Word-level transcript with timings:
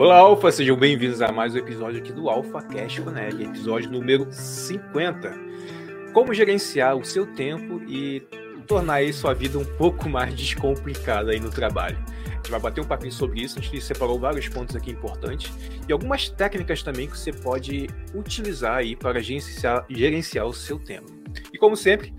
Olá, 0.00 0.18
Alfa, 0.18 0.52
sejam 0.52 0.76
bem-vindos 0.76 1.20
a 1.20 1.32
mais 1.32 1.56
um 1.56 1.58
episódio 1.58 1.98
aqui 1.98 2.12
do 2.12 2.30
Alpha 2.30 2.62
Cash 2.62 3.00
Connect, 3.00 3.42
episódio 3.42 3.90
número 3.90 4.28
50. 4.30 5.34
Como 6.14 6.32
gerenciar 6.32 6.96
o 6.96 7.04
seu 7.04 7.26
tempo 7.26 7.82
e 7.88 8.20
tornar 8.68 8.94
aí 8.94 9.12
sua 9.12 9.34
vida 9.34 9.58
um 9.58 9.64
pouco 9.64 10.08
mais 10.08 10.32
descomplicada 10.34 11.32
aí 11.32 11.40
no 11.40 11.50
trabalho. 11.50 11.98
A 12.28 12.34
gente 12.36 12.48
vai 12.48 12.60
bater 12.60 12.80
um 12.80 12.86
papinho 12.86 13.10
sobre 13.10 13.40
isso, 13.40 13.58
a 13.58 13.62
gente 13.62 13.80
separou 13.80 14.20
vários 14.20 14.48
pontos 14.48 14.76
aqui 14.76 14.92
importantes 14.92 15.52
e 15.88 15.92
algumas 15.92 16.28
técnicas 16.28 16.80
também 16.80 17.10
que 17.10 17.18
você 17.18 17.32
pode 17.32 17.88
utilizar 18.14 18.76
aí 18.76 18.94
para 18.94 19.20
gerenciar, 19.20 19.84
gerenciar 19.90 20.46
o 20.46 20.52
seu 20.52 20.78
tempo. 20.78 21.17
E 21.52 21.58
como 21.58 21.76
sempre, 21.76 22.12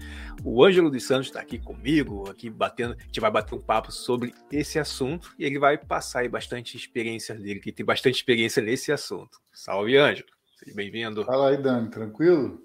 o 0.43 0.63
Ângelo 0.63 0.89
dos 0.89 1.05
Santos 1.05 1.27
está 1.27 1.39
aqui 1.39 1.59
comigo, 1.59 2.29
aqui 2.29 2.49
batendo, 2.49 2.95
a 2.97 3.03
gente 3.03 3.19
vai 3.19 3.29
bater 3.29 3.55
um 3.55 3.61
papo 3.61 3.91
sobre 3.91 4.33
esse 4.51 4.79
assunto 4.79 5.33
e 5.37 5.45
ele 5.45 5.59
vai 5.59 5.77
passar 5.77 6.19
aí 6.19 6.29
bastante 6.29 6.77
experiência 6.77 7.35
dele, 7.35 7.59
que 7.59 7.71
tem 7.71 7.85
bastante 7.85 8.15
experiência 8.15 8.61
nesse 8.61 8.91
assunto. 8.91 9.39
Salve, 9.51 9.97
Ângelo. 9.97 10.29
Seja 10.57 10.75
bem-vindo. 10.75 11.25
Fala 11.25 11.49
aí, 11.49 11.57
Dani, 11.57 11.89
tranquilo? 11.89 12.61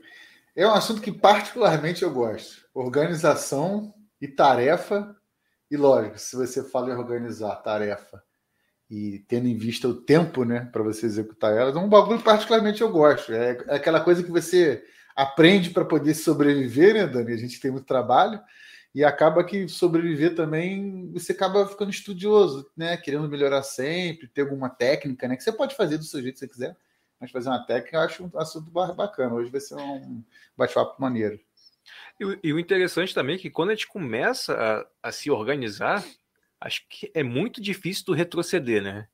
É 0.54 0.66
um 0.66 0.72
assunto 0.72 1.00
que 1.00 1.10
particularmente 1.10 2.02
eu 2.02 2.12
gosto. 2.12 2.64
Organização 2.72 3.92
e 4.20 4.28
tarefa. 4.28 5.16
E 5.70 5.76
lógico, 5.76 6.18
se 6.18 6.36
você 6.36 6.62
fala 6.62 6.90
em 6.90 6.96
organizar 6.96 7.56
tarefa 7.56 8.22
e 8.88 9.24
tendo 9.26 9.48
em 9.48 9.56
vista 9.56 9.88
o 9.88 9.94
tempo, 9.94 10.44
né, 10.44 10.68
para 10.72 10.82
você 10.82 11.06
executar 11.06 11.56
elas, 11.56 11.74
é 11.74 11.78
um 11.78 11.88
bagulho 11.88 12.20
particularmente 12.20 12.82
eu 12.82 12.90
gosto. 12.90 13.32
É, 13.32 13.58
é 13.66 13.76
aquela 13.76 14.00
coisa 14.00 14.22
que 14.22 14.30
você 14.30 14.84
aprende 15.14 15.70
para 15.70 15.84
poder 15.84 16.14
sobreviver, 16.14 16.94
né, 16.94 17.06
Dani? 17.06 17.32
A 17.32 17.36
gente 17.36 17.60
tem 17.60 17.70
muito 17.70 17.86
trabalho 17.86 18.40
e 18.94 19.04
acaba 19.04 19.42
que 19.42 19.68
sobreviver 19.68 20.34
também 20.34 21.10
você 21.12 21.32
acaba 21.32 21.66
ficando 21.66 21.90
estudioso, 21.90 22.70
né? 22.76 22.96
Querendo 22.96 23.28
melhorar 23.28 23.62
sempre, 23.62 24.28
ter 24.28 24.42
alguma 24.42 24.68
técnica, 24.68 25.26
né? 25.26 25.36
Que 25.36 25.42
você 25.42 25.52
pode 25.52 25.74
fazer 25.74 25.98
do 25.98 26.04
seu 26.04 26.22
jeito 26.22 26.34
que 26.34 26.40
você 26.40 26.48
quiser, 26.48 26.76
mas 27.20 27.30
fazer 27.30 27.48
uma 27.48 27.64
técnica 27.66 27.96
eu 27.96 28.00
acho 28.00 28.24
um 28.24 28.38
assunto 28.38 28.70
bacana. 28.70 29.34
Hoje 29.34 29.50
vai 29.50 29.60
ser 29.60 29.74
um 29.74 30.22
bate-papo 30.56 31.00
maneiro. 31.00 31.40
E, 32.20 32.48
e, 32.48 32.52
o 32.52 32.58
interessante 32.58 33.12
também 33.12 33.36
é 33.36 33.38
que 33.38 33.50
quando 33.50 33.70
a 33.70 33.74
gente 33.74 33.88
começa 33.88 34.54
a, 35.02 35.08
a 35.08 35.12
se 35.12 35.30
organizar, 35.30 36.04
acho 36.60 36.86
que 36.88 37.10
é 37.12 37.22
muito 37.22 37.60
difícil 37.60 38.04
do 38.06 38.12
retroceder, 38.12 38.82
né? 38.82 39.08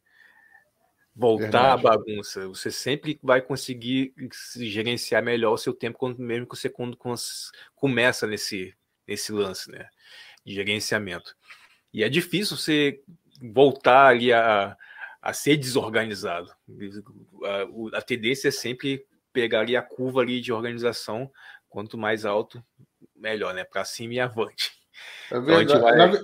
Voltar 1.15 1.73
à 1.73 1.77
bagunça. 1.77 2.47
Você 2.49 2.71
sempre 2.71 3.19
vai 3.23 3.43
conseguir 3.43 4.15
gerenciar 4.57 5.23
melhor 5.23 5.53
o 5.53 5.59
seu 5.59 5.73
tempo 5.73 5.99
quando 5.99 6.19
mesmo 6.19 6.47
que 6.47 6.57
você 6.57 6.69
quando 6.69 6.99
começa 7.75 8.27
nesse 8.27 8.75
nesse 9.07 9.33
lance, 9.33 9.71
né, 9.71 9.89
de 10.45 10.55
gerenciamento. 10.55 11.37
E 11.93 12.05
é 12.05 12.09
difícil 12.09 12.57
você 12.57 13.03
voltar 13.43 14.07
ali 14.07 14.33
a, 14.33 14.77
a 15.21 15.33
ser 15.33 15.57
desorganizado. 15.57 16.53
A, 17.93 17.99
a 17.99 18.03
tendência 18.03 18.49
é 18.49 18.53
sempre 18.53 19.05
pegar 19.33 19.61
ali 19.61 19.77
a 19.77 19.83
curva 19.83 20.21
ali 20.21 20.41
de 20.41 20.53
organização, 20.53 21.31
quanto 21.69 21.99
mais 21.99 22.25
alto, 22.25 22.63
melhor, 23.17 23.53
né, 23.53 23.65
para 23.65 23.85
cima 23.85 24.15
e 24.15 24.21
avante. 24.21 24.73
É 25.31 25.41
verdade. 25.41 25.73
Então, 25.73 25.81
vai... 25.81 25.97
na, 25.97 26.21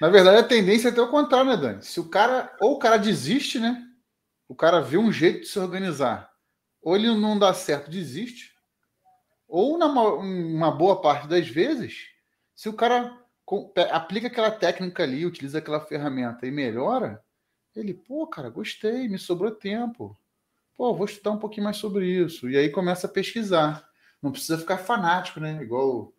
na 0.00 0.08
verdade, 0.08 0.38
a 0.38 0.44
tendência 0.44 0.88
é 0.88 0.90
até 0.92 1.00
o 1.00 1.10
contrário, 1.10 1.50
né, 1.50 1.56
Dani? 1.56 1.82
Se 1.82 1.98
o 1.98 2.08
cara, 2.08 2.54
ou 2.60 2.74
o 2.74 2.78
cara 2.78 2.96
desiste, 2.96 3.58
né? 3.58 3.82
O 4.52 4.54
cara 4.54 4.82
vê 4.82 4.98
um 4.98 5.10
jeito 5.10 5.40
de 5.40 5.46
se 5.48 5.58
organizar. 5.58 6.30
Ou 6.82 6.94
ele 6.94 7.08
não 7.14 7.38
dá 7.38 7.54
certo, 7.54 7.90
desiste. 7.90 8.52
Ou, 9.48 9.78
na 9.78 9.86
uma 9.86 10.70
boa 10.70 11.00
parte 11.00 11.26
das 11.26 11.48
vezes, 11.48 12.08
se 12.54 12.68
o 12.68 12.74
cara 12.74 13.18
aplica 13.90 14.26
aquela 14.26 14.50
técnica 14.50 15.04
ali, 15.04 15.24
utiliza 15.24 15.56
aquela 15.56 15.80
ferramenta 15.80 16.46
e 16.46 16.50
melhora, 16.50 17.24
ele, 17.74 17.94
pô, 17.94 18.26
cara, 18.26 18.50
gostei, 18.50 19.08
me 19.08 19.18
sobrou 19.18 19.50
tempo. 19.50 20.14
Pô, 20.76 20.94
vou 20.94 21.06
estudar 21.06 21.30
um 21.30 21.38
pouquinho 21.38 21.64
mais 21.64 21.78
sobre 21.78 22.06
isso. 22.06 22.50
E 22.50 22.56
aí 22.58 22.68
começa 22.68 23.06
a 23.06 23.10
pesquisar. 23.10 23.88
Não 24.20 24.32
precisa 24.32 24.58
ficar 24.58 24.76
fanático, 24.76 25.40
né? 25.40 25.62
Igual 25.62 26.12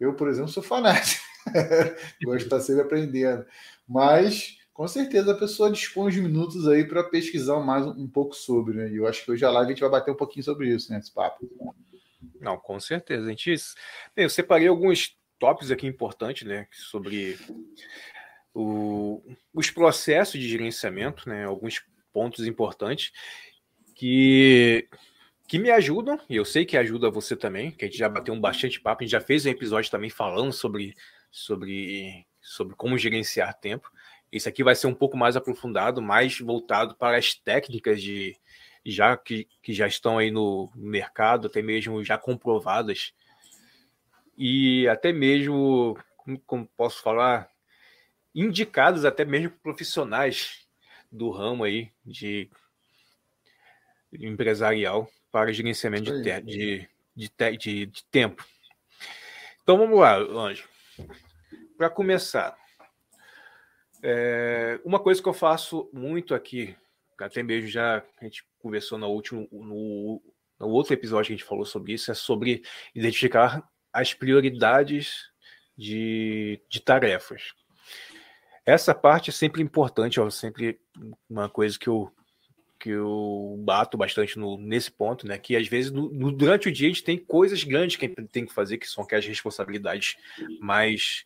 eu, 0.00 0.14
por 0.14 0.28
exemplo, 0.30 0.50
sou 0.50 0.62
fanático. 0.62 1.22
Gosto 2.24 2.38
de 2.38 2.44
estar 2.44 2.60
sempre 2.60 2.80
aprendendo. 2.80 3.44
Mas 3.86 4.56
com 4.74 4.88
certeza 4.88 5.30
a 5.30 5.38
pessoa 5.38 5.70
dispõe 5.70 6.10
de 6.10 6.20
minutos 6.20 6.66
aí 6.66 6.84
para 6.84 7.04
pesquisar 7.04 7.60
mais 7.60 7.86
um, 7.86 8.08
pouco 8.08 8.34
sobre, 8.34 8.76
né? 8.76 8.90
E 8.90 8.96
eu 8.96 9.06
acho 9.06 9.24
que 9.24 9.30
hoje 9.30 9.44
a 9.44 9.50
live 9.50 9.68
a 9.68 9.72
gente 9.72 9.80
vai 9.80 9.90
bater 9.90 10.10
um 10.10 10.16
pouquinho 10.16 10.44
sobre 10.44 10.68
isso, 10.68 10.92
né? 10.92 10.98
Esse 10.98 11.14
papo. 11.14 11.48
Não, 12.40 12.58
com 12.58 12.80
certeza. 12.80 13.24
A 13.24 13.28
gente, 13.28 13.54
bem, 14.16 14.24
eu 14.24 14.30
separei 14.30 14.66
alguns 14.66 15.16
tópicos 15.38 15.70
aqui 15.70 15.86
importantes, 15.86 16.46
né? 16.46 16.66
Sobre 16.72 17.38
o, 18.52 19.22
os 19.54 19.70
processos 19.70 20.40
de 20.40 20.48
gerenciamento, 20.48 21.28
né? 21.28 21.44
Alguns 21.44 21.80
pontos 22.12 22.44
importantes 22.44 23.12
que 23.94 24.88
que 25.46 25.58
me 25.58 25.70
ajudam, 25.70 26.18
e 26.28 26.36
eu 26.36 26.44
sei 26.44 26.64
que 26.64 26.76
ajuda 26.76 27.10
você 27.10 27.36
também, 27.36 27.70
que 27.70 27.84
a 27.84 27.88
gente 27.88 27.98
já 27.98 28.08
bateu 28.08 28.32
um 28.32 28.40
bastante 28.40 28.80
papo, 28.80 29.02
a 29.02 29.04
gente 29.04 29.12
já 29.12 29.20
fez 29.20 29.44
um 29.44 29.50
episódio 29.50 29.90
também 29.90 30.08
falando 30.08 30.52
sobre, 30.52 30.94
sobre, 31.30 32.26
sobre 32.40 32.74
como 32.76 32.96
gerenciar 32.96 33.52
tempo. 33.60 33.90
Esse 34.34 34.48
aqui 34.48 34.64
vai 34.64 34.74
ser 34.74 34.88
um 34.88 34.94
pouco 34.94 35.16
mais 35.16 35.36
aprofundado, 35.36 36.02
mais 36.02 36.40
voltado 36.40 36.96
para 36.96 37.16
as 37.16 37.34
técnicas 37.34 38.02
de 38.02 38.36
já 38.84 39.16
que, 39.16 39.46
que 39.62 39.72
já 39.72 39.86
estão 39.86 40.18
aí 40.18 40.28
no 40.32 40.72
mercado, 40.74 41.46
até 41.46 41.62
mesmo 41.62 42.02
já 42.02 42.18
comprovadas. 42.18 43.14
E 44.36 44.88
até 44.88 45.12
mesmo, 45.12 45.96
como 46.46 46.66
posso 46.76 47.00
falar, 47.00 47.48
indicados 48.34 49.04
até 49.04 49.24
mesmo 49.24 49.52
profissionais 49.62 50.66
do 51.12 51.30
ramo 51.30 51.62
aí 51.62 51.92
de 52.04 52.50
empresarial 54.12 55.08
para 55.30 55.52
gerenciamento 55.52 56.10
de, 56.20 56.40
de, 56.40 56.88
de, 57.14 57.56
de, 57.56 57.86
de 57.86 58.04
tempo. 58.10 58.44
Então 59.62 59.78
vamos 59.78 60.00
lá, 60.00 60.16
Anjo. 60.16 60.68
Para 61.78 61.88
começar, 61.88 62.56
é, 64.06 64.78
uma 64.84 65.00
coisa 65.00 65.22
que 65.22 65.28
eu 65.28 65.32
faço 65.32 65.88
muito 65.90 66.34
aqui, 66.34 66.76
até 67.18 67.42
mesmo 67.42 67.70
já 67.70 68.04
a 68.20 68.24
gente 68.24 68.44
conversou 68.58 68.98
no 68.98 69.08
último, 69.08 69.48
no, 69.50 70.22
no 70.60 70.68
outro 70.68 70.92
episódio 70.92 71.28
que 71.28 71.32
a 71.32 71.36
gente 71.36 71.48
falou 71.48 71.64
sobre 71.64 71.94
isso, 71.94 72.10
é 72.10 72.14
sobre 72.14 72.62
identificar 72.94 73.66
as 73.90 74.12
prioridades 74.12 75.30
de, 75.76 76.60
de 76.68 76.80
tarefas. 76.80 77.54
Essa 78.66 78.94
parte 78.94 79.30
é 79.30 79.32
sempre 79.32 79.62
importante, 79.62 80.20
ó, 80.20 80.28
sempre 80.28 80.78
uma 81.28 81.48
coisa 81.48 81.78
que 81.78 81.88
eu, 81.88 82.12
que 82.78 82.90
eu 82.90 83.56
bato 83.64 83.96
bastante 83.96 84.38
no, 84.38 84.58
nesse 84.58 84.90
ponto, 84.90 85.26
né? 85.26 85.38
Que 85.38 85.56
às 85.56 85.66
vezes 85.66 85.90
no, 85.90 86.10
no, 86.12 86.30
durante 86.30 86.68
o 86.68 86.72
dia 86.72 86.88
a 86.88 86.90
gente 86.90 87.04
tem 87.04 87.16
coisas 87.16 87.64
grandes 87.64 87.96
que 87.96 88.08
tem 88.08 88.44
que 88.44 88.52
fazer, 88.52 88.76
que 88.76 88.86
são 88.86 89.02
aquelas 89.02 89.26
responsabilidades 89.26 90.16
mais 90.60 91.24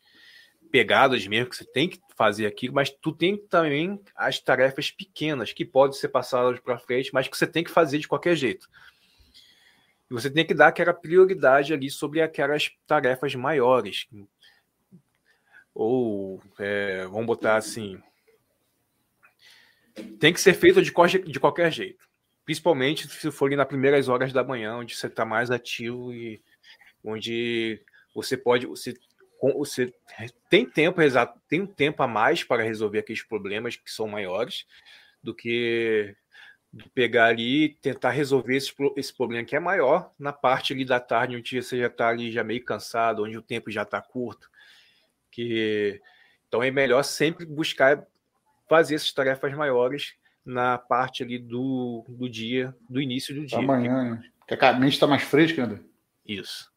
pegadas 0.70 1.26
mesmo 1.26 1.50
que 1.50 1.56
você 1.56 1.64
tem 1.64 1.88
que 1.88 1.98
fazer 2.16 2.46
aquilo, 2.46 2.74
mas 2.74 2.90
tu 2.90 3.12
tem 3.12 3.36
também 3.36 4.00
as 4.14 4.38
tarefas 4.40 4.90
pequenas 4.90 5.52
que 5.52 5.64
podem 5.64 5.98
ser 5.98 6.08
passadas 6.08 6.60
para 6.60 6.78
frente, 6.78 7.12
mas 7.12 7.28
que 7.28 7.36
você 7.36 7.46
tem 7.46 7.64
que 7.64 7.70
fazer 7.70 7.98
de 7.98 8.08
qualquer 8.08 8.36
jeito. 8.36 8.68
E 10.10 10.14
você 10.14 10.30
tem 10.30 10.46
que 10.46 10.54
dar 10.54 10.68
aquela 10.68 10.94
prioridade 10.94 11.72
ali 11.72 11.90
sobre 11.90 12.22
aquelas 12.22 12.70
tarefas 12.86 13.34
maiores. 13.34 14.06
Ou, 15.74 16.42
é, 16.58 17.06
vamos 17.06 17.26
botar 17.26 17.56
assim, 17.56 18.02
tem 20.18 20.32
que 20.32 20.40
ser 20.40 20.54
feito 20.54 20.82
de, 20.82 20.92
de 21.24 21.40
qualquer 21.40 21.72
jeito. 21.72 22.06
Principalmente 22.44 23.08
se 23.08 23.30
for 23.30 23.50
nas 23.50 23.68
primeiras 23.68 24.08
horas 24.08 24.32
da 24.32 24.42
manhã, 24.42 24.76
onde 24.76 24.96
você 24.96 25.06
está 25.06 25.24
mais 25.24 25.50
ativo 25.50 26.12
e 26.12 26.42
onde 27.04 27.80
você 28.14 28.36
pode, 28.36 28.66
você 28.66 28.94
você 29.40 29.92
tem 30.50 30.68
tempo 30.68 31.00
exato, 31.00 31.40
tem 31.48 31.60
um 31.60 31.66
tempo 31.66 32.02
a 32.02 32.06
mais 32.08 32.42
para 32.42 32.62
resolver 32.62 32.98
aqueles 32.98 33.22
problemas 33.22 33.76
que 33.76 33.90
são 33.90 34.08
maiores 34.08 34.66
do 35.22 35.34
que 35.34 36.14
pegar 36.94 37.26
ali 37.26 37.64
e 37.64 37.68
tentar 37.68 38.10
resolver 38.10 38.56
esse, 38.56 38.72
esse 38.96 39.16
problema 39.16 39.44
que 39.44 39.56
é 39.56 39.60
maior 39.60 40.12
na 40.18 40.32
parte 40.32 40.72
ali 40.72 40.84
da 40.84 41.00
tarde, 41.00 41.36
onde 41.36 41.62
você 41.62 41.78
já 41.78 41.86
está 41.86 42.08
ali 42.08 42.30
já 42.30 42.44
meio 42.44 42.64
cansado, 42.64 43.24
onde 43.24 43.38
o 43.38 43.42
tempo 43.42 43.70
já 43.70 43.82
está 43.82 44.00
curto. 44.00 44.50
Que 45.30 46.00
então 46.46 46.62
é 46.62 46.70
melhor 46.70 47.02
sempre 47.02 47.46
buscar 47.46 48.04
fazer 48.68 48.96
essas 48.96 49.12
tarefas 49.12 49.52
maiores 49.54 50.14
na 50.44 50.78
parte 50.78 51.22
ali 51.22 51.38
do, 51.38 52.04
do 52.08 52.28
dia, 52.28 52.74
do 52.88 53.00
início 53.00 53.34
do 53.34 53.44
dia. 53.44 53.58
Amanhã, 53.58 54.14
né? 54.14 54.30
Porque 54.38 54.64
a 54.64 54.72
mente 54.72 54.94
está 54.94 55.06
mais 55.06 55.22
fresca, 55.22 55.66
né? 55.66 55.80
Isso. 56.26 56.70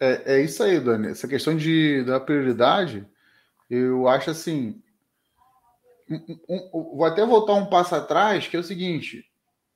É, 0.00 0.34
é 0.34 0.40
isso 0.42 0.62
aí, 0.62 0.80
Dani. 0.80 1.08
Essa 1.08 1.28
questão 1.28 1.56
de, 1.56 2.04
da 2.04 2.20
prioridade, 2.20 3.06
eu 3.68 4.08
acho 4.08 4.30
assim. 4.30 4.82
Um, 6.08 6.38
um, 6.48 6.96
vou 6.96 7.04
até 7.04 7.24
voltar 7.24 7.54
um 7.54 7.66
passo 7.66 7.94
atrás, 7.94 8.48
que 8.48 8.56
é 8.56 8.60
o 8.60 8.64
seguinte: 8.64 9.24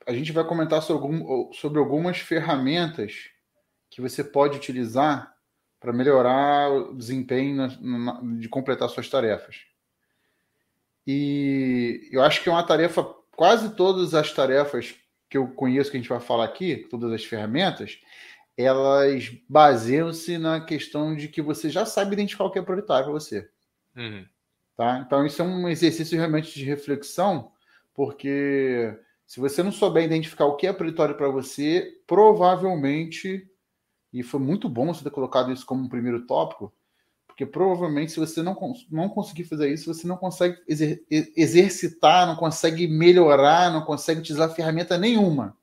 a 0.07 0.13
gente 0.13 0.33
vai 0.33 0.45
comentar 0.45 0.83
sobre, 0.83 1.03
algum, 1.07 1.53
sobre 1.53 1.79
algumas 1.79 2.19
ferramentas 2.19 3.31
que 3.91 4.01
você 4.01 4.25
pode 4.25 4.57
utilizar 4.57 5.33
para 5.79 5.93
melhorar 5.93 6.71
o 6.71 6.95
desempenho 6.95 7.57
na, 7.57 7.69
na, 7.81 8.21
de 8.39 8.49
completar 8.49 8.89
suas 8.89 9.09
tarefas. 9.09 9.57
E 11.07 12.09
eu 12.11 12.23
acho 12.23 12.43
que 12.43 12.49
é 12.49 12.53
uma 12.53 12.67
tarefa, 12.67 13.05
quase 13.37 13.75
todas 13.77 14.15
as 14.15 14.33
tarefas 14.33 14.95
que 15.29 15.37
eu 15.37 15.49
conheço 15.49 15.91
que 15.91 15.97
a 15.97 16.01
gente 16.01 16.09
vai 16.09 16.21
falar 16.21 16.45
aqui, 16.45 16.87
todas 16.91 17.13
as 17.13 17.25
ferramentas, 17.25 17.99
elas 18.57 19.33
baseiam-se 19.49 20.39
na 20.39 20.61
questão 20.61 21.15
de 21.15 21.29
que 21.29 21.43
você 21.43 21.69
já 21.69 21.85
sabe 21.85 22.15
identificar 22.15 22.45
o 22.45 22.51
que 22.51 22.59
é 22.59 22.63
prioritário 22.63 23.05
para 23.05 23.13
você. 23.13 23.49
Uhum. 23.97 24.25
Tá? 24.77 25.03
Então, 25.05 25.25
isso 25.27 25.41
é 25.43 25.45
um 25.45 25.69
exercício 25.69 26.17
realmente 26.17 26.55
de 26.55 26.65
reflexão, 26.65 27.53
porque 27.93 28.97
se 29.27 29.41
você 29.41 29.63
não 29.63 29.73
souber 29.73 30.05
identificar 30.05 30.47
o 30.47 30.57
que 30.57 30.67
é 30.67 30.73
prioritário 30.73 31.17
para 31.17 31.29
você, 31.29 32.01
provavelmente, 32.07 33.49
e 34.13 34.23
foi 34.23 34.41
muito 34.41 34.69
bom 34.69 34.93
você 34.93 35.03
ter 35.03 35.11
colocado 35.11 35.53
isso 35.53 35.67
como 35.67 35.85
um 35.85 35.89
primeiro 35.89 36.27
tópico, 36.27 36.73
porque 37.27 37.45
provavelmente 37.45 38.13
se 38.13 38.21
você 38.21 38.43
não, 38.43 38.57
não 38.89 39.09
conseguir 39.09 39.45
fazer 39.45 39.73
isso, 39.73 39.93
você 39.93 40.07
não 40.07 40.17
consegue 40.17 40.57
exer, 40.69 41.05
exercitar, 41.11 42.29
não 42.29 42.37
consegue 42.37 42.87
melhorar, 42.87 43.73
não 43.73 43.83
consegue 43.83 44.21
utilizar 44.21 44.55
ferramenta 44.55 44.97
nenhuma. 44.97 45.57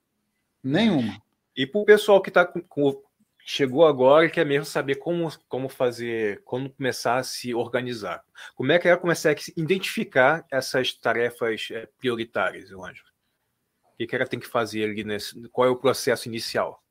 Nenhuma. 0.62 1.20
E 1.56 1.66
para 1.66 1.80
o 1.80 1.84
pessoal 1.84 2.20
que 2.22 2.30
tá 2.30 2.46
com, 2.46 3.02
chegou 3.44 3.86
agora 3.86 4.26
e 4.26 4.30
quer 4.30 4.46
mesmo 4.46 4.64
saber 4.64 4.96
como, 4.96 5.28
como 5.48 5.68
fazer, 5.68 6.42
como 6.44 6.70
começar 6.70 7.16
a 7.16 7.22
se 7.22 7.54
organizar. 7.54 8.24
Como 8.54 8.72
é 8.72 8.78
que 8.78 8.88
é 8.88 8.96
começar 8.96 9.30
a 9.30 9.36
identificar 9.56 10.46
essas 10.50 10.92
tarefas 10.94 11.68
é, 11.70 11.88
prioritárias, 11.98 12.70
eu 12.70 12.84
acho? 12.84 13.04
O 13.94 14.06
que, 14.06 14.16
ela 14.16 14.26
tem 14.26 14.40
que 14.40 14.48
fazer 14.48 14.84
ali 14.84 15.04
nesse. 15.04 15.48
Qual 15.48 15.68
é 15.68 15.70
o 15.70 15.76
processo 15.76 16.28
inicial? 16.28 16.82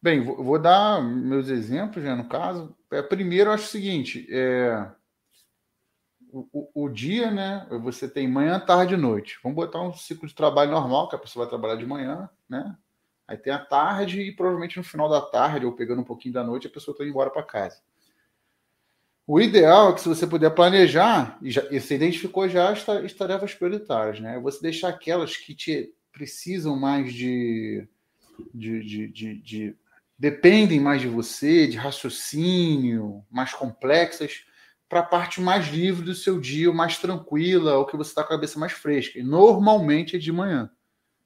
Bem, 0.00 0.22
vou 0.22 0.58
dar 0.58 1.02
meus 1.02 1.48
exemplos, 1.48 2.04
já 2.04 2.14
né, 2.14 2.22
no 2.22 2.28
caso. 2.28 2.74
É, 2.90 3.02
primeiro, 3.02 3.50
eu 3.50 3.54
acho 3.54 3.64
o 3.64 3.68
seguinte: 3.68 4.26
é, 4.30 4.90
o, 6.30 6.84
o, 6.84 6.88
dia, 6.88 7.30
né? 7.30 7.66
Você 7.82 8.08
tem 8.08 8.28
manhã, 8.28 8.60
tarde 8.60 8.94
e 8.94 8.96
noite. 8.96 9.38
Vamos 9.42 9.56
botar 9.56 9.82
um 9.82 9.92
ciclo 9.92 10.28
de 10.28 10.34
trabalho 10.34 10.70
normal, 10.70 11.08
que 11.08 11.16
a 11.16 11.18
pessoa 11.18 11.44
vai 11.44 11.50
trabalhar 11.50 11.76
de 11.76 11.86
manhã, 11.86 12.30
né? 12.48 12.76
Aí 13.28 13.36
tem 13.36 13.52
a 13.52 13.58
tarde 13.58 14.22
e 14.22 14.32
provavelmente 14.32 14.78
no 14.78 14.82
final 14.82 15.06
da 15.06 15.20
tarde, 15.20 15.66
ou 15.66 15.72
pegando 15.72 16.00
um 16.00 16.04
pouquinho 16.04 16.32
da 16.32 16.42
noite, 16.42 16.66
a 16.66 16.70
pessoa 16.70 16.94
está 16.94 17.04
indo 17.04 17.10
embora 17.10 17.28
para 17.28 17.42
casa. 17.42 17.78
O 19.26 19.38
ideal 19.38 19.90
é 19.90 19.92
que 19.92 20.00
se 20.00 20.08
você 20.08 20.26
puder 20.26 20.48
planejar, 20.54 21.38
e, 21.42 21.50
já, 21.50 21.62
e 21.70 21.78
você 21.78 21.96
identificou 21.96 22.48
já 22.48 22.70
as, 22.70 22.88
as 22.88 23.12
tarefas 23.12 23.54
prioritárias, 23.54 24.18
né? 24.18 24.40
Você 24.40 24.62
deixar 24.62 24.88
aquelas 24.88 25.36
que 25.36 25.54
te 25.54 25.92
precisam 26.10 26.74
mais 26.74 27.12
de, 27.12 27.86
de, 28.54 28.82
de, 28.82 29.08
de, 29.08 29.34
de 29.42 29.76
dependem 30.18 30.80
mais 30.80 31.02
de 31.02 31.08
você, 31.08 31.66
de 31.66 31.76
raciocínio, 31.76 33.22
mais 33.30 33.52
complexas, 33.52 34.46
para 34.88 35.00
a 35.00 35.04
parte 35.04 35.42
mais 35.42 35.68
livre 35.68 36.02
do 36.02 36.14
seu 36.14 36.40
dia, 36.40 36.72
mais 36.72 36.96
tranquila, 36.96 37.76
ou 37.76 37.84
que 37.84 37.98
você 37.98 38.08
está 38.08 38.22
com 38.22 38.32
a 38.32 38.36
cabeça 38.36 38.58
mais 38.58 38.72
fresca. 38.72 39.18
E 39.18 39.22
normalmente 39.22 40.16
é 40.16 40.18
de 40.18 40.32
manhã, 40.32 40.70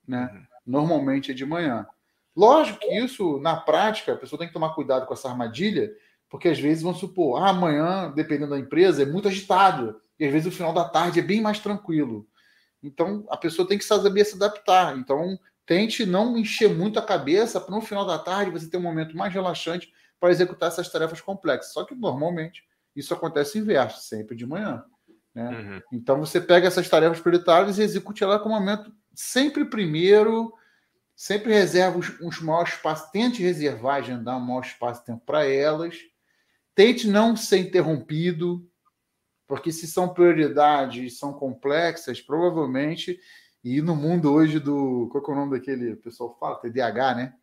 né? 0.05 0.29
Uhum. 0.33 0.52
Normalmente 0.67 1.31
é 1.31 1.35
de 1.35 1.45
manhã. 1.45 1.87
Lógico 2.35 2.79
que 2.81 2.99
isso, 2.99 3.39
na 3.41 3.57
prática, 3.57 4.13
a 4.13 4.17
pessoa 4.17 4.39
tem 4.39 4.49
que 4.49 4.55
tomar 4.55 4.75
cuidado 4.75 5.07
com 5.07 5.15
essa 5.15 5.29
armadilha, 5.29 5.91
porque 6.31 6.49
às 6.49 6.59
vezes 6.59 6.83
vão 6.83 6.95
supor, 6.95 7.43
ah, 7.43 7.51
amanhã, 7.51 8.11
dependendo 8.15 8.51
da 8.51 8.59
empresa, 8.59 9.03
é 9.03 9.07
muito 9.07 9.29
agitado, 9.29 10.01
e 10.19 10.25
às 10.25 10.33
vezes 10.33 10.49
o 10.53 10.57
final 10.57 10.73
da 10.73 10.89
tarde 10.89 11.21
é 11.21 11.23
bem 11.23 11.41
mais 11.43 11.59
tranquilo. 11.59 12.27
Então, 12.83 13.25
a 13.31 13.37
pessoa 13.37 13.69
tem 13.69 13.79
que 13.79 13.85
saber 13.85 14.25
se 14.25 14.37
adaptar. 14.37 14.97
Então, 14.99 15.39
tente 15.67 16.05
não 16.05 16.37
encher 16.37 16.69
muito 16.69 16.99
a 16.99 17.03
cabeça 17.03 17.61
para 17.61 17.75
no 17.75 17.81
final 17.81 18.05
da 18.05 18.19
tarde 18.19 18.51
você 18.51 18.69
ter 18.69 18.77
um 18.77 18.83
momento 18.83 19.17
mais 19.17 19.33
relaxante 19.33 19.93
para 20.19 20.31
executar 20.31 20.69
essas 20.69 20.91
tarefas 20.91 21.21
complexas. 21.21 21.73
Só 21.73 21.85
que, 21.85 21.95
normalmente, 21.95 22.65
isso 22.97 23.15
acontece 23.15 23.59
inverso, 23.59 24.01
sempre 24.03 24.37
de 24.37 24.47
manhã. 24.47 24.85
Né? 25.35 25.49
Uhum. 25.49 25.83
Então, 25.93 26.19
você 26.19 26.41
pega 26.41 26.67
essas 26.67 26.89
tarefas 26.89 27.21
prioritárias 27.21 27.79
e 27.79 27.83
execute 27.83 28.23
ela 28.23 28.39
com 28.39 28.49
um 28.49 28.53
momento 28.53 28.93
sempre 29.15 29.65
primeiro, 29.65 30.53
sempre 31.15 31.53
reserva 31.53 31.99
os, 31.99 32.09
os 32.21 32.41
maiores 32.41 32.75
espaços, 32.75 33.11
tente 33.11 33.43
reservar, 33.43 33.97
agendar 33.97 34.37
um 34.37 34.41
maior 34.41 34.63
espaço 34.63 35.05
tempo 35.05 35.23
para 35.25 35.47
elas. 35.47 35.97
Tente 36.75 37.09
não 37.09 37.37
ser 37.37 37.59
interrompido, 37.59 38.67
porque 39.47 39.71
se 39.71 39.87
são 39.87 40.13
prioridades, 40.13 41.19
são 41.19 41.33
complexas, 41.33 42.21
provavelmente, 42.21 43.19
e 43.63 43.81
no 43.81 43.95
mundo 43.95 44.33
hoje 44.33 44.59
do. 44.59 45.09
Qual 45.13 45.23
é 45.29 45.31
o 45.31 45.35
nome 45.35 45.59
daquele 45.59 45.93
o 45.93 45.97
pessoal 45.99 46.37
fala? 46.41 46.61
TDAH, 46.61 47.15
né? 47.15 47.35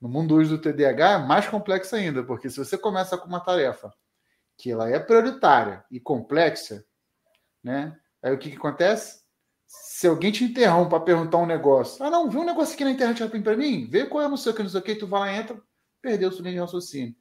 No 0.00 0.08
mundo 0.08 0.34
hoje 0.34 0.50
do 0.50 0.58
TDAH 0.58 1.12
é 1.12 1.18
mais 1.18 1.46
complexo 1.48 1.96
ainda, 1.96 2.22
porque 2.22 2.48
se 2.48 2.56
você 2.56 2.78
começa 2.78 3.18
com 3.18 3.26
uma 3.26 3.40
tarefa 3.40 3.92
que 4.56 4.70
ela 4.70 4.88
é 4.88 4.98
prioritária 4.98 5.84
e 5.90 5.98
complexa, 5.98 6.84
né? 7.62 7.98
Aí 8.22 8.32
o 8.32 8.38
que, 8.38 8.50
que 8.50 8.56
acontece? 8.56 9.22
Se 9.66 10.06
alguém 10.06 10.32
te 10.32 10.44
interrompe 10.44 10.90
para 10.90 11.00
perguntar 11.00 11.38
um 11.38 11.46
negócio, 11.46 12.02
ah, 12.04 12.10
não, 12.10 12.30
vê 12.30 12.38
um 12.38 12.44
negócio 12.44 12.74
aqui 12.74 12.84
na 12.84 12.90
internet 12.90 13.20
rapidinho 13.20 13.44
para 13.44 13.56
mim, 13.56 13.86
vê 13.88 14.06
qual 14.06 14.22
é 14.22 14.28
o 14.28 14.36
seu 14.36 14.54
que 14.54 14.62
não 14.62 14.70
sei 14.70 14.80
o 14.80 14.82
que, 14.82 14.94
tu 14.94 15.06
vai 15.06 15.20
lá, 15.20 15.36
entra, 15.36 15.60
perdeu 16.00 16.30
o 16.30 16.32
seu 16.32 16.42
linha 16.42 16.54
de 16.54 16.60
raciocínio. 16.60 17.14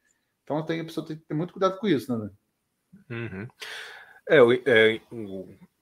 Então 0.43 0.63
tem, 0.65 0.79
a 0.79 0.85
pessoa 0.85 1.05
tem 1.05 1.17
que 1.17 1.25
ter 1.25 1.33
muito 1.33 1.51
cuidado 1.51 1.77
com 1.77 1.87
isso, 1.87 2.17
né? 2.17 2.29
Uhum. 3.09 3.47
É, 4.29 4.37
é, 4.65 5.01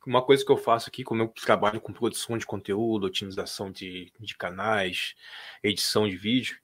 uma 0.05 0.23
coisa 0.23 0.43
que 0.43 0.51
eu 0.51 0.57
faço 0.57 0.89
aqui, 0.89 1.03
como 1.03 1.21
eu 1.21 1.27
trabalho 1.27 1.81
com 1.81 1.93
produção 1.93 2.37
de 2.37 2.45
conteúdo, 2.45 3.05
otimização 3.05 3.71
de, 3.71 4.11
de 4.19 4.35
canais, 4.35 5.15
edição 5.63 6.07
de 6.07 6.15
vídeo, 6.15 6.57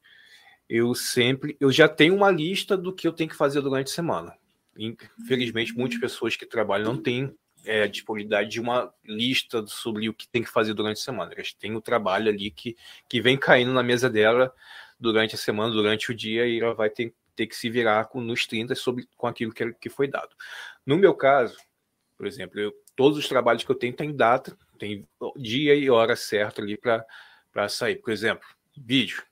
eu 0.70 0.96
sempre, 0.96 1.58
eu 1.60 1.72
já 1.72 1.90
tenho 1.90 2.16
uma 2.16 2.32
lista 2.32 2.78
do 2.78 2.94
que 2.94 3.08
eu 3.08 3.14
tenho 3.14 3.30
que 3.30 3.36
fazer 3.36 3.62
durante 3.62 3.92
a 3.92 3.96
semana. 3.96 4.38
Infelizmente, 4.78 5.76
muitas 5.76 6.00
pessoas 6.00 6.36
que 6.36 6.46
trabalham 6.46 6.94
não 6.94 7.02
têm 7.02 7.36
é, 7.66 7.88
disponibilidade 7.88 8.50
de 8.50 8.60
uma 8.60 8.94
lista 9.06 9.66
sobre 9.68 10.10
o 10.10 10.14
que 10.14 10.28
tem 10.28 10.44
que 10.44 10.50
fazer 10.50 10.74
durante 10.74 10.98
a 10.98 11.04
semana. 11.04 11.34
Eles 11.34 11.54
têm 11.54 11.76
o 11.76 11.82
trabalho 11.82 12.30
ali 12.30 12.52
que, 12.52 12.76
que 13.08 13.22
vem 13.22 13.38
caindo 13.38 13.74
na 13.74 13.84
mesa 13.84 14.10
dela 14.10 14.54
durante 15.00 15.36
a 15.36 15.38
semana, 15.38 15.72
durante 15.72 16.12
o 16.12 16.16
dia, 16.16 16.48
e 16.48 16.60
ela 16.60 16.74
vai 16.74 16.90
ter, 16.90 17.14
ter 17.36 17.48
que 17.48 17.56
se 17.56 17.70
virar 17.70 18.06
com, 18.06 18.22
nos 18.22 18.46
30 18.46 18.76
sobre, 18.76 19.08
com 19.18 19.28
aquilo 19.28 19.54
que, 19.54 19.74
que 19.74 19.90
foi 19.90 20.08
dado. 20.08 20.36
No 20.86 20.98
meu 20.98 21.14
caso, 21.14 21.58
por 22.18 22.28
exemplo, 22.28 22.60
eu, 22.60 22.74
todos 22.96 23.18
os 23.18 23.28
trabalhos 23.28 23.64
que 23.64 23.72
eu 23.72 23.76
tenho 23.76 23.94
têm 23.94 24.16
data, 24.16 24.56
tem 24.78 25.08
dia 25.38 25.76
e 25.76 25.90
hora 25.90 26.16
certa 26.16 26.62
ali 26.62 26.78
para 26.78 27.70
sair. 27.70 27.96
Por 27.96 28.12
exemplo, 28.12 28.48
vídeo. 28.78 29.24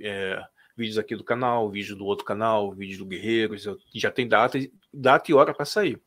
É, 0.00 0.42
vídeos 0.76 0.98
aqui 0.98 1.14
do 1.14 1.22
canal, 1.22 1.70
vídeo 1.70 1.94
do 1.94 2.04
outro 2.04 2.24
canal, 2.24 2.72
vídeo 2.72 2.98
do 2.98 3.06
Guerreiros, 3.06 3.64
já 3.94 4.10
tem 4.10 4.26
data, 4.26 4.58
data 4.92 5.30
e 5.30 5.34
hora 5.34 5.54
para 5.54 5.64
sair. 5.64 6.00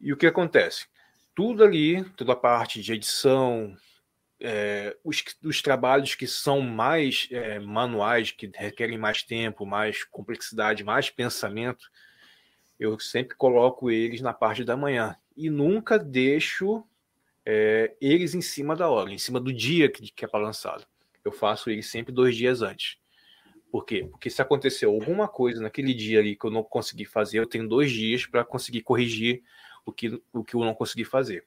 E 0.00 0.12
o 0.12 0.16
que 0.16 0.26
acontece? 0.26 0.86
Tudo 1.34 1.64
ali, 1.64 2.04
toda 2.16 2.32
a 2.32 2.36
parte 2.36 2.80
de 2.80 2.92
edição, 2.92 3.76
é, 4.40 4.96
os, 5.02 5.22
os, 5.42 5.62
trabalhos 5.62 6.14
que 6.14 6.26
são 6.26 6.60
mais 6.60 7.28
é, 7.30 7.58
manuais, 7.58 8.30
que 8.30 8.50
requerem 8.54 8.98
mais 8.98 9.22
tempo, 9.22 9.64
mais 9.64 10.04
complexidade, 10.04 10.84
mais 10.84 11.10
pensamento, 11.10 11.90
eu 12.78 12.98
sempre 12.98 13.36
coloco 13.36 13.90
eles 13.90 14.20
na 14.20 14.34
parte 14.34 14.62
da 14.64 14.76
manhã 14.76 15.16
e 15.36 15.48
nunca 15.48 15.98
deixo 15.98 16.84
é, 17.44 17.94
eles 18.00 18.34
em 18.34 18.42
cima 18.42 18.76
da 18.76 18.88
hora, 18.88 19.10
em 19.10 19.18
cima 19.18 19.40
do 19.40 19.52
dia 19.52 19.90
que, 19.90 20.10
que 20.10 20.24
é 20.24 20.28
para 20.28 20.44
lançado. 20.44 20.86
Eu 21.24 21.32
faço 21.32 21.70
eles 21.70 21.90
sempre 21.90 22.12
dois 22.12 22.36
dias 22.36 22.62
antes. 22.62 22.98
Por 23.70 23.84
quê? 23.84 24.06
Porque 24.10 24.30
se 24.30 24.40
aconteceu 24.40 24.90
alguma 24.90 25.26
coisa 25.26 25.60
naquele 25.60 25.92
dia 25.92 26.20
ali 26.20 26.36
que 26.36 26.46
eu 26.46 26.50
não 26.50 26.62
consegui 26.62 27.04
fazer, 27.04 27.38
eu 27.38 27.46
tenho 27.46 27.68
dois 27.68 27.90
dias 27.90 28.26
para 28.26 28.44
conseguir 28.44 28.82
corrigir 28.82 29.42
o 29.86 29.92
que, 29.92 30.20
o 30.32 30.44
que 30.44 30.54
eu 30.54 30.60
não 30.60 30.74
consegui 30.74 31.04
fazer. 31.04 31.46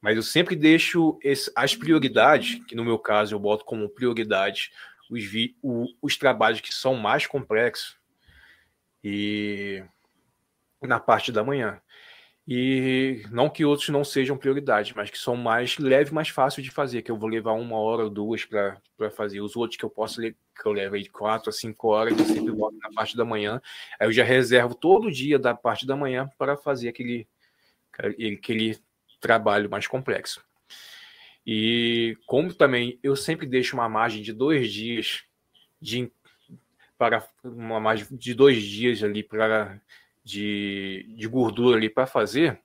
Mas 0.00 0.16
eu 0.16 0.22
sempre 0.22 0.54
deixo 0.54 1.18
esse, 1.22 1.50
as 1.56 1.74
prioridades, 1.74 2.64
que 2.66 2.76
no 2.76 2.84
meu 2.84 2.98
caso 2.98 3.34
eu 3.34 3.40
boto 3.40 3.64
como 3.64 3.88
prioridade 3.88 4.70
os, 5.10 5.24
vi, 5.24 5.56
o, 5.60 5.86
os 6.00 6.16
trabalhos 6.16 6.60
que 6.60 6.72
são 6.72 6.94
mais 6.94 7.26
complexos 7.26 7.98
e 9.02 9.82
na 10.80 11.00
parte 11.00 11.32
da 11.32 11.42
manhã. 11.42 11.80
E 12.48 13.22
não 13.30 13.48
que 13.48 13.64
outros 13.64 13.88
não 13.90 14.02
sejam 14.02 14.36
prioridade, 14.36 14.92
mas 14.96 15.10
que 15.10 15.18
são 15.18 15.36
mais 15.36 15.78
leve, 15.78 16.12
mais 16.12 16.28
fácil 16.30 16.62
de 16.62 16.70
fazer, 16.70 17.02
que 17.02 17.10
eu 17.10 17.16
vou 17.16 17.28
levar 17.28 17.52
uma 17.52 17.76
hora 17.76 18.04
ou 18.04 18.10
duas 18.10 18.44
para 18.44 19.10
fazer. 19.10 19.40
Os 19.40 19.56
outros 19.56 19.76
que 19.76 19.84
eu 19.84 19.90
posso 19.90 20.20
que 20.20 20.66
eu 20.66 20.72
levo 20.72 20.94
aí 20.94 21.08
quatro 21.08 21.48
a 21.48 21.52
cinco 21.52 21.88
horas, 21.88 22.18
eu 22.18 22.24
sempre 22.24 22.52
boto 22.52 22.76
na 22.82 22.90
parte 22.90 23.16
da 23.16 23.24
manhã. 23.24 23.62
Aí 23.98 24.06
eu 24.06 24.12
já 24.12 24.24
reservo 24.24 24.74
todo 24.74 25.10
dia 25.10 25.38
da 25.38 25.54
parte 25.54 25.86
da 25.86 25.96
manhã 25.96 26.30
para 26.36 26.56
fazer 26.56 26.88
aquele, 26.88 27.26
aquele 27.96 28.78
trabalho 29.20 29.70
mais 29.70 29.86
complexo. 29.86 30.44
E 31.46 32.16
como 32.26 32.52
também 32.52 32.98
eu 33.02 33.16
sempre 33.16 33.46
deixo 33.46 33.74
uma 33.76 33.88
margem 33.88 34.22
de 34.22 34.32
dois 34.32 34.70
dias 34.72 35.24
de 35.80 36.10
para 36.98 37.26
uma 37.42 37.80
margem 37.80 38.06
de 38.10 38.34
dois 38.34 38.62
dias 38.62 39.02
ali 39.02 39.22
para 39.22 39.80
de, 40.30 41.06
de 41.16 41.26
gordura 41.26 41.76
ali 41.76 41.90
para 41.90 42.06
fazer, 42.06 42.60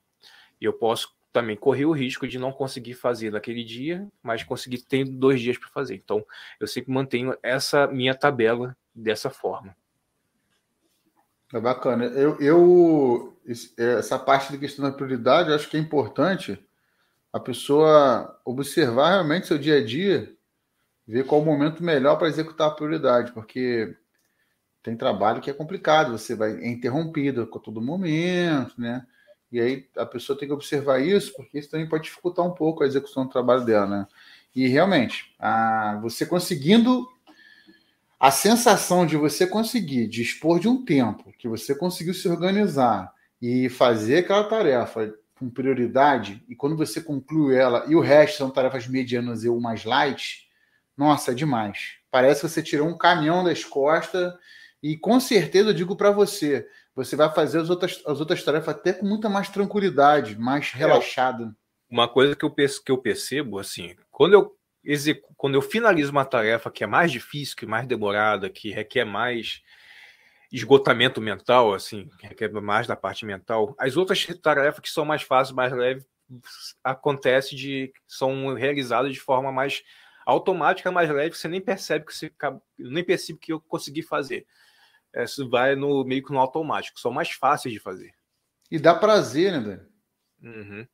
eu 0.62 0.74
posso 0.74 1.16
também 1.34 1.58
correr 1.58 1.86
o 1.86 1.92
risco 1.92 2.28
de 2.28 2.40
não 2.40 2.52
conseguir 2.52 2.94
fazer 2.94 3.32
naquele 3.32 3.64
dia, 3.64 4.08
mas 4.24 4.44
conseguir 4.44 4.84
ter 4.84 5.04
dois 5.04 5.42
dias 5.42 5.58
para 5.58 5.70
fazer. 5.70 5.96
Então, 5.96 6.26
eu 6.60 6.68
sempre 6.68 6.94
mantenho 6.94 7.36
essa 7.44 7.88
minha 7.88 8.16
tabela 8.16 8.76
dessa 8.94 9.30
forma. 9.30 9.76
É 11.54 11.60
bacana. 11.60 12.06
Eu, 12.06 12.40
eu 12.40 13.38
essa 13.78 14.18
parte 14.18 14.52
de 14.52 14.58
questão 14.58 14.86
da 14.86 14.96
prioridade, 14.96 15.54
acho 15.54 15.70
que 15.70 15.78
é 15.78 15.80
importante 15.80 16.58
a 17.32 17.40
pessoa 17.40 18.40
observar 18.46 19.10
realmente 19.12 19.48
seu 19.48 19.58
dia 19.58 19.78
a 19.78 19.86
dia, 19.86 20.34
ver 21.06 21.26
qual 21.26 21.42
o 21.42 21.46
momento 21.46 21.84
melhor 21.84 22.16
para 22.16 22.30
executar 22.30 22.70
a 22.70 22.72
prioridade, 22.72 23.34
porque 23.34 23.96
tem 24.86 24.96
trabalho 24.96 25.42
que 25.42 25.50
é 25.50 25.54
complicado, 25.54 26.12
você 26.12 26.36
vai 26.36 26.52
é 26.52 26.68
interrompido 26.68 27.42
a 27.42 27.60
todo 27.60 27.82
momento, 27.82 28.80
né? 28.80 29.04
E 29.52 29.60
aí 29.60 29.88
a 29.98 30.06
pessoa 30.06 30.38
tem 30.38 30.48
que 30.48 30.54
observar 30.54 31.00
isso, 31.00 31.34
porque 31.36 31.58
isso 31.58 31.72
também 31.72 31.90
pode 31.90 32.04
dificultar 32.04 32.46
um 32.46 32.52
pouco 32.52 32.84
a 32.84 32.86
execução 32.86 33.26
do 33.26 33.32
trabalho 33.32 33.66
dela, 33.66 33.88
né? 33.88 34.08
E 34.56 34.68
realmente, 34.68 35.34
a, 35.40 35.98
você 36.04 36.24
conseguindo 36.24 37.08
a 38.20 38.30
sensação 38.30 39.08
de 39.08 39.18
você 39.18 39.48
conseguir 39.48 40.08
dispor 40.08 40.60
de 40.60 40.68
um 40.68 40.86
tempo, 40.86 41.34
que 41.40 41.48
você 41.48 41.74
conseguiu 41.74 42.14
se 42.14 42.28
organizar 42.28 43.12
e 43.42 43.68
fazer 43.70 44.20
aquela 44.20 44.44
tarefa 44.44 45.14
com 45.40 45.50
prioridade, 45.50 46.44
e 46.48 46.56
quando 46.56 46.78
você 46.78 47.02
conclui 47.02 47.56
ela 47.56 47.86
e 47.88 47.96
o 47.96 48.00
resto 48.02 48.38
são 48.38 48.52
tarefas 48.52 48.88
medianas 48.88 49.44
e 49.44 49.50
o 49.50 49.60
mais 49.60 49.84
light, 49.84 50.48
nossa, 50.96 51.32
é 51.32 51.36
demais. 51.36 51.96
Parece 52.12 52.42
que 52.42 52.50
você 52.50 52.62
tirou 52.62 52.88
um 52.88 52.98
caminhão 52.98 53.44
das 53.44 53.66
costas 53.66 54.32
e 54.88 54.96
com 54.96 55.20
certeza 55.20 55.72
eu 55.72 55.74
digo 55.74 55.96
para 55.96 56.12
você, 56.12 56.70
você 56.94 57.16
vai 57.16 57.34
fazer 57.34 57.60
as 57.60 57.72
outras, 57.72 58.04
as 58.06 58.20
outras 58.20 58.44
tarefas 58.44 58.76
até 58.76 58.94
com 58.94 59.04
muita 59.04 59.28
mais 59.28 59.50
tranquilidade, 59.50 60.38
mais 60.38 60.72
é, 60.76 60.78
relaxada. 60.78 61.56
Uma 61.90 62.08
coisa 62.08 62.36
que 62.36 62.46
eu, 62.46 62.52
que 62.52 62.92
eu 62.92 62.98
percebo, 63.00 63.58
assim, 63.58 63.96
quando 64.12 64.34
eu 64.34 64.56
execu 64.84 65.34
quando 65.36 65.56
eu 65.56 65.62
finalizo 65.64 66.12
uma 66.12 66.24
tarefa 66.24 66.70
que 66.70 66.84
é 66.84 66.88
mais 66.88 67.12
difícil, 67.12 67.56
que 67.56 67.66
é 67.66 67.68
mais 67.68 67.88
demorada, 67.88 68.48
que 68.48 68.70
requer 68.70 69.06
mais 69.06 69.64
esgotamento 70.52 71.20
mental, 71.20 71.74
assim, 71.74 72.08
requer 72.22 72.52
mais 72.52 72.86
da 72.86 72.96
parte 72.96 73.26
mental, 73.26 73.74
as 73.80 73.98
outras 73.98 74.24
tarefas 74.40 74.82
que 74.82 74.90
são 74.92 75.04
mais 75.04 75.24
fáceis, 75.24 75.56
mais 75.56 75.74
leves, 75.74 76.06
acontece 76.84 77.56
de 77.56 77.92
são 78.06 78.54
realizadas 78.54 79.12
de 79.12 79.20
forma 79.20 79.52
mais 79.52 79.82
automática, 80.28 80.92
mais 80.92 81.10
leve, 81.10 81.36
você 81.36 81.48
nem 81.48 81.60
percebe 81.60 82.06
que 82.06 82.14
você 82.16 82.32
nem 82.78 83.04
percebe 83.04 83.40
que 83.40 83.52
eu 83.52 83.60
consegui 83.60 84.04
fazer. 84.04 84.46
Isso 85.24 85.50
vai 85.50 85.76
no 85.76 86.04
meio 86.04 86.24
que 86.24 86.32
no 86.32 86.40
automático, 86.40 87.00
são 87.00 87.12
mais 87.12 87.32
fáceis 87.32 87.74
de 87.74 87.80
fazer. 87.80 88.14
E 88.70 88.78
dá 88.80 88.94
prazer, 88.94 89.52
né, 89.54 89.60
Dani? 89.60 89.88
Uhum. 90.42 90.88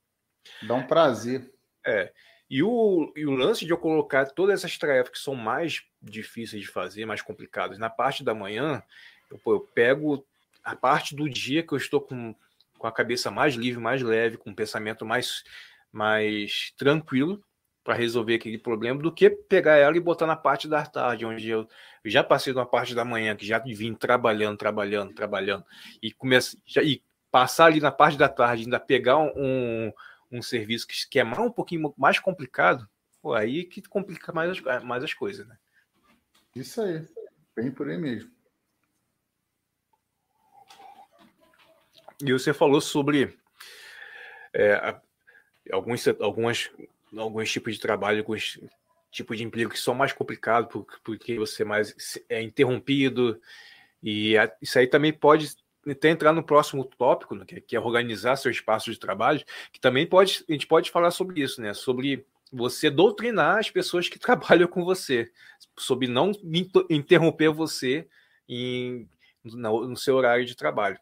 Dá 0.64 0.76
um 0.76 0.86
prazer. 0.86 1.52
É. 1.86 2.12
E 2.50 2.62
o, 2.62 3.12
e 3.16 3.26
o 3.26 3.32
lance 3.32 3.66
de 3.66 3.72
eu 3.72 3.78
colocar 3.78 4.26
todas 4.26 4.60
essas 4.60 4.78
tarefas 4.78 5.14
que 5.14 5.20
são 5.20 5.34
mais 5.34 5.84
difíceis 6.02 6.64
de 6.64 6.68
fazer, 6.68 7.06
mais 7.06 7.22
complicadas, 7.22 7.78
na 7.78 7.90
parte 7.90 8.24
da 8.24 8.34
manhã, 8.34 8.84
eu, 9.30 9.40
pô, 9.40 9.54
eu 9.54 9.62
pego 9.62 10.26
a 10.64 10.76
parte 10.76 11.16
do 11.16 11.30
dia 11.30 11.66
que 11.66 11.74
eu 11.74 11.78
estou 11.78 12.02
com, 12.02 12.36
com 12.78 12.88
a 12.88 12.92
cabeça 12.92 13.32
mais 13.32 13.56
livre, 13.56 13.82
mais 13.82 14.02
leve, 14.02 14.38
com 14.38 14.50
um 14.50 14.56
pensamento 14.56 15.06
mais, 15.06 15.44
mais 15.92 16.74
tranquilo 16.78 17.44
para 17.84 17.96
resolver 17.96 18.36
aquele 18.36 18.58
problema, 18.58 19.02
do 19.02 19.12
que 19.12 19.30
pegar 19.30 19.78
ela 19.78 19.98
e 19.98 20.00
botar 20.00 20.28
na 20.28 20.36
parte 20.36 20.68
da 20.68 20.86
tarde, 20.86 21.26
onde 21.26 21.50
eu, 21.50 21.68
já 22.06 22.24
passei 22.24 22.54
uma 22.54 22.66
parte 22.66 22.94
da 22.94 23.04
manhã, 23.04 23.36
que 23.36 23.46
já 23.46 23.58
vim 23.60 23.94
trabalhando, 23.94 24.58
trabalhando, 24.58 25.14
trabalhando, 25.14 25.66
e, 26.02 26.12
comece, 26.12 26.62
já, 26.66 26.84
e 26.84 27.02
passar 27.32 27.66
ali 27.66 27.80
na 27.80 27.92
parte 27.92 28.18
da 28.18 28.30
tarde, 28.30 28.64
ainda 28.64 28.80
pegar 28.80 29.18
um 29.18 29.92
um 30.32 30.42
serviço 30.42 30.88
que, 30.88 30.96
que 31.10 31.20
é 31.20 31.24
mais, 31.24 31.40
um 31.40 31.52
pouquinho 31.52 31.94
mais 31.98 32.18
complicado, 32.18 32.90
pô, 33.22 33.34
aí 33.34 33.66
que 33.66 33.82
complica 33.82 34.32
mais 34.32 34.52
as, 34.52 34.84
mais 34.84 35.04
as 35.04 35.14
coisas, 35.14 35.46
né? 35.46 35.58
Isso 36.56 36.82
aí, 36.82 37.06
bem 37.56 37.70
por 37.70 37.90
aí 37.90 37.98
mesmo. 37.98 38.32
E 42.24 42.32
você 42.32 42.54
falou 42.54 42.80
sobre 42.80 43.38
é, 44.54 45.00
alguns, 45.72 46.08
algumas, 46.20 46.72
alguns 47.18 47.52
tipos 47.52 47.74
de 47.74 47.80
trabalho, 47.80 48.20
alguns 48.20 48.60
tipos 49.12 49.38
de 49.38 49.44
emprego 49.44 49.72
que 49.72 49.80
são 49.80 49.94
mais 49.94 50.14
complicados 50.14 50.70
porque 51.04 51.38
você 51.38 51.64
mais 51.64 51.94
é 52.30 52.42
interrompido 52.42 53.40
e 54.02 54.36
isso 54.62 54.80
aí 54.80 54.88
também 54.88 55.12
pode 55.12 55.54
até 55.90 56.10
entrar 56.10 56.32
no 56.34 56.44
próximo 56.44 56.86
tópico, 56.86 57.36
né, 57.36 57.46
que 57.46 57.76
é 57.76 57.80
organizar 57.80 58.36
seu 58.36 58.52
espaço 58.52 58.92
de 58.92 59.00
trabalho, 59.00 59.44
que 59.72 59.80
também 59.80 60.06
pode, 60.06 60.44
a 60.48 60.52
gente 60.52 60.68
pode 60.68 60.92
falar 60.92 61.12
sobre 61.12 61.42
isso, 61.42 61.62
né? 61.62 61.74
Sobre 61.74 62.26
você 62.52 62.90
doutrinar 62.90 63.58
as 63.58 63.72
pessoas 63.72 64.08
que 64.08 64.20
trabalham 64.20 64.68
com 64.68 64.84
você, 64.84 65.32
sobre 65.78 66.08
não 66.08 66.32
interromper 66.90 67.50
você 67.50 68.08
em, 68.48 69.08
no, 69.44 69.88
no 69.88 69.98
seu 69.98 70.16
horário 70.16 70.46
de 70.46 70.56
trabalho. 70.56 71.00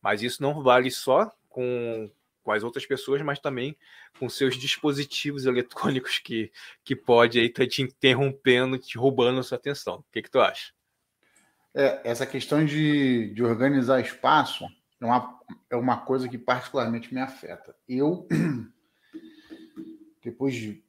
Mas 0.00 0.22
isso 0.22 0.42
não 0.42 0.62
vale 0.62 0.90
só 0.90 1.30
com, 1.48 2.10
com 2.42 2.52
as 2.52 2.62
outras 2.62 2.86
pessoas, 2.86 3.22
mas 3.22 3.38
também 3.38 3.76
com 4.18 4.28
seus 4.28 4.56
dispositivos 4.56 5.46
eletrônicos 5.46 6.18
que, 6.18 6.50
que 6.84 6.96
pode 6.96 7.38
aí 7.38 7.46
estar 7.46 7.64
tá 7.64 7.68
te 7.68 7.82
interrompendo, 7.82 8.78
te 8.78 8.96
roubando 8.98 9.40
a 9.40 9.42
sua 9.42 9.58
atenção. 9.58 9.96
O 9.96 10.04
que, 10.12 10.22
que 10.22 10.30
tu 10.30 10.40
acha? 10.40 10.72
É, 11.74 12.00
essa 12.04 12.26
questão 12.26 12.64
de, 12.64 13.32
de 13.32 13.42
organizar 13.44 14.00
espaço 14.00 14.66
é 15.00 15.06
uma, 15.06 15.40
é 15.70 15.76
uma 15.76 15.98
coisa 15.98 16.28
que 16.28 16.38
particularmente 16.38 17.14
me 17.14 17.20
afeta. 17.20 17.74
Eu, 17.88 18.26
depois 20.22 20.54
de 20.54 20.82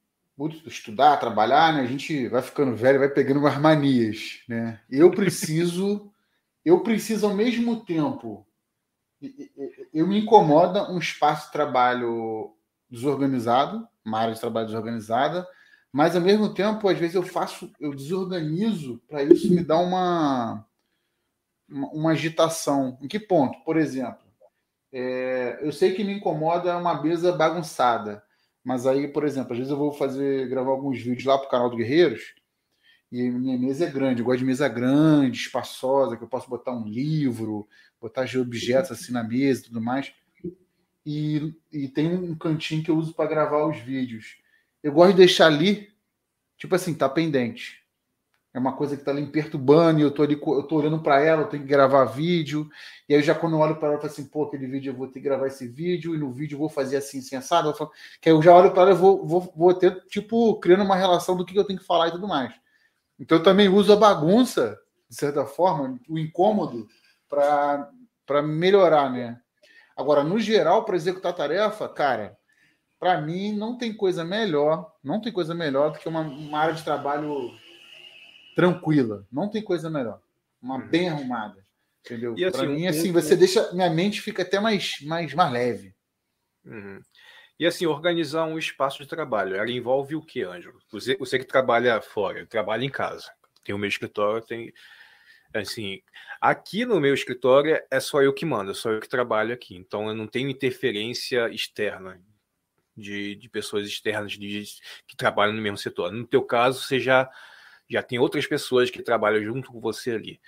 estudar, 0.65 1.17
trabalhar, 1.17 1.73
né, 1.73 1.81
a 1.81 1.85
gente 1.85 2.27
vai 2.27 2.41
ficando 2.41 2.75
velho, 2.75 2.99
vai 2.99 3.09
pegando 3.09 3.39
umas 3.39 3.57
manias. 3.59 4.41
Né? 4.47 4.79
Eu 4.89 5.11
preciso, 5.11 6.11
eu 6.65 6.81
preciso 6.81 7.27
ao 7.27 7.35
mesmo 7.35 7.85
tempo, 7.85 8.45
eu 9.93 10.07
me 10.07 10.19
incomoda 10.19 10.91
um 10.91 10.97
espaço 10.97 11.47
de 11.47 11.51
trabalho 11.51 12.55
desorganizado, 12.89 13.87
uma 14.03 14.19
área 14.19 14.33
de 14.33 14.39
trabalho 14.39 14.67
desorganizada, 14.67 15.47
mas 15.91 16.15
ao 16.15 16.21
mesmo 16.21 16.53
tempo, 16.53 16.87
às 16.87 16.97
vezes 16.97 17.15
eu 17.15 17.23
faço, 17.23 17.71
eu 17.79 17.93
desorganizo 17.93 19.01
para 19.07 19.23
isso 19.23 19.53
me 19.53 19.63
dar 19.63 19.79
uma 19.79 20.65
uma 21.69 22.11
agitação. 22.11 22.97
Em 23.01 23.07
que 23.07 23.19
ponto? 23.19 23.57
Por 23.63 23.77
exemplo, 23.77 24.25
é, 24.91 25.59
eu 25.61 25.71
sei 25.71 25.93
que 25.93 26.03
me 26.03 26.13
incomoda 26.13 26.77
uma 26.77 27.01
mesa 27.01 27.31
bagunçada, 27.31 28.21
mas 28.63 28.85
aí, 28.85 29.07
por 29.07 29.23
exemplo, 29.23 29.53
às 29.53 29.57
vezes 29.57 29.71
eu 29.71 29.77
vou 29.77 29.93
fazer 29.93 30.49
gravar 30.49 30.71
alguns 30.71 30.99
vídeos 30.99 31.25
lá 31.25 31.37
para 31.37 31.47
o 31.47 31.49
canal 31.49 31.69
do 31.69 31.77
Guerreiros 31.77 32.35
e 33.11 33.29
minha 33.29 33.57
mesa 33.57 33.85
é 33.85 33.89
grande. 33.89 34.21
Eu 34.21 34.25
gosto 34.25 34.39
de 34.39 34.45
mesa 34.45 34.67
grande, 34.69 35.37
espaçosa, 35.37 36.15
que 36.15 36.23
eu 36.23 36.27
posso 36.27 36.49
botar 36.49 36.71
um 36.71 36.85
livro, 36.85 37.67
botar 38.01 38.25
objetos 38.37 38.91
assim 38.91 39.11
na 39.11 39.23
mesa 39.23 39.61
e 39.61 39.63
tudo 39.65 39.79
mais. 39.79 40.11
E, 41.05 41.53
e 41.71 41.87
tem 41.87 42.13
um 42.13 42.35
cantinho 42.35 42.83
que 42.83 42.91
eu 42.91 42.97
uso 42.97 43.13
para 43.13 43.29
gravar 43.29 43.65
os 43.65 43.77
vídeos. 43.77 44.37
Eu 44.81 44.91
gosto 44.91 45.11
de 45.11 45.17
deixar 45.17 45.47
ali, 45.47 45.89
tipo 46.57 46.75
assim, 46.75 46.93
tá 46.93 47.07
pendente 47.07 47.81
é 48.53 48.59
uma 48.59 48.73
coisa 48.73 48.95
que 48.95 49.01
está 49.01 49.11
ali 49.11 49.25
perturbando 49.25 49.99
e 49.99 50.03
eu 50.03 50.11
tô 50.11 50.23
ali, 50.23 50.33
eu 50.33 50.63
tô 50.63 50.75
olhando 50.75 50.99
para 50.99 51.21
ela, 51.21 51.43
eu 51.43 51.47
tenho 51.47 51.63
que 51.63 51.69
gravar 51.69 52.03
vídeo, 52.05 52.69
e 53.07 53.15
aí 53.15 53.23
já 53.23 53.33
quando 53.33 53.53
eu 53.53 53.59
olho 53.59 53.77
para 53.77 53.87
ela, 53.87 53.95
eu 53.95 54.01
falo 54.01 54.11
assim, 54.11 54.25
pô, 54.25 54.43
aquele 54.43 54.67
vídeo 54.67 54.91
eu 54.91 54.95
vou 54.95 55.07
ter 55.07 55.13
que 55.13 55.21
gravar 55.21 55.47
esse 55.47 55.67
vídeo, 55.67 56.13
e 56.13 56.17
no 56.17 56.31
vídeo 56.31 56.55
eu 56.55 56.59
vou 56.59 56.69
fazer 56.69 56.97
assim, 56.97 57.19
assim, 57.19 57.35
assado, 57.35 57.69
eu 57.69 57.73
falo, 57.73 57.91
que 58.19 58.27
aí 58.27 58.35
eu 58.35 58.41
já 58.41 58.53
olho 58.53 58.71
para 58.71 58.83
ela, 58.83 58.91
eu 58.91 58.97
vou, 58.97 59.25
vou, 59.25 59.53
vou 59.55 59.73
ter, 59.73 60.05
tipo, 60.07 60.59
criando 60.59 60.83
uma 60.83 60.97
relação 60.97 61.35
do 61.35 61.45
que 61.45 61.57
eu 61.57 61.63
tenho 61.63 61.79
que 61.79 61.85
falar 61.85 62.09
e 62.09 62.11
tudo 62.11 62.27
mais. 62.27 62.53
Então 63.17 63.37
eu 63.37 63.43
também 63.43 63.69
uso 63.69 63.93
a 63.93 63.95
bagunça, 63.95 64.77
de 65.09 65.15
certa 65.15 65.45
forma, 65.45 65.97
o 66.09 66.19
incômodo, 66.19 66.87
para 67.31 68.41
melhorar, 68.43 69.09
né? 69.09 69.39
Agora, 69.95 70.23
no 70.23 70.39
geral, 70.39 70.85
para 70.85 70.95
executar 70.95 71.31
a 71.31 71.35
tarefa, 71.35 71.87
cara, 71.87 72.37
para 72.99 73.19
mim 73.19 73.57
não 73.57 73.77
tem 73.77 73.95
coisa 73.95 74.23
melhor, 74.23 74.93
não 75.03 75.21
tem 75.21 75.31
coisa 75.31 75.55
melhor 75.55 75.91
do 75.91 75.99
que 75.99 76.07
uma, 76.07 76.21
uma 76.21 76.59
área 76.59 76.75
de 76.75 76.83
trabalho 76.83 77.51
tranquila. 78.55 79.25
Não 79.31 79.49
tem 79.49 79.63
coisa 79.63 79.89
melhor. 79.89 80.21
Uma 80.61 80.75
uhum. 80.75 80.87
bem 80.87 81.09
arrumada. 81.09 81.65
Entendeu? 82.05 82.33
Assim, 82.33 82.51
para 82.51 82.67
mim, 82.67 82.87
assim, 82.87 83.11
você 83.11 83.35
deixa. 83.35 83.71
Minha 83.73 83.89
mente 83.89 84.21
fica 84.21 84.41
até 84.41 84.59
mais, 84.59 84.97
mais, 85.01 85.33
mais 85.33 85.51
leve. 85.51 85.95
Uhum. 86.65 87.01
E 87.59 87.65
assim, 87.65 87.85
organizar 87.85 88.45
um 88.45 88.57
espaço 88.57 89.03
de 89.03 89.07
trabalho, 89.07 89.55
ela 89.55 89.69
envolve 89.69 90.15
o 90.15 90.21
que, 90.21 90.41
Ângelo? 90.41 90.79
Você, 90.91 91.15
você 91.15 91.37
que 91.37 91.45
trabalha 91.45 92.01
fora, 92.01 92.45
trabalha 92.47 92.83
em 92.83 92.89
casa. 92.89 93.31
Tem 93.63 93.73
o 93.73 93.77
meu 93.77 93.87
escritório, 93.87 94.41
tem. 94.41 94.73
Assim, 95.53 96.01
aqui 96.41 96.85
no 96.85 96.99
meu 96.99 97.13
escritório 97.13 97.79
é 97.89 97.99
só 97.99 98.21
eu 98.21 98.33
que 98.33 98.45
mando, 98.45 98.71
é 98.71 98.73
só 98.73 98.89
eu 98.91 98.99
que 98.99 99.07
trabalho 99.07 99.53
aqui. 99.53 99.75
Então 99.75 100.09
eu 100.09 100.15
não 100.15 100.27
tenho 100.27 100.49
interferência 100.49 101.47
externa 101.49 102.19
de, 102.97 103.35
de 103.35 103.47
pessoas 103.47 103.87
externas 103.87 104.33
de, 104.33 104.63
que 105.07 105.15
trabalham 105.15 105.53
no 105.53 105.61
mesmo 105.61 105.77
setor. 105.77 106.11
No 106.11 106.25
teu 106.25 106.43
caso, 106.43 106.81
você 106.81 106.99
já 106.99 107.29
já 107.89 108.01
tem 108.01 108.17
outras 108.17 108.47
pessoas 108.47 108.89
que 108.89 109.03
trabalham 109.03 109.43
junto 109.43 109.69
com 109.69 109.81
você 109.81 110.11
ali. 110.11 110.39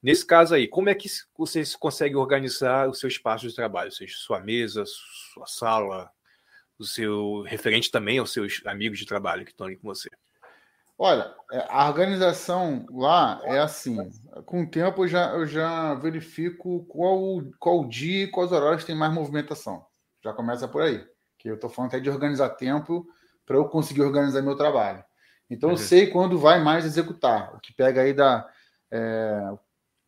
Nesse 0.00 0.24
caso 0.24 0.54
aí, 0.54 0.68
como 0.68 0.88
é 0.88 0.94
que 0.94 1.08
você 1.36 1.64
consegue 1.80 2.14
organizar 2.14 2.88
o 2.88 2.94
seu 2.94 3.08
espaço 3.08 3.48
de 3.48 3.54
trabalho? 3.54 3.88
Ou 3.88 3.92
seja, 3.92 4.14
sua 4.16 4.38
mesa, 4.38 4.84
sua 4.86 5.46
sala, 5.46 6.08
o 6.78 6.84
seu 6.84 7.42
referente 7.42 7.90
também 7.90 8.18
aos 8.18 8.32
seus 8.32 8.62
amigos 8.64 9.00
de 9.00 9.06
trabalho 9.06 9.44
que 9.44 9.50
estão 9.50 9.66
ali 9.66 9.76
com 9.76 9.88
você? 9.88 10.08
Olha, 10.98 11.34
é, 11.52 11.66
a 11.68 11.88
organização 11.88 12.86
lá 12.90 13.40
é 13.44 13.58
assim. 13.58 14.10
Com 14.46 14.62
o 14.62 14.70
tempo 14.70 15.04
eu 15.04 15.08
já, 15.08 15.32
eu 15.32 15.46
já 15.46 15.94
verifico 15.94 16.84
qual, 16.86 17.42
qual 17.58 17.86
dia 17.86 18.24
e 18.24 18.30
quais 18.30 18.50
horários 18.50 18.84
tem 18.84 18.96
mais 18.96 19.12
movimentação. 19.12 19.84
Já 20.24 20.32
começa 20.32 20.66
por 20.66 20.82
aí. 20.82 21.06
Que 21.38 21.50
eu 21.50 21.56
estou 21.56 21.68
falando 21.68 21.90
até 21.90 22.00
de 22.00 22.08
organizar 22.08 22.50
tempo 22.50 23.06
para 23.44 23.56
eu 23.56 23.68
conseguir 23.68 24.02
organizar 24.02 24.40
meu 24.42 24.56
trabalho. 24.56 25.04
Então 25.50 25.68
uhum. 25.68 25.74
eu 25.74 25.78
sei 25.78 26.06
quando 26.08 26.38
vai 26.38 26.62
mais 26.62 26.84
executar. 26.84 27.54
O 27.54 27.60
que 27.60 27.74
pega 27.74 28.00
aí 28.00 28.14
da 28.14 28.48
é, 28.90 29.50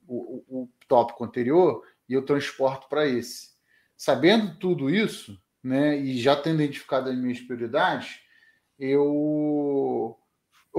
o, 0.06 0.44
o, 0.48 0.70
tópico 0.88 1.24
anterior 1.24 1.82
e 2.08 2.14
eu 2.14 2.24
transporto 2.24 2.88
para 2.88 3.06
esse. 3.06 3.48
Sabendo 3.96 4.56
tudo 4.58 4.88
isso, 4.88 5.38
né, 5.62 5.98
e 5.98 6.18
já 6.18 6.34
tendo 6.34 6.62
identificado 6.62 7.10
as 7.10 7.16
minhas 7.16 7.40
prioridades, 7.40 8.20
eu 8.78 10.16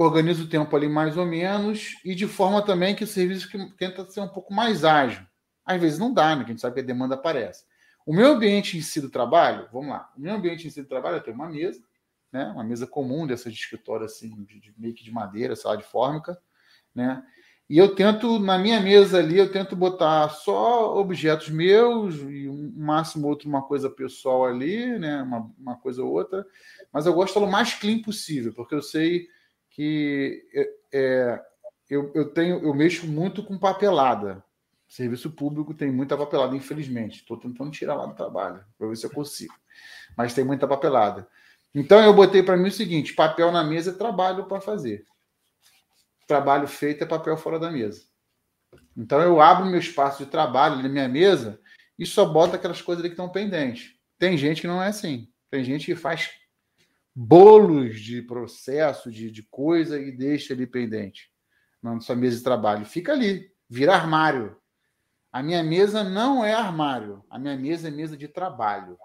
organizo 0.02 0.44
o 0.44 0.48
tempo 0.48 0.74
ali 0.74 0.88
mais 0.88 1.16
ou 1.16 1.26
menos 1.26 1.94
e 2.04 2.14
de 2.14 2.26
forma 2.26 2.62
também 2.62 2.94
que 2.94 3.04
o 3.04 3.06
serviço 3.06 3.50
que 3.50 3.58
tenta 3.76 4.04
ser 4.10 4.20
um 4.20 4.28
pouco 4.28 4.52
mais 4.52 4.84
ágil. 4.84 5.26
Às 5.64 5.80
vezes 5.80 5.98
não 5.98 6.12
dá, 6.12 6.34
né? 6.34 6.42
Que 6.42 6.50
a 6.50 6.54
gente 6.54 6.60
sabe 6.60 6.74
que 6.74 6.80
a 6.80 6.84
demanda 6.84 7.14
aparece. 7.14 7.64
O 8.06 8.14
meu 8.14 8.32
ambiente 8.32 8.78
em 8.78 8.80
si 8.80 9.00
do 9.00 9.10
trabalho, 9.10 9.68
vamos 9.70 9.90
lá, 9.90 10.10
o 10.16 10.20
meu 10.20 10.34
ambiente 10.34 10.66
em 10.66 10.70
si 10.70 10.80
do 10.82 10.88
trabalho 10.88 11.16
eu 11.16 11.20
tenho 11.20 11.36
uma 11.36 11.50
mesa, 11.50 11.82
né? 12.32 12.46
Uma 12.46 12.64
mesa 12.64 12.86
comum 12.86 13.26
dessa 13.26 13.50
de 13.50 13.56
escritório 13.56 14.06
assim, 14.06 14.42
de, 14.44 14.58
de 14.58 14.74
meio 14.78 14.94
que 14.94 15.04
de 15.04 15.12
madeira, 15.12 15.54
sala 15.54 15.76
de 15.76 15.84
fórmica, 15.84 16.40
né? 16.94 17.22
E 17.68 17.76
eu 17.78 17.94
tento, 17.94 18.40
na 18.40 18.58
minha 18.58 18.80
mesa 18.80 19.18
ali, 19.18 19.38
eu 19.38 19.52
tento 19.52 19.76
botar 19.76 20.28
só 20.30 20.98
objetos 20.98 21.50
meus 21.50 22.16
e 22.16 22.48
um 22.48 22.72
máximo 22.74 23.28
outro 23.28 23.48
uma 23.48 23.62
coisa 23.62 23.88
pessoal 23.88 24.44
ali, 24.44 24.98
né? 24.98 25.22
Uma, 25.22 25.52
uma 25.56 25.76
coisa 25.76 26.02
ou 26.02 26.10
outra. 26.10 26.44
Mas 26.92 27.06
eu 27.06 27.12
gosto 27.12 27.38
de 27.38 27.44
o 27.44 27.50
mais 27.50 27.74
clean 27.74 28.00
possível, 28.00 28.52
porque 28.54 28.74
eu 28.74 28.82
sei 28.82 29.28
que 29.70 30.46
é, 30.52 30.74
é, 30.92 31.40
eu, 31.88 32.12
eu 32.14 32.30
tenho, 32.32 32.62
eu 32.62 32.74
mexo 32.74 33.06
muito 33.06 33.42
com 33.42 33.58
papelada. 33.58 34.44
Serviço 34.88 35.30
público 35.30 35.72
tem 35.72 35.90
muita 35.90 36.16
papelada, 36.16 36.56
infelizmente. 36.56 37.20
Estou 37.20 37.36
tentando 37.36 37.70
tirar 37.70 37.94
lá 37.94 38.06
do 38.06 38.14
trabalho, 38.14 38.64
para 38.76 38.88
ver 38.88 38.96
se 38.96 39.06
eu 39.06 39.10
consigo. 39.10 39.54
Mas 40.16 40.34
tem 40.34 40.44
muita 40.44 40.66
papelada. 40.66 41.28
Então 41.74 42.02
eu 42.02 42.12
botei 42.12 42.42
para 42.42 42.56
mim 42.56 42.68
o 42.68 42.72
seguinte: 42.72 43.14
papel 43.14 43.52
na 43.52 43.62
mesa 43.62 43.92
é 43.92 43.94
trabalho 43.94 44.46
para 44.46 44.60
fazer. 44.60 45.04
Trabalho 46.26 46.66
feito 46.66 47.04
é 47.04 47.06
papel 47.06 47.36
fora 47.36 47.58
da 47.58 47.70
mesa. 47.70 48.02
Então 48.96 49.20
eu 49.20 49.40
abro 49.40 49.66
meu 49.66 49.78
espaço 49.78 50.24
de 50.24 50.30
trabalho 50.30 50.82
na 50.82 50.88
minha 50.88 51.08
mesa 51.08 51.60
e 51.98 52.04
só 52.04 52.24
boto 52.24 52.56
aquelas 52.56 52.82
coisas 52.82 53.02
ali 53.02 53.10
que 53.10 53.14
estão 53.14 53.28
pendentes. 53.28 53.94
Tem 54.18 54.36
gente 54.36 54.60
que 54.60 54.66
não 54.66 54.82
é 54.82 54.88
assim. 54.88 55.28
Tem 55.50 55.62
gente 55.62 55.86
que 55.86 55.94
faz 55.94 56.30
bolos 57.14 58.00
de 58.00 58.22
processo, 58.22 59.10
de, 59.10 59.30
de 59.30 59.42
coisa 59.42 60.00
e 60.00 60.12
deixa 60.12 60.54
ali 60.54 60.66
pendente 60.66 61.30
na 61.82 62.00
sua 62.00 62.16
mesa 62.16 62.38
de 62.38 62.44
trabalho. 62.44 62.84
Fica 62.84 63.12
ali, 63.12 63.50
vira 63.68 63.94
armário. 63.94 64.56
A 65.32 65.42
minha 65.42 65.62
mesa 65.62 66.02
não 66.02 66.44
é 66.44 66.52
armário, 66.52 67.24
a 67.30 67.38
minha 67.38 67.56
mesa 67.56 67.88
é 67.88 67.90
mesa 67.90 68.16
de 68.16 68.28
trabalho. 68.28 68.98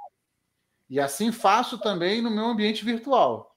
E 0.90 1.00
assim 1.00 1.32
faço 1.32 1.80
também 1.80 2.22
no 2.22 2.32
meu 2.32 2.46
ambiente 2.46 2.84
virtual. 2.84 3.56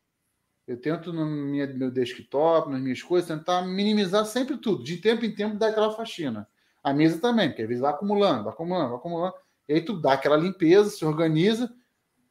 Eu 0.66 0.78
tento 0.78 1.12
no 1.12 1.24
minha, 1.24 1.66
meu 1.66 1.90
desktop, 1.90 2.70
nas 2.70 2.80
minhas 2.80 3.02
coisas, 3.02 3.28
tentar 3.28 3.62
minimizar 3.62 4.24
sempre 4.26 4.58
tudo. 4.58 4.84
De 4.84 4.98
tempo 4.98 5.24
em 5.24 5.34
tempo 5.34 5.56
dar 5.56 5.68
aquela 5.68 5.92
faxina. 5.92 6.46
A 6.82 6.92
mesa 6.92 7.18
também, 7.18 7.48
porque 7.48 7.62
às 7.62 7.68
vezes 7.68 7.80
vai 7.80 7.90
acumulando, 7.90 8.44
vai 8.44 8.52
acumulando, 8.52 8.88
vai 8.90 8.98
acumulando. 8.98 9.34
E 9.66 9.74
aí 9.74 9.80
tu 9.80 9.98
dá 9.98 10.12
aquela 10.12 10.36
limpeza, 10.36 10.90
se 10.90 11.04
organiza, 11.04 11.74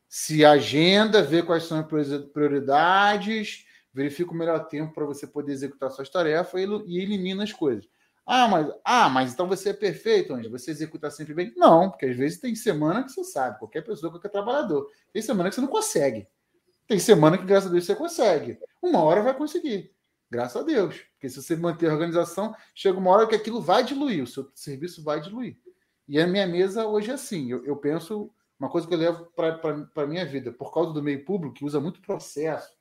se 0.07 0.45
agenda, 0.45 1.21
vê 1.21 1.43
quais 1.43 1.63
são 1.63 1.79
as 1.79 1.85
prioridades, 2.31 3.65
verifica 3.93 4.31
o 4.31 4.35
melhor 4.35 4.67
tempo 4.67 4.93
para 4.93 5.05
você 5.05 5.27
poder 5.27 5.51
executar 5.51 5.91
suas 5.91 6.09
tarefas 6.09 6.61
e 6.85 6.99
elimina 6.99 7.43
as 7.43 7.51
coisas. 7.51 7.87
Ah, 8.25 8.47
mas, 8.47 8.67
ah, 8.83 9.09
mas 9.09 9.31
então 9.31 9.47
você 9.47 9.69
é 9.69 9.73
perfeito, 9.73 10.33
Anjo. 10.33 10.49
Você 10.51 10.69
executa 10.71 11.09
sempre 11.09 11.33
bem? 11.33 11.53
Não, 11.55 11.89
porque 11.89 12.07
às 12.07 12.15
vezes 12.15 12.39
tem 12.39 12.53
semana 12.55 13.03
que 13.03 13.11
você 13.11 13.23
sabe, 13.23 13.57
qualquer 13.57 13.81
pessoa, 13.81 14.11
qualquer 14.11 14.29
trabalhador. 14.29 14.89
Tem 15.13 15.21
semana 15.21 15.47
que 15.47 15.55
você 15.55 15.61
não 15.61 15.69
consegue. 15.69 16.27
Tem 16.85 16.99
semana 16.99 17.37
que, 17.37 17.45
graças 17.45 17.69
a 17.69 17.71
Deus, 17.71 17.85
você 17.85 17.95
consegue. 17.95 18.59
Uma 18.81 19.01
hora 19.01 19.21
vai 19.21 19.33
conseguir. 19.33 19.93
Graças 20.29 20.61
a 20.61 20.65
Deus. 20.65 20.95
Porque 21.13 21.29
se 21.29 21.41
você 21.41 21.55
manter 21.55 21.89
a 21.89 21.93
organização, 21.93 22.53
chega 22.75 22.99
uma 22.99 23.11
hora 23.11 23.27
que 23.27 23.35
aquilo 23.35 23.61
vai 23.61 23.83
diluir, 23.83 24.23
o 24.23 24.27
seu 24.27 24.51
serviço 24.53 25.01
vai 25.03 25.21
diluir. 25.21 25.57
E 26.07 26.19
a 26.19 26.27
minha 26.27 26.45
mesa 26.45 26.85
hoje 26.85 27.11
é 27.11 27.13
assim. 27.13 27.49
Eu, 27.49 27.65
eu 27.65 27.77
penso 27.77 28.29
uma 28.59 28.69
coisa 28.69 28.87
que 28.87 28.93
eu 28.93 28.97
levo 28.97 29.25
para 29.35 30.03
a 30.03 30.07
minha 30.07 30.25
vida, 30.25 30.51
por 30.51 30.73
causa 30.73 30.91
do 30.91 31.03
meio 31.03 31.23
público, 31.23 31.55
que 31.55 31.65
usa 31.65 31.79
muito 31.79 32.01
processo, 32.01 32.75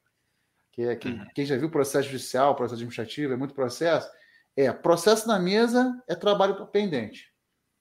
que 0.72 0.82
é 0.82 0.96
que, 0.96 1.08
uhum. 1.08 1.26
quem 1.34 1.44
já 1.44 1.56
viu 1.56 1.70
processo 1.70 2.08
judicial, 2.08 2.54
processo 2.54 2.74
administrativo, 2.74 3.32
é 3.32 3.36
muito 3.36 3.54
processo. 3.54 4.10
É, 4.56 4.72
processo 4.72 5.28
na 5.28 5.38
mesa 5.38 6.02
é 6.08 6.14
trabalho 6.14 6.66
pendente. 6.66 7.32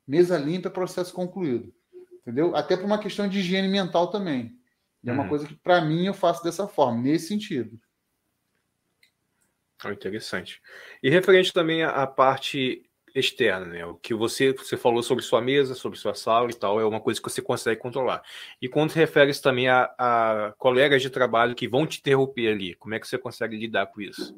Mesa 0.07 0.37
limpa 0.37 0.67
é 0.67 0.71
processo 0.71 1.13
concluído. 1.13 1.73
Entendeu? 2.21 2.55
Até 2.55 2.75
por 2.75 2.85
uma 2.85 2.99
questão 2.99 3.27
de 3.27 3.39
higiene 3.39 3.67
mental 3.67 4.09
também. 4.09 4.59
É 5.05 5.11
uma 5.11 5.23
uhum. 5.23 5.29
coisa 5.29 5.47
que, 5.47 5.55
para 5.55 5.81
mim, 5.81 6.05
eu 6.05 6.13
faço 6.13 6.43
dessa 6.43 6.67
forma, 6.67 7.01
nesse 7.01 7.27
sentido. 7.27 7.79
Oh, 9.83 9.89
interessante. 9.89 10.61
E 11.03 11.09
referente 11.09 11.53
também 11.53 11.83
à 11.83 12.07
parte 12.07 12.84
externa, 13.15 13.65
né? 13.65 13.85
O 13.85 13.95
que 13.95 14.13
você, 14.13 14.51
você 14.51 14.75
falou 14.75 15.01
sobre 15.01 15.23
sua 15.23 15.41
mesa, 15.41 15.73
sobre 15.73 15.97
sua 15.97 16.13
sala 16.13 16.51
e 16.51 16.53
tal, 16.53 16.79
é 16.79 16.85
uma 16.85 16.99
coisa 16.99 17.21
que 17.21 17.29
você 17.29 17.41
consegue 17.41 17.79
controlar. 17.79 18.21
E 18.61 18.67
quando 18.67 18.91
refere-se 18.91 19.41
também 19.41 19.69
a, 19.69 19.83
a, 19.97 20.53
colegas 20.57 21.01
de 21.01 21.09
trabalho 21.09 21.55
que 21.55 21.67
vão 21.67 21.87
te 21.87 21.99
interromper 21.99 22.49
ali, 22.49 22.75
como 22.75 22.93
é 22.93 22.99
que 22.99 23.07
você 23.07 23.17
consegue 23.17 23.57
lidar 23.57 23.87
com 23.87 24.01
isso? 24.01 24.35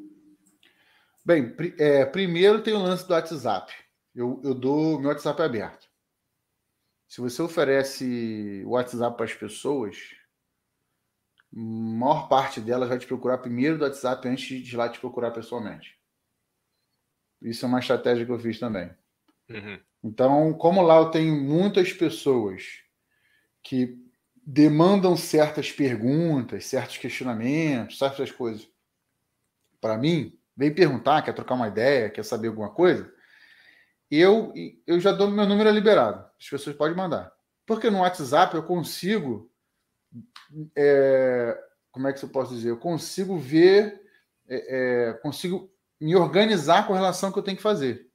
Bem, 1.26 1.54
é, 1.80 2.06
primeiro 2.06 2.62
tem 2.62 2.74
o 2.74 2.84
lance 2.84 3.06
do 3.06 3.13
WhatsApp. 3.13 3.74
Eu, 4.16 4.40
eu 4.44 4.54
dou 4.54 5.00
meu 5.00 5.10
WhatsApp 5.10 5.42
aberto. 5.42 5.88
Se 7.08 7.20
você 7.20 7.42
oferece 7.42 8.63
o 8.66 8.72
WhatsApp 8.72 9.18
para 9.18 9.26
as 9.26 9.34
pessoas, 9.34 9.98
a 11.54 11.60
maior 11.60 12.28
parte 12.28 12.62
delas 12.62 12.90
vai 12.90 13.00
te 13.00 13.08
procurar 13.08 13.40
primeiro 13.40 13.78
do 13.78 13.84
WhatsApp 13.84 14.28
antes 14.28 14.63
de 14.63 14.74
ir 14.74 14.78
lá 14.78 14.88
te 14.88 15.00
procurar 15.00 15.32
pessoalmente. 15.32 15.97
Isso 17.41 17.65
é 17.65 17.67
uma 17.67 17.80
estratégia 17.80 18.26
que 18.26 18.32
eu 18.32 18.39
fiz 18.39 18.60
também. 18.60 18.89
Uhum. 19.50 19.80
Então, 20.04 20.54
como 20.54 20.82
lá 20.82 20.97
eu 20.97 21.12
tenho 21.12 21.36
muitas 21.36 21.93
pessoas 21.93 22.82
que 23.63 23.97
demandam 24.45 25.17
certas 25.17 25.71
perguntas, 25.71 26.65
certos 26.65 26.97
questionamentos, 26.97 27.97
certas 27.97 28.32
coisas, 28.32 28.67
para 29.82 29.97
mim, 29.97 30.38
vem 30.56 30.73
perguntar, 30.73 31.21
quer 31.21 31.34
trocar 31.34 31.56
uma 31.56 31.67
ideia, 31.67 32.10
quer 32.10 32.23
saber 32.23 32.47
alguma 32.47 32.69
coisa, 32.69 33.13
eu, 34.10 34.54
eu 34.86 35.00
já 35.00 35.12
dou 35.12 35.30
meu 35.30 35.45
número 35.45 35.69
liberado. 35.69 36.26
As 36.39 36.50
pessoas 36.50 36.76
podem 36.76 36.95
mandar. 36.95 37.32
Porque 37.65 37.89
no 37.89 38.00
WhatsApp 38.00 38.56
eu 38.56 38.63
consigo. 38.63 39.52
É, 40.76 41.62
como 41.91 42.08
é 42.08 42.13
que 42.13 42.23
eu 42.23 42.30
posso 42.30 42.54
dizer? 42.54 42.69
Eu 42.69 42.78
consigo 42.78 43.38
ver, 43.38 44.02
é, 44.47 45.10
é, 45.10 45.13
consigo 45.13 45.69
me 46.00 46.16
organizar 46.16 46.86
com 46.88 46.94
relação 46.94 47.30
ao 47.30 47.34
que 47.34 47.40
eu 47.40 47.44
tenho 47.44 47.58
que 47.58 47.64
fazer. 47.64 48.08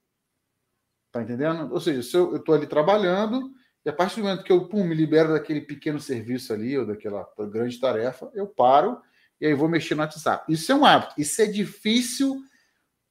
Tá 1.11 1.21
entendendo? 1.21 1.71
Ou 1.71 1.79
seja, 1.79 2.01
se 2.01 2.15
eu 2.15 2.35
estou 2.37 2.55
ali 2.55 2.65
trabalhando, 2.65 3.51
e 3.85 3.89
a 3.89 3.93
partir 3.93 4.17
do 4.17 4.23
momento 4.23 4.43
que 4.43 4.51
eu 4.51 4.67
pum, 4.67 4.83
me 4.83 4.95
libero 4.95 5.33
daquele 5.33 5.61
pequeno 5.61 5.99
serviço 5.99 6.53
ali, 6.53 6.77
ou 6.77 6.85
daquela 6.85 7.27
grande 7.51 7.79
tarefa, 7.79 8.31
eu 8.33 8.47
paro 8.47 9.01
e 9.39 9.45
aí 9.45 9.53
vou 9.53 9.67
mexer 9.67 9.93
no 9.93 10.01
WhatsApp. 10.01 10.51
Isso 10.51 10.71
é 10.71 10.75
um 10.75 10.85
hábito. 10.85 11.15
Isso 11.17 11.41
é 11.41 11.45
difícil 11.45 12.41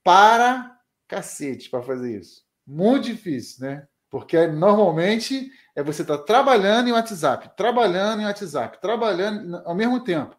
para 0.03 0.79
cacete 1.07 1.69
para 1.69 1.83
fazer 1.83 2.19
isso. 2.19 2.43
Muito 2.67 3.05
difícil, 3.05 3.67
né? 3.67 3.87
Porque 4.09 4.47
normalmente 4.47 5.51
é 5.77 5.83
você 5.83 6.01
estar 6.01 6.19
tá 6.19 6.25
trabalhando 6.25 6.89
em 6.89 6.93
WhatsApp, 6.93 7.55
trabalhando 7.55 8.23
em 8.23 8.25
WhatsApp, 8.25 8.81
trabalhando 8.81 9.57
ao 9.67 9.75
mesmo 9.75 10.03
tempo. 10.03 10.35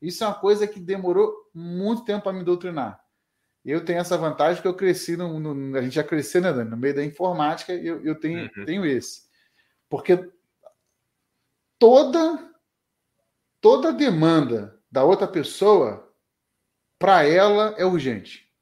Isso 0.00 0.22
é 0.22 0.28
uma 0.28 0.38
coisa 0.38 0.66
que 0.66 0.78
demorou 0.78 1.32
muito 1.52 2.04
tempo 2.04 2.22
para 2.22 2.32
me 2.32 2.44
doutrinar. 2.44 3.01
Eu 3.64 3.84
tenho 3.84 4.00
essa 4.00 4.18
vantagem 4.18 4.60
que 4.60 4.66
eu 4.66 4.74
cresci 4.74 5.16
no, 5.16 5.38
no, 5.38 5.78
a 5.78 5.82
gente 5.82 5.94
já 5.94 6.02
cresceu 6.02 6.40
né, 6.40 6.50
no 6.52 6.76
meio 6.76 6.94
da 6.94 7.04
informática, 7.04 7.72
eu, 7.72 8.04
eu 8.04 8.18
tenho, 8.18 8.50
uhum. 8.56 8.64
tenho 8.64 8.84
esse. 8.84 9.22
Porque 9.88 10.30
toda 11.78 12.50
toda 13.60 13.92
demanda 13.92 14.80
da 14.90 15.04
outra 15.04 15.28
pessoa 15.28 16.12
para 16.98 17.24
ela 17.24 17.74
é 17.78 17.86
urgente. 17.86 18.52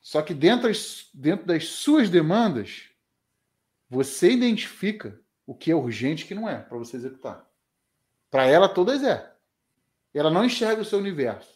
Só 0.00 0.22
que 0.22 0.32
dentro, 0.32 0.70
dentro 1.12 1.44
das 1.44 1.66
suas 1.66 2.08
demandas, 2.08 2.90
você 3.90 4.30
identifica 4.30 5.20
o 5.44 5.52
que 5.52 5.72
é 5.72 5.74
urgente 5.74 6.22
e 6.22 6.24
o 6.24 6.28
que 6.28 6.34
não 6.34 6.48
é 6.48 6.60
para 6.60 6.78
você 6.78 6.96
executar. 6.96 7.44
Para 8.30 8.46
ela, 8.46 8.68
todas 8.68 9.02
é. 9.02 9.34
Ela 10.14 10.30
não 10.30 10.44
enxerga 10.44 10.82
o 10.82 10.84
seu 10.84 11.00
universo 11.00 11.55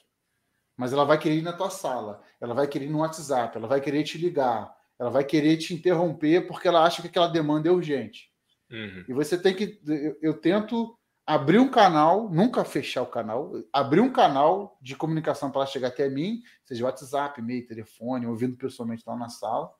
mas 0.80 0.94
ela 0.94 1.04
vai 1.04 1.18
querer 1.18 1.36
ir 1.36 1.42
na 1.42 1.52
tua 1.52 1.68
sala, 1.68 2.22
ela 2.40 2.54
vai 2.54 2.66
querer 2.66 2.86
ir 2.86 2.90
no 2.90 3.00
WhatsApp, 3.00 3.54
ela 3.54 3.68
vai 3.68 3.82
querer 3.82 4.02
te 4.02 4.16
ligar, 4.16 4.74
ela 4.98 5.10
vai 5.10 5.22
querer 5.22 5.58
te 5.58 5.74
interromper 5.74 6.46
porque 6.46 6.66
ela 6.66 6.82
acha 6.82 7.02
que 7.02 7.08
aquela 7.08 7.28
demanda 7.28 7.68
é 7.68 7.70
urgente. 7.70 8.30
Uhum. 8.70 9.04
E 9.06 9.12
você 9.12 9.36
tem 9.36 9.54
que. 9.54 9.78
Eu, 9.86 10.16
eu, 10.22 10.40
tento 10.40 10.98
abrir 11.26 11.58
um 11.58 11.70
canal, 11.70 12.30
nunca 12.30 12.64
fechar 12.64 13.02
o 13.02 13.06
canal, 13.06 13.52
abrir 13.70 14.00
um 14.00 14.10
canal 14.10 14.78
de 14.80 14.96
comunicação 14.96 15.50
para 15.50 15.60
ela 15.60 15.70
chegar 15.70 15.88
até 15.88 16.08
mim, 16.08 16.40
seja 16.64 16.86
WhatsApp, 16.86 17.38
e-mail, 17.38 17.66
telefone, 17.66 18.26
ouvindo 18.26 18.56
pessoalmente 18.56 19.04
lá 19.06 19.14
na 19.14 19.28
sala, 19.28 19.70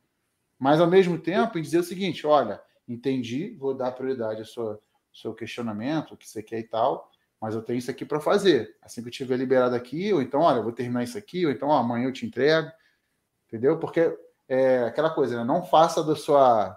mas 0.59 0.83
ao 0.83 0.87
mesmo 0.87 1.19
tempo 1.19 1.59
em 1.59 1.63
dizer 1.63 1.79
o 1.79 1.83
seguinte: 1.83 2.27
olha, 2.27 2.61
entendi, 2.87 3.57
vou 3.59 3.73
dar 3.73 3.93
prioridade 3.93 4.41
ao 4.41 4.47
seu, 4.47 4.83
seu 5.15 5.33
questionamento, 5.33 6.13
o 6.13 6.17
que 6.19 6.29
você 6.29 6.43
quer 6.43 6.59
e 6.59 6.69
tal, 6.69 7.10
mas 7.41 7.55
eu 7.55 7.63
tenho 7.63 7.79
isso 7.79 7.91
aqui 7.91 8.05
para 8.05 8.21
fazer. 8.21 8.77
Assim 8.83 9.03
que 9.03 9.09
eu 9.09 9.13
tiver 9.13 9.37
liberado 9.37 9.75
aqui, 9.75 10.13
ou 10.13 10.21
então, 10.21 10.41
olha, 10.41 10.59
eu 10.59 10.63
vou 10.63 10.73
terminar 10.73 11.03
isso 11.03 11.17
aqui, 11.17 11.47
ou 11.47 11.53
então 11.53 11.69
ó, 11.69 11.79
amanhã 11.79 12.07
eu 12.07 12.13
te 12.13 12.27
entrego, 12.27 12.71
entendeu? 13.47 13.79
Porque 13.79 14.15
é 14.49 14.85
aquela 14.85 15.11
coisa, 15.11 15.39
né? 15.39 15.45
Não 15.45 15.63
faça 15.63 16.03
da 16.03 16.15
sua. 16.15 16.77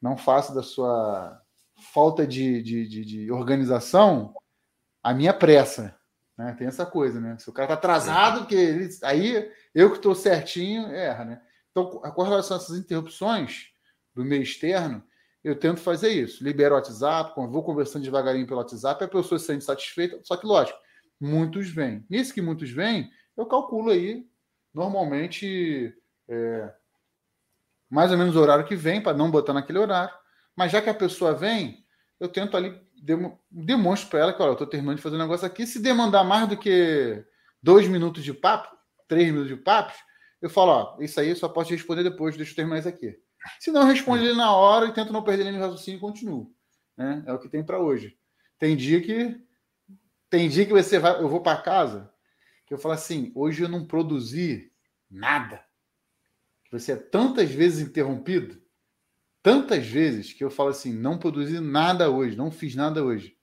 Não 0.00 0.16
faça 0.16 0.54
da 0.54 0.62
sua 0.62 1.40
falta 1.92 2.26
de, 2.26 2.62
de, 2.62 2.86
de, 2.86 3.04
de 3.04 3.32
organização 3.32 4.34
a 5.02 5.12
minha 5.12 5.32
pressa. 5.32 5.98
Né? 6.36 6.54
Tem 6.58 6.66
essa 6.66 6.84
coisa, 6.84 7.20
né? 7.20 7.36
Se 7.38 7.48
o 7.48 7.52
cara 7.52 7.68
tá 7.68 7.74
atrasado, 7.74 8.46
que 8.46 8.54
ele, 8.54 8.88
aí 9.02 9.50
eu 9.74 9.90
que 9.90 9.96
estou 9.96 10.14
certinho, 10.14 10.86
erra, 10.88 11.24
né? 11.24 11.42
Então, 11.70 11.86
com 11.86 12.22
relação 12.22 12.56
a 12.56 12.60
essas 12.60 12.78
interrupções 12.78 13.70
do 14.14 14.24
meio 14.24 14.42
externo, 14.42 15.02
eu 15.44 15.54
tento 15.54 15.80
fazer 15.80 16.08
isso. 16.08 16.42
Libero 16.42 16.74
o 16.74 16.78
WhatsApp, 16.78 17.34
vou 17.36 17.62
conversando 17.62 18.02
devagarinho 18.02 18.46
pelo 18.46 18.58
WhatsApp, 18.58 19.04
a 19.04 19.08
pessoa 19.08 19.38
se 19.38 19.44
sente 19.44 19.62
satisfeita, 19.62 20.18
só 20.24 20.36
que, 20.36 20.46
lógico, 20.46 20.78
muitos 21.20 21.68
vêm. 21.68 22.04
Nisso 22.08 22.32
que 22.32 22.40
muitos 22.40 22.70
vêm, 22.70 23.10
eu 23.36 23.44
calculo 23.44 23.90
aí, 23.90 24.26
normalmente, 24.72 25.94
é, 26.26 26.72
mais 27.90 28.10
ou 28.10 28.16
menos 28.16 28.34
o 28.34 28.40
horário 28.40 28.64
que 28.64 28.74
vem, 28.74 29.02
para 29.02 29.16
não 29.16 29.30
botar 29.30 29.52
naquele 29.52 29.78
horário. 29.78 30.14
Mas 30.56 30.72
já 30.72 30.80
que 30.80 30.88
a 30.88 30.94
pessoa 30.94 31.34
vem, 31.34 31.84
eu 32.18 32.28
tento 32.28 32.56
ali, 32.56 32.80
demonstro 33.50 34.08
para 34.08 34.20
ela 34.20 34.32
que, 34.32 34.40
olha, 34.40 34.50
eu 34.50 34.54
estou 34.54 34.66
terminando 34.66 34.96
de 34.96 35.02
fazer 35.02 35.16
um 35.16 35.20
negócio 35.20 35.46
aqui. 35.46 35.66
Se 35.66 35.78
demandar 35.78 36.24
mais 36.24 36.48
do 36.48 36.56
que 36.56 37.22
dois 37.62 37.86
minutos 37.86 38.24
de 38.24 38.32
papo, 38.32 38.74
três 39.06 39.26
minutos 39.26 39.48
de 39.48 39.56
papo, 39.56 39.92
eu 40.40 40.48
falo, 40.48 40.70
ó, 40.72 41.02
isso 41.02 41.20
aí 41.20 41.28
eu 41.28 41.36
só 41.36 41.48
posso 41.48 41.70
responder 41.70 42.02
depois, 42.02 42.36
deixa 42.36 42.52
eu 42.52 42.56
terminar 42.56 42.78
isso 42.78 42.88
aqui. 42.88 43.18
Se 43.60 43.70
não, 43.70 43.84
responde 43.84 44.24
ele 44.24 44.34
na 44.34 44.52
hora 44.52 44.86
e 44.86 44.92
tento 44.92 45.12
não 45.12 45.22
perder 45.22 45.46
ele 45.46 45.58
no 45.58 45.62
raciocínio 45.62 45.98
e 45.98 46.00
continuo. 46.00 46.54
Né? 46.96 47.22
É 47.26 47.32
o 47.32 47.38
que 47.38 47.48
tem 47.48 47.64
para 47.64 47.80
hoje. 47.80 48.16
Tem 48.58 48.76
dia 48.76 49.00
que 49.00 49.40
tem 50.30 50.48
dia 50.48 50.66
que 50.66 50.72
você 50.72 50.98
vai, 50.98 51.20
eu 51.20 51.28
vou 51.28 51.40
para 51.40 51.62
casa, 51.62 52.12
que 52.66 52.74
eu 52.74 52.78
falo 52.78 52.94
assim, 52.94 53.30
hoje 53.36 53.62
eu 53.62 53.68
não 53.68 53.86
produzi 53.86 54.72
nada. 55.08 55.64
Você 56.72 56.92
é 56.92 56.96
tantas 56.96 57.50
vezes 57.50 57.86
interrompido 57.86 58.64
tantas 59.44 59.86
vezes 59.86 60.32
que 60.32 60.42
eu 60.42 60.50
falo 60.50 60.70
assim, 60.70 60.90
não 60.90 61.18
produzi 61.18 61.60
nada 61.60 62.10
hoje, 62.10 62.34
não 62.34 62.50
fiz 62.50 62.74
nada 62.74 63.04
hoje. 63.04 63.36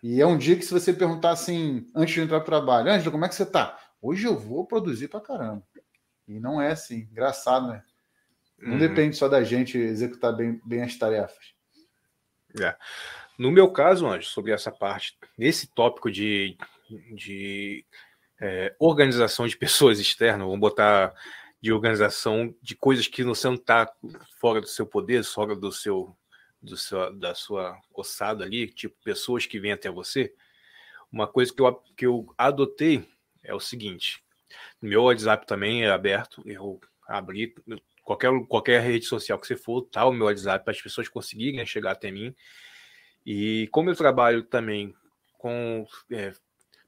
E 0.00 0.20
é 0.20 0.26
um 0.26 0.38
dia 0.38 0.54
que 0.54 0.64
se 0.64 0.72
você 0.72 0.92
perguntar 0.92 1.32
assim, 1.32 1.88
antes 1.92 2.14
de 2.14 2.20
entrar 2.20 2.38
para 2.38 2.44
o 2.44 2.60
trabalho, 2.60 2.92
Ângelo, 2.92 3.10
como 3.10 3.24
é 3.24 3.28
que 3.28 3.34
você 3.34 3.42
está? 3.42 3.76
Hoje 4.00 4.28
eu 4.28 4.38
vou 4.38 4.64
produzir 4.64 5.08
para 5.08 5.20
caramba. 5.20 5.66
E 6.28 6.38
não 6.38 6.62
é 6.62 6.70
assim, 6.70 7.08
engraçado, 7.10 7.66
né? 7.66 7.82
Não 8.58 8.72
uhum. 8.72 8.78
depende 8.78 9.16
só 9.16 9.28
da 9.28 9.42
gente 9.42 9.76
executar 9.76 10.34
bem, 10.34 10.60
bem 10.64 10.82
as 10.82 10.96
tarefas. 10.96 11.54
É. 12.60 12.76
No 13.38 13.50
meu 13.50 13.70
caso, 13.70 14.06
Anjo, 14.06 14.28
sobre 14.28 14.52
essa 14.52 14.70
parte, 14.70 15.18
nesse 15.36 15.66
tópico 15.66 16.10
de, 16.10 16.56
de 17.14 17.84
é, 18.40 18.74
organização 18.78 19.46
de 19.46 19.56
pessoas 19.56 19.98
externas, 19.98 20.46
vamos 20.46 20.60
botar 20.60 21.12
de 21.60 21.72
organização 21.72 22.54
de 22.60 22.76
coisas 22.76 23.08
que 23.08 23.24
você 23.24 23.46
não 23.46 23.54
está 23.54 23.90
fora 24.38 24.60
do 24.60 24.66
seu 24.66 24.86
poder, 24.86 25.24
fora 25.24 25.56
do 25.56 25.72
seu, 25.72 26.14
do 26.60 26.76
seu, 26.76 27.12
da 27.18 27.34
sua 27.34 27.80
ossada 27.92 28.44
ali, 28.44 28.68
tipo 28.68 28.94
pessoas 29.02 29.46
que 29.46 29.58
vêm 29.58 29.72
até 29.72 29.90
você. 29.90 30.32
Uma 31.10 31.26
coisa 31.26 31.52
que 31.52 31.62
eu, 31.62 31.74
que 31.96 32.06
eu 32.06 32.34
adotei 32.36 33.08
é 33.42 33.54
o 33.54 33.60
seguinte: 33.60 34.22
meu 34.80 35.04
WhatsApp 35.04 35.46
também 35.46 35.84
é 35.84 35.90
aberto, 35.90 36.42
eu 36.44 36.78
abri 37.08 37.54
qualquer, 38.04 38.30
qualquer 38.46 38.82
rede 38.82 39.06
social 39.06 39.38
que 39.38 39.46
você 39.46 39.56
for, 39.56 39.82
tá 39.82 40.04
o 40.06 40.12
meu 40.12 40.26
WhatsApp 40.26 40.64
para 40.64 40.72
as 40.72 40.80
pessoas 40.80 41.08
conseguirem 41.08 41.64
chegar 41.66 41.92
até 41.92 42.10
mim. 42.10 42.34
E 43.26 43.68
como 43.72 43.90
eu 43.90 43.96
trabalho 43.96 44.44
também 44.44 44.94
com 45.38 45.86
é, 46.10 46.32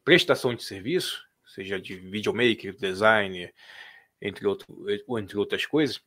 prestação 0.05 0.55
de 0.55 0.62
serviço, 0.62 1.26
seja 1.46 1.81
de 1.81 1.96
videomaker, 1.96 2.76
designer, 2.76 3.55
entre, 4.20 4.46
outro, 4.46 4.87
entre 5.18 5.37
outras 5.38 5.64
coisas, 5.64 6.00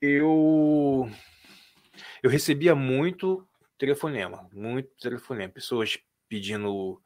eu, 0.00 1.08
eu 2.22 2.28
recebia 2.30 2.74
muito 2.74 3.46
telefonema, 3.78 4.48
muito 4.52 4.90
telefonema, 5.00 5.52
pessoas 5.52 5.98
pedindo 6.28 7.00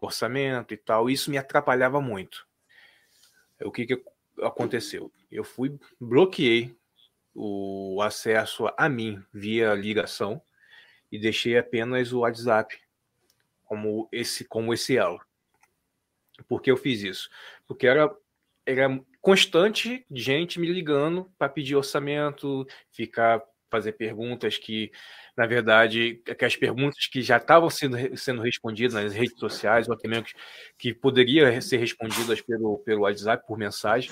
orçamento 0.00 0.74
e 0.74 0.76
tal, 0.76 1.08
isso 1.08 1.30
me 1.30 1.38
atrapalhava 1.38 2.00
muito. 2.00 2.46
O 3.60 3.70
que, 3.70 3.86
que 3.86 4.02
aconteceu? 4.42 5.12
Eu 5.30 5.44
fui, 5.44 5.78
bloqueei 6.00 6.76
o 7.34 8.00
acesso 8.02 8.68
a 8.76 8.88
mim 8.88 9.22
via 9.32 9.74
ligação 9.74 10.42
e 11.10 11.18
deixei 11.18 11.56
apenas 11.56 12.12
o 12.12 12.20
WhatsApp 12.20 12.78
como 13.64 14.08
esse 14.10 14.44
como 14.44 14.74
esse 14.74 14.96
elo. 14.96 15.20
Por 16.48 16.60
que 16.60 16.70
eu 16.70 16.76
fiz 16.76 17.02
isso? 17.02 17.30
Porque 17.66 17.86
era, 17.86 18.14
era 18.66 19.00
constante 19.20 20.04
gente 20.10 20.58
me 20.58 20.66
ligando 20.66 21.30
para 21.38 21.48
pedir 21.48 21.76
orçamento, 21.76 22.66
ficar 22.90 23.42
fazer 23.70 23.92
perguntas 23.92 24.58
que, 24.58 24.90
na 25.36 25.46
verdade, 25.46 26.22
aquelas 26.28 26.56
perguntas 26.56 27.06
que 27.06 27.22
já 27.22 27.36
estavam 27.36 27.70
sendo, 27.70 27.96
sendo 28.16 28.42
respondidas 28.42 28.94
nas 28.94 29.12
redes 29.12 29.38
sociais, 29.38 29.88
ou 29.88 29.94
até 29.94 30.08
mesmo 30.08 30.24
que, 30.24 30.34
que 30.78 30.94
poderiam 30.94 31.60
ser 31.60 31.78
respondidas 31.78 32.40
pelo, 32.40 32.78
pelo 32.78 33.02
WhatsApp, 33.02 33.46
por 33.46 33.56
mensagem, 33.56 34.10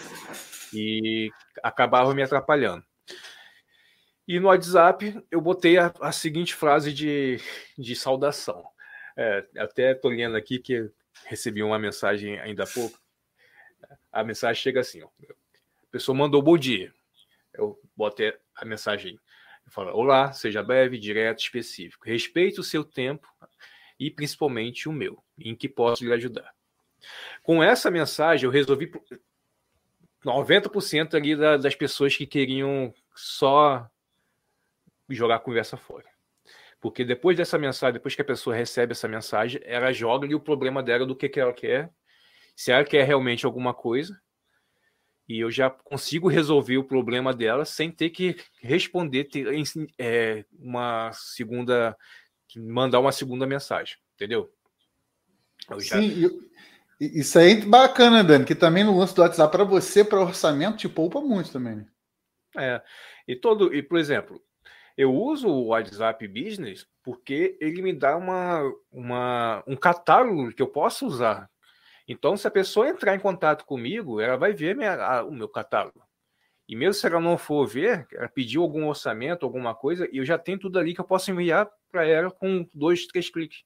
e 0.72 1.30
acabavam 1.62 2.14
me 2.14 2.22
atrapalhando. 2.22 2.84
E 4.26 4.38
no 4.38 4.48
WhatsApp 4.48 5.22
eu 5.30 5.40
botei 5.40 5.78
a, 5.78 5.92
a 6.00 6.12
seguinte 6.12 6.54
frase 6.54 6.92
de, 6.92 7.40
de 7.76 7.96
saudação. 7.96 8.64
É, 9.16 9.44
até 9.58 9.92
estou 9.92 10.10
lendo 10.10 10.36
aqui 10.36 10.58
que 10.58 10.90
recebi 11.26 11.62
uma 11.62 11.78
mensagem 11.78 12.38
ainda 12.38 12.64
há 12.64 12.66
pouco 12.66 12.98
a 14.12 14.24
mensagem 14.24 14.62
chega 14.62 14.80
assim: 14.80 15.02
ó, 15.02 15.06
a 15.06 15.86
pessoa 15.90 16.16
mandou 16.16 16.42
bom 16.42 16.56
dia. 16.56 16.92
Eu 17.54 17.80
botei 17.96 18.34
a 18.54 18.64
mensagem. 18.64 19.18
Eu 19.68 19.72
falo: 19.72 19.94
Olá, 19.94 20.32
seja 20.32 20.62
breve, 20.62 20.98
direto, 20.98 21.40
específico. 21.40 22.06
Respeite 22.06 22.58
o 22.58 22.64
seu 22.64 22.82
tempo 22.82 23.28
e 24.00 24.10
principalmente 24.10 24.88
o 24.88 24.92
meu, 24.92 25.22
em 25.38 25.54
que 25.54 25.68
posso 25.68 26.02
lhe 26.04 26.12
ajudar. 26.12 26.54
Com 27.42 27.62
essa 27.62 27.90
mensagem, 27.90 28.46
eu 28.46 28.50
resolvi 28.50 28.90
90% 30.24 31.14
ali 31.14 31.36
das 31.36 31.74
pessoas 31.74 32.16
que 32.16 32.26
queriam 32.26 32.94
só 33.14 33.86
jogar 35.10 35.36
a 35.36 35.40
conversa 35.40 35.76
fora. 35.76 36.06
Porque 36.80 37.04
depois 37.04 37.36
dessa 37.36 37.58
mensagem, 37.58 37.94
depois 37.94 38.14
que 38.14 38.22
a 38.22 38.24
pessoa 38.24 38.56
recebe 38.56 38.92
essa 38.92 39.06
mensagem, 39.06 39.60
ela 39.64 39.92
joga 39.92 40.24
ali 40.24 40.34
o 40.34 40.40
problema 40.40 40.82
dela 40.82 41.04
do 41.04 41.14
que, 41.14 41.28
que 41.28 41.40
ela 41.40 41.52
quer 41.52 41.92
se 42.56 42.72
ela 42.72 42.84
quer 42.84 43.04
realmente 43.04 43.46
alguma 43.46 43.72
coisa, 43.72 44.20
e 45.28 45.40
eu 45.40 45.50
já 45.50 45.68
consigo 45.68 46.28
resolver 46.28 46.78
o 46.78 46.84
problema 46.84 47.34
dela 47.34 47.64
sem 47.64 47.90
ter 47.90 48.10
que 48.10 48.36
responder, 48.62 49.24
ter 49.24 49.46
é, 49.98 50.44
uma 50.58 51.10
segunda, 51.12 51.96
mandar 52.56 53.00
uma 53.00 53.12
segunda 53.12 53.46
mensagem, 53.46 53.96
entendeu? 54.14 54.50
Já... 55.78 56.00
Sim, 56.00 56.22
eu, 56.22 56.48
isso 56.98 57.38
aí 57.38 57.60
é 57.60 57.64
bacana, 57.66 58.24
Dani, 58.24 58.44
que 58.44 58.54
também 58.54 58.84
no 58.84 58.98
lance 58.98 59.14
do 59.14 59.20
WhatsApp 59.20 59.52
para 59.52 59.64
você, 59.64 60.02
para 60.02 60.20
orçamento, 60.20 60.78
te 60.78 60.88
poupa 60.88 61.20
muito 61.20 61.52
também. 61.52 61.76
Né? 61.76 61.86
É, 62.56 62.82
e 63.26 63.36
todo, 63.36 63.74
e 63.74 63.82
por 63.82 63.98
exemplo, 63.98 64.42
eu 64.96 65.14
uso 65.14 65.48
o 65.48 65.66
WhatsApp 65.66 66.26
Business 66.26 66.86
porque 67.04 67.56
ele 67.60 67.82
me 67.82 67.92
dá 67.92 68.16
uma, 68.16 68.62
uma, 68.90 69.62
um 69.66 69.76
catálogo 69.76 70.52
que 70.52 70.60
eu 70.60 70.66
posso 70.66 71.06
usar 71.06 71.48
então, 72.08 72.38
se 72.38 72.48
a 72.48 72.50
pessoa 72.50 72.88
entrar 72.88 73.14
em 73.14 73.20
contato 73.20 73.66
comigo, 73.66 74.18
ela 74.18 74.38
vai 74.38 74.54
ver 74.54 74.74
minha, 74.74 74.94
a, 74.94 75.22
o 75.22 75.30
meu 75.30 75.48
catálogo. 75.48 76.02
E 76.66 76.74
mesmo 76.74 76.94
se 76.94 77.06
ela 77.06 77.20
não 77.20 77.36
for 77.36 77.66
ver, 77.66 78.06
ela 78.12 78.28
pediu 78.28 78.62
algum 78.62 78.88
orçamento, 78.88 79.44
alguma 79.44 79.74
coisa, 79.74 80.08
e 80.10 80.16
eu 80.16 80.24
já 80.24 80.38
tenho 80.38 80.58
tudo 80.58 80.78
ali 80.78 80.94
que 80.94 81.00
eu 81.00 81.04
posso 81.04 81.30
enviar 81.30 81.70
para 81.90 82.06
ela 82.06 82.30
com 82.30 82.66
dois, 82.72 83.06
três 83.06 83.28
cliques. 83.28 83.62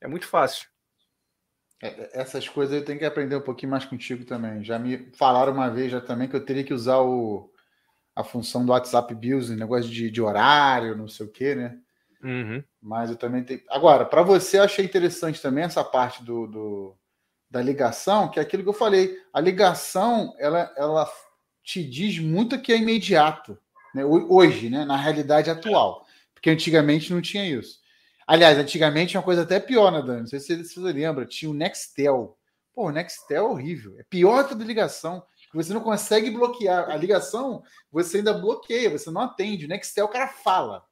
É 0.00 0.08
muito 0.08 0.26
fácil. 0.26 0.68
É, 1.80 1.88
é, 1.88 2.10
essas 2.14 2.48
coisas 2.48 2.74
eu 2.74 2.84
tenho 2.84 2.98
que 2.98 3.04
aprender 3.04 3.36
um 3.36 3.40
pouquinho 3.40 3.70
mais 3.70 3.84
contigo 3.84 4.24
também. 4.24 4.64
Já 4.64 4.78
me 4.78 5.10
falaram 5.12 5.52
uma 5.52 5.70
vez 5.70 5.92
já 5.92 6.00
também 6.00 6.28
que 6.28 6.34
eu 6.34 6.44
teria 6.44 6.64
que 6.64 6.74
usar 6.74 6.98
o, 6.98 7.50
a 8.14 8.24
função 8.24 8.64
do 8.66 8.72
WhatsApp 8.72 9.14
Business, 9.14 9.58
negócio 9.58 9.90
de, 9.90 10.10
de 10.10 10.22
horário, 10.22 10.96
não 10.96 11.08
sei 11.08 11.26
o 11.26 11.30
quê, 11.30 11.54
né? 11.54 11.78
Uhum. 12.22 12.62
Mas 12.80 13.10
eu 13.10 13.16
também 13.16 13.44
tenho. 13.44 13.60
Agora, 13.68 14.04
para 14.04 14.22
você, 14.22 14.58
eu 14.58 14.62
achei 14.62 14.84
interessante 14.84 15.42
também 15.42 15.64
essa 15.64 15.84
parte 15.84 16.24
do, 16.24 16.46
do 16.46 16.98
da 17.54 17.62
ligação, 17.62 18.28
que 18.28 18.40
é 18.40 18.42
aquilo 18.42 18.64
que 18.64 18.68
eu 18.68 18.74
falei. 18.74 19.16
A 19.32 19.40
ligação, 19.40 20.34
ela, 20.40 20.74
ela 20.76 21.08
te 21.62 21.84
diz 21.84 22.18
muito 22.18 22.60
que 22.60 22.72
é 22.72 22.76
imediato, 22.76 23.56
né? 23.94 24.04
hoje, 24.04 24.68
né? 24.68 24.84
na 24.84 24.96
realidade 24.96 25.48
atual. 25.48 26.04
Porque 26.34 26.50
antigamente 26.50 27.12
não 27.12 27.22
tinha 27.22 27.48
isso. 27.48 27.78
Aliás, 28.26 28.58
antigamente 28.58 29.16
uma 29.16 29.22
coisa 29.22 29.42
até 29.42 29.60
pior, 29.60 29.92
né, 29.92 30.02
Dani? 30.02 30.20
Não 30.22 30.26
sei 30.26 30.40
se 30.40 30.64
você 30.64 30.80
lembra, 30.80 31.24
tinha 31.24 31.48
o 31.48 31.54
Nextel. 31.54 32.36
Pô, 32.74 32.88
o 32.88 32.90
Nextel 32.90 33.46
é 33.46 33.48
horrível. 33.48 33.94
É 34.00 34.02
pior 34.02 34.48
que 34.48 34.54
a 34.54 34.56
ligação. 34.56 35.24
Você 35.54 35.72
não 35.72 35.80
consegue 35.80 36.32
bloquear. 36.32 36.90
A 36.90 36.96
ligação, 36.96 37.62
você 37.92 38.16
ainda 38.16 38.32
bloqueia, 38.32 38.90
você 38.90 39.12
não 39.12 39.20
atende. 39.20 39.66
O 39.66 39.68
Nextel, 39.68 40.06
o 40.06 40.10
cara 40.10 40.26
fala. 40.26 40.82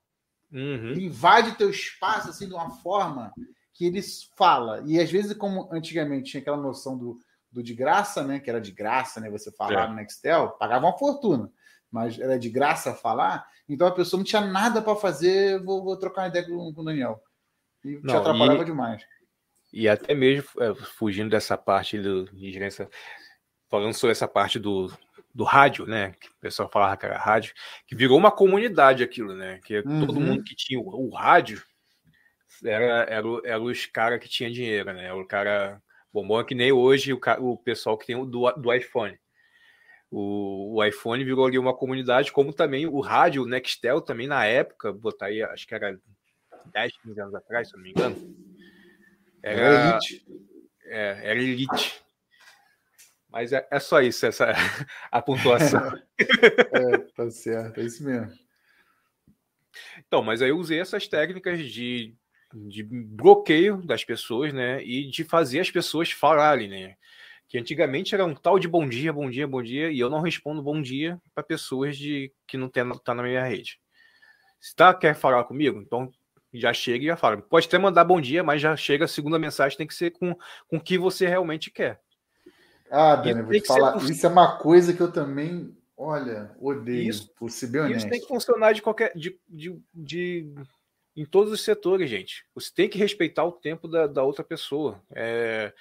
Uhum. 0.52 0.92
Ele 0.92 1.06
invade 1.06 1.56
teu 1.56 1.70
espaço 1.70 2.30
assim 2.30 2.46
de 2.46 2.54
uma 2.54 2.70
forma 2.70 3.32
que 3.72 3.86
eles 3.86 4.30
fala. 4.36 4.82
E 4.86 5.00
às 5.00 5.10
vezes, 5.10 5.34
como 5.34 5.68
antigamente 5.72 6.30
tinha 6.30 6.40
aquela 6.40 6.56
noção 6.56 6.96
do, 6.96 7.18
do 7.50 7.62
de 7.62 7.74
graça, 7.74 8.22
né? 8.22 8.38
Que 8.38 8.50
era 8.50 8.60
de 8.60 8.72
graça, 8.72 9.20
né? 9.20 9.30
Você 9.30 9.50
falar 9.52 9.84
é. 9.84 9.88
no 9.88 9.94
Nextel, 9.94 10.50
pagava 10.58 10.86
uma 10.86 10.98
fortuna, 10.98 11.50
mas 11.90 12.18
era 12.18 12.38
de 12.38 12.50
graça 12.50 12.94
falar. 12.94 13.46
Então 13.68 13.86
a 13.86 13.92
pessoa 13.92 14.18
não 14.18 14.24
tinha 14.24 14.42
nada 14.42 14.82
para 14.82 14.96
fazer. 14.96 15.62
Vou, 15.62 15.82
vou, 15.82 15.96
trocar 15.96 16.22
uma 16.22 16.28
ideia 16.28 16.46
com, 16.46 16.72
com 16.72 16.80
o 16.80 16.84
Daniel. 16.84 17.22
E 17.84 17.94
não, 17.94 18.02
te 18.02 18.16
atrapalhava 18.16 18.62
e, 18.62 18.66
demais. 18.66 19.02
E 19.72 19.88
até 19.88 20.14
mesmo 20.14 20.48
é, 20.60 20.74
fugindo 20.74 21.30
dessa 21.30 21.56
parte 21.56 21.98
do, 21.98 22.24
de 22.24 22.52
gerência, 22.52 22.88
falando 23.70 23.94
sobre 23.94 24.12
essa 24.12 24.28
parte 24.28 24.58
do, 24.58 24.92
do 25.34 25.44
rádio, 25.44 25.86
né? 25.86 26.12
Que 26.20 26.28
o 26.28 26.34
pessoal 26.40 26.68
falava 26.68 26.96
que 26.96 27.06
era 27.06 27.18
rádio, 27.18 27.54
que 27.86 27.96
virou 27.96 28.18
uma 28.18 28.30
comunidade 28.30 29.02
aquilo, 29.02 29.34
né? 29.34 29.60
Que 29.64 29.80
uhum. 29.80 30.06
todo 30.06 30.20
mundo 30.20 30.44
que 30.44 30.54
tinha 30.54 30.78
o, 30.78 31.08
o 31.08 31.14
rádio 31.14 31.62
era, 32.64 33.04
era, 33.04 33.26
era 33.44 33.60
os 33.60 33.86
caras 33.86 34.20
que 34.20 34.28
tinha 34.28 34.50
dinheiro, 34.50 34.92
né? 34.92 35.12
O 35.12 35.26
cara. 35.26 35.82
Bom, 36.12 36.38
é 36.38 36.44
que 36.44 36.54
nem 36.54 36.72
hoje 36.72 37.12
o, 37.12 37.20
o 37.40 37.56
pessoal 37.56 37.96
que 37.96 38.06
tem 38.06 38.16
o 38.16 38.24
do, 38.24 38.50
do 38.52 38.72
iPhone. 38.72 39.18
O, 40.10 40.76
o, 40.76 40.84
iPhone 40.84 41.24
virou 41.24 41.46
ali 41.46 41.58
uma 41.58 41.74
comunidade, 41.74 42.30
como 42.32 42.52
também 42.52 42.86
o 42.86 43.00
rádio, 43.00 43.42
o 43.42 43.46
Nextel 43.46 44.02
também 44.02 44.26
na 44.26 44.44
época, 44.44 44.92
botar 44.92 45.26
aí, 45.26 45.42
acho 45.42 45.66
que 45.66 45.74
era 45.74 45.98
10, 46.66 46.98
15 46.98 47.20
anos 47.20 47.34
atrás, 47.34 47.68
se 47.68 47.74
não 47.74 47.82
me 47.82 47.90
engano. 47.90 48.16
Era, 49.42 49.60
era 49.60 49.90
elite. 49.90 50.26
É, 50.84 51.30
era 51.30 51.42
elite. 51.42 52.02
Mas 53.30 53.54
é, 53.54 53.66
é 53.70 53.80
só 53.80 54.02
isso, 54.02 54.26
essa 54.26 54.52
a 55.10 55.22
pontuação. 55.22 55.98
é, 56.20 56.98
tá 57.16 57.30
certo, 57.30 57.80
é 57.80 57.84
isso 57.84 58.04
mesmo. 58.04 58.30
Então, 60.06 60.22
mas 60.22 60.42
aí 60.42 60.50
eu 60.50 60.58
usei 60.58 60.78
essas 60.78 61.08
técnicas 61.08 61.58
de, 61.58 62.14
de 62.54 62.82
bloqueio 62.82 63.78
das 63.78 64.04
pessoas, 64.04 64.52
né? 64.52 64.82
E 64.84 65.08
de 65.10 65.24
fazer 65.24 65.60
as 65.60 65.70
pessoas 65.70 66.10
falarem, 66.10 66.68
né? 66.68 66.96
Que 67.48 67.58
antigamente 67.58 68.14
era 68.14 68.24
um 68.24 68.34
tal 68.34 68.58
de 68.58 68.68
bom 68.68 68.88
dia, 68.88 69.12
bom 69.12 69.28
dia, 69.28 69.46
bom 69.46 69.62
dia, 69.62 69.90
e 69.90 69.98
eu 69.98 70.08
não 70.08 70.20
respondo 70.20 70.62
bom 70.62 70.80
dia 70.80 71.20
para 71.34 71.42
pessoas 71.42 71.96
de 71.96 72.32
que 72.46 72.56
não 72.56 72.68
tem, 72.68 72.88
tá 73.04 73.14
na 73.14 73.22
minha 73.22 73.44
rede. 73.44 73.78
Se 74.60 74.74
tá, 74.74 74.94
quer 74.94 75.14
falar 75.14 75.44
comigo, 75.44 75.80
então 75.80 76.10
já 76.52 76.72
chega 76.72 77.04
e 77.04 77.08
já 77.08 77.16
fala. 77.16 77.38
Pode 77.38 77.66
até 77.66 77.78
mandar 77.78 78.04
bom 78.04 78.20
dia, 78.20 78.42
mas 78.42 78.60
já 78.60 78.76
chega 78.76 79.06
a 79.06 79.08
segunda 79.08 79.38
mensagem, 79.38 79.76
tem 79.76 79.86
que 79.86 79.94
ser 79.94 80.10
com, 80.10 80.34
com 80.68 80.76
o 80.76 80.80
que 80.80 80.98
você 80.98 81.26
realmente 81.26 81.70
quer. 81.70 82.00
Ah, 82.90 83.16
Dani, 83.16 83.42
vou 83.42 83.52
te 83.52 83.66
falar, 83.66 83.98
ser... 83.98 84.12
isso 84.12 84.26
é 84.26 84.28
uma 84.28 84.58
coisa 84.58 84.92
que 84.92 85.00
eu 85.00 85.10
também, 85.10 85.74
olha, 85.96 86.54
odeio, 86.60 87.08
isso, 87.08 87.32
por 87.34 87.50
ser 87.50 87.68
bem 87.68 87.80
honesto. 87.80 88.00
Isso 88.00 88.10
tem 88.10 88.20
que 88.20 88.28
funcionar 88.28 88.72
de 88.72 88.82
qualquer. 88.82 89.16
De, 89.16 89.38
de, 89.48 89.80
de, 89.94 90.54
em 91.16 91.24
todos 91.24 91.52
os 91.52 91.60
setores, 91.62 92.08
gente. 92.08 92.44
Você 92.54 92.70
tem 92.74 92.88
que 92.88 92.98
respeitar 92.98 93.44
o 93.44 93.52
tempo 93.52 93.86
da, 93.86 94.06
da 94.06 94.22
outra 94.22 94.42
pessoa. 94.42 95.02
É, 95.14 95.72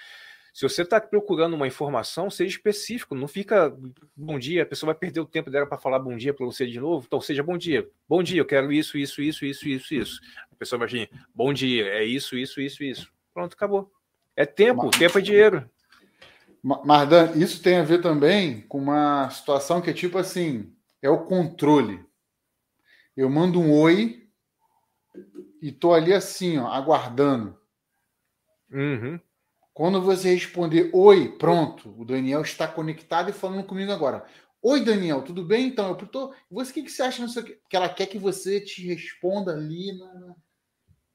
se 0.53 0.63
você 0.63 0.81
está 0.81 0.99
procurando 0.99 1.53
uma 1.53 1.67
informação, 1.67 2.29
seja 2.29 2.55
específico, 2.55 3.15
não 3.15 3.27
fica 3.27 3.73
bom 4.15 4.37
dia, 4.37 4.63
a 4.63 4.65
pessoa 4.65 4.91
vai 4.91 4.99
perder 4.99 5.21
o 5.21 5.25
tempo 5.25 5.49
dela 5.49 5.65
para 5.65 5.77
falar 5.77 5.99
bom 5.99 6.15
dia 6.15 6.33
para 6.33 6.45
você 6.45 6.67
de 6.67 6.79
novo. 6.79 7.05
Então, 7.07 7.21
seja 7.21 7.41
bom 7.41 7.57
dia. 7.57 7.87
Bom 8.07 8.21
dia, 8.21 8.41
eu 8.41 8.45
quero 8.45 8.71
isso, 8.71 8.97
isso, 8.97 9.21
isso, 9.21 9.45
isso, 9.45 9.67
isso, 9.67 9.93
isso. 9.93 10.21
A 10.51 10.55
pessoa 10.55 10.79
vai 10.79 10.89
vir, 10.89 11.09
bom 11.33 11.53
dia, 11.53 11.87
é 11.87 12.03
isso, 12.03 12.37
isso, 12.37 12.59
isso, 12.59 12.83
isso. 12.83 13.11
Pronto, 13.33 13.53
acabou. 13.53 13.89
É 14.35 14.45
tempo, 14.45 14.89
tempo 14.91 15.17
é 15.17 15.21
dinheiro. 15.21 15.69
Mardan, 16.63 17.31
isso 17.35 17.61
tem 17.61 17.77
a 17.77 17.83
ver 17.83 18.01
também 18.01 18.61
com 18.61 18.77
uma 18.77 19.29
situação 19.29 19.81
que 19.81 19.89
é 19.89 19.93
tipo 19.93 20.17
assim: 20.17 20.71
é 21.01 21.09
o 21.09 21.25
controle. 21.25 22.03
Eu 23.15 23.29
mando 23.29 23.59
um 23.59 23.73
oi 23.73 24.20
e 25.61 25.71
tô 25.71 25.93
ali 25.93 26.13
assim, 26.13 26.57
ó, 26.57 26.67
aguardando. 26.67 27.57
Uhum. 28.71 29.19
Quando 29.73 30.01
você 30.01 30.33
responder 30.33 30.89
oi, 30.93 31.37
pronto, 31.37 31.93
o 31.97 32.05
Daniel 32.05 32.41
está 32.41 32.67
conectado 32.67 33.29
e 33.29 33.33
falando 33.33 33.65
comigo 33.65 33.91
agora. 33.91 34.25
Oi, 34.61 34.83
Daniel, 34.83 35.23
tudo 35.23 35.43
bem? 35.43 35.67
Então, 35.67 35.89
eu 35.89 35.95
tô. 36.07 36.35
Você 36.49 36.71
o 36.71 36.73
que, 36.73 36.83
que 36.83 36.91
você 36.91 37.01
acha 37.01 37.23
nisso 37.23 37.39
aqui? 37.39 37.57
Que 37.69 37.75
ela 37.75 37.89
quer 37.89 38.05
que 38.05 38.19
você 38.19 38.61
te 38.61 38.85
responda 38.85 39.53
ali 39.53 39.91
no, 39.93 40.35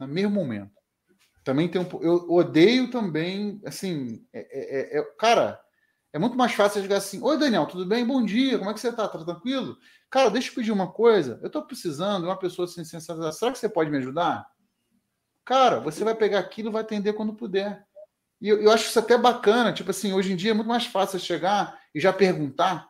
no 0.01 0.09
mesmo 0.09 0.33
momento. 0.33 0.73
Também 1.45 1.69
tem 1.69 1.81
um. 1.81 1.87
Eu 2.03 2.29
odeio 2.29 2.91
também, 2.91 3.61
assim. 3.65 4.27
É, 4.33 4.41
é, 4.41 4.97
é, 4.97 4.99
é, 4.99 5.05
cara, 5.17 5.61
é 6.13 6.19
muito 6.19 6.37
mais 6.37 6.53
fácil 6.53 6.83
jogar 6.83 6.97
assim. 6.97 7.23
Oi, 7.23 7.39
Daniel, 7.39 7.67
tudo 7.67 7.85
bem? 7.85 8.05
Bom 8.05 8.25
dia, 8.25 8.59
como 8.59 8.71
é 8.71 8.75
que 8.75 8.81
você 8.81 8.93
tá? 8.93 9.07
Tá 9.09 9.23
tranquilo? 9.23 9.77
Cara, 10.11 10.31
deixa 10.31 10.51
eu 10.51 10.55
pedir 10.55 10.73
uma 10.73 10.91
coisa. 10.91 11.39
Eu 11.43 11.51
tô 11.51 11.63
precisando 11.63 12.23
de 12.23 12.29
uma 12.29 12.39
pessoa 12.39 12.67
sem. 12.67 12.85
Será 12.85 13.53
que 13.53 13.59
você 13.59 13.69
pode 13.69 13.91
me 13.91 13.99
ajudar? 13.99 14.47
Cara, 15.45 15.79
você 15.79 16.03
vai 16.03 16.15
pegar 16.15 16.39
aquilo 16.39 16.71
e 16.71 16.73
vai 16.73 16.83
atender 16.83 17.13
quando 17.13 17.35
puder. 17.35 17.85
E 18.41 18.49
eu, 18.49 18.61
eu, 18.61 18.71
acho 18.71 18.89
isso 18.89 18.99
até 18.99 19.17
bacana. 19.17 19.73
Tipo 19.73 19.91
assim, 19.91 20.13
hoje 20.13 20.33
em 20.33 20.37
dia 20.37 20.51
é 20.51 20.55
muito 20.55 20.69
mais 20.69 20.87
fácil 20.87 21.19
chegar 21.19 21.79
e 21.95 22.01
já 22.01 22.13
perguntar. 22.13 22.89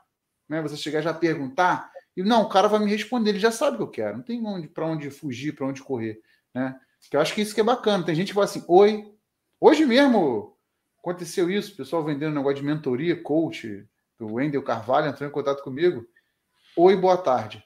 Né? 0.48 0.62
Você 0.62 0.76
chegar 0.76 1.00
e 1.00 1.02
já 1.02 1.14
perguntar. 1.14 1.90
E 2.16 2.22
não, 2.22 2.42
o 2.42 2.48
cara 2.48 2.68
vai 2.68 2.80
me 2.80 2.90
responder, 2.90 3.30
ele 3.30 3.38
já 3.38 3.50
sabe 3.50 3.76
o 3.76 3.78
que 3.78 3.82
eu 3.82 3.90
quero. 3.90 4.16
Não 4.16 4.24
tem 4.24 4.42
para 4.68 4.86
onde 4.86 5.10
fugir, 5.10 5.54
para 5.54 5.66
onde 5.66 5.82
correr. 5.82 6.20
Né? 6.54 6.74
Eu 7.12 7.20
acho 7.20 7.34
que 7.34 7.42
isso 7.42 7.54
que 7.54 7.60
é 7.60 7.64
bacana. 7.64 8.04
Tem 8.04 8.14
gente 8.14 8.28
que 8.28 8.34
fala 8.34 8.46
assim, 8.46 8.64
oi. 8.66 9.12
Hoje 9.60 9.84
mesmo 9.84 10.55
aconteceu 11.06 11.48
isso, 11.48 11.76
pessoal 11.76 12.02
vendendo 12.02 12.32
um 12.32 12.36
negócio 12.36 12.58
de 12.58 12.64
mentoria, 12.64 13.22
coach, 13.22 13.88
o 14.18 14.34
Wendel 14.34 14.62
Carvalho 14.62 15.06
entrou 15.06 15.28
em 15.28 15.32
contato 15.32 15.62
comigo. 15.62 16.04
Oi, 16.76 16.96
boa 16.96 17.16
tarde. 17.16 17.64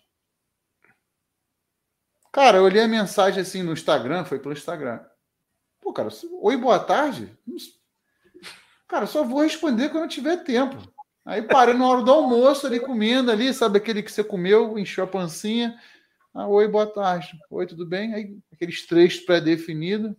Cara, 2.30 2.58
eu 2.58 2.64
olhei 2.64 2.82
a 2.82 2.88
mensagem 2.88 3.40
assim 3.40 3.62
no 3.62 3.72
Instagram, 3.72 4.26
foi 4.26 4.38
pelo 4.38 4.52
Instagram. 4.52 5.00
Pô, 5.80 5.90
cara, 5.90 6.10
oi, 6.42 6.56
boa 6.58 6.78
tarde. 6.78 7.34
Cara, 8.86 9.06
só 9.06 9.24
vou 9.24 9.40
responder 9.40 9.88
quando 9.88 10.04
eu 10.04 10.08
tiver 10.08 10.44
tempo. 10.44 10.76
Aí 11.24 11.40
parei 11.40 11.74
na 11.74 11.88
hora 11.88 12.02
do 12.02 12.12
almoço 12.12 12.66
ali 12.66 12.78
comendo 12.78 13.30
ali, 13.30 13.54
sabe 13.54 13.78
aquele 13.78 14.02
que 14.02 14.12
você 14.12 14.22
comeu, 14.22 14.78
encheu 14.78 15.04
a 15.04 15.06
pancinha. 15.06 15.80
Ah, 16.34 16.46
oi, 16.46 16.68
boa 16.68 16.86
tarde. 16.86 17.38
Oi, 17.50 17.66
tudo 17.66 17.86
bem? 17.86 18.14
Aí, 18.14 18.38
aqueles 18.52 18.86
trechos 18.86 19.24
pré-definidos. 19.24 20.14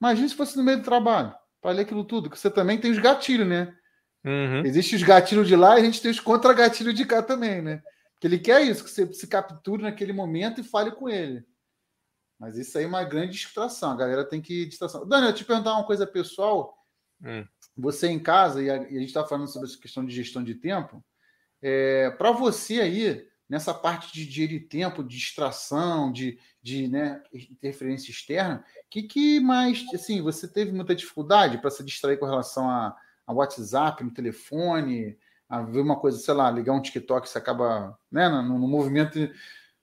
Imagina 0.00 0.28
se 0.28 0.34
fosse 0.34 0.56
no 0.56 0.64
meio 0.64 0.78
do 0.78 0.84
trabalho, 0.84 1.32
para 1.60 1.72
ler 1.72 1.82
aquilo 1.82 2.04
tudo, 2.04 2.30
que 2.30 2.38
você 2.38 2.50
também 2.50 2.78
tem 2.78 2.90
os 2.90 2.98
gatilhos, 2.98 3.46
né? 3.46 3.74
Uhum. 4.24 4.64
Existem 4.64 4.96
os 4.96 5.02
gatilhos 5.02 5.46
de 5.46 5.54
lá 5.54 5.78
e 5.78 5.82
a 5.82 5.84
gente 5.84 6.02
tem 6.02 6.10
os 6.10 6.20
contra-gatilhos 6.20 6.94
de 6.94 7.04
cá 7.04 7.22
também, 7.22 7.62
né? 7.62 7.82
Que 8.20 8.26
ele 8.26 8.38
quer 8.38 8.62
isso, 8.62 8.84
que 8.84 8.90
você 8.90 9.12
se 9.12 9.26
capture 9.26 9.82
naquele 9.82 10.12
momento 10.12 10.60
e 10.60 10.64
fale 10.64 10.90
com 10.90 11.08
ele. 11.08 11.44
Mas 12.38 12.56
isso 12.56 12.76
aí 12.76 12.84
é 12.84 12.86
uma 12.86 13.04
grande 13.04 13.32
distração. 13.32 13.92
A 13.92 13.96
galera 13.96 14.24
tem 14.24 14.40
que 14.40 14.66
distração. 14.66 15.06
Daniel, 15.06 15.30
eu 15.30 15.34
te 15.34 15.44
perguntar 15.44 15.72
uma 15.74 15.86
coisa 15.86 16.06
pessoal. 16.06 16.76
Hum. 17.22 17.46
Você 17.76 18.08
em 18.08 18.18
casa, 18.18 18.62
e 18.62 18.70
a, 18.70 18.76
e 18.76 18.96
a 18.96 19.00
gente 19.00 19.06
está 19.06 19.24
falando 19.24 19.48
sobre 19.48 19.68
essa 19.68 19.78
questão 19.78 20.04
de 20.04 20.14
gestão 20.14 20.42
de 20.42 20.54
tempo. 20.54 21.04
É, 21.62 22.10
para 22.10 22.32
você 22.32 22.80
aí, 22.80 23.26
nessa 23.48 23.72
parte 23.72 24.12
de 24.12 24.26
dinheiro 24.26 24.54
e 24.54 24.60
tempo, 24.60 25.02
de 25.02 25.16
distração, 25.16 26.10
de, 26.10 26.38
de 26.62 26.88
né, 26.88 27.22
interferência 27.32 28.10
externa, 28.10 28.64
o 28.78 28.90
que, 28.90 29.04
que 29.04 29.40
mais, 29.40 29.84
assim, 29.94 30.20
você 30.20 30.48
teve 30.48 30.72
muita 30.72 30.94
dificuldade 30.94 31.58
para 31.58 31.70
se 31.70 31.84
distrair 31.84 32.18
com 32.18 32.26
relação 32.26 32.68
a, 32.68 32.96
a 33.26 33.32
WhatsApp, 33.32 34.02
no 34.02 34.10
telefone, 34.10 35.16
a 35.48 35.62
ver 35.62 35.80
uma 35.80 35.96
coisa, 35.96 36.18
sei 36.18 36.34
lá, 36.34 36.50
ligar 36.50 36.72
um 36.72 36.82
TikTok, 36.82 37.28
você 37.28 37.38
acaba, 37.38 37.96
né, 38.10 38.28
no, 38.28 38.58
no 38.58 38.66
movimento, 38.66 39.30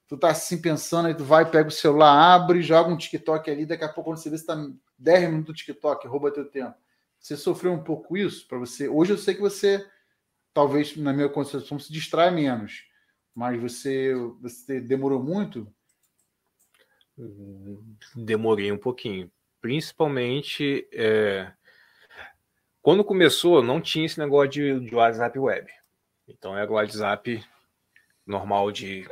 tu 0.06 0.18
tá 0.18 0.28
assim 0.30 0.60
pensando, 0.60 1.06
aí 1.06 1.14
tu 1.14 1.24
vai, 1.24 1.50
pega 1.50 1.68
o 1.68 1.72
celular, 1.72 2.34
abre, 2.34 2.62
joga 2.62 2.90
um 2.90 2.98
TikTok 2.98 3.50
ali, 3.50 3.64
daqui 3.64 3.84
a 3.84 3.88
pouco 3.88 4.10
quando 4.10 4.18
você 4.18 4.28
vê, 4.28 4.36
você 4.36 4.44
tá 4.44 4.56
10 4.98 5.30
minutos 5.30 5.46
do 5.46 5.54
TikTok, 5.54 6.06
rouba 6.06 6.30
teu 6.30 6.44
tempo. 6.44 6.74
Você 7.18 7.38
sofreu 7.38 7.72
um 7.72 7.82
pouco 7.82 8.14
isso 8.18 8.46
para 8.46 8.58
você? 8.58 8.86
Hoje 8.86 9.14
eu 9.14 9.16
sei 9.16 9.34
que 9.34 9.40
você, 9.40 9.82
talvez, 10.52 10.94
na 10.98 11.10
minha 11.10 11.30
concepção, 11.30 11.78
se 11.78 11.90
distrai 11.90 12.30
menos 12.30 12.84
mas 13.34 13.60
você, 13.60 14.14
você 14.40 14.80
demorou 14.80 15.22
muito? 15.22 15.66
Demorei 18.14 18.70
um 18.70 18.78
pouquinho. 18.78 19.30
Principalmente 19.60 20.86
é... 20.92 21.52
quando 22.82 23.04
começou, 23.04 23.62
não 23.62 23.80
tinha 23.80 24.06
esse 24.06 24.18
negócio 24.18 24.50
de, 24.50 24.80
de 24.80 24.94
WhatsApp 24.94 25.38
web. 25.38 25.70
Então 26.28 26.56
era 26.56 26.70
o 26.70 26.74
WhatsApp 26.74 27.44
normal 28.26 28.70
de 28.70 29.08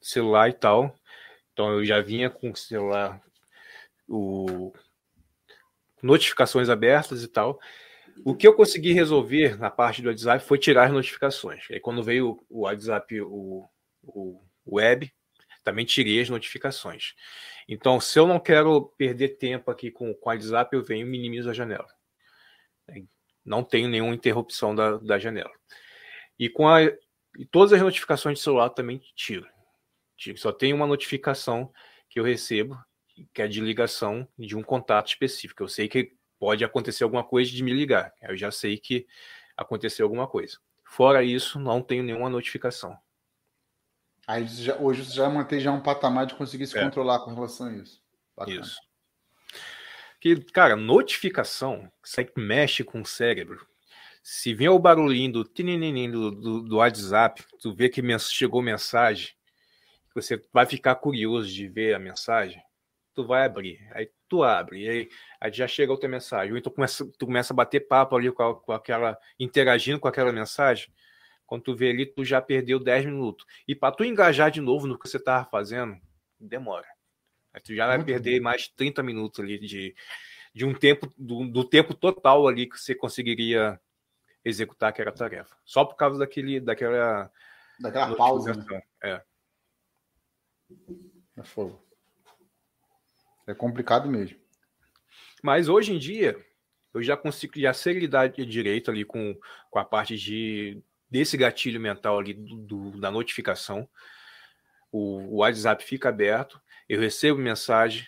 celular 0.00 0.48
e 0.48 0.52
tal. 0.52 0.94
Então 1.52 1.72
eu 1.72 1.84
já 1.84 2.00
vinha 2.00 2.28
com 2.28 2.50
o 2.50 2.56
celular, 2.56 3.22
o 4.08 4.72
notificações 6.02 6.68
abertas 6.68 7.22
e 7.22 7.28
tal. 7.28 7.58
O 8.22 8.34
que 8.34 8.46
eu 8.46 8.54
consegui 8.54 8.92
resolver 8.92 9.58
na 9.58 9.70
parte 9.70 10.02
do 10.02 10.08
WhatsApp 10.08 10.44
foi 10.44 10.58
tirar 10.58 10.86
as 10.86 10.92
notificações. 10.92 11.64
Aí 11.70 11.80
quando 11.80 12.02
veio 12.02 12.44
o 12.48 12.60
WhatsApp, 12.60 13.20
o, 13.22 13.68
o 14.02 14.40
web, 14.66 15.12
também 15.64 15.84
tirei 15.84 16.20
as 16.20 16.28
notificações. 16.28 17.14
Então, 17.66 17.98
se 17.98 18.18
eu 18.18 18.26
não 18.26 18.38
quero 18.38 18.92
perder 18.98 19.38
tempo 19.38 19.70
aqui 19.70 19.90
com, 19.90 20.10
o 20.10 20.18
WhatsApp, 20.22 20.76
eu 20.76 20.84
venho 20.84 21.06
e 21.06 21.10
minimizo 21.10 21.48
a 21.48 21.54
janela. 21.54 21.88
Não 23.44 23.64
tenho 23.64 23.88
nenhuma 23.88 24.14
interrupção 24.14 24.74
da, 24.74 24.98
da 24.98 25.18
janela. 25.18 25.52
E 26.38 26.48
com 26.48 26.68
a, 26.68 26.82
e 26.82 27.44
todas 27.50 27.72
as 27.72 27.80
notificações 27.80 28.38
de 28.38 28.44
celular 28.44 28.70
também 28.70 29.00
tiro. 29.16 29.48
Só 30.36 30.52
tem 30.52 30.72
uma 30.72 30.86
notificação 30.86 31.72
que 32.08 32.20
eu 32.20 32.24
recebo, 32.24 32.78
que 33.32 33.42
é 33.42 33.48
de 33.48 33.60
ligação 33.60 34.28
de 34.38 34.56
um 34.56 34.62
contato 34.62 35.08
específico. 35.08 35.62
Eu 35.62 35.68
sei 35.68 35.88
que 35.88 36.12
pode 36.44 36.62
acontecer 36.62 37.04
alguma 37.04 37.24
coisa 37.24 37.50
de 37.50 37.62
me 37.62 37.72
ligar. 37.72 38.12
Eu 38.20 38.36
já 38.36 38.50
sei 38.50 38.76
que 38.76 39.06
aconteceu 39.56 40.04
alguma 40.04 40.28
coisa. 40.28 40.58
Fora 40.84 41.24
isso, 41.24 41.58
não 41.58 41.80
tenho 41.80 42.02
nenhuma 42.04 42.28
notificação. 42.28 42.94
Aí 44.26 44.46
já, 44.46 44.76
hoje 44.76 45.06
você 45.06 45.14
já 45.14 45.30
mantém 45.30 45.58
já 45.58 45.72
um 45.72 45.80
patamar 45.80 46.26
de 46.26 46.34
conseguir 46.34 46.66
se 46.66 46.76
é. 46.76 46.84
controlar 46.84 47.20
com 47.20 47.32
relação 47.32 47.68
a 47.68 47.72
isso. 47.72 48.02
Bacana. 48.36 48.60
Isso. 48.60 48.78
Que, 50.20 50.36
cara, 50.52 50.76
notificação, 50.76 51.90
aí 52.04 52.30
mexe 52.36 52.84
com 52.84 53.00
o 53.00 53.06
cérebro. 53.06 53.66
Se 54.22 54.52
vem 54.52 54.68
o 54.68 54.78
barulhinho 54.78 55.32
do, 55.32 55.44
do, 56.12 56.30
do, 56.30 56.60
do 56.60 56.76
WhatsApp, 56.76 57.42
tu 57.58 57.74
vê 57.74 57.88
que 57.88 58.02
chegou 58.18 58.60
mensagem, 58.60 59.30
você 60.14 60.42
vai 60.52 60.66
ficar 60.66 60.96
curioso 60.96 61.48
de 61.48 61.66
ver 61.68 61.94
a 61.94 61.98
mensagem, 61.98 62.62
tu 63.14 63.26
vai 63.26 63.46
abrir. 63.46 63.80
Aí 63.92 64.10
tu 64.34 64.42
abre, 64.42 64.82
e 64.82 64.88
aí, 64.88 65.08
aí 65.40 65.52
já 65.52 65.68
chega 65.68 65.92
outra 65.92 66.08
mensagem. 66.08 66.52
Ou 66.52 66.58
então 66.58 66.72
começa, 66.72 67.06
tu 67.16 67.26
começa 67.26 67.52
a 67.52 67.56
bater 67.56 67.86
papo 67.86 68.16
ali 68.16 68.32
com, 68.32 68.42
a, 68.42 68.54
com 68.54 68.72
aquela, 68.72 69.16
interagindo 69.38 70.00
com 70.00 70.08
aquela 70.08 70.32
mensagem. 70.32 70.92
Quando 71.46 71.62
tu 71.62 71.76
vê 71.76 71.90
ali, 71.90 72.04
tu 72.04 72.24
já 72.24 72.42
perdeu 72.42 72.80
10 72.80 73.06
minutos. 73.06 73.46
E 73.68 73.74
para 73.74 73.94
tu 73.94 74.04
engajar 74.04 74.50
de 74.50 74.60
novo 74.60 74.88
no 74.88 74.98
que 74.98 75.08
você 75.08 75.20
tava 75.20 75.44
fazendo, 75.48 75.96
demora. 76.40 76.86
Aí 77.52 77.60
tu 77.60 77.72
já 77.74 77.86
vai 77.86 77.98
Muito 77.98 78.08
perder 78.08 78.40
bom. 78.40 78.44
mais 78.44 78.66
30 78.66 79.02
minutos 79.04 79.38
ali 79.38 79.58
de, 79.58 79.94
de 80.52 80.64
um 80.64 80.74
tempo, 80.74 81.12
do, 81.16 81.46
do, 81.46 81.62
tempo 81.62 81.94
total 81.94 82.48
ali 82.48 82.68
que 82.68 82.76
você 82.76 82.94
conseguiria 82.94 83.80
executar 84.44 84.88
aquela 84.88 85.12
tarefa. 85.12 85.56
Só 85.64 85.84
por 85.84 85.94
causa 85.94 86.18
daquele, 86.18 86.58
daquela. 86.58 87.30
Daquela 87.78 88.16
pausa. 88.16 88.54
Né? 88.54 88.82
É. 89.02 89.22
É 91.36 91.44
fogo. 91.44 91.83
É 93.46 93.54
complicado 93.54 94.08
mesmo. 94.08 94.38
Mas 95.42 95.68
hoje 95.68 95.92
em 95.92 95.98
dia, 95.98 96.36
eu 96.94 97.02
já 97.02 97.16
consigo 97.16 97.58
já 97.58 97.74
sei 97.74 97.98
lidar 97.98 98.28
direito 98.28 98.90
ali 98.90 99.04
com, 99.04 99.36
com 99.70 99.78
a 99.78 99.84
parte 99.84 100.16
de 100.16 100.82
desse 101.10 101.36
gatilho 101.36 101.80
mental 101.80 102.18
ali 102.18 102.34
do, 102.34 102.56
do, 102.56 103.00
da 103.00 103.10
notificação. 103.10 103.88
O, 104.90 105.18
o, 105.18 105.36
WhatsApp 105.36 105.84
fica 105.84 106.08
aberto, 106.08 106.60
eu 106.88 107.00
recebo 107.00 107.38
mensagem, 107.38 108.06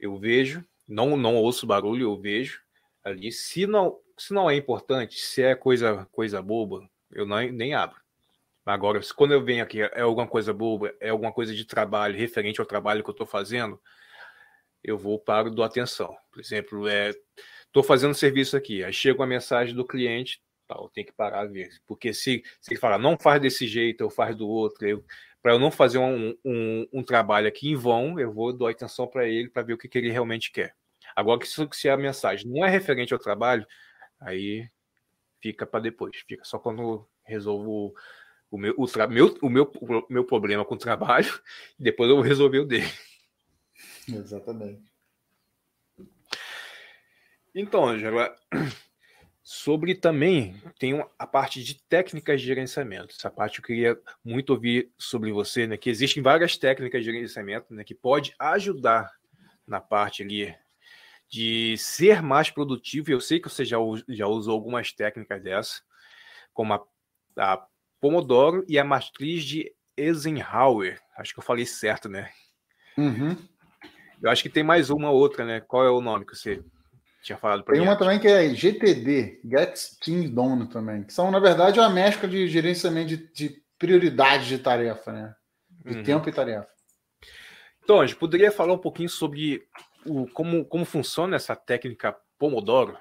eu 0.00 0.16
vejo, 0.16 0.64
não, 0.86 1.16
não 1.16 1.36
ouço 1.36 1.66
barulho, 1.66 2.04
eu 2.04 2.20
vejo 2.20 2.60
ali. 3.04 3.30
Se 3.30 3.66
não, 3.66 4.00
se 4.16 4.32
não 4.32 4.50
é 4.50 4.56
importante, 4.56 5.20
se 5.20 5.42
é 5.42 5.54
coisa, 5.54 6.08
coisa 6.10 6.40
boba, 6.40 6.88
eu 7.12 7.26
não, 7.26 7.36
nem 7.52 7.74
abro. 7.74 8.00
Agora, 8.64 9.00
quando 9.16 9.32
eu 9.32 9.42
venho 9.42 9.62
aqui, 9.62 9.80
é 9.80 10.00
alguma 10.00 10.26
coisa 10.26 10.52
boba, 10.52 10.94
é 11.00 11.08
alguma 11.10 11.32
coisa 11.32 11.54
de 11.54 11.64
trabalho, 11.64 12.18
referente 12.18 12.60
ao 12.60 12.66
trabalho 12.66 13.02
que 13.02 13.10
eu 13.10 13.12
estou 13.12 13.26
fazendo, 13.26 13.80
eu 14.82 14.98
vou 14.98 15.18
para 15.18 15.50
do 15.50 15.62
atenção. 15.62 16.16
Por 16.30 16.40
exemplo, 16.40 16.88
é, 16.88 17.12
estou 17.66 17.82
fazendo 17.82 18.14
serviço 18.14 18.56
aqui, 18.56 18.82
aí 18.82 18.92
chega 18.92 19.20
uma 19.20 19.26
mensagem 19.26 19.74
do 19.74 19.86
cliente, 19.86 20.40
tal, 20.66 20.88
tem 20.90 21.04
que 21.04 21.12
parar 21.12 21.40
a 21.40 21.46
ver. 21.46 21.70
Porque 21.86 22.12
se, 22.12 22.42
se 22.60 22.72
ele 22.72 22.80
falar, 22.80 22.98
não 22.98 23.18
faz 23.18 23.40
desse 23.40 23.66
jeito, 23.66 24.02
eu 24.02 24.10
faz 24.10 24.36
do 24.36 24.48
outro, 24.48 25.04
para 25.42 25.52
eu 25.52 25.58
não 25.58 25.70
fazer 25.70 25.98
um, 25.98 26.34
um, 26.44 26.86
um, 26.92 27.02
trabalho 27.02 27.48
aqui 27.48 27.70
em 27.70 27.76
vão, 27.76 28.18
eu 28.18 28.32
vou 28.32 28.52
dar 28.52 28.70
atenção 28.70 29.06
para 29.06 29.26
ele 29.26 29.48
para 29.48 29.62
ver 29.62 29.74
o 29.74 29.78
que, 29.78 29.88
que, 29.88 29.98
ele 29.98 30.10
realmente 30.10 30.50
quer. 30.52 30.74
Agora, 31.16 31.40
se, 31.72 31.88
a 31.88 31.96
mensagem 31.96 32.50
não 32.50 32.64
é 32.64 32.68
referente 32.68 33.12
ao 33.14 33.20
trabalho, 33.20 33.66
aí 34.20 34.68
fica 35.40 35.66
para 35.66 35.80
depois, 35.80 36.16
fica 36.28 36.44
só 36.44 36.58
quando 36.58 37.08
resolvo 37.24 37.94
o 38.50 38.58
meu, 38.58 38.74
o, 38.76 38.86
meu, 39.08 39.38
o 39.42 39.48
meu, 39.48 39.72
o 39.82 40.12
meu 40.12 40.24
problema 40.24 40.64
com 40.64 40.74
o 40.74 40.78
trabalho, 40.78 41.28
depois 41.78 42.10
eu 42.10 42.16
vou 42.16 42.24
resolver 42.24 42.60
o 42.60 42.66
dele. 42.66 42.88
Exatamente. 44.08 44.82
Então, 47.54 47.86
Angela, 47.86 48.34
sobre 49.42 49.94
também 49.94 50.54
tem 50.78 51.04
a 51.18 51.26
parte 51.26 51.62
de 51.64 51.82
técnicas 51.82 52.40
de 52.40 52.46
gerenciamento. 52.46 53.14
Essa 53.16 53.30
parte 53.30 53.58
eu 53.58 53.64
queria 53.64 53.98
muito 54.24 54.50
ouvir 54.50 54.92
sobre 54.98 55.32
você, 55.32 55.66
né? 55.66 55.76
Que 55.76 55.90
existem 55.90 56.22
várias 56.22 56.56
técnicas 56.56 57.02
de 57.02 57.10
gerenciamento, 57.10 57.72
né? 57.74 57.82
Que 57.84 57.94
pode 57.94 58.34
ajudar 58.38 59.10
na 59.66 59.80
parte 59.80 60.22
ali 60.22 60.54
de 61.28 61.76
ser 61.78 62.22
mais 62.22 62.50
produtivo. 62.50 63.10
Eu 63.10 63.20
sei 63.20 63.40
que 63.40 63.48
você 63.48 63.64
já, 63.64 63.76
já 64.08 64.26
usou 64.26 64.54
algumas 64.54 64.92
técnicas 64.92 65.42
dessas, 65.42 65.82
como 66.52 66.74
a, 66.74 66.84
a 67.36 67.66
Pomodoro 68.00 68.64
e 68.68 68.78
a 68.78 68.84
matriz 68.84 69.44
de 69.44 69.74
Eisenhower. 69.96 71.00
Acho 71.16 71.32
que 71.32 71.40
eu 71.40 71.44
falei 71.44 71.66
certo, 71.66 72.08
né? 72.08 72.32
Uhum. 72.96 73.36
Eu 74.22 74.30
acho 74.30 74.42
que 74.42 74.48
tem 74.48 74.62
mais 74.62 74.90
uma 74.90 75.10
outra, 75.10 75.44
né? 75.44 75.60
Qual 75.60 75.84
é 75.84 75.90
o 75.90 76.00
nome 76.00 76.24
que 76.24 76.36
você 76.36 76.62
tinha 77.22 77.38
falado 77.38 77.62
para 77.62 77.74
Tem 77.74 77.82
uma 77.82 77.96
também 77.96 78.18
que 78.18 78.26
é 78.26 78.48
GTD, 78.48 79.40
Get 79.44 79.78
Things 80.00 80.30
Done 80.30 80.68
também, 80.68 81.02
que 81.02 81.12
são, 81.12 81.30
na 81.30 81.38
verdade, 81.38 81.78
uma 81.78 81.90
mescla 81.90 82.28
de 82.28 82.48
gerenciamento 82.48 83.08
de, 83.08 83.32
de 83.32 83.62
prioridade 83.78 84.48
de 84.48 84.58
tarefa, 84.58 85.12
né? 85.12 85.34
De 85.84 85.98
uhum. 85.98 86.02
tempo 86.02 86.28
e 86.28 86.32
tarefa. 86.32 86.68
Então, 87.82 88.00
a 88.00 88.06
gente 88.06 88.18
poderia 88.18 88.52
falar 88.52 88.74
um 88.74 88.78
pouquinho 88.78 89.08
sobre 89.08 89.62
o, 90.04 90.26
como, 90.28 90.64
como 90.64 90.84
funciona 90.84 91.36
essa 91.36 91.56
técnica 91.56 92.14
Pomodoro? 92.38 92.96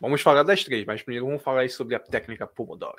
Vamos 0.00 0.20
falar 0.20 0.42
das 0.42 0.64
três, 0.64 0.84
mas 0.84 1.02
primeiro 1.02 1.26
vamos 1.26 1.42
falar 1.42 1.68
sobre 1.70 1.94
a 1.94 2.00
técnica 2.00 2.46
Pomodoro. 2.46 2.96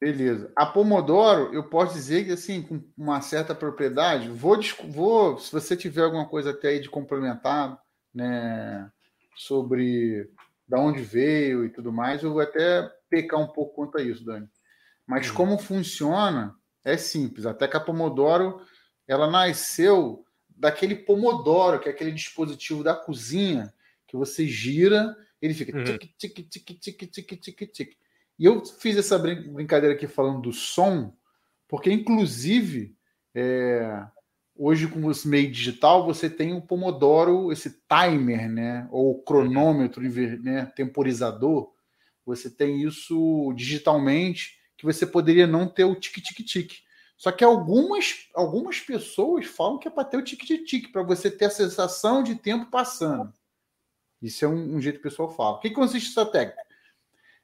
Beleza. 0.00 0.52
A 0.54 0.64
Pomodoro, 0.64 1.52
eu 1.52 1.64
posso 1.64 1.94
dizer 1.94 2.24
que, 2.24 2.32
assim, 2.32 2.62
com 2.62 2.80
uma 2.96 3.20
certa 3.20 3.54
propriedade, 3.54 4.28
vou, 4.28 4.58
vou 4.88 5.38
se 5.38 5.50
você 5.50 5.76
tiver 5.76 6.02
alguma 6.02 6.28
coisa 6.28 6.50
até 6.50 6.68
aí 6.68 6.80
de 6.80 6.88
complementar, 6.88 7.80
né, 8.14 8.90
sobre 9.36 10.30
da 10.68 10.78
onde 10.78 11.02
veio 11.02 11.64
e 11.64 11.70
tudo 11.70 11.92
mais, 11.92 12.22
eu 12.22 12.32
vou 12.32 12.40
até 12.40 12.88
pecar 13.08 13.40
um 13.40 13.46
pouco 13.46 13.74
quanto 13.74 13.98
a 13.98 14.02
isso, 14.02 14.24
Dani. 14.24 14.48
Mas 15.06 15.30
uhum. 15.30 15.34
como 15.34 15.58
funciona 15.58 16.54
é 16.84 16.96
simples. 16.96 17.46
Até 17.46 17.66
que 17.66 17.76
a 17.76 17.80
Pomodoro, 17.80 18.60
ela 19.06 19.28
nasceu 19.30 20.24
daquele 20.48 20.94
Pomodoro, 20.94 21.80
que 21.80 21.88
é 21.88 21.92
aquele 21.92 22.12
dispositivo 22.12 22.84
da 22.84 22.94
cozinha 22.94 23.72
que 24.06 24.16
você 24.16 24.46
gira, 24.46 25.16
ele 25.40 25.54
fica 25.54 25.76
uhum. 25.76 25.84
tic, 25.84 26.14
tic, 26.16 26.48
tic, 26.48 26.80
tic, 26.80 27.10
tic, 27.10 27.40
tic, 27.40 27.72
tic. 27.72 27.96
E 28.38 28.44
eu 28.44 28.64
fiz 28.64 28.96
essa 28.96 29.18
brincadeira 29.18 29.94
aqui 29.94 30.06
falando 30.06 30.42
do 30.42 30.52
som, 30.52 31.12
porque 31.66 31.90
inclusive 31.90 32.96
é, 33.34 34.06
hoje 34.56 34.86
com 34.86 35.04
os 35.06 35.24
meio 35.24 35.50
digital 35.50 36.04
você 36.04 36.30
tem 36.30 36.54
o 36.54 36.62
Pomodoro, 36.62 37.52
esse 37.52 37.82
timer, 37.88 38.48
né, 38.48 38.88
ou 38.90 39.22
cronômetro, 39.22 40.02
né, 40.42 40.66
temporizador. 40.76 41.72
Você 42.24 42.50
tem 42.50 42.82
isso 42.82 43.52
digitalmente 43.56 44.58
que 44.76 44.84
você 44.84 45.06
poderia 45.06 45.46
não 45.46 45.66
ter 45.66 45.84
o 45.84 45.94
tic 45.94 46.22
tic 46.22 46.44
tic. 46.44 46.72
Só 47.16 47.32
que 47.32 47.42
algumas 47.42 48.28
algumas 48.34 48.78
pessoas 48.80 49.46
falam 49.46 49.78
que 49.78 49.88
é 49.88 49.90
para 49.90 50.04
ter 50.04 50.16
o 50.16 50.22
tic 50.22 50.44
tic 50.44 50.64
tic 50.64 50.92
para 50.92 51.02
você 51.02 51.30
ter 51.30 51.46
a 51.46 51.50
sensação 51.50 52.22
de 52.22 52.36
tempo 52.36 52.70
passando. 52.70 53.32
Isso 54.22 54.44
é 54.44 54.48
um, 54.48 54.76
um 54.76 54.80
jeito 54.80 55.00
que 55.00 55.06
o 55.06 55.10
pessoal 55.10 55.28
fala. 55.28 55.56
O 55.56 55.60
que 55.60 55.70
consiste 55.70 56.10
essa 56.10 56.26
técnica? 56.26 56.67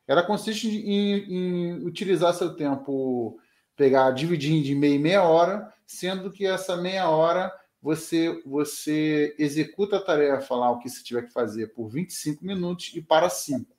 Ela 0.07 0.23
consiste 0.23 0.69
em, 0.69 1.33
em 1.33 1.87
utilizar 1.87 2.35
seu 2.35 2.55
tempo, 2.55 3.39
pegar, 3.77 4.11
dividir 4.11 4.63
de 4.63 4.75
meia 4.75 4.95
e 4.95 4.99
meia 4.99 5.23
hora, 5.23 5.73
sendo 5.87 6.31
que 6.31 6.47
essa 6.47 6.77
meia 6.77 7.09
hora 7.09 7.53
você 7.81 8.43
você 8.47 9.35
executa 9.39 9.97
a 9.97 10.03
tarefa 10.03 10.55
lá, 10.55 10.71
o 10.71 10.79
que 10.79 10.89
você 10.89 11.03
tiver 11.03 11.23
que 11.23 11.33
fazer, 11.33 11.69
por 11.69 11.89
25 11.89 12.45
minutos 12.45 12.93
e 12.95 13.03
para 13.03 13.29
5. 13.29 13.75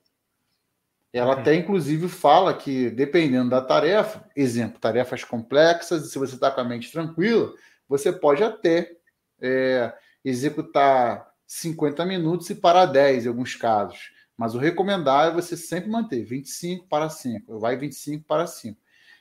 Ela 1.16 1.34
uhum. 1.34 1.42
até, 1.42 1.56
inclusive, 1.56 2.10
fala 2.10 2.54
que, 2.54 2.90
dependendo 2.90 3.50
da 3.50 3.62
tarefa, 3.62 4.28
exemplo, 4.36 4.80
tarefas 4.80 5.24
complexas, 5.24 6.12
se 6.12 6.20
você 6.20 6.36
está 6.36 6.52
com 6.52 6.60
a 6.60 6.64
mente 6.66 6.92
tranquila, 6.92 7.54
você 7.88 8.12
pode 8.12 8.44
até 8.44 8.98
é, 9.40 9.94
executar 10.26 11.26
50 11.48 12.06
minutos 12.06 12.50
e 12.50 12.56
parar 12.56 12.88
10 12.88 13.26
em 13.26 13.30
alguns 13.30 13.56
casos. 13.56 14.12
Mas 14.38 14.54
o 14.54 14.58
recomendável 14.58 15.32
é 15.32 15.42
você 15.42 15.56
sempre 15.56 15.90
manter 15.90 16.24
25 16.24 16.88
para 16.88 17.10
5. 17.10 17.60
Vai 17.60 17.78
25 17.78 18.26
para 18.26 18.46
5. 18.46 18.80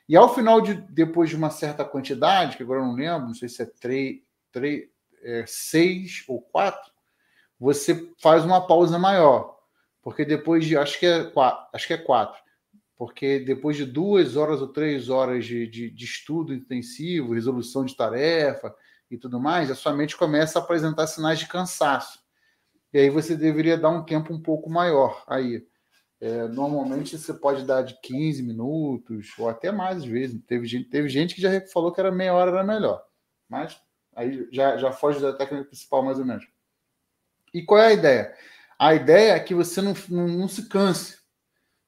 E 0.09 0.17
ao 0.17 0.35
final 0.35 0.61
de 0.61 0.75
depois 0.75 1.31
de 1.31 1.37
uma 1.37 1.51
certa 1.51 1.85
quantidade, 1.85 2.57
que 2.57 2.63
agora 2.63 2.81
eu 2.81 2.87
não 2.87 2.95
lembro, 2.95 3.29
não 3.29 3.35
sei 3.35 3.49
se 3.49 3.63
é 3.63 3.67
3, 3.67 4.21
3 4.53 4.89
é, 5.23 5.45
6 5.47 6.25
ou 6.29 6.41
4, 6.41 6.93
você 7.59 8.11
faz 8.19 8.45
uma 8.45 8.67
pausa 8.67 8.99
maior. 8.99 9.59
Porque 10.03 10.25
depois 10.25 10.65
de. 10.65 10.77
Acho 10.77 10.99
que 10.99 11.07
é 11.07 11.25
4. 11.25 11.69
Acho 11.73 11.87
que 11.87 11.95
é 11.95 11.99
4. 11.99 12.43
Porque 12.97 13.41
depois 13.41 13.77
de 13.77 13.85
duas 13.85 14.37
horas 14.37 14.61
ou 14.61 14.69
três 14.69 15.09
horas 15.09 15.45
de, 15.47 15.67
de, 15.67 15.91
de 15.91 16.05
estudo 16.05 16.53
intensivo, 16.53 17.33
resolução 17.35 17.85
de 17.85 17.97
tarefa, 17.97 18.75
e 19.11 19.19
tudo 19.19 19.41
mais, 19.41 19.71
a 19.71 19.75
sua 19.75 19.93
mente 19.93 20.17
começa 20.17 20.59
a 20.59 20.63
apresentar 20.63 21.07
sinais 21.07 21.39
de 21.39 21.47
cansaço. 21.47 22.24
E 22.95 22.99
aí 22.99 23.11
você 23.11 23.37
deveria 23.37 23.77
dar 23.77 23.91
um 23.91 24.05
tempo 24.05 24.33
um 24.33 24.41
pouco 24.41 24.71
maior 24.71 25.25
aí. 25.27 25.67
É, 26.21 26.47
normalmente 26.47 27.19
você 27.19 27.35
pode 27.35 27.65
dar 27.65 27.83
de 27.83 28.01
15 28.01 28.41
minutos, 28.41 29.33
ou 29.37 29.49
até 29.49 29.73
mais 29.73 29.99
às 29.99 30.05
vezes. 30.05 30.41
Teve 30.47 30.65
gente, 30.65 30.89
teve 30.89 31.09
gente 31.09 31.35
que 31.35 31.43
já 31.43 31.61
falou 31.67 31.91
que 31.91 31.99
era 31.99 32.13
meia 32.13 32.33
hora 32.33 32.53
era 32.53 32.63
melhor. 32.63 33.05
Mas 33.49 33.77
aí 34.15 34.49
já, 34.53 34.77
já 34.77 34.93
foge 34.93 35.21
da 35.21 35.33
técnica 35.33 35.65
principal, 35.65 36.05
mais 36.05 36.21
ou 36.21 36.25
menos. 36.25 36.47
E 37.53 37.63
qual 37.63 37.81
é 37.81 37.89
a 37.89 37.93
ideia? 37.93 38.35
A 38.79 38.95
ideia 38.95 39.33
é 39.33 39.41
que 39.41 39.57
você 39.57 39.83
não, 39.83 39.95
não, 40.09 40.29
não 40.29 40.49
se 40.49 40.69
canse. 40.69 41.19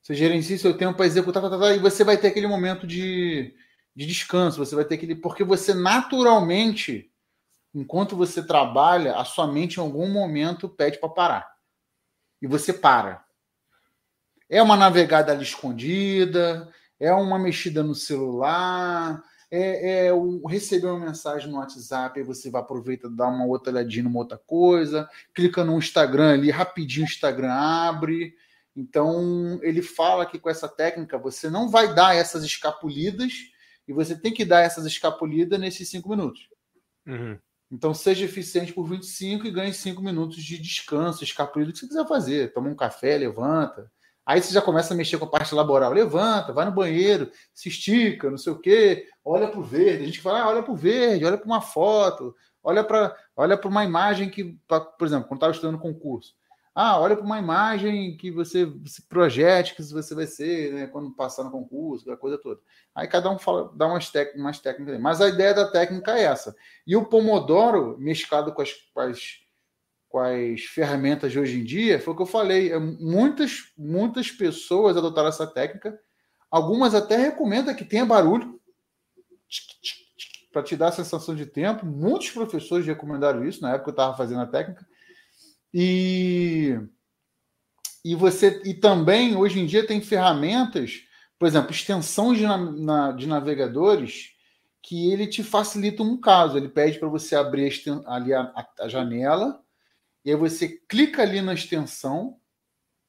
Você 0.03 0.13
gerencie 0.13 0.59
seu 0.59 0.77
tempo 0.77 0.97
para 0.97 1.07
executar, 1.07 1.41
tá, 1.41 1.51
tá, 1.51 1.59
tá, 1.59 1.75
e 1.75 1.79
você 1.79 2.03
vai 2.03 2.17
ter 2.17 2.29
aquele 2.29 2.49
momento 2.49 2.85
de, 2.85 3.55
de 3.95 4.07
descanso. 4.07 4.59
Você 4.59 4.75
vai 4.75 4.85
ter 4.85 4.97
aquele. 4.97 5.15
Porque 5.15 5.45
você 5.45 5.73
naturalmente, 5.73 7.13
enquanto 7.77 8.17
você 8.17 8.43
trabalha, 8.43 9.17
a 9.17 9.25
sua 9.25 9.47
mente 9.47 9.77
em 9.77 9.81
algum 9.81 10.11
momento 10.11 10.67
pede 10.67 10.99
para 10.99 11.11
parar. 11.11 11.57
E 12.41 12.47
você 12.47 12.73
para. 12.73 13.23
É 14.49 14.63
uma 14.63 14.77
navegada 14.77 15.33
ali 15.33 15.43
escondida, 15.43 16.73
é 16.99 17.13
uma 17.13 17.39
mexida 17.39 17.83
no 17.83 17.95
celular, 17.95 19.23
é, 19.51 20.07
é 20.07 20.11
receber 20.49 20.87
uma 20.87 21.07
mensagem 21.07 21.51
no 21.51 21.59
WhatsApp, 21.59 22.19
aí 22.19 22.25
você 22.25 22.51
vai 22.51 22.63
aproveitar 22.63 23.11
dar 23.11 23.29
uma 23.29 23.45
outra 23.45 23.71
olhadinha 23.71 24.05
numa 24.05 24.21
outra 24.21 24.39
coisa, 24.39 25.07
clica 25.35 25.63
no 25.63 25.77
Instagram 25.77 26.33
ali, 26.33 26.51
rapidinho 26.51 27.05
o 27.05 27.09
Instagram 27.09 27.53
abre. 27.53 28.35
Então, 28.75 29.59
ele 29.63 29.83
fala 29.83 30.25
que 30.25 30.39
com 30.39 30.49
essa 30.49 30.69
técnica 30.69 31.19
você 31.19 31.51
não 31.51 31.69
vai 31.69 31.95
dar 31.95 32.17
essas 32.17 32.43
escapulidas 32.43 33.33
e 33.87 33.93
você 33.93 34.19
tem 34.19 34.33
que 34.33 34.47
dar 34.47 34.63
essas 34.63 34.87
escapulidas 34.87 35.61
nesses 35.61 35.91
cinco 35.91 36.09
minutos. 36.09 36.49
Uhum. 37.07 37.39
Então, 37.71 37.93
seja 37.93 38.25
eficiente 38.25 38.73
por 38.73 38.89
25 38.89 39.47
e 39.47 39.51
ganhe 39.51 39.73
cinco 39.73 40.03
minutos 40.03 40.43
de 40.43 40.59
descanso, 40.59 41.25
escapulido, 41.25 41.73
que 41.73 41.79
você 41.79 41.89
quiser 41.89 42.07
fazer. 42.07 42.53
Toma 42.53 42.69
um 42.69 42.77
café, 42.77 43.19
levanta, 43.19 43.91
Aí 44.27 44.43
você 44.43 44.53
já 44.53 44.61
começa 44.61 44.93
a 44.93 44.97
mexer 44.97 45.19
com 45.19 45.25
a 45.27 45.31
parte 45.31 45.55
laboral. 45.55 45.93
Levanta, 45.93 46.53
vai 46.53 46.65
no 46.65 46.73
banheiro, 46.73 47.31
se 47.55 47.69
estica, 47.69 48.29
não 48.29 48.37
sei 48.37 48.53
o 48.53 48.59
quê, 48.59 49.07
olha 49.25 49.47
para 49.47 49.61
o 49.61 49.63
verde. 49.63 50.03
A 50.03 50.07
gente 50.07 50.21
fala, 50.21 50.41
ah, 50.41 50.49
olha 50.49 50.65
para 50.65 50.73
o 50.73 50.77
verde, 50.77 51.25
olha 51.25 51.39
para 51.39 51.47
uma 51.47 51.61
foto, 51.61 52.35
olha 52.61 52.83
para 52.83 53.17
olha 53.37 53.61
uma 53.65 53.85
imagem 53.85 54.29
que, 54.29 54.59
por 54.67 55.07
exemplo, 55.07 55.29
quando 55.29 55.39
estava 55.39 55.53
estudando 55.53 55.79
concurso. 55.79 56.35
Ah, 56.79 57.01
olha 57.01 57.17
para 57.17 57.25
uma 57.25 57.39
imagem 57.39 58.19
que 58.19 58.31
você 58.31 58.71
se 58.85 59.01
projete, 59.09 59.75
que 59.75 59.83
você 59.83 60.15
vai 60.15 60.27
ser 60.27 60.75
né, 60.75 60.87
quando 60.87 61.11
passar 61.11 61.43
no 61.43 61.51
concurso, 61.51 62.03
aquela 62.03 62.19
coisa 62.19 62.37
toda. 62.37 62.61
Aí 62.95 63.09
cada 63.09 63.31
um 63.31 63.39
fala, 63.39 63.73
dá 63.75 63.87
umas, 63.87 64.11
tec, 64.11 64.37
umas 64.37 64.61
técnicas. 64.61 65.01
Mas 65.01 65.23
a 65.23 65.29
ideia 65.29 65.55
da 65.55 65.71
técnica 65.71 66.19
é 66.19 66.25
essa. 66.25 66.55
E 66.87 66.95
o 66.95 67.07
Pomodoro, 67.07 67.97
mesclado 67.99 68.53
com 68.53 68.61
as, 68.61 68.73
com 68.93 69.01
as 69.01 69.47
com 70.09 70.21
as 70.21 70.63
ferramentas 70.63 71.33
de 71.33 71.39
hoje 71.39 71.61
em 71.61 71.65
dia, 71.65 72.01
foi 72.01 72.15
o 72.15 72.17
que 72.17 72.23
eu 72.23 72.27
falei. 72.27 72.73
É, 72.73 72.79
muitas, 72.79 73.73
muitas 73.77 74.31
pessoas 74.31 74.97
adotaram 74.97 75.29
essa 75.29 75.47
técnica. 75.47 75.99
Algumas 76.51 76.95
até 76.95 77.17
recomendam 77.17 77.75
que 77.75 77.85
tenha 77.85 78.07
barulho 78.07 78.61
para 80.53 80.63
te 80.63 80.77
dar 80.77 80.89
a 80.89 80.93
sensação 80.93 81.35
de 81.35 81.45
tempo. 81.45 81.85
Muitos 81.85 82.31
professores 82.31 82.87
recomendaram 82.87 83.45
isso 83.45 83.61
na 83.61 83.75
época 83.75 83.91
eu 83.91 83.93
estava 83.93 84.17
fazendo 84.17 84.41
a 84.41 84.47
técnica. 84.47 84.87
E, 85.73 86.79
e 88.05 88.15
você 88.15 88.63
e 88.65 88.75
também 88.75 89.37
hoje 89.37 89.61
em 89.61 89.67
dia 89.67 89.87
tem 89.87 90.01
ferramentas, 90.01 91.03
por 91.39 91.47
exemplo, 91.47 91.71
extensões 91.71 92.39
de, 92.39 92.47
na, 92.47 93.13
de 93.13 93.27
navegadores 93.27 94.31
que 94.83 95.11
ele 95.11 95.27
te 95.27 95.43
facilita 95.43 96.03
um 96.03 96.17
caso. 96.21 96.57
Ele 96.57 96.69
pede 96.69 96.99
para 96.99 97.09
você 97.09 97.35
abrir 97.35 97.73
ali 98.07 98.33
a, 98.33 98.43
a, 98.43 98.67
a 98.81 98.89
janela 98.89 99.63
e 100.25 100.31
aí 100.31 100.37
você 100.37 100.69
clica 100.89 101.23
ali 101.23 101.41
na 101.41 101.55
extensão. 101.55 102.41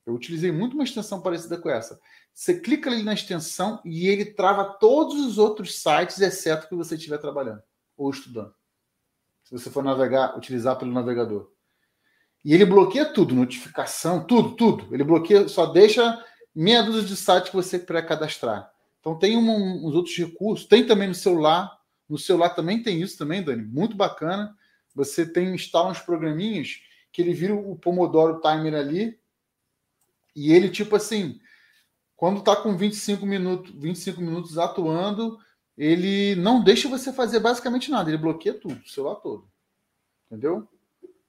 Eu 0.05 0.13
utilizei 0.13 0.51
muito 0.51 0.73
uma 0.73 0.83
extensão 0.83 1.21
parecida 1.21 1.57
com 1.57 1.69
essa. 1.69 1.99
Você 2.33 2.59
clica 2.59 2.91
ali 2.91 3.01
na 3.01 3.15
extensão 3.15 3.81
e 3.83 4.07
ele 4.07 4.23
trava 4.23 4.63
todos 4.63 5.25
os 5.25 5.39
outros 5.39 5.81
sites, 5.81 6.21
exceto 6.21 6.69
que 6.69 6.75
você 6.75 6.93
estiver 6.93 7.17
trabalhando 7.17 7.63
ou 7.97 8.11
estudando. 8.11 8.53
Se 9.43 9.51
você 9.51 9.71
for 9.71 9.83
navegar, 9.83 10.37
utilizar 10.37 10.77
pelo 10.77 10.91
navegador. 10.91 11.51
E 12.43 12.53
ele 12.53 12.65
bloqueia 12.65 13.05
tudo, 13.05 13.35
notificação, 13.35 14.25
tudo, 14.25 14.55
tudo. 14.55 14.93
Ele 14.93 15.03
bloqueia, 15.03 15.47
só 15.47 15.65
deixa 15.65 16.23
meia 16.55 16.81
dúzia 16.81 17.03
de 17.03 17.15
sites 17.15 17.49
que 17.49 17.55
você 17.55 17.77
pré-cadastrar. 17.77 18.71
Então 18.99 19.17
tem 19.17 19.37
um, 19.37 19.85
uns 19.85 19.93
outros 19.95 20.15
recursos, 20.17 20.67
tem 20.67 20.85
também 20.85 21.07
no 21.07 21.15
celular. 21.15 21.77
No 22.09 22.17
celular 22.17 22.49
também 22.49 22.81
tem 22.81 23.01
isso 23.01 23.17
também, 23.17 23.43
Dani, 23.43 23.63
muito 23.63 23.95
bacana. 23.95 24.55
Você 24.95 25.25
tem 25.25 25.53
instala 25.53 25.89
uns 25.89 25.99
programinhas 25.99 26.79
que 27.11 27.21
ele 27.21 27.33
vira 27.33 27.53
o 27.53 27.75
Pomodoro 27.75 28.39
Timer 28.41 28.73
ali 28.73 29.19
e 30.35 30.53
ele, 30.53 30.69
tipo 30.69 30.95
assim, 30.95 31.39
quando 32.15 32.43
tá 32.43 32.55
com 32.55 32.77
25 32.77 33.25
minutos, 33.25 33.73
25 33.75 34.21
minutos 34.21 34.57
atuando, 34.57 35.37
ele 35.77 36.35
não 36.35 36.63
deixa 36.63 36.87
você 36.87 37.11
fazer 37.11 37.39
basicamente 37.39 37.89
nada, 37.89 38.09
ele 38.09 38.17
bloqueia 38.17 38.53
tudo, 38.53 38.79
o 38.83 38.87
celular 38.87 39.15
todo. 39.15 39.49
Entendeu? 40.25 40.67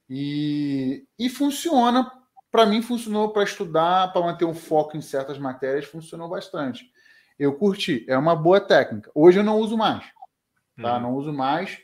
E, 0.09 1.05
e 1.17 1.29
funciona, 1.29 2.11
para 2.51 2.65
mim 2.65 2.81
funcionou 2.81 3.31
para 3.31 3.43
estudar, 3.43 4.11
para 4.11 4.21
manter 4.21 4.45
um 4.45 4.55
foco 4.55 4.97
em 4.97 5.01
certas 5.01 5.37
matérias, 5.37 5.85
funcionou 5.85 6.27
bastante. 6.27 6.91
Eu 7.37 7.55
curti, 7.55 8.05
é 8.07 8.17
uma 8.17 8.35
boa 8.35 8.59
técnica. 8.59 9.11
Hoje 9.13 9.39
eu 9.39 9.43
não 9.43 9.57
uso 9.57 9.77
mais, 9.77 10.03
tá? 10.81 10.95
Uhum. 10.95 11.01
Não 11.01 11.15
uso 11.15 11.31
mais 11.31 11.79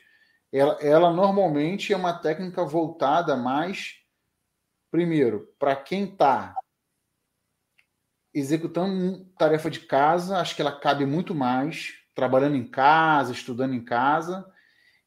ela, 0.52 0.78
ela 0.80 1.12
normalmente 1.12 1.92
é 1.92 1.96
uma 1.96 2.12
técnica 2.12 2.64
voltada 2.64 3.36
mais, 3.36 3.96
primeiro, 4.90 5.52
para 5.58 5.76
quem 5.76 6.04
está 6.04 6.54
executando 8.32 9.24
tarefa 9.38 9.70
de 9.70 9.80
casa, 9.80 10.38
acho 10.38 10.54
que 10.54 10.62
ela 10.62 10.78
cabe 10.78 11.06
muito 11.06 11.34
mais, 11.34 11.94
trabalhando 12.14 12.56
em 12.56 12.66
casa, 12.66 13.32
estudando 13.32 13.74
em 13.74 13.84
casa, 13.84 14.50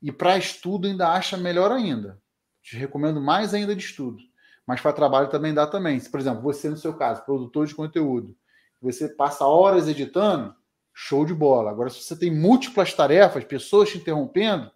e 0.01 0.11
para 0.11 0.37
estudo 0.37 0.87
ainda 0.87 1.09
acha 1.09 1.37
melhor 1.37 1.71
ainda. 1.71 2.21
Te 2.61 2.75
recomendo 2.75 3.21
mais 3.21 3.53
ainda 3.53 3.75
de 3.75 3.83
estudo. 3.83 4.19
Mas 4.65 4.81
para 4.81 4.93
trabalho 4.93 5.29
também 5.29 5.53
dá 5.53 5.65
também. 5.65 5.99
Se, 5.99 6.09
por 6.09 6.19
exemplo, 6.19 6.41
você, 6.41 6.69
no 6.69 6.77
seu 6.77 6.93
caso, 6.93 7.25
produtor 7.25 7.65
de 7.65 7.73
conteúdo, 7.73 8.37
você 8.81 9.09
passa 9.09 9.45
horas 9.45 9.87
editando, 9.87 10.55
show 10.93 11.25
de 11.25 11.33
bola. 11.33 11.71
Agora, 11.71 11.89
se 11.89 12.03
você 12.03 12.15
tem 12.15 12.29
múltiplas 12.29 12.93
tarefas, 12.93 13.43
pessoas 13.43 13.89
te 13.89 13.97
interrompendo, 13.97 14.71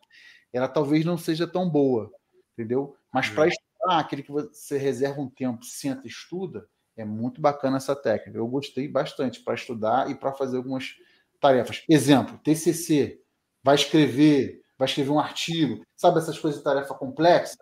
ela 0.52 0.68
talvez 0.68 1.06
não 1.06 1.18
seja 1.18 1.46
tão 1.46 1.70
boa, 1.70 2.12
entendeu? 2.54 2.96
Mas 3.14 3.30
para 3.30 3.48
estudar, 3.48 4.00
aquele 4.00 4.24
que 4.24 4.32
você 4.32 4.78
reserva 4.78 5.22
um 5.22 5.30
tempo, 5.30 5.64
senta 5.64 6.08
e 6.08 6.10
estuda, 6.10 6.68
é 6.98 7.06
muito 7.06 7.42
bacana 7.42 7.78
essa 7.78 7.96
técnica. 7.96 8.38
Eu 8.38 8.48
gostei 8.48 8.88
bastante 8.88 9.44
para 9.44 9.54
estudar 9.54 10.10
e 10.10 10.16
para 10.16 10.32
fazer 10.34 10.58
algumas 10.58 10.96
tarefas. 11.40 11.84
Exemplo, 11.90 12.40
TCC, 12.44 13.22
vai 13.64 13.76
escrever, 13.76 14.63
vai 14.84 14.90
escrever 14.90 15.12
um 15.12 15.20
artigo, 15.20 15.86
sabe 15.96 16.20
essas 16.20 16.38
coisas 16.38 16.60
de 16.60 16.64
tarefa 16.64 16.94
complexa? 16.94 17.58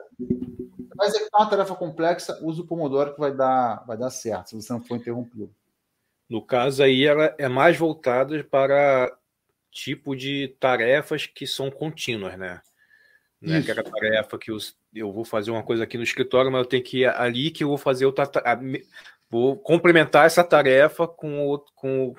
Vai 0.95 1.07
executar 1.07 1.41
uma 1.41 1.49
tarefa 1.49 1.75
complexa, 1.75 2.39
usa 2.41 2.61
o 2.61 2.67
Pomodoro 2.67 3.13
que 3.13 3.19
vai 3.19 3.31
dar, 3.31 3.85
vai 3.85 3.95
dar 3.95 4.09
certo, 4.09 4.49
se 4.49 4.55
você 4.55 4.73
não 4.73 4.81
for 4.81 4.97
interrompido. 4.97 5.53
No 6.27 6.41
caso 6.41 6.81
aí, 6.81 7.05
ela 7.05 7.35
é 7.37 7.47
mais 7.47 7.77
voltada 7.77 8.43
para 8.43 9.15
tipo 9.69 10.15
de 10.15 10.55
tarefas 10.59 11.27
que 11.27 11.45
são 11.45 11.69
contínuas, 11.69 12.37
né? 12.37 12.61
Né? 13.39 13.59
Isso. 13.59 13.71
Aquela 13.71 13.89
tarefa 13.89 14.37
que 14.37 14.51
eu, 14.51 14.57
eu 14.93 15.11
vou 15.11 15.25
fazer 15.25 15.51
uma 15.51 15.63
coisa 15.63 15.83
aqui 15.83 15.97
no 15.97 16.03
escritório, 16.03 16.51
mas 16.51 16.61
eu 16.61 16.69
tenho 16.69 16.83
que 16.83 16.99
ir 16.99 17.05
ali 17.07 17.51
que 17.51 17.63
eu 17.63 17.67
vou 17.67 17.77
fazer 17.77 18.05
outra. 18.05 18.29
Vou 19.29 19.57
complementar 19.57 20.25
essa 20.25 20.43
tarefa 20.43 21.07
com, 21.07 21.63
com, 21.75 22.13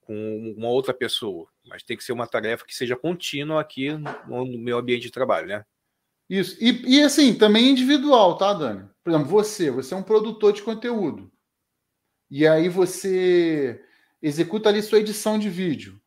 com 0.00 0.54
uma 0.56 0.68
outra 0.68 0.94
pessoa. 0.94 1.48
Mas 1.66 1.82
tem 1.82 1.96
que 1.96 2.04
ser 2.04 2.12
uma 2.12 2.26
tarefa 2.26 2.64
que 2.64 2.74
seja 2.74 2.96
contínua 2.96 3.60
aqui 3.60 3.92
no, 3.92 4.44
no 4.44 4.58
meu 4.58 4.78
ambiente 4.78 5.02
de 5.02 5.10
trabalho, 5.10 5.48
né? 5.48 5.64
Isso. 6.28 6.56
E, 6.60 6.96
e 6.96 7.02
assim, 7.02 7.34
também 7.34 7.70
individual, 7.70 8.36
tá, 8.36 8.52
Dani? 8.52 8.88
Por 9.02 9.10
exemplo, 9.10 9.28
você, 9.28 9.70
você 9.70 9.94
é 9.94 9.96
um 9.96 10.02
produtor 10.02 10.52
de 10.52 10.62
conteúdo. 10.62 11.30
E 12.30 12.46
aí 12.46 12.68
você 12.68 13.80
executa 14.20 14.68
ali 14.68 14.82
sua 14.82 14.98
edição 14.98 15.38
de 15.38 15.48
vídeo. 15.48 16.00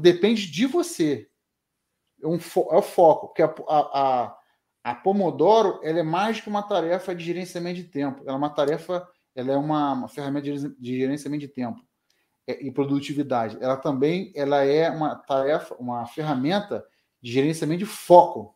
Depende 0.00 0.50
de 0.50 0.66
você 0.66 1.28
um 2.24 2.36
é 2.36 2.76
o 2.76 2.82
foco, 2.82 3.28
porque 3.28 3.42
a, 3.42 3.54
a, 3.68 4.38
a, 4.82 4.94
Pomodoro 4.94 5.80
ela 5.82 6.00
é 6.00 6.02
mais 6.02 6.40
que 6.40 6.48
uma 6.48 6.62
tarefa 6.62 7.14
de 7.14 7.24
gerenciamento 7.24 7.76
de 7.76 7.84
tempo. 7.84 8.22
Ela 8.22 8.32
é 8.32 8.36
uma 8.36 8.50
tarefa, 8.50 9.06
ela 9.34 9.52
é 9.52 9.56
uma, 9.56 9.92
uma 9.92 10.08
ferramenta 10.08 10.50
de 10.50 10.98
gerenciamento 10.98 11.42
de 11.42 11.48
tempo 11.48 11.78
é, 11.78 11.95
e 12.46 12.70
produtividade. 12.70 13.58
Ela 13.60 13.76
também 13.76 14.32
ela 14.34 14.64
é 14.64 14.88
uma 14.90 15.14
tarefa, 15.16 15.74
uma 15.76 16.06
ferramenta 16.06 16.84
de 17.20 17.32
gerenciamento 17.32 17.80
de 17.80 17.86
foco. 17.86 18.54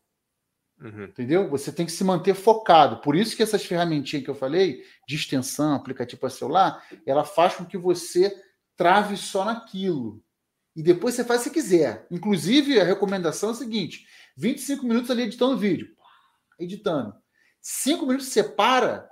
Uhum. 0.81 1.05
Entendeu? 1.05 1.51
Você 1.51 1.71
tem 1.71 1.85
que 1.85 1.93
se 1.93 2.05
manter 2.05 2.35
focado. 2.35 3.01
Por 3.01 3.15
isso 3.15 3.37
que 3.37 3.43
essas 3.43 3.65
ferramentinhas 3.65 4.25
que 4.25 4.31
eu 4.31 4.35
falei, 4.35 4.83
de 5.07 5.17
extensão, 5.17 5.75
aplicativo 5.75 6.21
para 6.21 6.31
celular, 6.31 6.85
ela 7.05 7.25
faz 7.25 7.55
com 7.57 7.67
que 7.67 7.77
você 7.77 8.35
trave 8.77 9.17
só 9.17 9.45
naquilo. 9.45 10.23
E 10.75 10.83
depois 10.83 11.15
você 11.15 11.25
faz 11.25 11.43
se 11.43 11.51
quiser. 11.51 12.07
Inclusive, 12.11 12.81
a 12.81 12.85
recomendação 12.85 13.51
é 13.51 13.53
a 13.53 13.57
seguinte: 13.57 14.07
25 14.37 14.87
minutos 14.87 15.11
ali 15.11 15.23
editando 15.23 15.55
o 15.55 15.59
vídeo. 15.59 15.95
Editando. 16.59 17.15
5 17.61 18.07
minutos 18.07 18.29
você 18.29 18.43
para, 18.43 19.07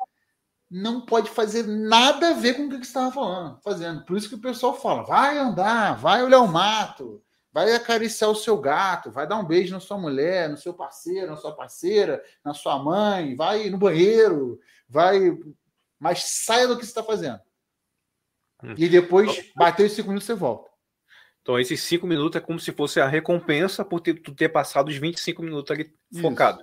não 0.70 1.00
pode 1.00 1.30
fazer 1.30 1.66
nada 1.66 2.30
a 2.30 2.34
ver 2.34 2.54
com 2.54 2.66
o 2.66 2.68
que 2.68 2.76
você 2.76 2.82
estava 2.82 3.10
falando, 3.10 3.60
fazendo. 3.62 4.04
Por 4.04 4.16
isso 4.16 4.28
que 4.28 4.34
o 4.34 4.40
pessoal 4.40 4.78
fala: 4.78 5.02
vai 5.02 5.38
andar, 5.38 5.96
vai 5.96 6.22
olhar 6.22 6.40
o 6.40 6.48
mato, 6.48 7.22
vai 7.52 7.72
acariciar 7.74 8.30
o 8.30 8.36
seu 8.36 8.58
gato, 8.58 9.10
vai 9.10 9.26
dar 9.26 9.36
um 9.36 9.46
beijo 9.46 9.72
na 9.72 9.80
sua 9.80 9.98
mulher, 9.98 10.48
no 10.48 10.56
seu 10.56 10.74
parceiro, 10.74 11.30
na 11.30 11.36
sua 11.36 11.54
parceira, 11.54 12.22
na 12.44 12.52
sua 12.52 12.78
mãe, 12.82 13.34
vai 13.34 13.70
no 13.70 13.78
banheiro, 13.78 14.60
vai. 14.88 15.36
Mas 15.98 16.22
saia 16.24 16.68
do 16.68 16.76
que 16.76 16.84
você 16.84 16.90
está 16.90 17.02
fazendo. 17.02 17.40
Hum. 18.62 18.74
E 18.76 18.88
depois, 18.88 19.50
bateu 19.56 19.86
os 19.86 19.92
cinco 19.92 20.08
minutos, 20.08 20.26
você 20.26 20.34
volta. 20.34 20.68
Então, 21.42 21.58
esses 21.58 21.80
cinco 21.80 22.06
minutos 22.06 22.36
é 22.36 22.44
como 22.44 22.60
se 22.60 22.72
fosse 22.72 23.00
a 23.00 23.08
recompensa 23.08 23.82
por 23.82 24.00
ter, 24.00 24.20
ter 24.20 24.50
passado 24.50 24.88
os 24.88 24.96
25 24.96 25.42
minutos 25.42 25.70
ali 25.70 25.90
focado. 26.20 26.62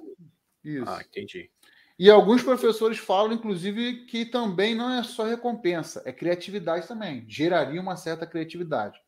Isso. 0.64 0.88
Ah, 0.88 1.02
entendi. 1.02 1.50
E 1.98 2.10
alguns 2.10 2.44
professores 2.44 2.98
falam, 2.98 3.34
inclusive, 3.34 4.06
que 4.06 4.26
também 4.26 4.76
não 4.76 4.92
é 4.92 5.04
só 5.04 5.24
recompensa, 5.24 6.04
é 6.06 6.12
criatividade 6.12 6.88
também. 6.88 7.26
Geraria 7.28 7.80
uma 7.82 7.96
certa 7.96 8.28
criatividade. 8.28 9.00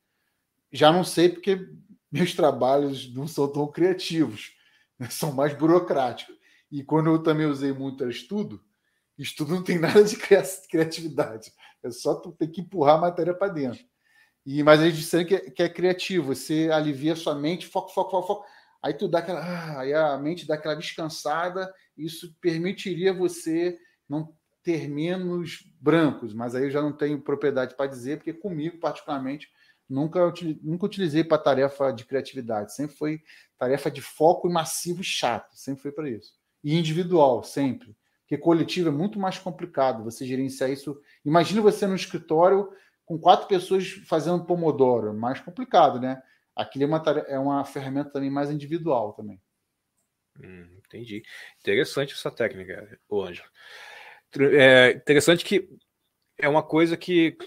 Já 0.72 0.92
não 0.92 1.04
sei 1.04 1.30
porque 1.30 1.70
meus 2.12 2.34
trabalhos 2.34 3.14
não 3.14 3.28
são 3.28 3.52
tão 3.52 3.68
criativos, 3.68 4.54
né? 4.98 5.10
são 5.12 5.34
mais 5.34 5.54
burocráticos. 5.54 6.36
E 6.72 6.84
quando 6.84 7.10
eu 7.10 7.22
também 7.22 7.46
usei 7.46 7.74
muito 7.74 8.10
estudo, 8.10 8.64
estudo 9.18 9.56
não 9.56 9.64
tem 9.64 9.80
nada 9.80 10.04
de 10.04 10.16
criatividade. 10.70 11.52
É 11.84 11.92
só 11.92 12.16
tu 12.16 12.32
ter 12.32 12.48
que 12.48 12.62
empurrar 12.62 12.96
a 12.96 13.02
matéria 13.02 13.34
para 13.34 13.52
dentro. 13.52 13.84
E, 14.46 14.64
mas 14.64 14.80
a 14.80 14.86
gente 14.86 14.98
disseram 14.98 15.26
que, 15.26 15.36
é, 15.36 15.40
que 15.40 15.62
é 15.62 15.68
criativo, 15.68 16.34
você 16.34 16.70
alivia 16.72 17.18
sua 17.18 17.36
mente, 17.36 17.68
foco, 17.68 17.94
foco, 17.94 18.12
foco, 18.12 18.28
foco. 18.28 18.46
Aí 18.82 18.94
tu 18.94 19.08
dá 19.08 19.20
aquela. 19.20 19.42
Ah, 19.42 19.82
aí 19.82 19.94
a 19.94 20.18
mente 20.18 20.48
dá 20.48 20.56
aquela 20.56 20.76
descansada, 20.76 21.74
isso 21.98 22.36
permitiria 22.40 23.14
você 23.14 23.80
não 24.08 24.36
ter 24.64 24.88
menos 24.90 25.64
brancos, 25.80 26.34
mas 26.34 26.54
aí 26.54 26.64
eu 26.64 26.72
já 26.72 26.82
não 26.82 26.92
tenho 26.92 27.22
propriedade 27.22 27.76
para 27.76 27.90
dizer, 27.90 28.18
porque 28.18 28.34
comigo, 28.34 28.78
particularmente, 28.80 29.50
nunca, 29.90 30.20
nunca 30.62 30.86
utilizei 30.86 31.24
para 31.24 31.38
tarefa 31.38 31.92
de 31.92 32.06
criatividade, 32.06 32.76
sempre 32.76 32.96
foi 32.96 33.22
tarefa 33.58 33.90
de 33.90 34.02
foco 34.02 34.48
e 34.48 34.52
massivo 34.52 35.04
chato, 35.04 35.56
sempre 35.56 35.82
foi 35.82 35.92
para 35.92 36.10
isso. 36.10 36.34
E 36.64 36.76
individual, 36.76 37.44
sempre. 37.44 37.96
Porque 38.22 38.38
coletivo 38.38 38.90
é 38.90 38.92
muito 38.92 39.18
mais 39.18 39.40
complicado 39.40 40.04
você 40.04 40.26
gerenciar 40.26 40.70
isso. 40.70 41.02
Imagina 41.24 41.62
você 41.62 41.88
no 41.88 41.96
escritório 41.96 42.70
com 43.06 43.18
quatro 43.18 43.48
pessoas 43.48 43.88
fazendo 44.06 44.44
Pomodoro, 44.44 45.14
mais 45.14 45.40
complicado, 45.40 45.98
né? 45.98 46.22
Aquilo 46.54 46.84
é 46.84 46.88
uma, 46.88 47.00
tarefa, 47.00 47.28
é 47.30 47.40
uma 47.40 47.64
ferramenta 47.64 48.10
também 48.10 48.30
mais 48.30 48.52
individual 48.52 49.14
também. 49.14 49.42
Hum, 50.44 50.77
entendi. 50.88 51.24
Interessante 51.60 52.14
essa 52.14 52.32
técnica, 52.32 53.00
o 53.08 53.22
Ângelo. 53.22 53.50
É 54.54 54.92
interessante 54.92 55.46
que 55.46 55.70
é 56.38 56.48
uma 56.50 56.64
coisa 56.64 56.98
que, 56.98 57.38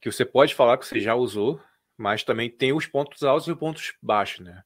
que 0.00 0.10
você 0.10 0.24
pode 0.24 0.54
falar 0.54 0.78
que 0.78 0.86
você 0.86 1.00
já 1.00 1.14
usou, 1.14 1.60
mas 1.96 2.22
também 2.22 2.50
tem 2.50 2.72
os 2.72 2.86
pontos 2.86 3.22
altos 3.22 3.46
e 3.48 3.52
os 3.52 3.58
pontos 3.58 3.94
baixos, 4.02 4.44
né? 4.44 4.62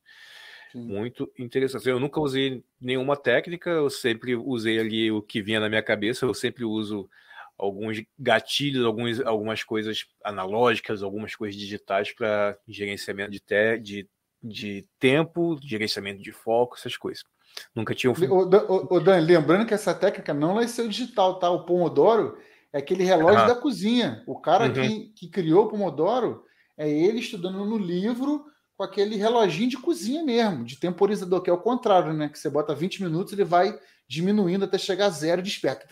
Sim. 0.73 0.83
Muito 0.83 1.31
interessante. 1.39 1.89
Eu 1.89 1.99
nunca 1.99 2.21
usei 2.21 2.63
nenhuma 2.81 3.17
técnica, 3.17 3.71
eu 3.71 3.91
sempre 3.91 4.37
usei 4.37 4.79
ali 4.79 5.11
o 5.11 5.21
que 5.21 5.43
vinha 5.43 5.59
na 5.59 5.69
minha 5.69 5.83
cabeça, 5.83 6.25
eu 6.25 6.35
sempre 6.35 6.65
uso 6.65 7.11
alguns 7.59 8.03
gatilhos, 8.19 8.87
alguns, 8.87 9.21
algumas 9.21 9.63
coisas 9.63 10.07
analógicas, 10.25 11.03
algumas 11.03 11.35
coisas 11.35 11.61
digitais 11.61 12.13
para 12.15 12.57
gerenciamento 12.67 13.33
de, 13.33 13.41
te, 13.41 13.79
de, 13.79 14.09
de 14.43 14.87
tempo, 14.99 15.59
gerenciamento 15.63 16.23
de 16.23 16.33
foco, 16.33 16.77
essas 16.77 16.97
coisas. 16.97 17.25
Nunca 17.75 17.95
tinha. 17.95 18.13
O, 18.13 18.95
o, 18.95 19.01
Dan, 19.01 19.19
lembrando 19.19 19.67
que 19.67 19.75
essa 19.75 19.95
técnica 19.95 20.35
não 20.35 20.67
ser 20.67 20.89
digital, 20.89 21.39
tá? 21.39 21.51
O 21.51 21.65
Pomodoro 21.65 22.39
é 22.73 22.79
aquele 22.79 23.05
relógio 23.05 23.47
da 23.47 23.55
cozinha. 23.55 24.23
O 24.27 24.41
cara 24.41 24.67
uhum. 24.67 24.73
que, 24.73 25.13
que 25.15 25.29
criou 25.29 25.67
o 25.67 25.69
Pomodoro 25.69 26.45
é 26.77 26.89
ele 26.89 27.19
estudando 27.19 27.65
no 27.65 27.77
livro 27.79 28.45
com 28.77 28.85
aquele 28.85 29.17
reloginho 29.17 29.69
de 29.69 29.77
cozinha 29.77 30.25
mesmo, 30.25 30.65
de 30.65 30.77
temporizador, 30.79 31.43
que 31.43 31.51
é 31.51 31.53
o 31.53 31.59
contrário, 31.59 32.15
né? 32.15 32.29
Que 32.29 32.39
você 32.39 32.49
bota 32.49 32.75
20 32.75 33.03
minutos, 33.03 33.33
ele 33.33 33.45
vai 33.45 33.79
diminuindo 34.09 34.65
até 34.65 34.79
chegar 34.79 35.07
a 35.07 35.11
zero, 35.11 35.43
desperta. 35.43 35.87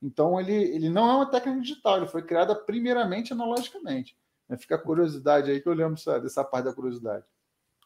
Então, 0.00 0.40
ele, 0.40 0.52
ele 0.52 0.88
não 0.88 1.10
é 1.10 1.14
uma 1.14 1.26
técnica 1.26 1.60
digital, 1.60 1.96
ele 1.96 2.06
foi 2.06 2.22
criada 2.22 2.54
primeiramente 2.54 3.32
analogicamente. 3.32 4.16
Fica 4.58 4.76
a 4.76 4.78
curiosidade 4.78 5.50
aí, 5.50 5.60
que 5.60 5.68
eu 5.68 5.72
lembro 5.72 5.96
dessa 6.20 6.44
parte 6.44 6.66
da 6.66 6.72
curiosidade. 6.72 7.24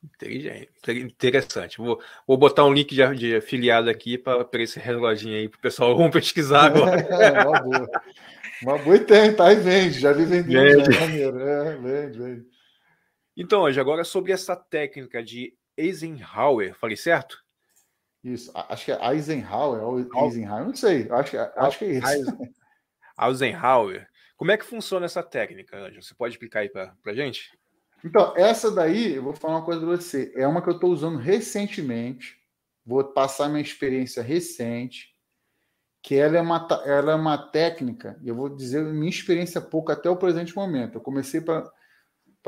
Inteligente, 0.05 0.71
interessante. 0.89 1.79
Vou, 1.79 2.01
vou 2.27 2.37
botar 2.37 2.65
um 2.65 2.73
link 2.73 2.95
de, 2.95 3.15
de 3.17 3.37
afiliado 3.37 3.91
aqui 3.91 4.17
para 4.17 4.47
esse 4.63 4.79
reloginho 4.79 5.37
aí, 5.37 5.49
para 5.49 5.59
o 5.59 5.61
pessoal 5.61 5.97
vamos 5.97 6.13
pesquisar 6.13 6.67
agora. 6.67 6.97
É, 7.11 7.43
uma 7.43 7.61
boa. 7.61 7.91
Uma 8.63 8.79
boa 8.79 8.97
e 8.97 9.01
tem, 9.01 9.35
tá? 9.35 9.53
E 9.53 9.57
vende, 9.57 9.99
já 9.99 10.13
vi 10.13 10.25
vendendo. 10.25 10.85
Vende. 10.85 10.95
Já, 10.95 11.05
é, 11.05 11.77
vende, 11.77 12.19
vende. 12.19 12.47
Então, 13.37 13.63
hoje, 13.63 13.79
agora 13.81 14.05
sobre 14.05 14.33
essa 14.33 14.57
técnica 14.57 15.23
de 15.23 15.55
Eisenhower, 15.77 16.75
falei 16.75 16.97
certo? 16.97 17.45
Isso, 18.25 18.51
acho 18.55 18.85
que 18.87 18.93
é 18.93 18.99
Eisenhower 19.13 19.83
Eisenhower, 20.17 20.65
não 20.65 20.75
sei, 20.75 21.07
acho 21.11 21.31
que, 21.31 21.37
acho 21.37 21.79
que 21.79 21.85
é 21.85 21.99
isso. 21.99 22.39
Eisenhower. 23.21 24.09
Como 24.37 24.51
é 24.51 24.57
que 24.57 24.65
funciona 24.65 25.07
essa 25.07 25.23
técnica, 25.23 25.77
Anjo? 25.77 26.03
Você 26.03 26.15
pode 26.15 26.35
explicar 26.35 26.61
aí 26.61 26.69
para 26.69 26.95
a 27.05 27.15
gente? 27.15 27.51
Então, 28.05 28.35
essa 28.37 28.71
daí, 28.71 29.15
eu 29.15 29.23
vou 29.23 29.33
falar 29.33 29.57
uma 29.57 29.65
coisa 29.65 29.81
para 29.81 29.97
você, 29.97 30.33
é 30.37 30.47
uma 30.47 30.63
que 30.63 30.69
eu 30.69 30.75
estou 30.75 30.91
usando 30.91 31.19
recentemente, 31.19 32.37
vou 32.85 33.03
passar 33.03 33.49
minha 33.49 33.63
experiência 33.63 34.23
recente, 34.23 35.15
que 36.03 36.15
ela 36.15 36.37
é 36.37 36.41
uma, 36.41 36.69
ela 36.85 37.13
é 37.13 37.15
uma 37.17 37.37
técnica, 37.37 38.17
eu 38.25 38.35
vou 38.35 38.49
dizer 38.49 38.85
minha 38.85 39.11
experiência 39.11 39.61
pouco 39.61 39.91
até 39.91 40.09
o 40.09 40.17
presente 40.17 40.55
momento. 40.55 40.95
Eu 40.95 41.01
comecei 41.01 41.41
para 41.41 41.73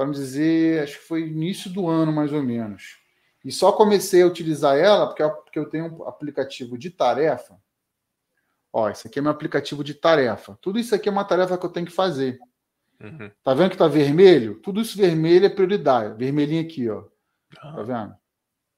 me 0.07 0.13
dizer, 0.13 0.85
acho 0.85 0.99
que 0.99 1.05
foi 1.05 1.23
início 1.23 1.69
do 1.69 1.89
ano 1.89 2.13
mais 2.13 2.33
ou 2.33 2.41
menos. 2.41 2.99
E 3.45 3.51
só 3.51 3.73
comecei 3.73 4.23
a 4.23 4.27
utilizar 4.27 4.77
ela 4.77 5.07
porque, 5.09 5.29
porque 5.29 5.59
eu 5.59 5.69
tenho 5.69 5.87
um 5.87 6.07
aplicativo 6.07 6.79
de 6.79 6.91
tarefa. 6.91 7.61
Ó, 8.73 8.89
esse 8.89 9.09
aqui 9.09 9.19
é 9.19 9.23
meu 9.23 9.33
aplicativo 9.33 9.83
de 9.83 9.95
tarefa. 9.95 10.57
Tudo 10.61 10.79
isso 10.79 10.95
aqui 10.95 11.09
é 11.09 11.13
uma 11.13 11.25
tarefa 11.25 11.59
que 11.59 11.67
eu 11.67 11.71
tenho 11.71 11.87
que 11.87 11.93
fazer. 11.93 12.39
Uhum. 13.01 13.31
Tá 13.45 13.55
vendo 13.55 13.71
que 13.71 13.77
tá 13.77 13.87
vermelho? 13.87 14.61
Tudo 14.61 14.81
isso 14.81 14.97
vermelho 14.97 15.47
é 15.47 15.49
prioridade. 15.49 16.19
Vermelhinho 16.19 16.63
aqui, 16.63 16.89
ó. 16.89 16.99
Uhum. 17.01 17.75
Tá 17.75 17.83
vendo? 17.83 18.17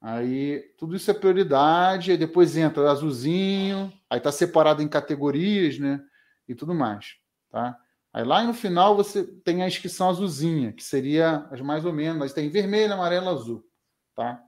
Aí 0.01 0.61
tudo 0.79 0.97
isso 0.97 1.11
é 1.11 1.14
prioridade, 1.14 2.11
aí 2.11 2.16
depois 2.16 2.57
entra 2.57 2.91
azulzinho, 2.91 3.93
aí 4.09 4.18
tá 4.18 4.33
separado 4.33 4.83
em 4.83 4.89
categorias, 4.89 5.79
né? 5.79 6.03
E 6.49 6.55
tudo 6.55 6.75
mais, 6.75 7.16
tá? 7.51 7.79
Aí 8.12 8.25
lá 8.25 8.43
no 8.43 8.55
final 8.55 8.97
você 8.97 9.23
tem 9.23 9.62
a 9.62 9.68
inscrição 9.68 10.09
azulzinha, 10.09 10.73
que 10.73 10.83
seria 10.83 11.47
as 11.51 11.61
mais 11.61 11.85
ou 11.85 11.93
menos, 11.93 12.18
mas 12.18 12.33
tem 12.33 12.49
vermelho, 12.49 12.95
amarelo, 12.95 13.29
azul, 13.29 13.64
tá? 14.14 14.43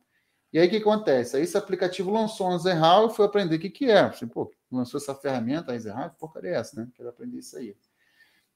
E 0.52 0.58
aí 0.58 0.66
o 0.66 0.70
que 0.70 0.76
acontece? 0.78 1.36
Aí 1.36 1.42
esse 1.42 1.56
aplicativo 1.56 2.10
lançou 2.10 2.50
um 2.50 2.58
Zerhal 2.58 3.06
e 3.06 3.14
foi 3.14 3.26
aprender 3.26 3.56
o 3.56 3.58
que, 3.58 3.70
que 3.70 3.90
é. 3.90 4.00
Assim, 4.00 4.26
pô, 4.26 4.50
lançou 4.70 4.98
essa 4.98 5.14
ferramenta, 5.14 5.72
a 5.72 5.78
Zerhal, 5.78 6.10
que 6.10 6.18
porcaria 6.18 6.50
é 6.50 6.54
essa, 6.54 6.80
né? 6.80 6.88
Quero 6.94 7.08
aprender 7.08 7.38
isso 7.38 7.56
aí. 7.56 7.76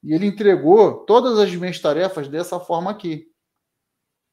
E 0.07 0.15
ele 0.15 0.25
entregou 0.25 1.05
todas 1.05 1.37
as 1.37 1.53
minhas 1.53 1.81
tarefas 1.81 2.29
dessa 2.29 2.61
forma 2.61 2.93
aqui. 2.93 3.29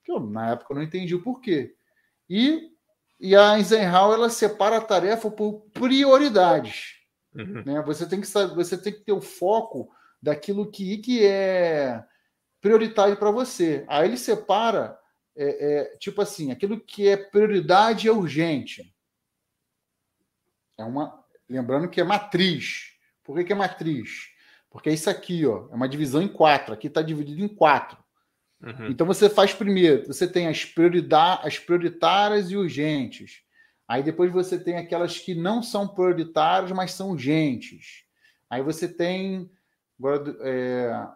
Que 0.04 0.12
eu, 0.12 0.20
na 0.20 0.52
época, 0.52 0.72
eu 0.72 0.76
não 0.76 0.84
entendi 0.84 1.16
o 1.16 1.24
porquê. 1.24 1.76
E, 2.30 2.70
e 3.20 3.36
a 3.36 3.58
Eisenhower, 3.58 4.14
ela 4.14 4.30
separa 4.30 4.78
a 4.78 4.82
tarefa 4.82 5.32
por 5.32 5.62
prioridades. 5.74 7.00
Uhum. 7.34 7.64
Né? 7.66 7.82
Você, 7.88 8.08
tem 8.08 8.22
que 8.22 8.28
saber, 8.28 8.54
você 8.54 8.78
tem 8.78 8.94
que 8.94 9.00
ter 9.00 9.14
o 9.14 9.20
foco 9.20 9.90
daquilo 10.22 10.70
que, 10.70 11.00
que 11.00 11.26
é 11.26 12.06
prioritário 12.62 13.18
para 13.18 13.32
você. 13.32 13.84
Aí 13.88 14.08
ele 14.08 14.18
separa 14.18 14.96
é, 15.36 15.46
é, 15.46 15.98
tipo 15.98 16.22
assim, 16.22 16.52
aquilo 16.52 16.80
que 16.80 17.08
é 17.08 17.18
prioridade 17.18 18.08
é 18.08 18.12
urgente. 18.12 18.96
É 20.78 20.84
uma, 20.84 21.26
lembrando 21.50 21.90
que 21.90 22.00
é 22.00 22.04
matriz. 22.04 22.94
Por 23.24 23.36
que, 23.36 23.46
que 23.46 23.54
é 23.54 23.56
matriz? 23.56 24.33
Porque 24.74 24.90
é 24.90 24.94
isso 24.94 25.10
aqui, 25.10 25.46
ó, 25.46 25.68
é 25.72 25.76
uma 25.76 25.88
divisão 25.88 26.22
em 26.22 26.28
quatro. 26.28 26.74
Aqui 26.74 26.88
está 26.88 27.02
dividido 27.02 27.42
em 27.42 27.48
quatro. 27.48 27.98
Uhum. 28.62 28.88
Então 28.88 29.08
você 29.08 29.30
faz 29.30 29.54
primeiro, 29.54 30.08
você 30.08 30.28
tem 30.28 30.48
as, 30.48 30.68
as 31.44 31.60
prioritárias 31.60 32.50
e 32.50 32.58
urgentes. 32.58 33.44
Aí 33.88 34.02
depois 34.02 34.34
você 34.34 34.58
tem 34.58 34.78
aquelas 34.78 35.20
que 35.20 35.36
não 35.36 35.62
são 35.62 35.88
prioritárias, 35.88 36.72
mas 36.72 36.92
são 36.92 37.12
urgentes. 37.12 38.04
Aí 38.50 38.64
você 38.64 38.88
tem 38.88 39.50
Agora, 40.00 40.36
é, 40.42 41.08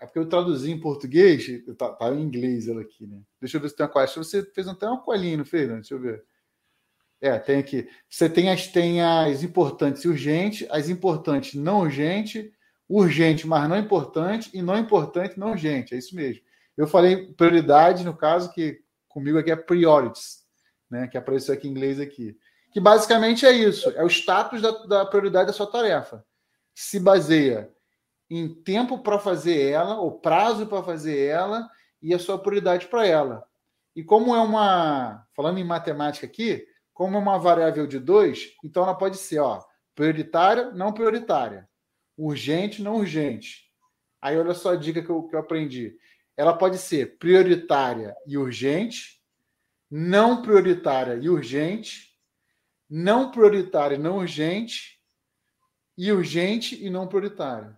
é 0.00 0.06
porque 0.06 0.18
eu 0.18 0.28
traduzi 0.28 0.70
em 0.72 0.80
português, 0.80 1.46
tá, 1.76 1.90
tá, 1.90 2.12
em 2.12 2.22
inglês 2.22 2.66
ela 2.66 2.80
aqui, 2.80 3.06
né? 3.06 3.20
Deixa 3.40 3.56
eu 3.56 3.60
ver 3.60 3.68
se 3.68 3.76
tem 3.76 3.86
uma 3.86 3.92
coisa. 3.92 4.14
Você 4.16 4.42
fez 4.42 4.66
até 4.66 4.86
uma 4.86 5.00
colinha, 5.00 5.36
não 5.36 5.44
fez? 5.44 5.68
Né? 5.68 5.74
Deixa 5.76 5.94
eu 5.94 6.00
ver. 6.00 6.24
É, 7.20 7.38
tem 7.38 7.58
aqui. 7.58 7.88
Você 8.08 8.28
tem 8.28 8.50
as, 8.50 8.66
tem 8.66 9.00
as 9.00 9.44
importantes 9.44 10.02
e 10.02 10.08
urgentes, 10.08 10.66
as 10.70 10.88
importantes 10.88 11.54
não 11.54 11.82
urgente, 11.82 12.52
urgente, 12.88 13.46
mas 13.46 13.68
não 13.68 13.78
importante, 13.78 14.50
e 14.52 14.60
não 14.60 14.78
importante, 14.78 15.38
não 15.38 15.52
urgente. 15.52 15.94
É 15.94 15.98
isso 15.98 16.14
mesmo. 16.14 16.42
Eu 16.76 16.86
falei 16.86 17.32
prioridade, 17.34 18.04
no 18.04 18.16
caso, 18.16 18.52
que 18.52 18.80
comigo 19.08 19.38
aqui 19.38 19.50
é 19.50 19.56
priorities, 19.56 20.44
né? 20.90 21.06
Que 21.08 21.18
apareceu 21.18 21.54
aqui 21.54 21.68
em 21.68 21.70
inglês 21.70 22.00
aqui. 22.00 22.36
Que 22.72 22.80
basicamente 22.80 23.44
é 23.44 23.52
isso: 23.52 23.90
é 23.90 24.02
o 24.02 24.08
status 24.08 24.60
da, 24.62 24.70
da 24.86 25.06
prioridade 25.06 25.48
da 25.48 25.52
sua 25.52 25.70
tarefa. 25.70 26.24
Se 26.74 26.98
baseia 26.98 27.70
em 28.30 28.48
tempo 28.48 28.98
para 28.98 29.18
fazer 29.18 29.70
ela, 29.70 30.00
o 30.00 30.12
prazo 30.12 30.66
para 30.66 30.82
fazer 30.82 31.26
ela 31.26 31.68
e 32.00 32.14
a 32.14 32.18
sua 32.18 32.38
prioridade 32.38 32.86
para 32.86 33.06
ela. 33.06 33.44
E 33.94 34.02
como 34.02 34.34
é 34.34 34.40
uma, 34.40 35.26
falando 35.36 35.58
em 35.58 35.64
matemática 35.64 36.26
aqui, 36.26 36.66
como 36.94 37.16
é 37.16 37.20
uma 37.20 37.38
variável 37.38 37.86
de 37.86 37.98
dois, 37.98 38.54
então 38.64 38.84
ela 38.84 38.94
pode 38.94 39.18
ser, 39.18 39.38
ó, 39.38 39.62
prioritária, 39.94 40.70
não 40.70 40.94
prioritária, 40.94 41.68
urgente, 42.26 42.82
não 42.82 42.96
urgente. 42.96 43.70
Aí 44.20 44.38
olha 44.38 44.54
só 44.54 44.72
a 44.72 44.76
dica 44.76 45.02
que 45.02 45.10
eu, 45.10 45.24
que 45.24 45.34
eu 45.34 45.40
aprendi. 45.40 45.96
Ela 46.36 46.56
pode 46.56 46.78
ser 46.78 47.18
prioritária 47.18 48.14
e 48.26 48.38
urgente, 48.38 49.20
não 49.90 50.40
prioritária 50.42 51.16
e 51.16 51.28
urgente, 51.28 52.16
não 52.88 53.30
prioritária 53.30 53.96
e 53.96 53.98
não 53.98 54.18
urgente, 54.18 55.00
e 55.98 56.10
urgente 56.12 56.82
e 56.82 56.88
não 56.88 57.06
prioritária. 57.06 57.76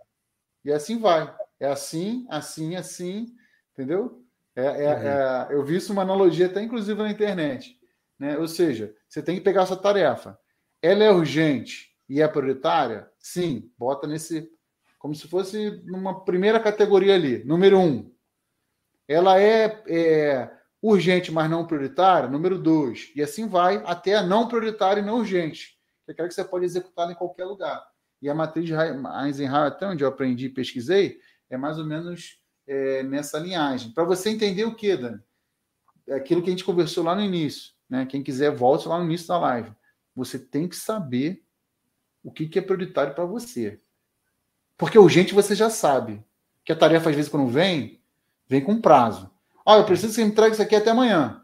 E 0.65 0.73
assim 0.73 0.99
vai. 0.99 1.35
É 1.59 1.67
assim, 1.67 2.27
assim, 2.29 2.77
assim, 2.77 3.35
entendeu? 3.73 4.25
É, 4.55 4.65
é, 4.65 4.69
uhum. 4.69 4.83
é, 4.83 5.49
eu 5.51 5.65
vi 5.65 5.77
isso 5.77 5.93
uma 5.93 6.03
analogia 6.03 6.47
até 6.47 6.63
inclusive 6.63 7.03
na 7.03 7.11
internet. 7.11 7.79
Né? 8.19 8.39
Ou 8.39 8.47
seja, 8.47 8.95
você 9.09 9.23
tem 9.23 9.37
que 9.37 9.43
pegar 9.43 9.63
essa 9.63 9.77
tarefa. 9.77 10.39
Ela 10.81 11.05
é 11.05 11.11
urgente 11.11 11.94
e 12.09 12.21
é 12.21 12.29
prioritária? 12.29 13.11
Sim, 13.19 13.71
bota 13.79 14.07
nesse. 14.07 14.51
Como 14.99 15.15
se 15.15 15.29
fosse 15.29 15.83
numa 15.85 16.25
primeira 16.25 16.59
categoria 16.61 17.15
ali. 17.15 17.45
Número 17.45 17.79
um. 17.79 18.13
Ela 19.07 19.39
é, 19.39 19.83
é 19.87 20.51
urgente, 20.81 21.31
mas 21.31 21.51
não 21.51 21.67
prioritária? 21.67 22.29
Número 22.29 22.59
dois. 22.59 23.13
E 23.15 23.23
assim 23.23 23.47
vai 23.47 23.83
até 23.85 24.15
a 24.15 24.23
não 24.23 24.49
prioritária 24.49 25.01
e 25.01 25.05
não 25.05 25.19
urgente. 25.19 25.79
Que 26.05 26.11
é 26.11 26.13
aquela 26.13 26.29
que 26.29 26.35
você 26.35 26.45
pode 26.45 26.65
executar 26.65 27.11
em 27.11 27.15
qualquer 27.15 27.45
lugar. 27.45 27.87
E 28.21 28.29
a 28.31 28.35
matriz 28.35 28.67
de 28.67 28.73
Eisenhower, 28.73 29.67
até 29.67 29.87
onde 29.87 30.03
eu 30.03 30.09
aprendi 30.09 30.47
e 30.47 30.51
pesquisei, 30.51 31.19
é 31.51 31.57
mais 31.57 31.79
ou 31.79 31.85
menos 31.85 32.41
é, 32.67 33.03
nessa 33.03 33.39
linhagem. 33.39 33.93
Para 33.93 34.05
você 34.05 34.31
entender 34.31 34.65
o 34.65 34.75
que, 34.75 34.97
Dani? 34.97 35.21
É 36.09 36.15
aquilo 36.15 36.43
que 36.43 36.49
a 36.49 36.51
gente 36.51 36.65
conversou 36.65 37.05
lá 37.05 37.15
no 37.15 37.21
início. 37.21 37.73
Né? 37.89 38.07
Quem 38.07 38.23
quiser, 38.23 38.51
volte 38.51 38.89
lá 38.89 38.99
no 38.99 39.05
início 39.05 39.29
da 39.29 39.39
live. 39.39 39.73
Você 40.15 40.39
tem 40.39 40.67
que 40.67 40.77
saber 40.77 41.44
o 42.25 42.33
que, 42.33 42.49
que 42.49 42.59
é 42.59 42.63
prioritário 42.63 43.15
para 43.15 43.27
você. 43.27 43.79
Porque 44.77 44.99
urgente 44.99 45.35
você 45.35 45.55
já 45.55 45.69
sabe. 45.69 46.25
Que 46.65 46.73
a 46.73 46.77
tarefa, 46.77 47.11
às 47.11 47.17
vezes, 47.17 47.31
quando 47.31 47.47
vem, 47.47 48.01
vem 48.49 48.65
com 48.65 48.81
prazo. 48.81 49.31
Ah, 49.65 49.77
eu 49.77 49.85
preciso 49.85 50.09
que 50.09 50.15
você 50.15 50.25
me 50.25 50.33
traga 50.33 50.53
isso 50.53 50.63
aqui 50.63 50.75
até 50.75 50.91
amanhã. 50.91 51.43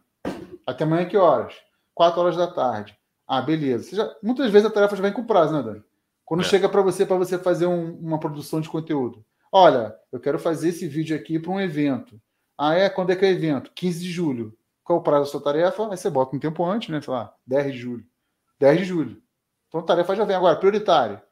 Até 0.67 0.85
amanhã 0.85 1.07
que 1.07 1.17
horas? 1.17 1.55
Quatro 1.95 2.21
horas 2.21 2.37
da 2.37 2.47
tarde. 2.47 2.97
Ah, 3.29 3.43
beleza. 3.43 3.95
Já... 3.95 4.11
Muitas 4.23 4.51
vezes 4.51 4.67
a 4.67 4.73
tarefa 4.73 4.97
já 4.97 5.03
vem 5.03 5.13
com 5.13 5.25
prazo, 5.25 5.53
né, 5.53 5.63
Dani? 5.63 5.85
Quando 6.25 6.41
é. 6.41 6.45
chega 6.45 6.69
para 6.69 6.81
você, 6.81 7.05
para 7.05 7.17
você 7.17 7.39
fazer 7.39 7.67
um, 7.67 7.95
uma 7.99 8.19
produção 8.19 8.61
de 8.61 8.69
conteúdo. 8.69 9.25
Olha, 9.53 9.95
eu 10.11 10.19
quero 10.19 10.39
fazer 10.39 10.71
esse 10.71 10.89
vídeo 10.89 11.15
aqui 11.15 11.39
para 11.39 11.51
um 11.51 11.61
evento. 11.61 12.21
Ah, 12.57 12.75
é? 12.75 12.89
Quando 12.89 13.11
é 13.11 13.17
que 13.17 13.25
é 13.25 13.29
o 13.29 13.33
evento? 13.33 13.71
15 13.75 14.01
de 14.01 14.11
julho. 14.11 14.57
Qual 14.83 14.99
o 14.99 15.03
prazo 15.03 15.25
da 15.25 15.31
sua 15.31 15.43
tarefa? 15.43 15.91
Aí 15.91 15.97
você 15.97 16.09
bota 16.09 16.35
um 16.35 16.39
tempo 16.41 16.65
antes, 16.65 16.89
né? 16.89 17.01
Sei 17.01 17.13
lá, 17.13 17.35
10 17.47 17.73
de 17.73 17.79
julho. 17.79 18.07
10 18.59 18.79
de 18.79 18.85
julho. 18.85 19.23
Então 19.71 19.83
tarefa 19.83 20.17
já 20.17 20.25
vem 20.25 20.35
agora, 20.35 20.59
prioritária. 20.59 21.25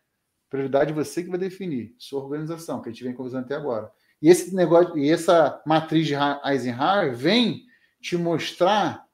Prioridade 0.49 0.93
você 0.93 1.24
que 1.24 1.28
vai 1.28 1.39
definir, 1.39 1.95
sua 1.99 2.22
organização, 2.22 2.80
que 2.80 2.89
a 2.89 2.93
gente 2.93 3.03
vem 3.03 3.12
conversando 3.12 3.45
até 3.45 3.57
agora. 3.57 3.93
E 4.22 4.30
esse 4.30 4.55
negócio, 4.55 4.97
e 4.97 5.11
essa 5.11 5.61
matriz 5.66 6.07
de 6.07 6.14
Eisenhower 6.45 7.14
vem 7.14 7.64
te 8.01 8.16
mostrar, 8.16 9.05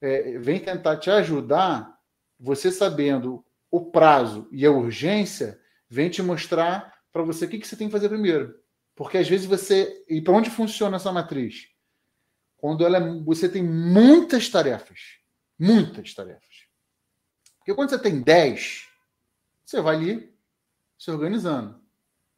é, 0.00 0.36
vem 0.38 0.60
tentar 0.60 0.96
te 0.98 1.10
ajudar, 1.10 1.96
você 2.38 2.72
sabendo 2.72 3.44
o 3.70 3.86
prazo 3.90 4.48
e 4.50 4.66
a 4.66 4.70
urgência, 4.70 5.58
vem 5.88 6.10
te 6.10 6.22
mostrar 6.22 6.92
para 7.12 7.22
você 7.22 7.44
o 7.44 7.48
que, 7.48 7.58
que 7.58 7.66
você 7.66 7.76
tem 7.76 7.86
que 7.86 7.92
fazer 7.92 8.08
primeiro. 8.08 8.60
Porque 8.96 9.16
às 9.16 9.28
vezes 9.28 9.46
você. 9.46 10.04
E 10.08 10.20
para 10.20 10.34
onde 10.34 10.50
funciona 10.50 10.96
essa 10.96 11.12
matriz? 11.12 11.68
Quando 12.56 12.84
ela, 12.84 12.98
é, 12.98 13.22
você 13.22 13.48
tem 13.48 13.62
muitas 13.62 14.48
tarefas. 14.48 15.18
Muitas 15.58 16.12
tarefas. 16.12 16.51
Porque 17.62 17.74
quando 17.74 17.90
você 17.90 17.98
tem 17.98 18.20
10, 18.20 18.88
você 19.64 19.80
vai 19.80 19.94
ali 19.94 20.34
se 20.98 21.10
organizando. 21.10 21.80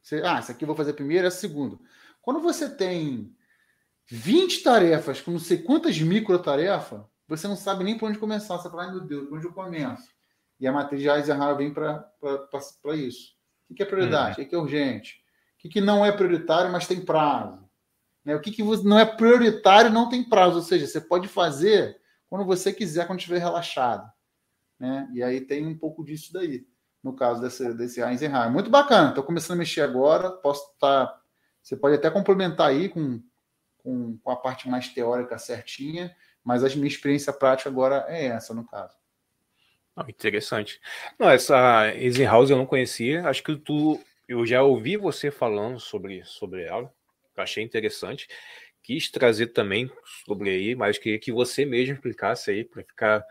Você, 0.01 0.21
ah, 0.23 0.37
essa 0.37 0.51
aqui 0.51 0.63
eu 0.63 0.67
vou 0.67 0.75
fazer 0.75 0.93
primeiro, 0.93 1.25
essa 1.25 1.39
segunda. 1.39 1.79
Quando 2.21 2.39
você 2.39 2.69
tem 2.69 3.35
20 4.07 4.61
tarefas 4.61 5.19
com 5.19 5.31
não 5.31 5.39
sei 5.39 5.57
quantas 5.57 5.99
micro 5.99 6.37
tarefas, 6.37 7.01
você 7.27 7.47
não 7.47 7.55
sabe 7.55 7.83
nem 7.83 7.97
por 7.97 8.07
onde 8.07 8.19
começar. 8.19 8.57
Você 8.57 8.69
fala, 8.69 8.83
ai 8.83 8.91
meu 8.91 9.01
Deus, 9.01 9.27
por 9.27 9.37
onde 9.37 9.47
eu 9.47 9.53
começo? 9.53 10.07
E 10.59 10.67
a 10.67 10.71
matriz 10.71 11.01
de 11.01 11.09
Eisenhower 11.09 11.57
vem 11.57 11.73
para 11.73 12.07
isso. 12.93 13.33
O 13.67 13.73
que 13.73 13.81
é 13.81 13.85
prioridade? 13.85 14.39
Uhum. 14.39 14.45
O 14.45 14.49
que 14.49 14.55
é 14.55 14.59
urgente? 14.59 15.23
O 15.63 15.67
que 15.67 15.81
não 15.81 16.05
é 16.05 16.11
prioritário, 16.11 16.71
mas 16.71 16.87
tem 16.87 17.03
prazo? 17.03 17.67
Né? 18.23 18.35
O 18.35 18.39
que, 18.39 18.51
que 18.51 18.63
não 18.63 18.99
é 18.99 19.05
prioritário 19.05 19.89
não 19.89 20.07
tem 20.07 20.23
prazo? 20.23 20.57
Ou 20.57 20.61
seja, 20.61 20.85
você 20.85 21.01
pode 21.01 21.27
fazer 21.27 21.99
quando 22.27 22.45
você 22.45 22.71
quiser, 22.71 23.07
quando 23.07 23.19
estiver 23.19 23.39
relaxado. 23.39 24.07
Né? 24.79 25.09
E 25.13 25.23
aí 25.23 25.41
tem 25.41 25.65
um 25.65 25.77
pouco 25.77 26.03
disso 26.03 26.33
daí, 26.33 26.67
no 27.03 27.13
caso 27.13 27.41
desse, 27.41 27.73
desse 27.73 28.01
Eisenhower. 28.01 28.51
Muito 28.51 28.69
bacana, 28.69 29.09
estou 29.09 29.23
começando 29.23 29.55
a 29.55 29.59
mexer 29.59 29.81
agora, 29.81 30.31
posso 30.31 30.71
estar. 30.73 31.07
Tá, 31.07 31.21
você 31.61 31.75
pode 31.75 31.95
até 31.95 32.11
complementar 32.11 32.69
aí 32.69 32.89
com, 32.89 33.21
com, 33.79 34.17
com 34.17 34.31
a 34.31 34.35
parte 34.35 34.69
mais 34.69 34.89
teórica 34.89 35.37
certinha, 35.37 36.15
mas 36.43 36.63
a 36.63 36.69
minha 36.69 36.87
experiência 36.87 37.33
prática 37.33 37.69
agora 37.69 38.05
é 38.07 38.25
essa, 38.25 38.53
no 38.53 38.65
caso. 38.65 38.95
Ah, 39.95 40.05
interessante. 40.09 40.81
Não, 41.17 41.29
essa 41.29 41.87
Eisenhower 41.95 42.49
eu 42.49 42.57
não 42.57 42.65
conhecia. 42.65 43.27
Acho 43.27 43.41
que 43.41 43.55
tu, 43.55 43.99
eu 44.27 44.45
já 44.45 44.61
ouvi 44.61 44.97
você 44.97 45.31
falando 45.31 45.79
sobre, 45.79 46.23
sobre 46.25 46.63
ela. 46.63 46.93
Achei 47.37 47.63
interessante. 47.63 48.27
Quis 48.83 49.09
trazer 49.09 49.47
também 49.47 49.89
sobre 50.25 50.49
aí, 50.49 50.75
mas 50.75 50.97
queria 50.97 51.17
que 51.17 51.31
você 51.31 51.65
mesmo 51.65 51.95
explicasse 51.95 52.51
aí 52.51 52.63
para 52.63 52.83
ficar 52.83 53.25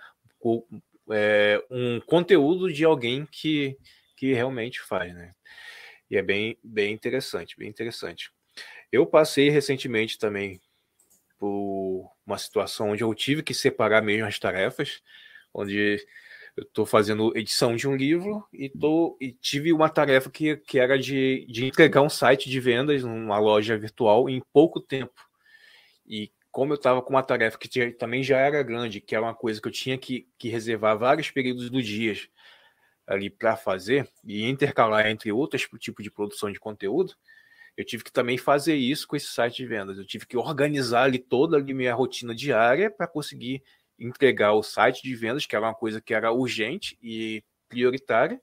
é, 1.11 1.63
um 1.71 2.01
conteúdo 2.01 2.73
de 2.73 2.85
alguém 2.85 3.27
que, 3.27 3.77
que 4.17 4.33
realmente 4.33 4.81
faz, 4.81 5.15
né? 5.15 5.33
E 6.11 6.17
é 6.17 6.23
bem, 6.23 6.59
bem 6.63 6.93
interessante, 6.93 7.57
bem 7.57 7.69
interessante. 7.69 8.31
Eu 8.93 9.07
passei 9.07 9.51
recentemente 9.51 10.19
também 10.19 10.61
por 11.39 12.11
uma 12.27 12.39
situação 12.39 12.91
onde 12.91 13.03
eu 13.03 13.15
tive 13.15 13.43
que 13.43 13.55
separar 13.55 14.03
mesmo 14.03 14.27
as 14.27 14.39
tarefas, 14.39 15.03
onde 15.53 15.99
eu 16.57 16.63
estou 16.63 16.87
fazendo 16.87 17.37
edição 17.37 17.75
de 17.75 17.89
um 17.89 17.97
livro 17.97 18.47
e, 18.53 18.69
tô, 18.69 19.17
e 19.21 19.33
tive 19.33 19.73
uma 19.73 19.89
tarefa 19.89 20.31
que, 20.31 20.57
que 20.59 20.79
era 20.79 20.99
de, 20.99 21.45
de 21.49 21.67
entregar 21.67 22.03
um 22.03 22.09
site 22.09 22.49
de 22.49 22.61
vendas 22.61 23.03
numa 23.03 23.39
loja 23.39 23.77
virtual 23.77 24.29
em 24.29 24.41
pouco 24.53 24.81
tempo. 24.81 25.21
E 26.07 26.31
como 26.55 26.73
eu 26.73 26.77
estava 26.77 27.03
com 27.03 27.11
uma 27.11 27.23
tarefa 27.25 27.59
que 27.59 27.69
tinha, 27.69 27.93
também 27.93 28.23
já 28.23 28.39
era 28.39 28.63
grande, 28.63 29.01
que 29.01 29.13
era 29.13 29.25
uma 29.25 29.35
coisa 29.35 29.61
que 29.61 29.67
eu 29.67 29.73
tinha 29.73 29.99
que, 29.99 30.29
que 30.39 30.49
reservar 30.49 30.97
vários 30.97 31.29
períodos 31.29 31.69
do 31.69 31.83
dia 31.83 32.15
ali 33.05 33.29
para 33.29 33.57
fazer 33.57 34.09
e 34.25 34.49
intercalar 34.49 35.09
entre 35.09 35.33
outros 35.33 35.69
tipos 35.81 36.05
de 36.05 36.13
produção 36.13 36.53
de 36.53 36.61
conteúdo, 36.61 37.13
eu 37.77 37.85
tive 37.85 38.05
que 38.05 38.13
também 38.13 38.39
fazer 38.39 38.77
isso 38.77 39.09
com 39.09 39.17
esse 39.17 39.27
site 39.27 39.57
de 39.57 39.67
vendas. 39.67 39.99
Eu 39.99 40.07
tive 40.07 40.27
que 40.27 40.37
organizar 40.37 41.03
ali 41.03 41.19
toda 41.19 41.59
a 41.59 41.61
minha 41.61 41.93
rotina 41.93 42.33
diária 42.33 42.89
para 42.89 43.09
conseguir 43.09 43.61
entregar 43.99 44.53
o 44.53 44.63
site 44.63 45.03
de 45.03 45.13
vendas, 45.17 45.47
que 45.47 45.57
era 45.57 45.67
uma 45.67 45.75
coisa 45.75 46.01
que 46.01 46.15
era 46.15 46.31
urgente 46.31 46.97
e 47.03 47.43
prioritária, 47.69 48.41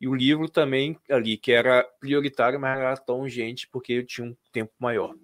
e 0.00 0.08
o 0.08 0.14
livro 0.14 0.48
também 0.48 0.98
ali, 1.10 1.36
que 1.36 1.52
era 1.52 1.84
prioritário, 2.00 2.58
mas 2.58 2.78
era 2.78 2.96
tão 2.96 3.20
urgente 3.20 3.68
porque 3.70 3.92
eu 3.92 4.06
tinha 4.06 4.28
um 4.28 4.36
tempo 4.50 4.72
maior. 4.78 5.14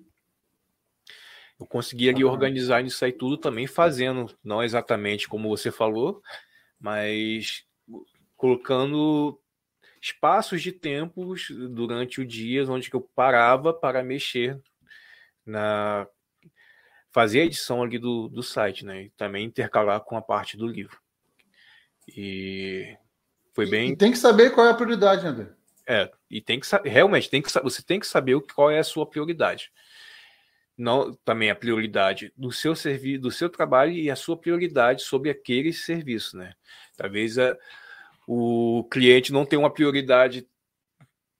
Eu 1.59 1.67
consegui 1.67 2.09
ali 2.09 2.25
organizar 2.25 2.85
isso 2.85 3.05
aí 3.05 3.13
tudo 3.13 3.39
também 3.39 3.67
fazendo, 3.67 4.35
não 4.45 4.63
exatamente 4.63 5.29
como 5.29 5.49
você 5.49 5.71
falou, 5.71 6.23
mas 6.79 7.65
colocando 8.37 9.41
espaços 10.01 10.63
de 10.63 10.71
tempos 10.71 11.49
durante 11.71 12.21
o 12.21 12.27
dia 12.27 12.65
onde 12.71 12.91
eu 12.93 13.01
parava 13.01 13.73
para 13.73 14.03
mexer 14.03 14.61
na 15.45 16.07
fazer 17.11 17.41
a 17.41 17.45
edição 17.45 17.83
ali 17.83 17.99
do, 17.99 18.29
do 18.29 18.43
site, 18.43 18.85
né? 18.85 19.05
E 19.05 19.11
também 19.11 19.47
intercalar 19.47 20.01
com 20.03 20.19
a 20.19 20.23
parte 20.23 20.55
do 20.55 20.67
livro. 20.67 21.01
E 22.07 22.95
foi 23.55 23.67
bem. 23.67 23.93
E 23.93 23.97
tem 23.97 24.13
que 24.13 24.19
saber 24.19 24.51
qual 24.51 24.67
é 24.67 24.71
a 24.71 24.75
prioridade, 24.75 25.27
André. 25.27 25.49
É, 25.89 26.11
e 26.31 26.43
tem 26.43 26.61
que 26.61 26.67
realmente 26.85 27.31
tem 27.31 27.41
que 27.41 27.51
você 27.63 27.83
tem 27.83 27.99
que 27.99 28.07
saber 28.07 28.39
qual 28.55 28.71
é 28.71 28.79
a 28.79 28.85
sua 28.85 29.07
prioridade. 29.09 29.73
Não, 30.77 31.15
também 31.25 31.51
a 31.51 31.57
prioridade 31.57 32.33
do 32.37 32.53
seu 32.53 32.77
serviço, 32.77 33.23
do 33.23 33.31
seu 33.31 33.49
trabalho 33.49 33.93
e 33.93 34.11
a 34.11 34.17
sua 34.17 34.37
prioridade 34.37 35.03
sobre 35.03 35.31
aquele 35.31 35.73
serviço, 35.73 36.37
né? 36.37 36.53
Talvez 36.97 37.39
a, 37.39 37.57
o 38.27 38.85
cliente 38.91 39.33
não 39.33 39.47
tenha 39.47 39.61
uma 39.61 39.73
prioridade 39.73 40.47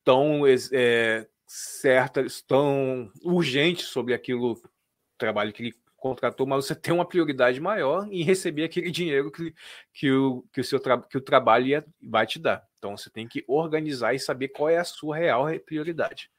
tão, 0.03 0.43
é, 0.73 1.27
certas, 1.47 2.41
tão 2.41 3.11
urgentes 3.23 3.87
sobre 3.89 4.15
aquilo 4.15 4.61
trabalho 5.19 5.53
que 5.53 5.63
ele 5.65 5.75
contratou, 5.97 6.47
mas 6.47 6.65
você 6.65 6.75
tem 6.75 6.95
uma 6.95 7.07
prioridade 7.07 7.61
maior 7.61 8.07
em 8.11 8.23
receber 8.23 8.65
aquele 8.65 8.91
dinheiro 8.91 9.31
que, 9.31 9.55
que, 9.93 10.13
o, 10.13 10.45
que, 10.53 10.61
o, 10.61 10.65
seu 10.65 10.81
que 10.81 11.19
o 11.19 11.21
trabalho 11.21 11.67
ia, 11.67 11.85
vai 12.01 12.27
te 12.27 12.39
dar. 12.39 12.65
Então 12.79 12.97
você 12.97 13.11
tem 13.11 13.27
que 13.27 13.45
organizar 13.49 14.15
e 14.15 14.21
saber 14.21 14.49
qual 14.49 14.69
é 14.69 14.79
a 14.79 14.85
sua 14.85 15.17
real 15.17 15.47
prioridade. 15.65 16.31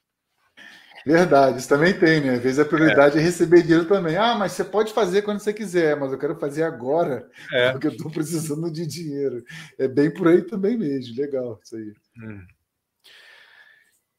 Verdade, 1.05 1.59
isso 1.59 1.69
também 1.69 1.97
tem, 1.97 2.21
né? 2.21 2.33
Às 2.35 2.41
vezes 2.41 2.59
a 2.59 2.65
prioridade 2.65 3.17
é. 3.17 3.21
é, 3.21 3.23
receber 3.23 3.61
dinheiro 3.61 3.85
também. 3.85 4.17
Ah, 4.17 4.35
mas 4.35 4.53
você 4.53 4.63
pode 4.63 4.93
fazer 4.93 5.21
quando 5.21 5.39
você 5.39 5.53
quiser, 5.53 5.95
mas 5.95 6.11
eu 6.11 6.17
quero 6.17 6.35
fazer 6.35 6.63
agora, 6.63 7.29
é. 7.51 7.71
porque 7.71 7.87
eu 7.87 7.91
estou 7.91 8.11
precisando 8.11 8.71
de 8.71 8.85
dinheiro. 8.85 9.43
É 9.77 9.87
bem 9.87 10.11
por 10.11 10.27
aí 10.27 10.41
também 10.41 10.77
mesmo. 10.77 11.15
Legal, 11.15 11.59
isso 11.63 11.75
aí. 11.75 11.93
Hum. 12.21 12.45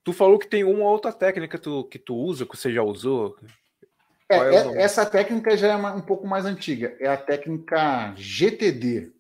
Tu 0.05 0.13
falou 0.13 0.39
que 0.39 0.49
tem 0.49 0.65
uma 0.65 0.89
outra 0.89 1.13
técnica 1.13 1.59
que 1.59 1.63
tu, 1.63 1.85
que 1.85 1.99
tu 1.99 2.15
usa, 2.15 2.47
que 2.47 2.57
você 2.57 2.73
já 2.73 2.83
usou. 2.83 3.37
É, 4.31 4.37
é 4.37 4.83
essa 4.83 5.05
técnica 5.05 5.57
já 5.57 5.69
é 5.69 5.77
um 5.77 6.01
pouco 6.01 6.27
mais 6.27 6.47
antiga. 6.47 6.97
É 6.99 7.09
a 7.09 7.17
técnica 7.17 8.15
GTD. 8.17 9.13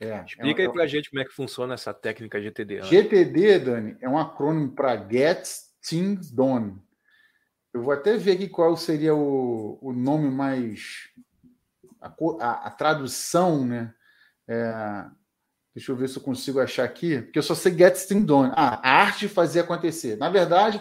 É, 0.00 0.22
Explica 0.24 0.62
é, 0.62 0.66
aí 0.66 0.72
para 0.72 0.84
a 0.84 0.86
gente 0.86 1.10
como 1.10 1.20
é 1.20 1.24
que 1.24 1.32
funciona 1.32 1.74
essa 1.74 1.92
técnica 1.92 2.40
GTD. 2.40 2.82
GTD, 2.82 3.58
Dani, 3.58 3.96
é 4.00 4.08
um 4.08 4.16
acrônimo 4.16 4.70
para 4.70 4.96
Get 5.08 5.48
Things 5.82 6.30
Done. 6.30 6.80
Eu 7.72 7.82
vou 7.82 7.92
até 7.92 8.16
ver 8.16 8.32
aqui 8.32 8.48
qual 8.48 8.76
seria 8.76 9.14
o, 9.14 9.78
o 9.80 9.92
nome 9.92 10.30
mais. 10.30 11.10
A, 12.00 12.12
a, 12.40 12.52
a 12.68 12.70
tradução, 12.70 13.64
né? 13.64 13.94
É, 14.46 15.04
deixa 15.74 15.92
eu 15.92 15.96
ver 15.96 16.08
se 16.08 16.16
eu 16.16 16.22
consigo 16.22 16.60
achar 16.60 16.84
aqui, 16.84 17.20
porque 17.22 17.38
eu 17.38 17.42
só 17.42 17.54
sei 17.54 17.76
Get 17.76 17.96
Things 18.06 18.24
Done. 18.24 18.52
Ah, 18.54 18.80
a 18.82 19.02
arte 19.02 19.20
de 19.20 19.28
fazer 19.28 19.60
acontecer. 19.60 20.16
Na 20.16 20.30
verdade, 20.30 20.80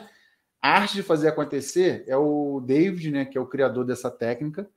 a 0.61 0.69
arte 0.79 0.95
de 0.95 1.03
fazer 1.03 1.27
acontecer 1.27 2.03
é 2.07 2.17
o 2.17 2.61
David, 2.61 3.11
né, 3.11 3.25
que 3.25 3.37
é 3.37 3.41
o 3.41 3.47
criador 3.47 3.85
dessa 3.85 4.09
técnica. 4.09 4.69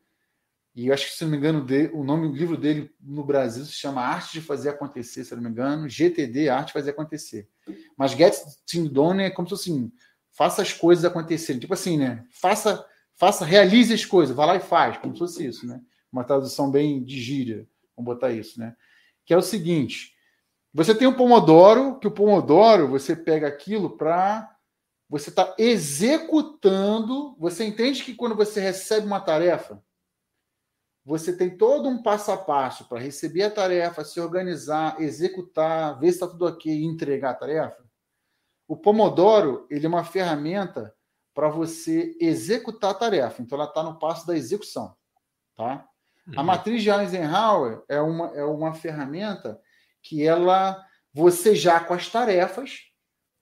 E 0.75 0.87
eu 0.87 0.95
acho 0.95 1.07
que, 1.07 1.16
se 1.16 1.25
não 1.25 1.31
me 1.31 1.37
engano, 1.37 1.66
o 1.93 2.05
nome 2.05 2.29
do 2.29 2.35
livro 2.35 2.57
dele 2.57 2.95
no 3.01 3.25
Brasil 3.25 3.64
se 3.64 3.73
chama 3.73 4.03
Arte 4.03 4.35
de 4.35 4.41
Fazer 4.41 4.68
Acontecer, 4.68 5.25
se 5.25 5.35
não 5.35 5.43
me 5.43 5.49
engano, 5.49 5.89
GTD, 5.89 6.49
Arte 6.49 6.68
de 6.68 6.73
Fazer 6.75 6.91
Acontecer. 6.91 7.49
Mas 7.97 8.12
Get 8.12 8.35
Things 8.66 8.89
Done 8.89 9.25
é 9.25 9.31
como 9.31 9.49
se 9.49 9.55
assim, 9.55 9.93
faça 10.41 10.62
as 10.62 10.72
coisas 10.72 11.05
acontecerem. 11.05 11.61
Tipo 11.61 11.74
assim, 11.74 11.99
né? 11.99 12.24
Faça, 12.30 12.82
faça, 13.14 13.45
realize 13.45 13.93
as 13.93 14.07
coisas, 14.07 14.34
vá 14.34 14.47
lá 14.47 14.57
e 14.57 14.61
faz, 14.61 14.97
como 14.97 15.12
se 15.12 15.18
fosse 15.18 15.47
isso, 15.47 15.66
né? 15.66 15.82
Uma 16.11 16.24
tradução 16.24 16.70
bem 16.70 17.05
de 17.05 17.20
gíria, 17.20 17.68
vamos 17.95 18.14
botar 18.14 18.32
isso, 18.32 18.59
né? 18.59 18.74
Que 19.26 19.34
é 19.34 19.36
o 19.36 19.43
seguinte: 19.43 20.14
você 20.72 20.95
tem 20.95 21.07
um 21.07 21.12
Pomodoro, 21.12 21.99
que 21.99 22.09
o 22.09 22.11
Pomodoro 22.11 22.88
você 22.88 23.14
pega 23.14 23.47
aquilo 23.49 23.99
para 23.99 24.51
você 25.11 25.28
está 25.28 25.55
executando. 25.59 27.36
Você 27.38 27.64
entende 27.64 28.03
que 28.03 28.14
quando 28.14 28.34
você 28.34 28.61
recebe 28.61 29.07
uma 29.07 29.20
tarefa, 29.20 29.84
você 31.05 31.36
tem 31.36 31.55
todo 31.55 31.86
um 31.86 32.03
passo 32.03 32.32
a 32.32 32.38
passo 32.38 32.88
para 32.88 32.99
receber 32.99 33.43
a 33.43 33.51
tarefa, 33.51 34.05
se 34.05 34.18
organizar, 34.18 35.03
executar, 35.03 35.99
ver 35.99 36.07
se 36.07 36.14
está 36.14 36.28
tudo 36.28 36.47
ok 36.47 36.72
e 36.72 36.86
entregar 36.86 37.32
a 37.32 37.34
tarefa? 37.34 37.89
O 38.71 38.77
Pomodoro 38.77 39.66
ele 39.68 39.85
é 39.85 39.89
uma 39.89 40.05
ferramenta 40.05 40.95
para 41.35 41.49
você 41.49 42.16
executar 42.21 42.93
a 42.93 42.95
tarefa. 42.95 43.43
Então, 43.43 43.59
ela 43.59 43.66
está 43.66 43.83
no 43.83 43.99
passo 43.99 44.25
da 44.25 44.37
execução. 44.37 44.95
Tá? 45.57 45.89
Uhum. 46.25 46.35
A 46.37 46.43
matriz 46.45 46.81
de 46.81 46.89
Eisenhower 46.89 47.83
é 47.89 48.01
uma, 48.01 48.29
é 48.29 48.45
uma 48.45 48.73
ferramenta 48.73 49.61
que 50.01 50.25
ela 50.25 50.81
você 51.12 51.57
já 51.57 51.81
com 51.81 51.95
as 51.95 52.09
tarefas 52.09 52.83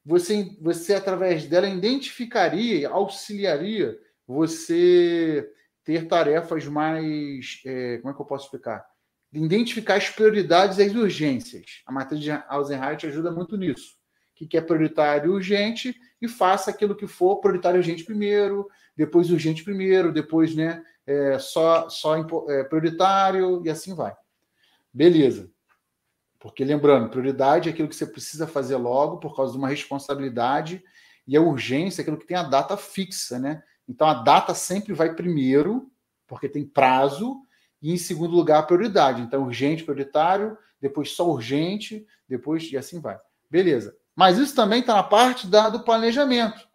você, 0.03 0.57
você 0.63 0.95
através 0.95 1.45
dela 1.45 1.69
identificaria, 1.69 2.89
auxiliaria 2.89 3.99
você 4.27 5.47
ter 5.85 6.09
tarefas 6.09 6.65
mais. 6.65 7.61
É, 7.67 7.99
como 7.99 8.15
é 8.15 8.17
que 8.17 8.23
eu 8.23 8.27
posso 8.27 8.47
explicar? 8.47 8.83
Identificar 9.31 9.97
as 9.97 10.09
prioridades 10.09 10.79
e 10.79 10.85
as 10.85 10.95
urgências. 10.95 11.83
A 11.85 11.93
matriz 11.93 12.23
de 12.23 12.31
Eisenhower 12.31 12.97
te 12.97 13.07
ajuda 13.07 13.31
muito 13.31 13.59
nisso. 13.59 13.98
O 14.41 14.49
que 14.49 14.57
é 14.57 14.61
prioritário 14.61 15.33
e 15.33 15.35
urgente, 15.35 15.99
e 16.21 16.29
faça 16.29 16.71
aquilo 16.71 16.95
que 16.95 17.07
for 17.07 17.37
prioritário 17.41 17.79
urgente 17.79 18.05
primeiro, 18.05 18.69
depois 18.97 19.31
urgente 19.31 19.65
primeiro, 19.65 20.13
depois 20.13 20.55
né, 20.55 20.83
é, 21.07 21.39
só, 21.39 21.89
só 21.89 22.17
é, 22.49 22.65
prioritário, 22.65 23.65
e 23.65 23.71
assim 23.71 23.95
vai. 23.95 24.15
Beleza. 24.93 25.51
Porque, 26.39 26.65
lembrando, 26.65 27.11
prioridade 27.11 27.69
é 27.69 27.73
aquilo 27.73 27.89
que 27.89 27.97
você 27.97 28.07
precisa 28.07 28.47
fazer 28.47 28.77
logo 28.77 29.19
por 29.19 29.35
causa 29.35 29.53
de 29.53 29.59
uma 29.59 29.69
responsabilidade, 29.69 30.83
e 31.27 31.37
a 31.37 31.41
urgência 31.41 32.01
é 32.01 32.03
aquilo 32.03 32.17
que 32.17 32.27
tem 32.27 32.37
a 32.37 32.43
data 32.43 32.77
fixa, 32.77 33.39
né? 33.39 33.63
Então 33.89 34.07
a 34.07 34.15
data 34.15 34.55
sempre 34.55 34.93
vai 34.93 35.15
primeiro, 35.15 35.91
porque 36.27 36.49
tem 36.49 36.65
prazo, 36.65 37.43
e 37.81 37.93
em 37.93 37.97
segundo 37.97 38.35
lugar 38.35 38.59
a 38.59 38.63
prioridade. 38.63 39.23
Então, 39.23 39.45
urgente, 39.45 39.85
prioritário, 39.85 40.57
depois 40.81 41.11
só 41.11 41.29
urgente, 41.29 42.07
depois 42.29 42.71
e 42.71 42.77
assim 42.77 43.01
vai. 43.01 43.19
Beleza. 43.51 43.97
Mas 44.19 44.37
isso 44.37 44.53
também 44.53 44.81
está 44.81 44.97
na 44.97 45.05
parte 45.05 45.47
da, 45.47 45.69
do 45.69 45.85
planejamento. 45.85 46.69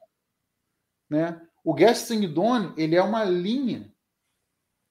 Né? 1.09 1.41
O 1.61 1.73
Guesting 1.73 2.25
Done, 2.33 2.73
ele 2.77 2.95
é 2.95 3.03
uma 3.03 3.25
linha, 3.25 3.93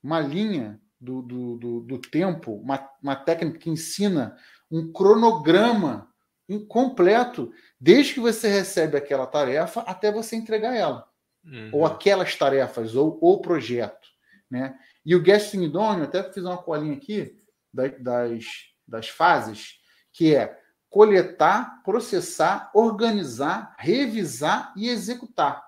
uma 0.03 0.21
linha 0.21 0.79
do, 1.01 1.23
do, 1.23 1.57
do, 1.57 1.81
do 1.81 1.99
tempo, 1.99 2.53
uma, 2.57 2.91
uma 3.03 3.17
técnica 3.17 3.59
que 3.59 3.71
ensina 3.71 4.37
um 4.71 4.93
cronograma 4.93 6.13
incompleto, 6.47 7.51
desde 7.81 8.13
que 8.13 8.21
você 8.21 8.49
recebe 8.49 8.99
aquela 8.99 9.27
tarefa 9.27 9.81
até 9.87 10.13
você 10.13 10.37
entregar 10.37 10.77
ela. 10.77 11.09
Uhum. 11.43 11.71
Ou 11.73 11.87
aquelas 11.87 12.37
tarefas, 12.37 12.95
ou 12.95 13.19
o 13.19 13.41
projeto. 13.41 14.09
Né? 14.51 14.79
E 15.07 15.17
o 15.17 15.23
Guesting 15.23 15.63
Idôneo, 15.63 16.05
até 16.05 16.23
fiz 16.31 16.45
uma 16.45 16.59
colinha 16.59 16.99
aqui 16.99 17.35
das, 17.73 18.43
das 18.87 19.09
fases, 19.09 19.79
que 20.13 20.35
é 20.35 20.61
coletar, 20.93 21.83
processar, 21.83 22.71
organizar, 22.75 23.75
revisar 23.79 24.75
e 24.77 24.91
executar. 24.91 25.67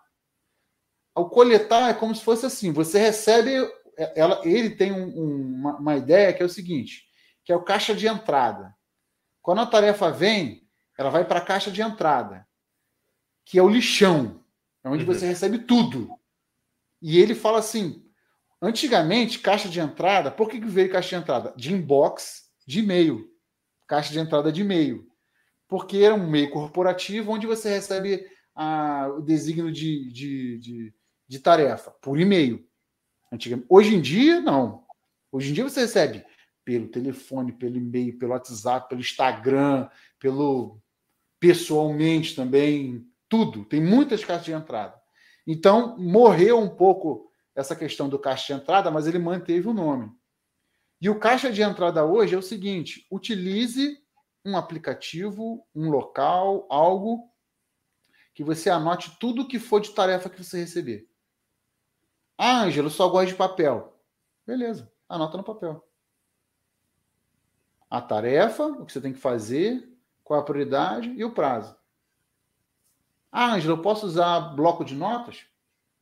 O 1.16 1.24
coletar 1.30 1.88
é 1.88 1.94
como 1.94 2.14
se 2.14 2.22
fosse 2.22 2.44
assim: 2.44 2.70
você 2.70 2.98
recebe, 2.98 3.50
ela, 4.14 4.46
ele 4.46 4.70
tem 4.76 4.92
um, 4.92 5.56
uma, 5.56 5.76
uma 5.78 5.96
ideia 5.96 6.32
que 6.32 6.42
é 6.42 6.46
o 6.46 6.48
seguinte, 6.48 7.06
que 7.42 7.50
é 7.50 7.56
o 7.56 7.64
caixa 7.64 7.94
de 7.94 8.06
entrada. 8.06 8.76
Quando 9.40 9.62
a 9.62 9.66
tarefa 9.66 10.10
vem, 10.10 10.68
ela 10.98 11.08
vai 11.08 11.24
para 11.24 11.38
a 11.38 11.44
caixa 11.44 11.70
de 11.70 11.80
entrada, 11.80 12.46
que 13.46 13.58
é 13.58 13.62
o 13.62 13.68
lixão, 13.68 14.44
é 14.84 14.90
onde 14.90 15.04
uhum. 15.04 15.14
você 15.14 15.26
recebe 15.26 15.60
tudo. 15.60 16.20
E 17.00 17.18
ele 17.18 17.34
fala 17.34 17.60
assim: 17.60 18.04
antigamente, 18.60 19.38
caixa 19.38 19.70
de 19.70 19.80
entrada, 19.80 20.30
por 20.30 20.50
que 20.50 20.60
veio 20.60 20.92
caixa 20.92 21.16
de 21.16 21.22
entrada? 21.22 21.54
De 21.56 21.72
inbox, 21.72 22.42
de 22.66 22.80
e-mail. 22.80 23.26
Caixa 23.86 24.12
de 24.12 24.18
entrada 24.18 24.52
de 24.52 24.60
e-mail. 24.60 25.13
Porque 25.74 25.96
era 25.98 26.14
um 26.14 26.30
meio 26.30 26.50
corporativo 26.50 27.32
onde 27.32 27.48
você 27.48 27.68
recebe 27.68 28.24
a, 28.54 29.08
o 29.08 29.20
designo 29.20 29.72
de, 29.72 30.08
de, 30.08 30.58
de, 30.60 30.94
de 31.26 31.38
tarefa 31.40 31.90
por 32.00 32.20
e-mail. 32.20 32.64
Hoje 33.68 33.96
em 33.96 34.00
dia, 34.00 34.40
não. 34.40 34.84
Hoje 35.32 35.50
em 35.50 35.52
dia 35.52 35.64
você 35.64 35.80
recebe 35.80 36.24
pelo 36.64 36.86
telefone, 36.86 37.50
pelo 37.50 37.76
e-mail, 37.76 38.16
pelo 38.16 38.30
WhatsApp, 38.30 38.88
pelo 38.88 39.00
Instagram, 39.00 39.88
pelo 40.20 40.80
pessoalmente 41.40 42.36
também, 42.36 43.04
tudo. 43.28 43.64
Tem 43.64 43.82
muitas 43.82 44.24
caixas 44.24 44.44
de 44.44 44.52
entrada. 44.52 44.94
Então, 45.44 45.98
morreu 45.98 46.60
um 46.60 46.68
pouco 46.68 47.28
essa 47.52 47.74
questão 47.74 48.08
do 48.08 48.16
caixa 48.16 48.54
de 48.54 48.60
entrada, 48.62 48.92
mas 48.92 49.08
ele 49.08 49.18
manteve 49.18 49.66
o 49.66 49.74
nome. 49.74 50.08
E 51.00 51.10
o 51.10 51.18
caixa 51.18 51.50
de 51.50 51.62
entrada 51.62 52.04
hoje 52.04 52.36
é 52.36 52.38
o 52.38 52.42
seguinte: 52.42 53.08
utilize 53.10 54.03
um 54.44 54.56
aplicativo, 54.56 55.66
um 55.74 55.88
local, 55.90 56.66
algo 56.70 57.30
que 58.34 58.44
você 58.44 58.68
anote 58.68 59.16
tudo 59.18 59.48
que 59.48 59.58
for 59.58 59.80
de 59.80 59.90
tarefa 59.90 60.28
que 60.28 60.42
você 60.42 60.58
receber. 60.58 61.08
Ah, 62.36 62.62
Ângelo, 62.62 62.90
só 62.90 63.08
gosto 63.08 63.28
de 63.28 63.34
papel. 63.34 63.96
Beleza, 64.46 64.92
anota 65.08 65.36
no 65.36 65.44
papel 65.44 65.84
a 67.94 68.00
tarefa, 68.00 68.66
o 68.66 68.84
que 68.84 68.92
você 68.92 69.00
tem 69.00 69.12
que 69.12 69.20
fazer, 69.20 69.88
qual 70.24 70.40
a 70.40 70.42
prioridade 70.42 71.08
e 71.10 71.24
o 71.24 71.30
prazo. 71.30 71.76
Ah, 73.30 73.54
Ângela, 73.54 73.74
eu 73.74 73.82
posso 73.82 74.04
usar 74.04 74.40
bloco 74.56 74.84
de 74.84 74.96
notas? 74.96 75.46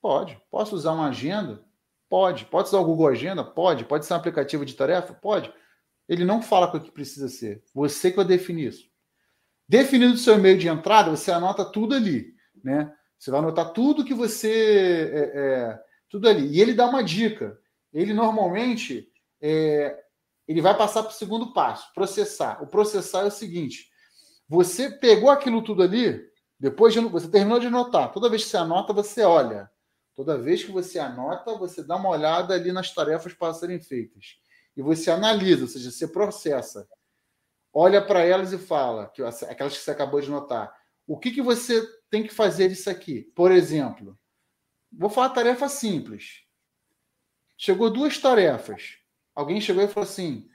Pode. 0.00 0.40
Posso 0.50 0.74
usar 0.74 0.92
uma 0.92 1.08
agenda? 1.08 1.62
Pode. 2.08 2.46
Pode 2.46 2.68
usar 2.68 2.78
o 2.78 2.84
Google 2.84 3.08
Agenda? 3.08 3.44
Pode. 3.44 3.84
Pode 3.84 4.06
ser 4.06 4.14
um 4.14 4.16
aplicativo 4.16 4.64
de 4.64 4.74
tarefa? 4.74 5.12
Pode. 5.12 5.52
Ele 6.08 6.24
não 6.24 6.42
fala 6.42 6.70
com 6.70 6.76
o 6.76 6.80
que 6.80 6.90
precisa 6.90 7.28
ser. 7.28 7.62
Você 7.74 8.10
que 8.10 8.16
vai 8.16 8.24
definir 8.24 8.68
isso. 8.68 8.90
Definido 9.68 10.14
o 10.14 10.18
seu 10.18 10.34
e-mail 10.34 10.58
de 10.58 10.68
entrada, 10.68 11.10
você 11.10 11.30
anota 11.30 11.64
tudo 11.64 11.94
ali. 11.94 12.34
Né? 12.62 12.92
Você 13.18 13.30
vai 13.30 13.40
anotar 13.40 13.72
tudo 13.72 14.04
que 14.04 14.14
você. 14.14 15.10
É, 15.12 15.20
é, 15.20 15.82
tudo 16.08 16.28
ali. 16.28 16.48
E 16.48 16.60
ele 16.60 16.74
dá 16.74 16.86
uma 16.86 17.02
dica. 17.02 17.58
Ele 17.92 18.12
normalmente 18.12 19.08
é, 19.40 20.02
ele 20.46 20.60
vai 20.60 20.76
passar 20.76 21.02
para 21.02 21.12
o 21.12 21.14
segundo 21.14 21.52
passo, 21.52 21.92
processar. 21.94 22.62
O 22.62 22.66
processar 22.66 23.22
é 23.22 23.26
o 23.26 23.30
seguinte: 23.30 23.88
você 24.48 24.90
pegou 24.90 25.30
aquilo 25.30 25.62
tudo 25.62 25.82
ali, 25.82 26.20
Depois 26.58 26.92
de, 26.92 27.00
você 27.00 27.28
terminou 27.28 27.58
de 27.58 27.66
anotar. 27.66 28.12
Toda 28.12 28.28
vez 28.28 28.44
que 28.44 28.50
você 28.50 28.56
anota, 28.56 28.92
você 28.92 29.22
olha. 29.22 29.70
Toda 30.14 30.36
vez 30.36 30.62
que 30.62 30.70
você 30.70 30.98
anota, 30.98 31.56
você 31.56 31.82
dá 31.82 31.96
uma 31.96 32.10
olhada 32.10 32.54
ali 32.54 32.70
nas 32.70 32.92
tarefas 32.92 33.32
para 33.32 33.54
serem 33.54 33.80
feitas. 33.80 34.36
E 34.76 34.82
você 34.82 35.10
analisa, 35.10 35.62
ou 35.62 35.68
seja, 35.68 35.90
você 35.90 36.08
processa. 36.08 36.88
Olha 37.72 38.04
para 38.04 38.20
elas 38.20 38.52
e 38.52 38.58
fala, 38.58 39.08
que 39.08 39.22
aquelas 39.22 39.76
que 39.76 39.84
você 39.84 39.90
acabou 39.90 40.20
de 40.20 40.30
notar. 40.30 40.74
O 41.06 41.18
que, 41.18 41.30
que 41.30 41.42
você 41.42 41.82
tem 42.10 42.22
que 42.22 42.32
fazer 42.32 42.68
disso 42.68 42.90
aqui? 42.90 43.22
Por 43.34 43.50
exemplo, 43.50 44.18
vou 44.90 45.10
falar 45.10 45.30
tarefa 45.30 45.68
simples. 45.68 46.42
Chegou 47.56 47.90
duas 47.90 48.18
tarefas. 48.18 48.98
Alguém 49.34 49.60
chegou 49.60 49.82
e 49.82 49.88
falou 49.88 50.08
assim: 50.08 50.48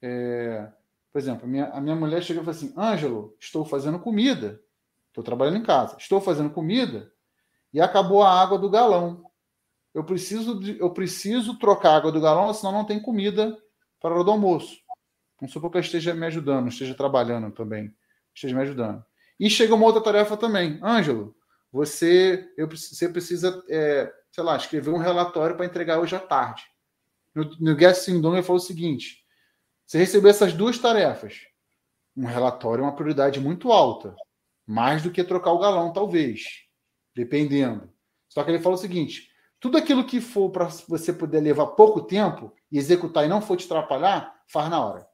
é, 0.00 0.70
por 1.12 1.18
exemplo, 1.18 1.46
minha, 1.46 1.66
a 1.66 1.80
minha 1.80 1.94
mulher 1.94 2.22
chegou 2.22 2.42
e 2.42 2.46
falou 2.46 2.58
assim: 2.58 2.74
Ângelo, 2.76 3.36
estou 3.38 3.64
fazendo 3.64 3.98
comida. 3.98 4.62
Estou 5.08 5.22
trabalhando 5.22 5.58
em 5.58 5.62
casa. 5.62 5.96
Estou 5.98 6.20
fazendo 6.20 6.50
comida 6.50 7.12
e 7.72 7.80
acabou 7.80 8.22
a 8.22 8.30
água 8.30 8.58
do 8.58 8.70
galão. 8.70 9.30
Eu 9.94 10.04
preciso, 10.04 10.58
de, 10.58 10.78
eu 10.78 10.90
preciso 10.90 11.58
trocar 11.58 11.90
a 11.90 11.96
água 11.96 12.12
do 12.12 12.20
galão, 12.20 12.52
senão 12.54 12.72
não 12.72 12.84
tem 12.84 13.00
comida 13.00 13.56
para 14.00 14.22
do 14.22 14.30
almoço. 14.30 14.78
Não 15.40 15.48
supor 15.48 15.70
que 15.70 15.76
ela 15.76 15.84
esteja 15.84 16.14
me 16.14 16.26
ajudando, 16.26 16.68
esteja 16.68 16.94
trabalhando 16.94 17.50
também, 17.50 17.94
esteja 18.34 18.54
me 18.54 18.62
ajudando. 18.62 19.04
E 19.38 19.50
chega 19.50 19.74
uma 19.74 19.84
outra 19.84 20.02
tarefa 20.02 20.36
também. 20.36 20.78
Ângelo, 20.82 21.34
você, 21.70 22.48
eu, 22.56 22.68
você 22.68 23.08
precisa, 23.08 23.62
é, 23.68 24.12
sei 24.30 24.44
lá, 24.44 24.56
escrever 24.56 24.90
um 24.90 24.98
relatório 24.98 25.56
para 25.56 25.66
entregar 25.66 25.98
hoje 25.98 26.14
à 26.14 26.20
tarde. 26.20 26.62
No, 27.34 27.44
no 27.58 27.94
Sindom 27.94 28.34
ele 28.34 28.42
falou 28.42 28.60
o 28.60 28.64
seguinte: 28.64 29.22
você 29.86 29.98
recebeu 29.98 30.30
essas 30.30 30.52
duas 30.52 30.78
tarefas. 30.78 31.40
Um 32.16 32.26
relatório 32.26 32.82
é 32.82 32.86
uma 32.86 32.94
prioridade 32.94 33.40
muito 33.40 33.72
alta. 33.72 34.14
Mais 34.66 35.02
do 35.02 35.10
que 35.10 35.24
trocar 35.24 35.52
o 35.52 35.58
galão, 35.58 35.92
talvez. 35.92 36.44
Dependendo. 37.14 37.92
Só 38.28 38.44
que 38.44 38.50
ele 38.50 38.62
falou 38.62 38.78
o 38.78 38.80
seguinte: 38.80 39.31
tudo 39.62 39.78
aquilo 39.78 40.04
que 40.04 40.20
for 40.20 40.50
para 40.50 40.64
você 40.88 41.12
poder 41.12 41.40
levar 41.40 41.68
pouco 41.68 42.02
tempo 42.02 42.52
e 42.70 42.76
executar 42.76 43.24
e 43.24 43.28
não 43.28 43.40
for 43.40 43.56
te 43.56 43.64
atrapalhar, 43.64 44.42
faz 44.48 44.68
na 44.68 44.84
hora. 44.84 45.08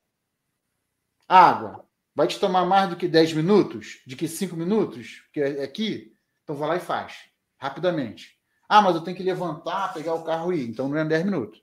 Água. 1.29 1.85
Vai 2.15 2.27
te 2.27 2.41
tomar 2.41 2.65
mais 2.65 2.89
do 2.89 2.97
que 2.97 3.07
10 3.07 3.35
minutos? 3.35 4.01
De 4.07 4.17
que 4.17 4.27
5 4.27 4.57
minutos? 4.57 5.23
Que 5.35 5.41
é 5.41 5.63
aqui? 5.63 6.15
Então 6.43 6.57
vai 6.57 6.67
lá 6.67 6.77
e 6.77 6.81
faz. 6.81 7.27
Rapidamente. 7.59 8.39
Ah, 8.67 8.81
mas 8.81 8.97
eu 8.97 9.03
tenho 9.03 9.19
que 9.19 9.23
levantar, 9.23 9.93
pegar 9.93 10.15
o 10.15 10.25
carro 10.25 10.51
e 10.51 10.65
ir. 10.65 10.71
Então 10.71 10.89
não 10.89 10.97
é 10.97 11.05
10 11.05 11.27
minutos. 11.27 11.63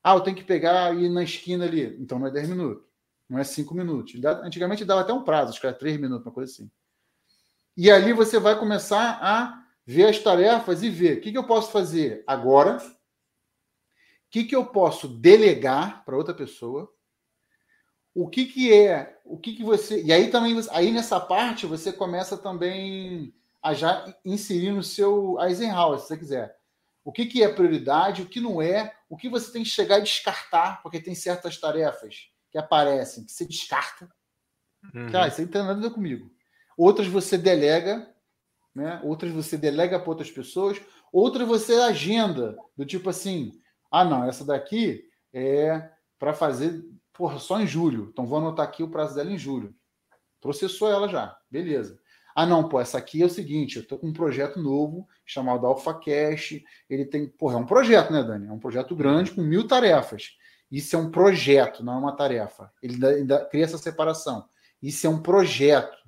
Ah, 0.00 0.14
eu 0.14 0.20
tenho 0.20 0.36
que 0.36 0.44
pegar 0.44 0.94
e 0.94 1.06
ir 1.06 1.08
na 1.08 1.24
esquina 1.24 1.64
ali. 1.64 1.96
Então 2.00 2.16
não 2.16 2.28
é 2.28 2.30
10 2.30 2.48
minutos. 2.48 2.84
Não 3.28 3.40
é 3.40 3.44
5 3.44 3.74
minutos. 3.74 4.14
Antigamente 4.44 4.84
dava 4.84 5.00
até 5.00 5.12
um 5.12 5.24
prazo, 5.24 5.50
acho 5.50 5.60
que 5.60 5.66
era 5.66 5.76
3 5.76 6.00
minutos, 6.00 6.24
uma 6.24 6.32
coisa 6.32 6.52
assim. 6.52 6.70
E 7.76 7.90
ali 7.90 8.12
você 8.12 8.38
vai 8.38 8.56
começar 8.56 9.18
a 9.20 9.59
ver 9.86 10.06
as 10.06 10.18
tarefas 10.18 10.82
e 10.82 10.90
ver 10.90 11.18
o 11.18 11.20
que, 11.20 11.32
que 11.32 11.38
eu 11.38 11.46
posso 11.46 11.70
fazer 11.70 12.22
agora, 12.26 12.76
o 12.76 14.30
que, 14.30 14.44
que 14.44 14.54
eu 14.54 14.66
posso 14.66 15.08
delegar 15.08 16.04
para 16.04 16.16
outra 16.16 16.34
pessoa, 16.34 16.92
o 18.14 18.28
que, 18.28 18.46
que 18.46 18.72
é, 18.72 19.18
o 19.24 19.38
que, 19.38 19.54
que 19.54 19.64
você. 19.64 20.02
E 20.02 20.12
aí 20.12 20.30
também, 20.30 20.60
aí 20.70 20.90
nessa 20.90 21.18
parte, 21.18 21.66
você 21.66 21.92
começa 21.92 22.36
também 22.36 23.34
a 23.62 23.74
já 23.74 24.14
inserir 24.24 24.72
no 24.72 24.82
seu 24.82 25.36
Eisenhower, 25.40 25.98
se 25.98 26.08
você 26.08 26.16
quiser. 26.16 26.56
O 27.04 27.12
que, 27.12 27.26
que 27.26 27.42
é 27.42 27.48
prioridade, 27.48 28.22
o 28.22 28.26
que 28.26 28.40
não 28.40 28.60
é, 28.60 28.94
o 29.08 29.16
que 29.16 29.28
você 29.28 29.52
tem 29.52 29.62
que 29.62 29.68
chegar 29.68 29.98
e 29.98 30.02
descartar, 30.02 30.82
porque 30.82 31.00
tem 31.00 31.14
certas 31.14 31.58
tarefas 31.58 32.28
que 32.50 32.58
aparecem, 32.58 33.24
que 33.24 33.32
você 33.32 33.46
descarta. 33.46 34.08
Uhum. 34.94 35.10
Cara, 35.10 35.28
isso 35.28 35.40
aí 35.40 35.46
não 35.46 35.52
tem 35.52 35.62
nada 35.62 35.78
a 35.78 35.82
ver 35.82 35.94
comigo. 35.94 36.30
Outras 36.76 37.06
você 37.06 37.36
delega, 37.36 38.12
né? 38.74 39.00
outras 39.04 39.32
você 39.32 39.56
delega 39.56 39.98
para 39.98 40.08
outras 40.08 40.30
pessoas, 40.30 40.80
outras 41.12 41.46
você 41.46 41.74
agenda, 41.74 42.56
do 42.76 42.84
tipo 42.84 43.10
assim, 43.10 43.52
ah 43.90 44.04
não, 44.04 44.24
essa 44.28 44.44
daqui 44.44 45.04
é 45.32 45.90
para 46.18 46.32
fazer 46.32 46.84
porra, 47.12 47.38
só 47.38 47.60
em 47.60 47.66
julho, 47.66 48.08
então 48.12 48.26
vou 48.26 48.38
anotar 48.38 48.66
aqui 48.66 48.82
o 48.82 48.90
prazo 48.90 49.14
dela 49.14 49.30
em 49.30 49.38
julho. 49.38 49.74
Processou 50.40 50.90
ela 50.90 51.08
já, 51.08 51.36
beleza. 51.50 52.00
Ah, 52.34 52.46
não, 52.46 52.68
pô, 52.68 52.80
essa 52.80 52.96
aqui 52.96 53.20
é 53.22 53.26
o 53.26 53.30
seguinte, 53.30 53.76
eu 53.76 53.86
tô 53.86 53.98
com 53.98 54.06
um 54.06 54.12
projeto 54.12 54.58
novo 54.58 55.06
chamado 55.26 55.66
Alpha 55.66 55.92
Cash. 55.92 56.62
Ele 56.88 57.04
tem, 57.04 57.26
porra, 57.26 57.54
é 57.54 57.58
um 57.58 57.66
projeto, 57.66 58.12
né, 58.12 58.22
Dani? 58.22 58.46
É 58.46 58.52
um 58.52 58.58
projeto 58.58 58.94
grande 58.94 59.32
com 59.32 59.42
mil 59.42 59.66
tarefas. 59.66 60.36
Isso 60.70 60.94
é 60.94 60.98
um 60.98 61.10
projeto, 61.10 61.84
não 61.84 61.94
é 61.94 61.98
uma 61.98 62.16
tarefa. 62.16 62.72
Ele 62.82 63.04
ainda, 63.04 63.44
cria 63.46 63.64
essa 63.64 63.76
separação. 63.76 64.46
Isso 64.80 65.06
é 65.06 65.10
um 65.10 65.20
projeto, 65.20 65.98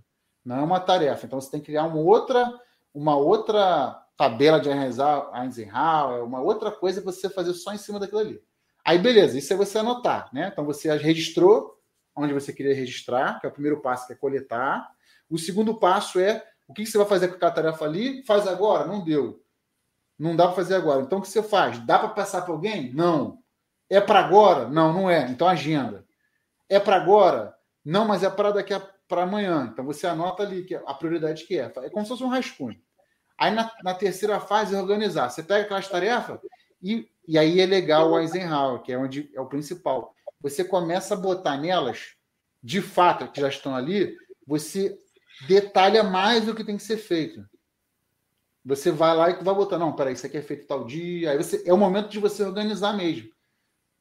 não 0.45 0.57
é 0.57 0.63
uma 0.63 0.81
tarefa. 0.81 1.27
Então 1.27 1.41
você 1.41 1.51
tem 1.51 1.61
que 1.61 1.67
criar 1.67 1.85
uma 1.85 2.01
outra, 2.01 2.53
uma 2.95 3.17
outra 3.17 4.03
tabela 4.17 4.61
de 4.61 4.69
Eisenhower, 4.69 6.25
uma 6.25 6.41
outra 6.41 6.71
coisa 6.71 7.01
para 7.01 7.13
você 7.13 7.29
fazer 7.29 7.55
só 7.55 7.73
em 7.73 7.79
cima 7.79 7.99
daquilo 7.99 8.21
ali. 8.21 8.43
Aí, 8.85 8.99
beleza, 8.99 9.39
isso 9.39 9.53
é 9.53 9.57
você 9.57 9.79
anotar, 9.79 10.29
né? 10.33 10.49
Então 10.53 10.65
você 10.65 10.95
registrou 10.97 11.79
onde 12.15 12.33
você 12.33 12.53
queria 12.53 12.75
registrar, 12.75 13.41
que 13.41 13.47
é 13.47 13.49
o 13.49 13.53
primeiro 13.53 13.81
passo, 13.81 14.07
que 14.07 14.13
é 14.13 14.17
coletar. 14.17 14.91
O 15.31 15.39
segundo 15.39 15.79
passo 15.79 16.21
é 16.21 16.45
o 16.69 16.75
que 16.75 16.85
você 16.85 16.99
vai 16.99 17.07
fazer 17.07 17.29
com 17.29 17.37
aquela 17.37 17.53
tarefa 17.53 17.85
ali? 17.85 18.25
Faz 18.25 18.47
agora? 18.47 18.87
Não 18.87 19.05
deu. 19.05 19.43
Não 20.19 20.37
dá 20.37 20.47
para 20.47 20.57
fazer 20.57 20.75
agora. 20.75 21.03
Então 21.03 21.19
o 21.19 21.23
que 21.23 21.29
você 21.29 21.43
faz? 21.43 21.79
Dá 21.81 21.99
para 21.99 22.09
passar 22.09 22.43
para 22.43 22.53
alguém? 22.53 22.93
Não. 22.93 23.39
É 23.89 24.01
para 24.01 24.21
agora? 24.21 24.69
Não, 24.69 24.93
não 24.93 25.11
é. 25.11 25.29
Então 25.29 25.49
agenda. 25.49 26.05
É 26.69 26.79
para 26.79 26.97
agora? 26.97 27.55
Não, 27.85 28.07
mas 28.07 28.23
é 28.23 28.31
para 28.31 28.53
daqui 28.53 28.73
para 29.13 29.25
amanhã. 29.25 29.69
Então 29.71 29.85
você 29.85 30.07
anota 30.07 30.43
ali 30.43 30.65
que 30.65 30.75
a 30.75 30.95
prioridade 30.95 31.45
que 31.45 31.59
é. 31.59 31.71
É 31.83 31.91
como 31.91 32.03
se 32.03 32.09
fosse 32.09 32.25
um 32.25 32.29
rascunho. 32.29 32.81
Aí 33.37 33.51
na, 33.51 33.71
na 33.85 33.93
terceira 33.93 34.41
fase, 34.41 34.75
organizar. 34.75 35.29
Você 35.29 35.43
pega 35.43 35.65
aquelas 35.67 35.87
tarefas 35.87 36.41
e, 36.83 37.07
e 37.29 37.37
aí 37.39 37.61
é 37.61 37.67
legal 37.67 38.11
o 38.11 38.19
Eisenhower, 38.19 38.81
que 38.81 38.91
é 38.91 38.97
onde 38.97 39.31
é 39.35 39.41
o 39.41 39.47
principal. 39.47 40.15
Você 40.41 40.65
começa 40.65 41.13
a 41.13 41.17
botar 41.17 41.59
nelas, 41.59 42.15
de 42.63 42.81
fato, 42.81 43.31
que 43.31 43.39
já 43.39 43.49
estão 43.49 43.77
ali, 43.77 44.17
você 44.47 44.99
detalha 45.47 46.03
mais 46.03 46.49
o 46.49 46.55
que 46.55 46.65
tem 46.65 46.79
que 46.79 46.83
ser 46.83 46.97
feito. 46.97 47.47
Você 48.65 48.91
vai 48.91 49.15
lá 49.15 49.29
e 49.29 49.45
vai 49.45 49.55
botar, 49.55 49.77
não, 49.77 49.93
peraí, 49.93 50.15
isso 50.15 50.25
aqui 50.25 50.39
é 50.39 50.43
feito 50.43 50.67
tal 50.67 50.87
dia. 50.87 51.33
Aí 51.33 51.37
você, 51.37 51.63
é 51.67 51.75
o 51.75 51.77
momento 51.77 52.09
de 52.09 52.19
você 52.19 52.43
organizar 52.45 52.95
mesmo. 52.95 53.29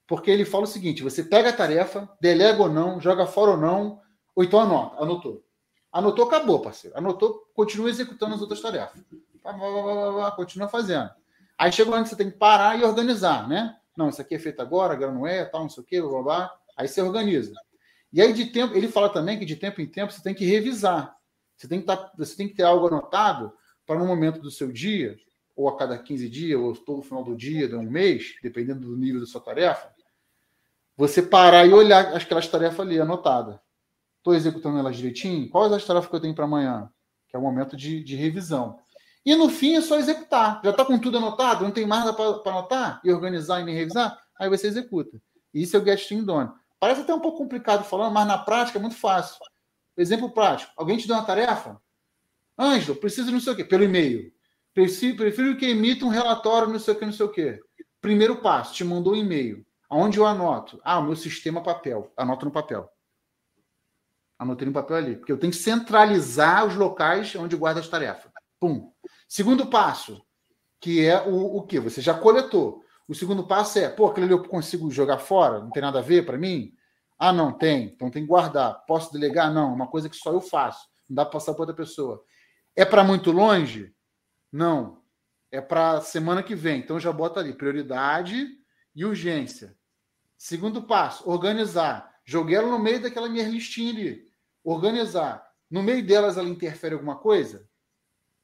Porque 0.07 0.31
ele 0.31 0.45
fala 0.45 0.63
o 0.63 0.67
seguinte: 0.67 1.03
você 1.03 1.21
pega 1.21 1.49
a 1.49 1.53
tarefa, 1.53 2.09
delega 2.21 2.61
ou 2.61 2.69
não, 2.69 3.01
joga 3.01 3.25
fora 3.25 3.51
ou 3.51 3.57
não, 3.57 4.00
ou 4.35 4.43
então 4.43 4.59
anota, 4.59 5.01
anotou. 5.01 5.43
Anotou, 5.91 6.25
acabou, 6.25 6.61
parceiro. 6.61 6.97
Anotou, 6.97 7.45
continua 7.53 7.89
executando 7.89 8.35
as 8.35 8.41
outras 8.41 8.61
tarefas. 8.61 9.01
Continua 10.35 10.69
fazendo. 10.69 11.09
Aí 11.57 11.71
chega 11.71 11.91
onde 11.91 12.09
você 12.09 12.15
tem 12.15 12.31
que 12.31 12.37
parar 12.37 12.79
e 12.79 12.83
organizar, 12.83 13.47
né? 13.47 13.75
Não, 13.95 14.09
isso 14.09 14.21
aqui 14.21 14.35
é 14.35 14.39
feito 14.39 14.61
agora, 14.61 14.93
agora 14.93 15.11
não 15.11 15.27
é, 15.27 15.43
tal, 15.43 15.61
não 15.61 15.69
sei 15.69 15.83
o 15.83 15.85
quê, 15.85 16.01
blá, 16.01 16.09
blá, 16.09 16.23
blá. 16.23 16.55
Aí 16.77 16.87
você 16.87 17.01
organiza. 17.01 17.53
E 18.13 18.21
aí, 18.21 18.33
de 18.33 18.45
tempo, 18.45 18.75
ele 18.75 18.87
fala 18.87 19.09
também 19.09 19.37
que 19.37 19.45
de 19.45 19.55
tempo 19.55 19.81
em 19.81 19.85
tempo 19.85 20.11
você 20.11 20.21
tem 20.21 20.33
que 20.33 20.45
revisar. 20.45 21.15
Você 21.55 21.67
tem 21.67 21.79
que, 21.79 21.85
tá, 21.85 22.11
você 22.17 22.35
tem 22.35 22.47
que 22.47 22.55
ter 22.55 22.63
algo 22.63 22.87
anotado 22.87 23.53
para 23.85 23.99
no 23.99 24.05
momento 24.05 24.39
do 24.39 24.49
seu 24.49 24.71
dia, 24.71 25.17
ou 25.55 25.69
a 25.69 25.77
cada 25.77 25.97
15 25.97 26.29
dias, 26.29 26.59
ou 26.59 26.73
todo 26.73 27.01
final 27.01 27.23
do 27.23 27.35
dia, 27.35 27.67
de 27.67 27.75
um 27.75 27.83
mês, 27.83 28.35
dependendo 28.41 28.87
do 28.87 28.97
nível 28.97 29.21
da 29.21 29.27
sua 29.27 29.41
tarefa, 29.41 29.93
você 30.97 31.21
parar 31.21 31.65
e 31.65 31.73
olhar 31.73 32.15
aquelas 32.15 32.47
tarefas 32.47 32.79
ali 32.79 32.99
anotadas. 32.99 33.59
Estou 34.21 34.35
executando 34.35 34.77
elas 34.77 34.95
direitinho? 34.95 35.49
Quais 35.49 35.73
as 35.73 35.83
tarefas 35.83 36.07
que 36.07 36.15
eu 36.15 36.19
tenho 36.19 36.35
para 36.35 36.45
amanhã? 36.45 36.87
Que 37.27 37.35
é 37.35 37.39
o 37.39 37.41
momento 37.41 37.75
de, 37.75 38.03
de 38.03 38.15
revisão. 38.15 38.77
E 39.25 39.35
no 39.35 39.49
fim 39.49 39.73
é 39.73 39.81
só 39.81 39.97
executar. 39.97 40.61
Já 40.63 40.69
está 40.69 40.85
com 40.85 40.99
tudo 40.99 41.17
anotado? 41.17 41.63
Não 41.63 41.71
tem 41.71 41.87
mais 41.87 42.05
nada 42.05 42.13
para 42.13 42.51
anotar 42.51 43.01
e 43.03 43.11
organizar 43.11 43.61
e 43.61 43.63
nem 43.65 43.73
revisar? 43.73 44.15
Aí 44.39 44.47
você 44.47 44.67
executa. 44.67 45.19
Isso 45.51 45.75
é 45.75 45.79
o 45.79 45.83
Get 45.83 46.07
Done. 46.23 46.51
Parece 46.79 47.01
até 47.01 47.13
um 47.13 47.19
pouco 47.19 47.39
complicado 47.39 47.83
falando, 47.83 48.13
mas 48.13 48.27
na 48.27 48.37
prática 48.37 48.77
é 48.77 48.81
muito 48.81 48.95
fácil. 48.95 49.37
Exemplo 49.97 50.29
prático. 50.29 50.71
Alguém 50.77 50.97
te 50.97 51.07
deu 51.07 51.15
uma 51.15 51.25
tarefa? 51.25 51.81
Ângelo, 52.57 52.95
preciso 52.95 53.27
de 53.27 53.33
não 53.33 53.39
sei 53.39 53.53
o 53.53 53.55
quê, 53.55 53.63
pelo 53.63 53.83
e-mail. 53.83 54.31
Prefiro 54.73 55.57
que 55.57 55.65
emita 55.65 56.05
um 56.05 56.09
relatório, 56.09 56.69
não 56.69 56.79
sei 56.79 56.93
o 56.93 56.97
que, 56.97 57.05
não 57.05 57.13
sei 57.13 57.25
o 57.25 57.31
quê. 57.31 57.59
Primeiro 57.99 58.37
passo, 58.37 58.75
te 58.75 58.83
mandou 58.83 59.13
um 59.13 59.17
e-mail. 59.17 59.65
Aonde 59.89 60.19
eu 60.19 60.27
anoto? 60.27 60.79
Ah, 60.83 60.99
o 60.99 61.03
meu 61.03 61.15
sistema 61.15 61.61
papel. 61.61 62.11
Anoto 62.15 62.45
no 62.45 62.51
papel. 62.51 62.87
Anotei 64.41 64.65
no 64.65 64.73
papel 64.73 64.97
ali. 64.97 65.15
Porque 65.17 65.31
eu 65.31 65.37
tenho 65.37 65.53
que 65.53 65.59
centralizar 65.59 66.65
os 66.65 66.75
locais 66.75 67.35
onde 67.35 67.55
guarda 67.55 67.79
as 67.79 67.87
tarefas. 67.87 68.31
Pum. 68.59 68.91
Segundo 69.29 69.67
passo, 69.67 70.19
que 70.79 71.05
é 71.05 71.21
o, 71.21 71.57
o 71.57 71.61
que? 71.61 71.79
Você 71.79 72.01
já 72.01 72.15
coletou. 72.15 72.83
O 73.07 73.13
segundo 73.13 73.45
passo 73.45 73.77
é, 73.77 73.87
pô, 73.87 74.07
aquele 74.07 74.25
ali 74.25 74.33
eu 74.33 74.43
consigo 74.43 74.89
jogar 74.89 75.19
fora? 75.19 75.59
Não 75.59 75.69
tem 75.69 75.83
nada 75.83 75.99
a 75.99 76.01
ver 76.01 76.25
para 76.25 76.39
mim? 76.39 76.73
Ah, 77.19 77.31
não, 77.31 77.51
tem. 77.51 77.83
Então 77.83 78.09
tem 78.09 78.23
que 78.23 78.27
guardar. 78.27 78.83
Posso 78.87 79.13
delegar? 79.13 79.53
Não, 79.53 79.71
uma 79.71 79.85
coisa 79.85 80.09
que 80.09 80.15
só 80.15 80.33
eu 80.33 80.41
faço. 80.41 80.87
Não 81.07 81.17
dá 81.17 81.23
para 81.23 81.33
passar 81.33 81.53
para 81.53 81.61
outra 81.61 81.75
pessoa. 81.75 82.23
É 82.75 82.83
para 82.83 83.03
muito 83.03 83.31
longe? 83.31 83.93
Não. 84.51 85.03
É 85.51 85.61
para 85.61 86.01
semana 86.01 86.41
que 86.41 86.55
vem. 86.55 86.79
Então 86.79 86.99
já 86.99 87.11
bota 87.11 87.39
ali 87.39 87.53
prioridade 87.53 88.47
e 88.95 89.05
urgência. 89.05 89.77
Segundo 90.35 90.81
passo, 90.81 91.29
organizar. 91.29 92.11
Joguei 92.25 92.55
ela 92.55 92.71
no 92.71 92.79
meio 92.79 93.03
daquela 93.03 93.29
minha 93.29 93.47
listinha 93.47 93.93
ali. 93.93 94.30
Organizar. 94.63 95.45
No 95.69 95.81
meio 95.81 96.05
delas 96.05 96.37
ela 96.37 96.49
interfere 96.49 96.93
alguma 96.93 97.17
coisa? 97.17 97.67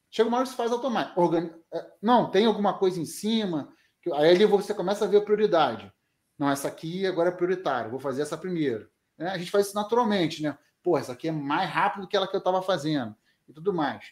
Chega 0.10 0.30
uma 0.30 0.38
hora 0.38 0.46
que 0.46 0.52
você 0.52 0.58
faz 0.58 0.72
automático. 0.72 1.20
Organi... 1.20 1.52
É, 1.74 1.92
não, 2.02 2.32
tem 2.32 2.46
alguma 2.46 2.78
coisa 2.78 3.00
em 3.00 3.06
cima. 3.06 3.74
Aí 4.14 4.30
ali 4.30 4.46
você 4.46 4.74
começa 4.74 5.06
a 5.06 5.08
ver 5.08 5.18
a 5.18 5.22
prioridade. 5.22 5.92
Não, 6.38 6.50
essa 6.50 6.68
aqui 6.68 7.06
agora 7.06 7.30
é 7.30 7.32
prioritária, 7.32 7.90
vou 7.90 8.00
fazer 8.00 8.22
essa 8.22 8.38
primeiro. 8.38 8.90
É, 9.18 9.28
a 9.28 9.38
gente 9.38 9.52
faz 9.52 9.68
isso 9.68 9.76
naturalmente, 9.76 10.42
né? 10.42 10.58
Pô, 10.84 10.98
essa 10.98 11.12
aqui 11.12 11.28
é 11.28 11.32
mais 11.32 11.70
rápido 11.70 12.08
que 12.08 12.16
ela 12.16 12.28
que 12.28 12.36
eu 12.36 12.40
estava 12.40 12.62
fazendo 12.62 13.16
e 13.48 13.54
tudo 13.54 13.74
mais. 13.74 14.06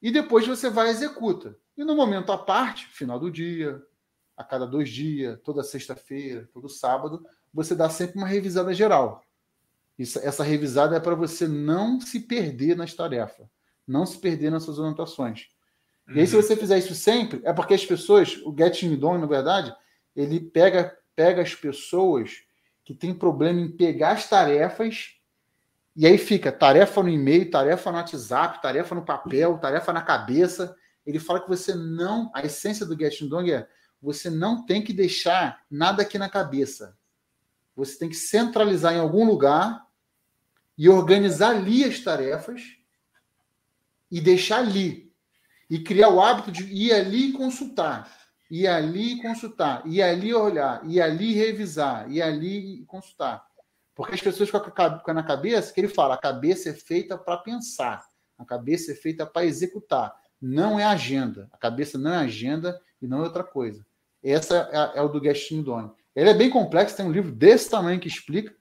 E 0.00 0.10
depois 0.10 0.46
você 0.46 0.68
vai 0.68 0.88
e 0.88 0.90
executa. 0.90 1.58
E 1.76 1.82
no 1.82 1.96
momento 1.96 2.30
à 2.30 2.38
parte, 2.38 2.86
final 2.86 3.18
do 3.18 3.30
dia, 3.30 3.82
a 4.36 4.44
cada 4.44 4.66
dois 4.66 4.90
dias, 4.90 5.40
toda 5.42 5.62
sexta-feira, 5.62 6.48
todo 6.52 6.68
sábado, 6.68 7.24
você 7.52 7.74
dá 7.74 7.88
sempre 7.88 8.18
uma 8.18 8.26
revisada 8.26 8.72
geral. 8.74 9.24
Isso, 9.98 10.18
essa 10.18 10.44
revisada 10.44 10.96
é 10.96 11.00
para 11.00 11.14
você 11.14 11.48
não 11.48 12.00
se 12.00 12.20
perder 12.20 12.76
nas 12.76 12.92
tarefas, 12.94 13.46
não 13.86 14.04
se 14.04 14.18
perder 14.18 14.50
nas 14.50 14.62
suas 14.62 14.78
anotações. 14.78 15.48
Uhum. 16.08 16.16
E 16.16 16.20
aí, 16.20 16.26
se 16.26 16.36
uhum. 16.36 16.42
você 16.42 16.56
fizer 16.56 16.78
isso 16.78 16.94
sempre, 16.94 17.40
é 17.44 17.52
porque 17.52 17.74
as 17.74 17.84
pessoas, 17.84 18.36
o 18.44 18.54
Getting 18.56 18.96
Done, 18.96 19.20
na 19.20 19.26
verdade, 19.26 19.74
ele 20.14 20.40
pega, 20.40 20.96
pega 21.14 21.42
as 21.42 21.54
pessoas 21.54 22.42
que 22.84 22.94
têm 22.94 23.14
problema 23.14 23.60
em 23.60 23.70
pegar 23.70 24.12
as 24.12 24.28
tarefas 24.28 25.16
e 25.96 26.06
aí 26.06 26.18
fica 26.18 26.52
tarefa 26.52 27.02
no 27.02 27.08
e-mail, 27.08 27.50
tarefa 27.50 27.90
no 27.90 27.96
WhatsApp, 27.96 28.60
tarefa 28.60 28.94
no 28.94 29.02
papel, 29.02 29.56
tarefa 29.56 29.94
na 29.94 30.02
cabeça. 30.02 30.76
Ele 31.06 31.18
fala 31.18 31.40
que 31.40 31.48
você 31.48 31.74
não, 31.74 32.30
a 32.34 32.42
essência 32.44 32.84
do 32.84 32.96
Getting 32.96 33.28
Done 33.28 33.50
é 33.50 33.66
você 34.00 34.28
não 34.28 34.66
tem 34.66 34.84
que 34.84 34.92
deixar 34.92 35.62
nada 35.70 36.02
aqui 36.02 36.18
na 36.18 36.28
cabeça. 36.28 36.98
Você 37.74 37.98
tem 37.98 38.10
que 38.10 38.14
centralizar 38.14 38.92
em 38.92 38.98
algum 38.98 39.24
lugar 39.24 39.85
e 40.76 40.88
organizar 40.88 41.56
ali 41.56 41.84
as 41.84 42.00
tarefas 42.00 42.62
e 44.10 44.20
deixar 44.20 44.58
ali. 44.58 45.12
E 45.68 45.80
criar 45.80 46.10
o 46.10 46.20
hábito 46.20 46.52
de 46.52 46.64
ir 46.64 46.92
ali 46.92 47.32
consultar. 47.32 48.10
Ir 48.50 48.66
ali 48.68 49.20
consultar. 49.20 49.82
Ir 49.86 50.02
ali 50.02 50.32
olhar. 50.32 50.80
Ir 50.84 51.00
ali 51.00 51.32
revisar. 51.32 52.10
Ir 52.10 52.22
ali 52.22 52.84
consultar. 52.86 53.44
Porque 53.94 54.14
as 54.14 54.20
pessoas 54.20 54.50
ficam 54.50 55.14
na 55.14 55.22
cabeça 55.22 55.72
que 55.72 55.80
ele 55.80 55.88
fala: 55.88 56.14
a 56.14 56.18
cabeça 56.18 56.68
é 56.68 56.72
feita 56.74 57.18
para 57.18 57.38
pensar. 57.38 58.06
A 58.38 58.44
cabeça 58.44 58.92
é 58.92 58.94
feita 58.94 59.26
para 59.26 59.46
executar. 59.46 60.14
Não 60.40 60.78
é 60.78 60.84
agenda. 60.84 61.48
A 61.52 61.56
cabeça 61.56 61.98
não 61.98 62.12
é 62.12 62.18
agenda 62.18 62.80
e 63.00 63.06
não 63.06 63.18
é 63.18 63.22
outra 63.22 63.42
coisa. 63.42 63.84
Essa 64.22 64.68
é, 64.72 64.98
é 64.98 65.02
o 65.02 65.08
do 65.08 65.20
Gastinho 65.20 65.62
Doni. 65.62 65.90
Ele 66.14 66.30
é 66.30 66.34
bem 66.34 66.50
complexo, 66.50 66.96
tem 66.96 67.06
um 67.06 67.12
livro 67.12 67.32
desse 67.32 67.70
tamanho 67.70 68.00
que 68.00 68.08
explica, 68.08 68.54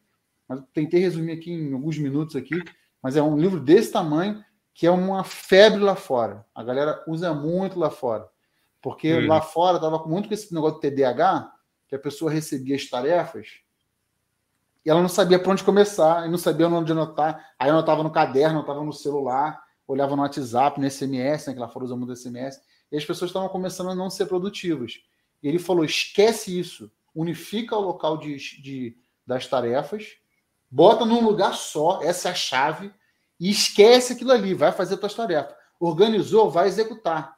mas 0.48 0.62
tentei 0.74 1.00
resumir 1.00 1.34
aqui 1.34 1.52
em 1.52 1.74
alguns 1.74 1.98
minutos 1.98 2.36
aqui, 2.36 2.64
mas 3.02 3.16
é 3.16 3.22
um 3.22 3.38
livro 3.38 3.60
desse 3.60 3.92
tamanho 3.92 4.44
que 4.74 4.86
é 4.86 4.92
uma 4.92 5.24
febre 5.24 5.80
lá 5.80 5.96
fora. 5.96 6.46
A 6.54 6.64
galera 6.64 7.04
usa 7.08 7.34
muito 7.34 7.80
lá 7.80 7.90
fora. 7.90 8.28
Porque 8.82 9.16
hum. 9.16 9.28
lá 9.28 9.42
fora 9.42 9.78
estava 9.78 10.06
muito 10.06 10.28
com 10.28 10.34
esse 10.34 10.54
negócio 10.54 10.80
de 10.80 10.90
TDAH, 10.90 11.52
que 11.88 11.96
a 11.96 12.00
pessoa 12.00 12.30
recebia 12.30 12.76
as 12.76 12.86
tarefas 12.86 13.66
e 14.86 14.90
ela 14.90 15.02
não 15.02 15.10
sabia 15.10 15.40
para 15.40 15.52
onde 15.52 15.64
começar, 15.64 16.28
e 16.28 16.30
não 16.30 16.38
sabia 16.38 16.68
onde 16.68 16.92
anotar. 16.92 17.54
Aí 17.58 17.70
anotava 17.70 18.04
no 18.04 18.12
caderno, 18.12 18.60
anotava 18.60 18.84
no 18.84 18.94
celular, 18.94 19.60
olhava 19.88 20.16
no 20.16 20.22
WhatsApp, 20.22 20.80
no 20.80 20.90
SMS, 20.90 21.48
né, 21.48 21.54
que 21.54 21.60
lá 21.60 21.68
fora 21.68 21.86
usa 21.86 21.96
muito 21.96 22.16
SMS, 22.16 22.62
e 22.92 22.96
as 22.96 23.04
pessoas 23.04 23.30
estavam 23.30 23.50
começando 23.50 23.90
a 23.90 23.96
não 23.96 24.12
ser 24.12 24.28
produtivas. 24.28 25.00
E 25.42 25.48
ele 25.48 25.58
falou: 25.58 25.84
esquece 25.84 26.58
isso, 26.58 26.92
unifica 27.16 27.76
o 27.76 27.82
local 27.82 28.18
de, 28.18 28.36
de, 28.62 28.96
das 29.26 29.48
tarefas, 29.48 30.18
bota 30.70 31.06
num 31.06 31.24
lugar 31.24 31.54
só, 31.54 32.02
essa 32.02 32.30
é 32.30 32.32
a 32.32 32.36
chave, 32.36 32.92
e 33.40 33.50
esquece 33.50 34.14
aquilo 34.14 34.32
ali, 34.32 34.54
vai 34.54 34.72
fazer 34.72 34.96
as 34.96 35.00
suas 35.00 35.14
tarefas. 35.14 35.56
Organizou, 35.80 36.50
vai 36.50 36.68
executar. 36.68 37.36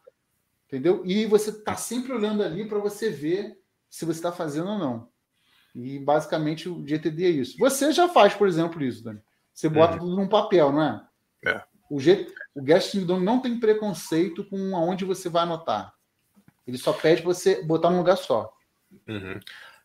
Entendeu? 0.68 1.02
E 1.06 1.26
você 1.26 1.50
está 1.50 1.76
sempre 1.76 2.12
olhando 2.12 2.44
ali 2.44 2.68
para 2.68 2.80
você 2.80 3.10
ver 3.10 3.58
se 3.90 4.06
você 4.06 4.20
está 4.20 4.32
fazendo 4.32 4.70
ou 4.70 4.78
não. 4.78 5.10
E 5.74 6.00
basicamente 6.00 6.68
o 6.68 6.86
GTD 6.86 7.26
é 7.26 7.30
isso. 7.30 7.58
Você 7.58 7.92
já 7.92 8.10
faz, 8.10 8.34
por 8.34 8.48
exemplo, 8.48 8.84
isso, 8.84 9.04
Dani. 9.04 9.22
Você 9.54 9.70
bota 9.70 9.94
uhum. 9.94 10.00
tudo 10.00 10.16
num 10.16 10.28
papel, 10.28 10.72
não 10.72 10.84
é? 10.84 11.08
É. 11.46 11.64
O, 11.90 12.00
G, 12.00 12.28
o 12.54 12.62
Guest 12.62 12.96
não 12.96 13.40
tem 13.40 13.60
preconceito 13.60 14.44
com 14.44 14.76
aonde 14.76 15.06
você 15.06 15.30
vai 15.30 15.44
anotar. 15.44 15.94
Ele 16.66 16.78
só 16.78 16.92
pede 16.92 17.22
você 17.22 17.64
botar 17.64 17.90
num 17.90 18.00
lugar 18.00 18.18
só. 18.18 18.52
Uhum. 19.08 19.40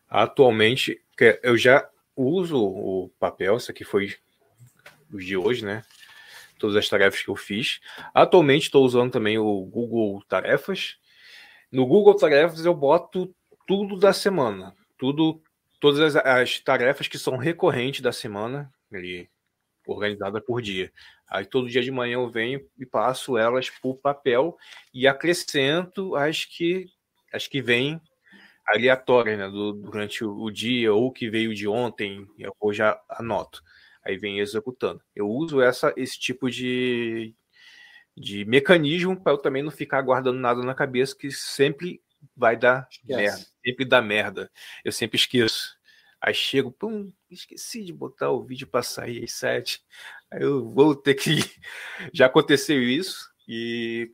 Atualmente, 0.09 1.01
eu 1.41 1.57
já 1.57 1.87
uso 2.15 2.57
o 2.57 3.09
papel, 3.19 3.57
isso 3.57 3.71
aqui 3.71 3.83
foi 3.83 4.15
os 5.11 5.25
de 5.25 5.37
hoje, 5.37 5.65
né? 5.65 5.83
Todas 6.59 6.75
as 6.75 6.87
tarefas 6.87 7.21
que 7.21 7.29
eu 7.29 7.35
fiz. 7.35 7.79
Atualmente 8.13 8.63
estou 8.63 8.85
usando 8.85 9.11
também 9.11 9.37
o 9.37 9.61
Google 9.65 10.23
Tarefas. 10.27 10.97
No 11.71 11.85
Google 11.85 12.15
Tarefas 12.15 12.65
eu 12.65 12.73
boto 12.73 13.33
tudo 13.67 13.97
da 13.97 14.13
semana, 14.13 14.75
tudo, 14.97 15.41
todas 15.79 16.15
as, 16.15 16.15
as 16.15 16.59
tarefas 16.59 17.07
que 17.07 17.17
são 17.17 17.37
recorrentes 17.37 18.01
da 18.01 18.11
semana, 18.11 18.71
ali, 18.91 19.29
organizada 19.87 20.39
por 20.39 20.61
dia. 20.61 20.91
Aí 21.29 21.45
todo 21.45 21.69
dia 21.69 21.81
de 21.81 21.91
manhã 21.91 22.15
eu 22.15 22.29
venho 22.29 22.65
e 22.77 22.85
passo 22.85 23.37
elas 23.37 23.69
por 23.69 23.95
papel 23.95 24.57
e 24.93 25.07
acrescento 25.07 26.15
as 26.15 26.45
que 26.45 26.87
as 27.31 27.47
que 27.47 27.61
vêm 27.61 27.99
aleatórias 28.65 29.37
né, 29.37 29.49
do, 29.49 29.73
durante 29.73 30.23
o, 30.23 30.33
o, 30.35 30.51
dia 30.51 30.93
ou 30.93 31.11
que 31.11 31.29
veio 31.29 31.53
de 31.53 31.67
ontem, 31.67 32.27
eu 32.37 32.73
já 32.73 32.99
anoto. 33.09 33.61
Aí 34.05 34.17
vem 34.17 34.39
executando. 34.39 35.01
Eu 35.15 35.29
uso 35.29 35.61
essa 35.61 35.93
esse 35.95 36.19
tipo 36.19 36.49
de, 36.49 37.33
de 38.15 38.45
mecanismo 38.45 39.19
para 39.19 39.33
eu 39.33 39.37
também 39.37 39.63
não 39.63 39.71
ficar 39.71 40.01
guardando 40.01 40.39
nada 40.39 40.61
na 40.61 40.75
cabeça 40.75 41.15
que 41.15 41.31
sempre 41.31 42.01
vai 42.35 42.55
dar 42.57 42.87
Esquece. 42.89 43.15
merda, 43.15 43.45
sempre 43.65 43.85
dá 43.85 44.01
merda. 44.01 44.51
Eu 44.83 44.91
sempre 44.91 45.17
esqueço. 45.17 45.77
Aí 46.21 46.33
chego, 46.33 46.71
pum, 46.71 47.11
esqueci 47.29 47.83
de 47.83 47.91
botar 47.91 48.31
o 48.31 48.43
vídeo 48.43 48.65
para 48.67 48.81
sair 48.81 49.23
às 49.23 49.33
sete 49.33 49.83
eu 50.39 50.69
vou 50.69 50.95
ter 50.95 51.15
que. 51.15 51.31
Já 52.13 52.25
aconteceu 52.27 52.81
isso 52.81 53.29
e, 53.47 54.11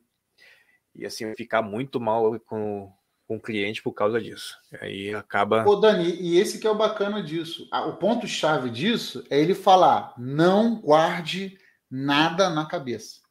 e 0.96 1.06
assim, 1.06 1.34
ficar 1.36 1.62
muito 1.62 2.00
mal 2.00 2.40
com, 2.42 2.92
com 3.30 3.36
o 3.36 3.40
cliente 3.40 3.84
por 3.84 3.94
causa 3.94 4.20
disso. 4.20 4.58
Aí 4.82 5.14
acaba. 5.14 5.64
Ô, 5.64 5.76
Dani, 5.76 6.18
e 6.20 6.40
esse 6.40 6.58
que 6.58 6.66
é 6.66 6.72
o 6.72 6.76
bacana 6.76 7.22
disso. 7.22 7.70
O 7.72 7.94
ponto-chave 7.94 8.72
disso 8.72 9.24
é 9.30 9.40
ele 9.40 9.54
falar: 9.54 10.16
não 10.18 10.82
guarde 10.82 11.56
nada 11.88 12.50
na 12.50 12.66
cabeça. 12.66 13.22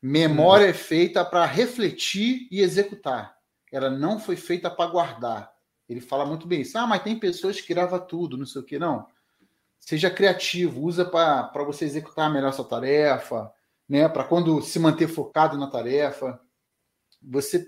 Memória 0.00 0.66
hum. 0.66 0.70
é 0.70 0.72
feita 0.72 1.22
para 1.22 1.44
refletir 1.44 2.48
e 2.50 2.62
executar. 2.62 3.36
Ela 3.70 3.90
não 3.90 4.18
foi 4.18 4.34
feita 4.34 4.70
para 4.70 4.90
guardar. 4.90 5.52
Ele 5.86 6.00
fala 6.00 6.24
muito 6.24 6.46
bem 6.46 6.62
isso. 6.62 6.78
Ah, 6.78 6.86
mas 6.86 7.02
tem 7.02 7.18
pessoas 7.18 7.60
que 7.60 7.74
gravam 7.74 8.00
tudo, 8.00 8.38
não 8.38 8.46
sei 8.46 8.62
o 8.62 8.64
que. 8.64 8.78
Não. 8.78 9.06
Seja 9.78 10.10
criativo, 10.10 10.80
usa 10.80 11.04
para 11.04 11.64
você 11.64 11.84
executar 11.84 12.32
melhor 12.32 12.50
sua 12.54 12.64
tarefa, 12.64 13.52
né? 13.86 14.08
Para 14.08 14.24
quando 14.24 14.62
se 14.62 14.78
manter 14.78 15.06
focado 15.06 15.58
na 15.58 15.66
tarefa. 15.66 16.40
Você 17.22 17.66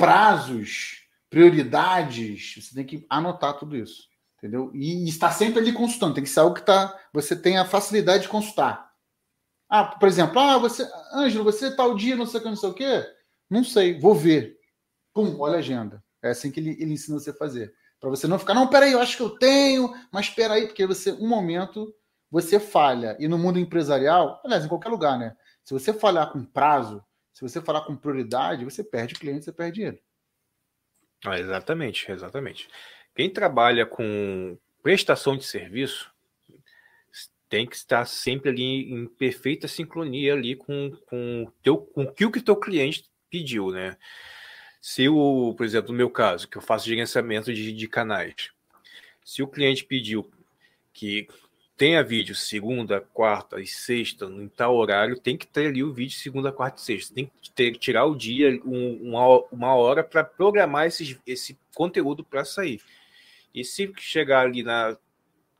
prazos, 0.00 1.06
prioridades, 1.28 2.54
você 2.56 2.74
tem 2.74 2.86
que 2.86 3.06
anotar 3.10 3.58
tudo 3.58 3.76
isso, 3.76 4.08
entendeu? 4.38 4.70
E, 4.72 5.04
e 5.04 5.08
estar 5.10 5.30
sempre 5.30 5.60
ali 5.60 5.74
consultando, 5.74 6.14
tem 6.14 6.24
que 6.24 6.30
ser 6.30 6.40
algo 6.40 6.54
que 6.54 6.64
tá, 6.64 6.98
você 7.12 7.36
tem 7.36 7.58
a 7.58 7.66
facilidade 7.66 8.22
de 8.22 8.30
consultar. 8.30 8.90
Ah, 9.68 9.84
por 9.84 10.08
exemplo, 10.08 10.40
ah, 10.40 10.56
você, 10.56 10.88
Ângelo, 11.12 11.44
você 11.44 11.76
tal 11.76 11.94
dia, 11.94 12.16
não 12.16 12.26
sei 12.26 12.40
o 12.40 12.42
que, 12.42 12.48
não 12.48 12.56
sei 12.56 12.70
o 12.70 12.74
que, 12.74 13.06
não 13.50 13.62
sei, 13.62 14.00
vou 14.00 14.14
ver. 14.14 14.56
Pum, 15.12 15.38
olha 15.38 15.56
a 15.56 15.58
agenda. 15.58 16.02
É 16.22 16.30
assim 16.30 16.50
que 16.50 16.58
ele, 16.60 16.70
ele 16.80 16.94
ensina 16.94 17.18
você 17.18 17.30
a 17.30 17.34
fazer. 17.34 17.72
Para 18.00 18.08
você 18.08 18.26
não 18.26 18.38
ficar, 18.38 18.54
não, 18.54 18.68
peraí, 18.68 18.92
eu 18.92 19.00
acho 19.00 19.18
que 19.18 19.22
eu 19.22 19.30
tenho, 19.30 19.94
mas 20.10 20.30
peraí, 20.30 20.66
porque 20.66 20.86
você, 20.86 21.12
um 21.12 21.28
momento, 21.28 21.94
você 22.30 22.58
falha. 22.58 23.16
E 23.20 23.28
no 23.28 23.36
mundo 23.36 23.58
empresarial, 23.58 24.40
aliás, 24.42 24.64
em 24.64 24.68
qualquer 24.68 24.88
lugar, 24.88 25.18
né? 25.18 25.36
Se 25.62 25.74
você 25.74 25.92
falhar 25.92 26.32
com 26.32 26.42
prazo, 26.42 27.04
se 27.40 27.48
você 27.48 27.62
falar 27.62 27.80
com 27.82 27.96
prioridade, 27.96 28.66
você 28.66 28.84
perde 28.84 29.14
cliente, 29.14 29.46
você 29.46 29.52
perde 29.52 29.76
dinheiro. 29.76 29.98
Ah, 31.24 31.38
exatamente, 31.38 32.10
exatamente. 32.10 32.68
Quem 33.14 33.30
trabalha 33.30 33.86
com 33.86 34.58
prestação 34.82 35.36
de 35.36 35.44
serviço 35.44 36.12
tem 37.48 37.66
que 37.66 37.74
estar 37.74 38.04
sempre 38.04 38.50
ali 38.50 38.92
em 38.92 39.06
perfeita 39.06 39.66
sincronia 39.66 40.34
ali 40.34 40.54
com, 40.54 40.90
com, 41.06 41.50
teu, 41.62 41.78
com 41.78 42.04
o 42.04 42.12
que 42.12 42.26
o 42.26 42.42
teu 42.42 42.56
cliente 42.56 43.10
pediu, 43.30 43.70
né? 43.70 43.96
Se 44.80 45.08
o, 45.08 45.54
por 45.56 45.64
exemplo, 45.64 45.92
no 45.92 45.96
meu 45.96 46.10
caso, 46.10 46.46
que 46.46 46.58
eu 46.58 46.62
faço 46.62 46.86
gerenciamento 46.86 47.52
de, 47.52 47.72
de 47.72 47.88
canais, 47.88 48.50
se 49.24 49.42
o 49.42 49.48
cliente 49.48 49.84
pediu 49.84 50.30
que 50.92 51.26
tenha 51.80 52.04
vídeo 52.04 52.34
segunda, 52.34 53.00
quarta 53.00 53.58
e 53.58 53.66
sexta, 53.66 54.26
em 54.26 54.48
tal 54.48 54.76
horário, 54.76 55.18
tem 55.18 55.34
que 55.34 55.46
ter 55.46 55.68
ali 55.68 55.82
o 55.82 55.94
vídeo 55.94 56.14
segunda, 56.14 56.52
quarta 56.52 56.78
e 56.78 56.84
sexta. 56.84 57.14
Tem 57.14 57.32
que 57.40 57.50
ter, 57.50 57.72
tirar 57.78 58.04
o 58.04 58.14
dia, 58.14 58.60
um, 58.66 59.08
uma, 59.08 59.26
uma 59.50 59.74
hora 59.74 60.04
para 60.04 60.22
programar 60.22 60.86
esse, 60.88 61.18
esse 61.26 61.58
conteúdo 61.74 62.22
para 62.22 62.44
sair. 62.44 62.82
E 63.54 63.64
se 63.64 63.90
chegar 63.96 64.44
ali 64.44 64.62
na 64.62 64.94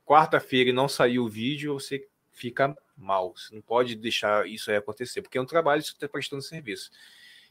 quarta-feira 0.04 0.68
e 0.68 0.74
não 0.74 0.90
sair 0.90 1.18
o 1.18 1.26
vídeo, 1.26 1.72
você 1.72 2.06
fica 2.32 2.76
mal. 2.94 3.32
Você 3.34 3.54
não 3.54 3.62
pode 3.62 3.94
deixar 3.94 4.46
isso 4.46 4.70
aí 4.70 4.76
acontecer, 4.76 5.22
porque 5.22 5.38
é 5.38 5.40
um 5.40 5.46
trabalho 5.46 5.80
que 5.80 5.88
você 5.88 5.94
está 5.94 6.06
prestando 6.06 6.42
serviço. 6.42 6.90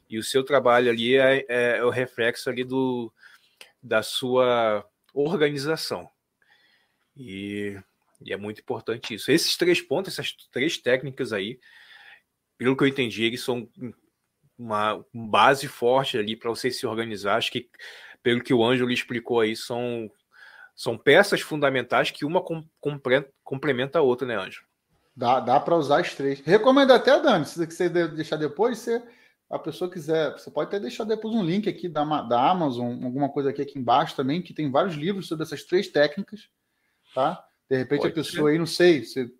E 0.07 0.20
o 0.20 0.24
seu 0.24 0.43
trabalho 0.43 0.91
ali 0.91 1.17
é, 1.17 1.43
é, 1.49 1.78
é 1.78 1.84
o 1.84 1.89
reflexo 1.89 2.51
ali 2.51 2.63
do, 2.63 3.11
da 3.82 4.03
sua 4.03 4.86
organização. 5.11 6.07
E, 7.17 7.76
e, 8.22 8.34
é 8.34 8.38
muito 8.38 8.61
importante 8.61 9.13
isso. 9.13 9.32
Esses 9.32 9.55
três 9.55 9.82
pontos, 9.82 10.13
essas 10.13 10.34
três 10.51 10.78
técnicas 10.78 11.32
aí, 11.34 11.59
pelo 12.57 12.76
que 12.76 12.84
eu 12.84 12.88
entendi, 12.88 13.24
eles 13.24 13.41
são 13.41 13.70
uma 14.57 15.03
base 15.13 15.67
forte 15.67 16.17
ali 16.17 16.36
para 16.36 16.49
você 16.49 16.70
se 16.70 16.86
organizar. 16.86 17.38
Acho 17.38 17.51
que, 17.51 17.70
pelo 18.22 18.43
que 18.43 18.53
o 18.53 18.63
Ângelo 18.63 18.91
explicou 18.91 19.39
aí, 19.39 19.55
são, 19.55 20.11
são 20.76 20.97
peças 20.97 21.41
fundamentais 21.41 22.11
que 22.11 22.26
uma 22.26 22.43
complementa 23.43 23.99
a 23.99 24.01
outra, 24.01 24.28
né, 24.28 24.36
Ângelo? 24.36 24.65
Dá, 25.15 25.39
dá 25.39 25.59
para 25.59 25.76
usar 25.76 26.01
as 26.01 26.13
três. 26.15 26.41
Recomendo 26.41 26.91
até, 26.91 27.20
Dani, 27.20 27.45
se 27.45 27.65
você 27.65 27.89
deixar 27.89 28.36
depois, 28.36 28.80
você, 28.80 29.01
a 29.49 29.59
pessoa 29.59 29.89
quiser, 29.91 30.32
você 30.34 30.51
pode 30.51 30.67
até 30.67 30.80
deixar 30.80 31.05
depois 31.05 31.34
um 31.34 31.43
link 31.43 31.67
aqui 31.67 31.89
da, 31.89 32.03
da 32.22 32.49
Amazon, 32.49 33.03
alguma 33.03 33.30
coisa 33.30 33.49
aqui, 33.49 33.61
aqui 33.61 33.80
embaixo 33.80 34.15
também, 34.15 34.41
que 34.41 34.53
tem 34.53 34.70
vários 34.70 34.95
livros 34.95 35.28
sobre 35.28 35.43
essas 35.43 35.63
três 35.63 35.88
técnicas, 35.88 36.49
tá? 37.13 37.45
De 37.70 37.78
repente 37.78 38.01
pode 38.01 38.11
a 38.11 38.15
pessoa 38.15 38.49
ser. 38.49 38.53
aí, 38.53 38.57
não 38.57 38.65
sei, 38.65 39.05
você 39.05 39.32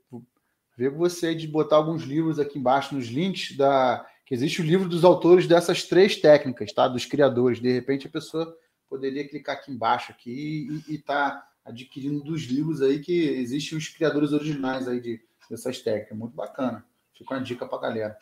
vê 0.78 0.90
com 0.90 0.98
você 0.98 1.34
de 1.34 1.48
botar 1.48 1.78
alguns 1.78 2.04
livros 2.04 2.40
aqui 2.40 2.60
embaixo 2.60 2.96
nos 2.96 3.08
links 3.08 3.58
da 3.58 4.06
que 4.26 4.36
existe 4.36 4.62
o 4.62 4.66
livro 4.66 4.88
dos 4.88 5.04
autores 5.04 5.48
dessas 5.48 5.84
três 5.84 6.16
técnicas, 6.16 6.72
tá? 6.72 6.88
Dos 6.88 7.04
criadores. 7.04 7.60
De 7.60 7.72
repente 7.72 8.06
a 8.06 8.12
pessoa 8.12 8.56
poderia 8.88 9.28
clicar 9.28 9.56
aqui 9.56 9.72
embaixo 9.72 10.12
aqui 10.12 10.84
e 10.88 10.96
estar 10.96 11.32
tá 11.32 11.50
adquirindo 11.66 12.24
dos 12.24 12.44
livros 12.44 12.80
aí 12.82 13.00
que 13.00 13.12
existem 13.12 13.76
os 13.76 13.88
criadores 13.88 14.32
originais 14.32 14.88
aí 14.88 15.02
de 15.02 15.20
dessas 15.50 15.82
técnicas. 15.82 16.16
Muito 16.16 16.36
bacana. 16.36 16.86
Fica 17.18 17.34
uma 17.34 17.42
dica 17.42 17.66
para 17.66 17.82
galera. 17.82 18.18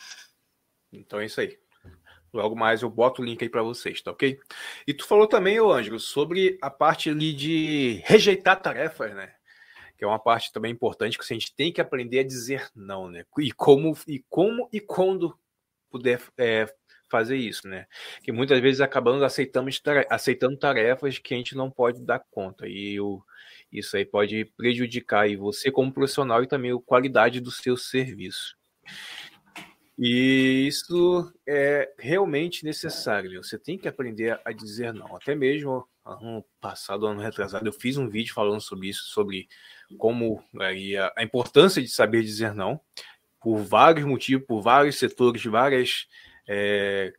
Então 0.91 1.19
é 1.19 1.25
isso 1.25 1.41
aí. 1.41 1.59
Logo 2.33 2.55
mais 2.55 2.81
eu 2.81 2.89
boto 2.89 3.21
o 3.21 3.25
link 3.25 3.41
aí 3.41 3.49
para 3.49 3.63
vocês, 3.63 4.01
tá 4.01 4.11
ok? 4.11 4.39
E 4.87 4.93
tu 4.93 5.05
falou 5.05 5.27
também, 5.27 5.59
ô 5.59 5.71
Ângelo, 5.71 5.99
sobre 5.99 6.57
a 6.61 6.69
parte 6.69 7.09
ali 7.09 7.33
de 7.33 8.01
rejeitar 8.05 8.61
tarefas, 8.61 9.13
né? 9.13 9.33
Que 9.97 10.03
é 10.03 10.07
uma 10.07 10.19
parte 10.19 10.51
também 10.51 10.71
importante 10.71 11.17
que 11.17 11.23
a 11.23 11.27
gente 11.35 11.55
tem 11.55 11.71
que 11.71 11.81
aprender 11.81 12.19
a 12.19 12.23
dizer 12.23 12.69
não, 12.75 13.09
né? 13.09 13.25
E 13.39 13.51
como 13.51 13.97
e 14.07 14.23
como 14.29 14.69
e 14.71 14.79
quando 14.79 15.37
puder 15.89 16.21
é, 16.37 16.67
fazer 17.09 17.37
isso, 17.37 17.67
né? 17.67 17.87
Que 18.21 18.31
muitas 18.31 18.59
vezes 18.59 18.81
acabamos 18.81 19.23
aceitando, 19.23 20.57
tarefas 20.57 21.17
que 21.17 21.33
a 21.33 21.37
gente 21.37 21.55
não 21.55 21.71
pode 21.71 22.01
dar 22.01 22.19
conta. 22.31 22.67
E 22.67 22.97
isso 23.71 23.97
aí 23.97 24.05
pode 24.05 24.45
prejudicar 24.57 25.21
aí 25.21 25.35
você 25.35 25.71
como 25.71 25.91
profissional 25.91 26.43
e 26.43 26.47
também 26.47 26.71
a 26.71 26.79
qualidade 26.79 27.39
do 27.39 27.51
seu 27.51 27.77
serviço. 27.77 28.55
E 29.97 30.67
isso 30.67 31.33
é 31.47 31.91
realmente 31.97 32.63
necessário. 32.63 33.43
Você 33.43 33.57
tem 33.57 33.77
que 33.77 33.87
aprender 33.87 34.39
a 34.45 34.51
dizer 34.51 34.93
não. 34.93 35.15
Até 35.15 35.33
mesmo 35.33 35.87
ano 36.07 36.45
passado, 36.61 37.05
ano 37.05 37.21
retrasado, 37.21 37.67
eu 37.67 37.73
fiz 37.73 37.97
um 37.97 38.09
vídeo 38.09 38.33
falando 38.33 38.61
sobre 38.61 38.89
isso, 38.89 39.05
sobre 39.05 39.47
como 39.97 40.43
a, 40.59 41.21
a 41.21 41.23
importância 41.23 41.81
de 41.81 41.87
saber 41.87 42.23
dizer 42.23 42.53
não, 42.53 42.79
por 43.41 43.57
vários 43.57 44.05
motivos, 44.05 44.45
por 44.45 44.61
vários 44.61 44.97
setores, 44.97 45.43
várias 45.43 46.07
é, 46.47 47.13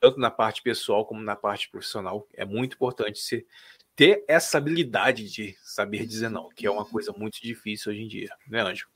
tanto 0.00 0.18
na 0.18 0.30
parte 0.30 0.62
pessoal 0.62 1.04
como 1.04 1.22
na 1.22 1.36
parte 1.36 1.70
profissional. 1.70 2.26
É 2.34 2.44
muito 2.44 2.74
importante 2.74 3.18
ser 3.18 3.46
ter 3.94 4.24
essa 4.26 4.56
habilidade 4.56 5.30
de 5.30 5.54
saber 5.62 6.06
dizer 6.06 6.30
não, 6.30 6.48
que 6.48 6.66
é 6.66 6.70
uma 6.70 6.86
coisa 6.86 7.12
muito 7.12 7.38
difícil 7.42 7.92
hoje 7.92 8.00
em 8.00 8.08
dia, 8.08 8.30
né, 8.48 8.62
Anjo? 8.62 8.88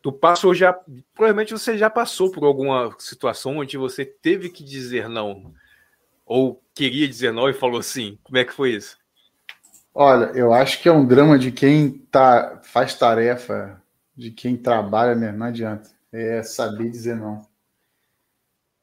Tu 0.00 0.10
passou 0.10 0.54
já, 0.54 0.72
provavelmente 1.14 1.52
você 1.52 1.76
já 1.76 1.90
passou 1.90 2.32
por 2.32 2.44
alguma 2.44 2.96
situação 2.98 3.58
onde 3.58 3.76
você 3.76 4.06
teve 4.06 4.48
que 4.48 4.64
dizer 4.64 5.08
não, 5.08 5.54
ou 6.24 6.62
queria 6.74 7.08
dizer 7.08 7.32
não 7.32 7.48
e 7.48 7.54
falou 7.54 7.82
sim. 7.82 8.18
Como 8.22 8.38
é 8.38 8.44
que 8.44 8.52
foi 8.52 8.74
isso? 8.74 8.96
Olha, 9.94 10.26
eu 10.34 10.52
acho 10.52 10.80
que 10.80 10.88
é 10.88 10.92
um 10.92 11.06
drama 11.06 11.38
de 11.38 11.52
quem 11.52 11.90
tá, 12.10 12.60
faz 12.62 12.94
tarefa, 12.94 13.82
de 14.16 14.30
quem 14.30 14.56
trabalha, 14.56 15.14
né? 15.14 15.32
Não 15.32 15.46
adianta. 15.46 15.90
É 16.10 16.42
saber 16.42 16.90
dizer 16.90 17.16
não 17.16 17.42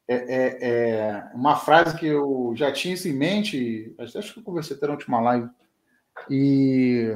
é, 0.10 0.16
é, 0.16 0.70
é, 0.70 1.32
uma 1.36 1.56
frase 1.56 1.96
que 1.96 2.08
eu 2.08 2.52
já 2.56 2.72
tinha 2.72 2.96
isso 2.96 3.08
em 3.08 3.14
mente, 3.14 3.94
acho 4.00 4.34
que 4.34 4.40
eu 4.40 4.44
conversei 4.44 4.76
até 4.76 4.88
na 4.88 4.94
última 4.94 5.22
live, 5.22 5.48
e 6.28 7.16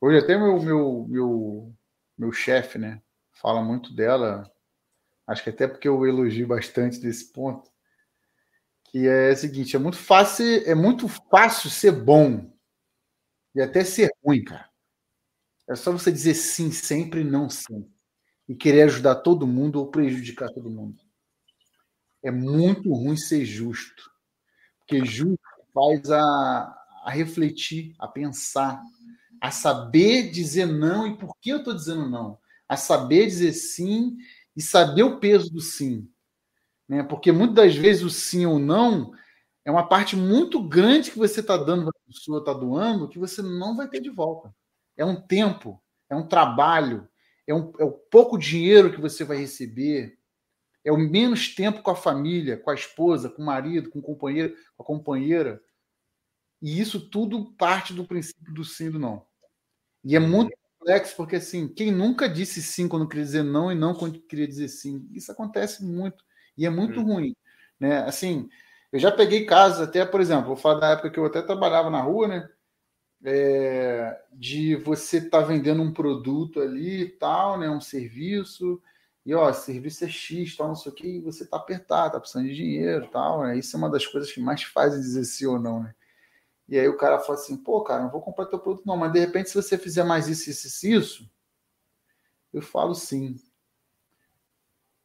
hoje 0.00 0.18
até 0.18 0.38
meu, 0.38 0.58
meu, 0.62 1.06
meu, 1.06 1.72
meu 2.16 2.32
chefe, 2.32 2.78
né, 2.78 3.02
fala 3.34 3.62
muito 3.62 3.94
dela, 3.94 4.50
acho 5.26 5.44
que 5.44 5.50
até 5.50 5.68
porque 5.68 5.86
eu 5.86 6.06
elogio 6.06 6.48
bastante 6.48 6.98
desse 6.98 7.30
ponto, 7.30 7.70
que 8.90 9.06
é 9.06 9.32
o 9.32 9.36
seguinte, 9.36 9.76
é 9.76 9.78
muito 9.78 9.98
fácil, 9.98 10.46
é 10.66 10.74
muito 10.74 11.08
fácil 11.30 11.70
ser 11.70 11.92
bom 11.92 12.50
e 13.54 13.60
até 13.60 13.84
ser 13.84 14.10
ruim, 14.24 14.44
cara. 14.44 14.68
É 15.68 15.76
só 15.76 15.92
você 15.92 16.10
dizer 16.12 16.34
sim 16.34 16.70
sempre 16.72 17.24
não 17.24 17.48
sim. 17.50 17.88
E 18.48 18.54
querer 18.54 18.82
ajudar 18.84 19.16
todo 19.16 19.46
mundo 19.46 19.78
ou 19.80 19.90
prejudicar 19.90 20.48
todo 20.50 20.70
mundo 20.70 21.00
é 22.22 22.30
muito 22.30 22.92
ruim 22.92 23.16
ser 23.16 23.44
justo. 23.44 24.10
Porque 24.80 25.04
justo 25.04 25.38
faz 25.74 26.10
a, 26.10 26.20
a 27.04 27.10
refletir, 27.10 27.94
a 27.98 28.08
pensar, 28.08 28.82
a 29.40 29.50
saber 29.50 30.30
dizer 30.30 30.66
não 30.66 31.06
e 31.06 31.16
por 31.16 31.36
que 31.40 31.50
eu 31.50 31.58
estou 31.58 31.74
dizendo 31.74 32.08
não. 32.08 32.38
A 32.68 32.76
saber 32.76 33.26
dizer 33.26 33.52
sim 33.52 34.16
e 34.56 34.62
saber 34.62 35.04
o 35.04 35.20
peso 35.20 35.52
do 35.52 35.60
sim. 35.60 36.08
Né? 36.88 37.02
Porque 37.02 37.32
muitas 37.32 37.56
das 37.56 37.76
vezes 37.76 38.02
o 38.02 38.10
sim 38.10 38.46
ou 38.46 38.58
não 38.58 39.12
é 39.64 39.70
uma 39.70 39.86
parte 39.88 40.14
muito 40.16 40.62
grande 40.62 41.10
que 41.10 41.18
você 41.18 41.40
está 41.40 41.56
dando 41.56 41.82
para 41.84 41.90
a 41.90 42.06
pessoa, 42.06 42.38
está 42.38 42.52
doando, 42.52 43.08
que 43.08 43.18
você 43.18 43.42
não 43.42 43.76
vai 43.76 43.88
ter 43.88 44.00
de 44.00 44.10
volta. 44.10 44.54
É 44.96 45.04
um 45.04 45.20
tempo, 45.20 45.82
é 46.08 46.14
um 46.14 46.26
trabalho, 46.26 47.08
é, 47.46 47.54
um, 47.54 47.72
é 47.78 47.84
o 47.84 47.90
pouco 47.92 48.38
dinheiro 48.38 48.92
que 48.92 49.00
você 49.00 49.24
vai 49.24 49.36
receber, 49.38 50.16
é 50.84 50.92
o 50.92 50.98
menos 50.98 51.54
tempo 51.54 51.82
com 51.82 51.90
a 51.90 51.96
família, 51.96 52.56
com 52.58 52.70
a 52.70 52.74
esposa, 52.74 53.28
com 53.30 53.42
o 53.42 53.46
marido, 53.46 53.90
com 53.90 53.98
o 54.00 54.02
companheiro, 54.02 54.54
com 54.76 54.82
a 54.84 54.86
companheira. 54.86 55.60
E 56.62 56.80
isso 56.80 57.10
tudo 57.10 57.52
parte 57.56 57.92
do 57.92 58.04
princípio 58.06 58.52
do 58.54 58.64
sim 58.64 58.86
e 58.86 58.90
do 58.90 58.98
não. 58.98 59.26
E 60.04 60.16
é 60.16 60.20
muito 60.20 60.52
complexo, 60.78 61.16
porque 61.16 61.36
assim, 61.36 61.68
quem 61.68 61.90
nunca 61.92 62.28
disse 62.28 62.62
sim 62.62 62.88
quando 62.88 63.08
queria 63.08 63.24
dizer 63.24 63.42
não 63.42 63.72
e 63.72 63.74
não 63.74 63.94
quando 63.94 64.20
queria 64.22 64.48
dizer 64.48 64.68
sim? 64.68 65.08
Isso 65.12 65.32
acontece 65.32 65.84
muito. 65.84 66.24
E 66.56 66.66
é 66.66 66.70
muito 66.70 67.00
hum. 67.00 67.04
ruim. 67.04 67.36
Né? 67.78 67.98
Assim, 68.04 68.48
eu 68.92 68.98
já 68.98 69.10
peguei 69.12 69.44
casos, 69.44 69.80
até, 69.80 70.04
por 70.04 70.20
exemplo, 70.20 70.46
vou 70.46 70.56
falar 70.56 70.80
da 70.80 70.90
época 70.90 71.10
que 71.10 71.18
eu 71.18 71.26
até 71.26 71.42
trabalhava 71.42 71.90
na 71.90 72.00
rua, 72.00 72.28
né? 72.28 72.48
É, 73.24 74.20
de 74.32 74.76
você 74.76 75.18
estar 75.18 75.40
tá 75.40 75.46
vendendo 75.46 75.82
um 75.82 75.92
produto 75.92 76.60
ali 76.60 77.02
e 77.02 77.08
tal, 77.08 77.58
né? 77.58 77.68
Um 77.68 77.80
serviço 77.80 78.80
e 79.26 79.34
ó, 79.34 79.52
serviço 79.52 80.04
é 80.04 80.08
X, 80.08 80.56
tal, 80.56 80.68
não 80.68 80.76
sei 80.76 80.92
o 80.92 80.94
que, 80.94 81.08
e 81.08 81.20
você 81.20 81.44
tá 81.44 81.56
apertado, 81.56 82.12
tá 82.12 82.20
precisando 82.20 82.46
de 82.46 82.54
dinheiro, 82.54 83.08
tal, 83.10 83.42
né? 83.42 83.58
Isso 83.58 83.74
é 83.74 83.78
uma 83.78 83.90
das 83.90 84.06
coisas 84.06 84.30
que 84.30 84.40
mais 84.40 84.62
fazem 84.62 85.00
dizer 85.00 85.24
sim 85.24 85.46
ou 85.46 85.58
não, 85.58 85.82
né? 85.82 85.92
E 86.68 86.78
aí 86.78 86.88
o 86.88 86.96
cara 86.96 87.18
fala 87.18 87.38
assim, 87.38 87.56
pô, 87.56 87.82
cara, 87.82 88.04
não 88.04 88.10
vou 88.10 88.22
comprar 88.22 88.46
teu 88.46 88.58
produto 88.60 88.86
não, 88.86 88.96
mas 88.96 89.12
de 89.12 89.18
repente 89.18 89.50
se 89.50 89.56
você 89.56 89.76
fizer 89.76 90.04
mais 90.04 90.28
isso, 90.28 90.48
isso, 90.50 90.86
isso, 90.86 91.30
eu 92.52 92.62
falo 92.62 92.94
sim. 92.94 93.36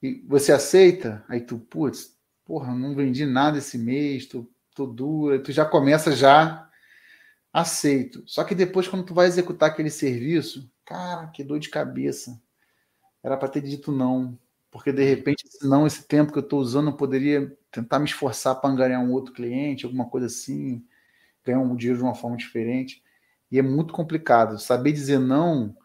E 0.01 0.23
você 0.27 0.51
aceita? 0.51 1.23
Aí 1.29 1.41
tu, 1.41 1.59
putz, 1.59 2.17
porra, 2.45 2.73
não 2.73 2.95
vendi 2.95 3.25
nada 3.25 3.57
esse 3.59 3.77
mês, 3.77 4.25
tô, 4.25 4.49
tô 4.75 4.85
dura, 4.87 5.41
tu 5.41 5.51
já 5.51 5.65
começa 5.65 6.15
já 6.15 6.69
aceito. 7.53 8.23
Só 8.25 8.43
que 8.43 8.55
depois 8.55 8.87
quando 8.87 9.05
tu 9.05 9.13
vai 9.13 9.27
executar 9.27 9.69
aquele 9.69 9.89
serviço, 9.89 10.71
cara, 10.85 11.27
que 11.27 11.43
dor 11.43 11.59
de 11.59 11.69
cabeça 11.69 12.41
era 13.23 13.37
para 13.37 13.49
ter 13.49 13.61
dito 13.61 13.91
não, 13.91 14.37
porque 14.71 14.91
de 14.91 15.03
repente, 15.03 15.45
não 15.61 15.85
esse 15.85 16.07
tempo 16.07 16.31
que 16.31 16.39
eu 16.39 16.43
estou 16.43 16.59
usando, 16.59 16.89
eu 16.89 16.97
poderia 16.97 17.55
tentar 17.71 17.99
me 17.99 18.05
esforçar 18.05 18.55
para 18.55 18.73
ganhar 18.75 18.99
um 18.99 19.11
outro 19.11 19.33
cliente, 19.33 19.85
alguma 19.85 20.09
coisa 20.09 20.27
assim, 20.27 20.83
ganhar 21.45 21.59
um 21.59 21.75
dinheiro 21.75 21.99
de 21.99 22.03
uma 22.05 22.15
forma 22.15 22.37
diferente. 22.37 23.03
E 23.51 23.59
é 23.59 23.61
muito 23.61 23.93
complicado. 23.93 24.59
Saber 24.59 24.91
dizer 24.93 25.19
não 25.19 25.75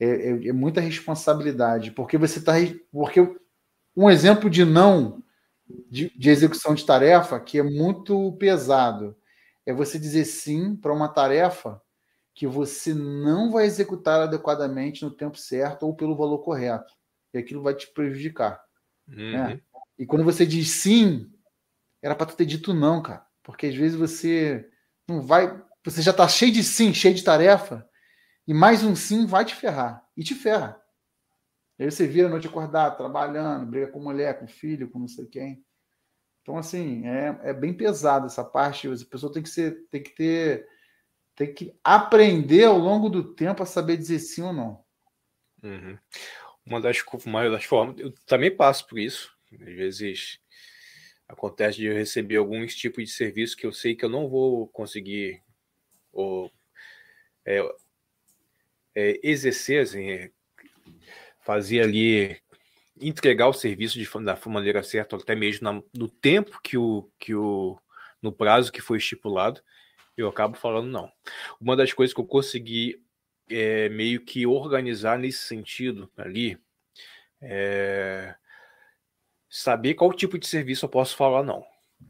é, 0.00 0.06
é, 0.06 0.48
é 0.48 0.52
muita 0.52 0.80
responsabilidade, 0.80 1.92
porque 1.92 2.18
você 2.18 2.40
está. 2.40 2.54
Porque 2.92 3.20
um 3.96 4.10
exemplo 4.10 4.48
de 4.48 4.64
não 4.64 5.22
de, 5.90 6.10
de 6.16 6.30
execução 6.30 6.74
de 6.74 6.84
tarefa 6.84 7.38
que 7.40 7.58
é 7.58 7.62
muito 7.62 8.32
pesado 8.32 9.16
é 9.64 9.72
você 9.72 9.98
dizer 9.98 10.24
sim 10.24 10.74
para 10.76 10.92
uma 10.92 11.08
tarefa 11.08 11.80
que 12.34 12.46
você 12.46 12.94
não 12.94 13.50
vai 13.50 13.66
executar 13.66 14.22
adequadamente 14.22 15.04
no 15.04 15.10
tempo 15.10 15.36
certo 15.36 15.84
ou 15.84 15.94
pelo 15.94 16.16
valor 16.16 16.38
correto. 16.38 16.92
E 17.32 17.38
aquilo 17.38 17.62
vai 17.62 17.74
te 17.74 17.86
prejudicar. 17.92 18.60
Uhum. 19.08 19.32
Né? 19.32 19.60
E 19.98 20.06
quando 20.06 20.24
você 20.24 20.46
diz 20.46 20.70
sim, 20.70 21.30
era 22.00 22.14
para 22.14 22.26
ter 22.26 22.46
dito 22.46 22.72
não, 22.74 23.02
cara. 23.02 23.24
Porque 23.42 23.66
às 23.66 23.74
vezes 23.74 23.96
você 23.96 24.68
não 25.06 25.22
vai. 25.22 25.62
Você 25.84 26.00
já 26.00 26.10
está 26.10 26.26
cheio 26.28 26.52
de 26.52 26.62
sim, 26.62 26.94
cheio 26.94 27.14
de 27.14 27.24
tarefa, 27.24 27.86
e 28.46 28.54
mais 28.54 28.84
um 28.84 28.94
sim 28.94 29.26
vai 29.26 29.44
te 29.44 29.54
ferrar. 29.54 30.04
E 30.16 30.22
te 30.22 30.34
ferra. 30.34 30.80
E 31.82 31.86
aí 31.86 31.90
você 31.90 32.06
vira 32.06 32.28
a 32.28 32.30
noite 32.30 32.46
acordado, 32.46 32.96
trabalhando, 32.96 33.66
briga 33.66 33.88
com 33.88 33.98
mulher, 33.98 34.38
com 34.38 34.46
filho, 34.46 34.88
com 34.88 35.00
não 35.00 35.08
sei 35.08 35.26
quem. 35.26 35.64
Então, 36.40 36.56
assim, 36.56 37.04
é, 37.08 37.40
é 37.42 37.52
bem 37.52 37.74
pesado 37.74 38.26
essa 38.26 38.44
parte. 38.44 38.86
A 38.86 38.92
pessoa 39.10 39.32
tem 39.32 39.42
que 39.42 39.48
ser, 39.48 39.88
tem 39.90 40.00
que 40.00 40.14
ter, 40.14 40.68
tem 41.34 41.52
que 41.52 41.76
aprender 41.82 42.66
ao 42.66 42.78
longo 42.78 43.08
do 43.08 43.34
tempo 43.34 43.64
a 43.64 43.66
saber 43.66 43.96
dizer 43.96 44.20
sim 44.20 44.42
ou 44.42 44.52
não. 44.52 44.84
Uhum. 45.60 45.98
Uma 46.64 46.80
das, 46.80 47.02
uma 47.26 47.50
das 47.50 47.64
formas, 47.64 47.98
eu 47.98 48.14
também 48.26 48.56
passo 48.56 48.86
por 48.86 49.00
isso. 49.00 49.36
Às 49.52 49.58
vezes 49.58 50.38
acontece 51.26 51.78
de 51.78 51.86
eu 51.86 51.94
receber 51.94 52.36
alguns 52.36 52.76
tipos 52.76 53.02
de 53.02 53.10
serviço 53.10 53.56
que 53.56 53.66
eu 53.66 53.72
sei 53.72 53.96
que 53.96 54.04
eu 54.04 54.08
não 54.08 54.28
vou 54.28 54.68
conseguir 54.68 55.42
ou, 56.12 56.48
é, 57.44 57.58
é, 58.94 59.20
exercer, 59.20 59.82
assim, 59.82 60.08
é, 60.08 60.30
fazer 61.42 61.80
ali 61.80 62.40
entregar 63.00 63.48
o 63.48 63.52
serviço 63.52 63.98
de, 63.98 64.08
da 64.24 64.38
maneira 64.46 64.82
certa, 64.82 65.16
até 65.16 65.34
mesmo 65.34 65.64
na, 65.64 65.82
no 65.94 66.08
tempo 66.08 66.60
que 66.62 66.76
o, 66.76 67.10
que 67.18 67.34
o 67.34 67.78
no 68.20 68.32
prazo 68.32 68.70
que 68.70 68.80
foi 68.80 68.98
estipulado, 68.98 69.60
eu 70.16 70.28
acabo 70.28 70.56
falando 70.56 70.88
não. 70.88 71.10
Uma 71.60 71.76
das 71.76 71.92
coisas 71.92 72.14
que 72.14 72.20
eu 72.20 72.26
consegui 72.26 73.02
é, 73.50 73.88
meio 73.88 74.20
que 74.20 74.46
organizar 74.46 75.18
nesse 75.18 75.44
sentido 75.44 76.10
ali 76.16 76.58
é 77.40 78.34
saber 79.48 79.94
qual 79.94 80.12
tipo 80.12 80.38
de 80.38 80.46
serviço 80.46 80.84
eu 80.86 80.88
posso 80.88 81.16
falar 81.16 81.42
não. 81.42 81.64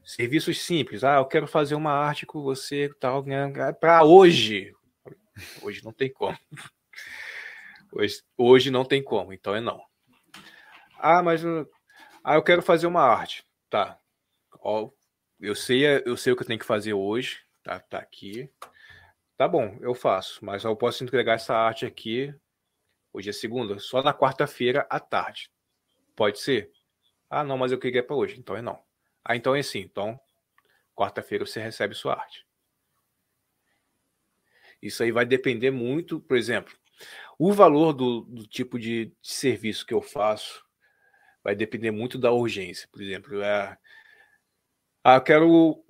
Serviços 0.05 0.61
simples, 0.61 1.03
ah, 1.03 1.17
eu 1.17 1.25
quero 1.25 1.47
fazer 1.47 1.75
uma 1.75 1.93
arte 1.93 2.25
com 2.25 2.43
você, 2.43 2.91
tal, 3.01 3.25
né, 3.25 3.51
para 3.81 4.05
hoje. 4.05 4.73
Hoje 5.63 5.85
não 5.85 5.93
tem 5.93 6.11
como. 6.11 6.39
Hoje, 7.93 8.23
hoje 8.39 8.71
não 8.71 8.85
tem 8.85 9.03
como, 9.03 9.33
então 9.33 9.55
é 9.55 9.61
não. 9.61 9.85
Ah, 10.99 11.23
mas 11.23 11.45
ah, 12.25 12.35
eu 12.35 12.43
quero 12.43 12.63
fazer 12.63 12.87
uma 12.87 13.03
arte. 13.03 13.45
Tá. 13.69 14.01
Ó, 14.61 14.91
eu 15.39 15.55
sei, 15.55 15.85
eu 16.07 16.17
sei 16.17 16.33
o 16.33 16.37
que 16.37 16.43
eu 16.43 16.47
tenho 16.47 16.59
que 16.59 16.65
fazer 16.65 16.95
hoje. 16.95 17.45
Tá, 17.63 17.79
tá 17.79 17.99
aqui. 17.99 18.51
Tá 19.37 19.47
bom, 19.47 19.77
eu 19.81 19.95
faço, 19.95 20.45
mas 20.45 20.65
eu 20.65 20.75
posso 20.75 21.05
entregar 21.05 21.35
essa 21.35 21.55
arte 21.55 21.85
aqui. 21.85 22.35
Hoje 23.13 23.29
é 23.29 23.33
segunda, 23.33 23.79
só 23.79 24.03
na 24.03 24.15
quarta-feira 24.15 24.87
à 24.89 24.99
tarde. 24.99 25.51
Pode 26.17 26.41
ser? 26.41 26.73
Ah, 27.29 27.45
não, 27.45 27.59
mas 27.59 27.73
eu 27.73 27.79
queria 27.79 28.03
para 28.03 28.17
hoje, 28.17 28.39
então 28.39 28.57
é 28.57 28.63
não. 28.63 28.83
Ah, 29.25 29.37
então 29.37 29.55
é 29.55 29.63
sim. 29.63 29.81
Então, 29.81 30.19
quarta-feira 30.95 31.45
você 31.45 31.61
recebe 31.61 31.95
sua 31.95 32.15
arte. 32.15 32.47
Isso 34.81 35.03
aí 35.03 35.13
vai 35.13 35.27
depender 35.27 35.71
muito, 35.71 36.21
por 36.21 36.37
exemplo, 36.37 36.75
o 37.39 37.53
valor 37.53 37.93
do, 37.93 38.23
do 38.23 38.47
tipo 38.47 38.79
de, 38.79 39.07
de, 39.07 39.17
serviço 39.23 39.87
que 39.87 39.95
eu 39.95 40.03
faço 40.03 40.65
vai 41.43 41.55
depender 41.55 41.91
muito 41.91 42.19
da 42.19 42.33
urgência. 42.33 42.89
Por 42.93 43.03
exemplo, 43.03 43.43
é, 43.43 43.77
ah, 45.05 45.17
eu 45.17 45.21
quero 45.21 45.85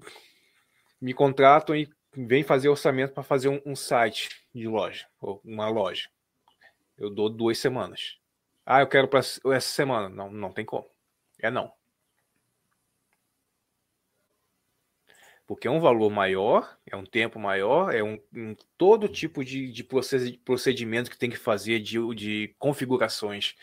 me 1.00 1.12
contrato 1.12 1.74
e 1.74 1.90
vem 2.16 2.42
fazer 2.42 2.68
orçamento 2.68 3.12
para 3.12 3.22
fazer 3.22 3.48
um, 3.48 3.60
um, 3.66 3.76
site 3.76 4.28
de 4.54 4.66
loja, 4.68 5.06
ou 5.20 5.40
uma 5.44 5.68
loja. 5.68 6.08
Eu 6.96 7.10
dou 7.10 7.28
duas 7.28 7.58
semanas. 7.58 8.18
Ah, 8.64 8.80
eu 8.80 8.86
quero 8.86 9.08
para 9.08 9.20
essa 9.20 9.60
semana. 9.60 10.08
Não, 10.08 10.30
não 10.30 10.52
tem 10.52 10.64
como. 10.64 10.88
É 11.40 11.50
não. 11.50 11.72
Porque 15.46 15.66
é 15.66 15.70
um 15.70 15.80
valor 15.80 16.10
maior, 16.10 16.78
é 16.86 16.96
um 16.96 17.04
tempo 17.04 17.38
maior, 17.38 17.94
é 17.94 18.02
um, 18.02 18.18
um 18.34 18.54
todo 18.78 19.08
tipo 19.08 19.44
de, 19.44 19.70
de 19.70 19.84
procedimento 20.44 21.10
que 21.10 21.18
tem 21.18 21.30
que 21.30 21.36
fazer 21.36 21.80
de, 21.80 21.98
de 22.14 22.54
configurações, 22.58 23.54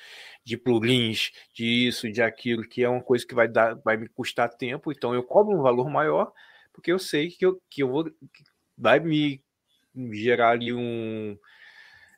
de 0.43 0.57
plugins, 0.57 1.31
disso, 1.53 2.11
de 2.11 2.22
aquilo, 2.22 2.68
que 2.68 2.84
é 2.84 2.89
uma 2.89 3.01
coisa 3.01 3.26
que 3.26 3.35
vai 3.35 3.47
dar, 3.47 3.76
vai 3.76 3.97
me 3.97 4.10
custar 4.10 4.49
tempo, 4.49 4.91
então 4.91 5.14
eu 5.14 5.23
cobro 5.23 5.57
um 5.57 5.61
valor 5.61 5.89
maior, 5.89 6.31
porque 6.73 6.91
eu 6.91 6.99
sei 6.99 7.30
que 7.30 7.45
eu, 7.45 7.61
que 7.69 7.84
eu 7.84 7.89
vou 7.89 8.06
que 8.06 8.43
vai 8.77 8.99
me 8.99 9.41
gerar 10.11 10.51
ali 10.51 10.73
um, 10.73 11.38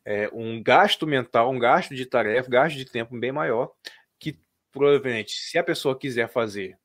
é, 0.05 0.29
um 0.33 0.61
gasto 0.61 1.07
mental, 1.07 1.51
um 1.51 1.59
gasto 1.59 1.95
de 1.95 2.05
tarefa, 2.05 2.49
gasto 2.49 2.75
de 2.75 2.85
tempo 2.85 3.17
bem 3.19 3.31
maior, 3.31 3.71
que 4.19 4.39
provavelmente, 4.71 5.33
se 5.33 5.57
a 5.57 5.63
pessoa 5.63 5.97
quiser 5.97 6.29
fazer 6.29 6.77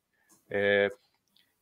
é, 0.48 0.90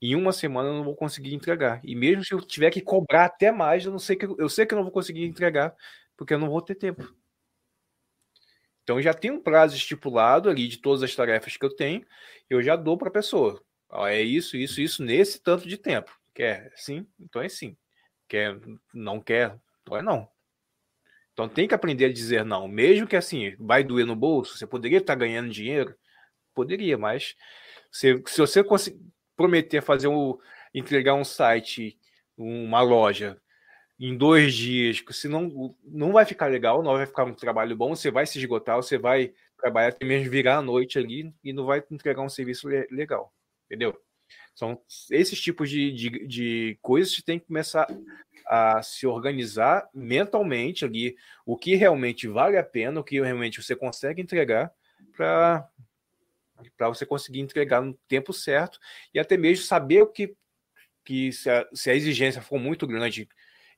em 0.05 0.15
uma 0.15 0.33
semana 0.33 0.69
eu 0.69 0.75
não 0.75 0.85
vou 0.85 0.95
conseguir 0.95 1.35
entregar. 1.35 1.81
E 1.83 1.95
mesmo 1.95 2.23
se 2.23 2.35
eu 2.35 2.41
tiver 2.41 2.71
que 2.71 2.83
cobrar 2.83 3.25
até 3.25 3.51
mais, 3.51 3.87
eu 3.87 3.91
não 3.91 3.99
sei 3.99 4.17
que 4.17 4.27
eu 4.27 4.49
sei 4.51 4.67
que 4.67 4.75
eu 4.75 4.77
não 4.77 4.85
vou 4.85 4.93
conseguir 4.93 5.25
entregar, 5.25 5.75
porque 6.15 6.35
eu 6.35 6.39
não 6.39 6.51
vou 6.51 6.61
ter 6.61 6.75
tempo. 6.75 7.15
Então 8.83 9.01
já 9.01 9.15
tem 9.15 9.31
um 9.31 9.41
prazo 9.41 9.77
estipulado 9.77 10.51
ali 10.51 10.69
de 10.69 10.77
todas 10.77 11.03
as 11.03 11.15
tarefas 11.15 11.57
que 11.57 11.65
eu 11.65 11.75
tenho, 11.75 12.05
eu 12.51 12.63
já 12.63 12.77
dou 12.77 12.99
para 12.99 13.09
a 13.09 13.13
pessoa. 13.13 13.63
Ó, 13.89 14.07
é 14.07 14.21
isso, 14.21 14.59
isso, 14.59 14.79
isso 14.79 15.03
nesse 15.03 15.43
tanto 15.43 15.67
de 15.67 15.79
tempo. 15.79 16.15
Quer 16.35 16.71
sim? 16.77 17.07
Então 17.19 17.41
é 17.41 17.49
sim. 17.49 17.75
Quer, 18.29 18.61
não 18.93 19.21
quer? 19.23 19.59
Então 19.83 19.97
é 19.97 20.03
não. 20.03 20.29
Então 21.33 21.49
tem 21.49 21.67
que 21.67 21.75
aprender 21.75 22.05
a 22.05 22.13
dizer 22.13 22.45
não, 22.45 22.69
mesmo 22.69 23.07
que 23.07 23.17
assim, 23.17 23.57
vai 23.59 23.83
doer 23.83 24.05
no 24.05 24.15
bolso, 24.15 24.59
você 24.59 24.67
poderia 24.67 24.99
estar 24.99 25.15
ganhando 25.15 25.51
dinheiro, 25.51 25.97
poderia, 26.55 26.99
mas 26.99 27.35
se, 27.91 28.23
se 28.27 28.39
você 28.39 28.63
conseguir 28.63 29.01
prometer 29.36 29.82
fazer 29.82 30.09
um, 30.09 30.39
entregar 30.74 31.15
um 31.15 31.24
site, 31.24 31.98
uma 32.36 32.81
loja 32.81 33.40
em 33.98 34.16
dois 34.16 34.55
dias, 34.55 35.02
se 35.11 35.28
não, 35.28 35.74
não 35.85 36.12
vai 36.12 36.24
ficar 36.24 36.47
legal, 36.47 36.82
não 36.82 36.94
vai 36.94 37.06
ficar 37.06 37.24
um 37.24 37.35
trabalho 37.35 37.77
bom, 37.77 37.94
você 37.94 38.11
vai 38.11 38.27
se 38.27 38.39
esgotar, 38.39 38.77
você 38.77 38.98
vai 38.98 39.32
trabalhar 39.56 39.89
até 39.89 40.05
mesmo 40.05 40.31
virar 40.31 40.59
a 40.59 40.62
noite 40.62 40.98
ali 40.98 41.32
e 41.43 41.52
não 41.52 41.65
vai 41.65 41.82
entregar 41.90 42.23
um 42.23 42.28
serviço 42.28 42.69
legal, 42.90 43.32
entendeu? 43.66 43.97
São 44.55 44.81
esses 45.11 45.40
tipos 45.40 45.70
de, 45.70 45.93
de, 45.93 46.27
de 46.27 46.78
coisas 46.82 47.15
que 47.15 47.23
tem 47.23 47.39
que 47.39 47.47
começar 47.47 47.86
a 48.47 48.82
se 48.82 49.06
organizar 49.06 49.89
mentalmente 49.94 50.85
ali, 50.85 51.16
o 51.47 51.56
que 51.56 51.74
realmente 51.74 52.28
vale 52.28 52.56
a 52.56 52.65
pena, 52.65 53.01
o 53.01 53.05
que 53.05 53.20
realmente 53.20 53.62
você 53.62 53.74
consegue 53.74 54.20
entregar 54.20 54.73
para 55.16 55.69
para 56.77 56.89
você 56.89 57.05
conseguir 57.07 57.41
entregar 57.41 57.81
no 57.81 57.95
tempo 58.09 58.32
certo 58.32 58.78
e 59.12 59.19
até 59.19 59.36
mesmo 59.36 59.65
saber 59.65 60.03
o 60.03 60.07
que, 60.07 60.36
que 61.05 61.32
se, 61.32 61.51
a, 61.51 61.69
se 61.73 61.91
a 61.91 61.95
exigência 61.95 62.43
for 62.43 62.59
muito 62.59 62.86
grande 62.86 63.28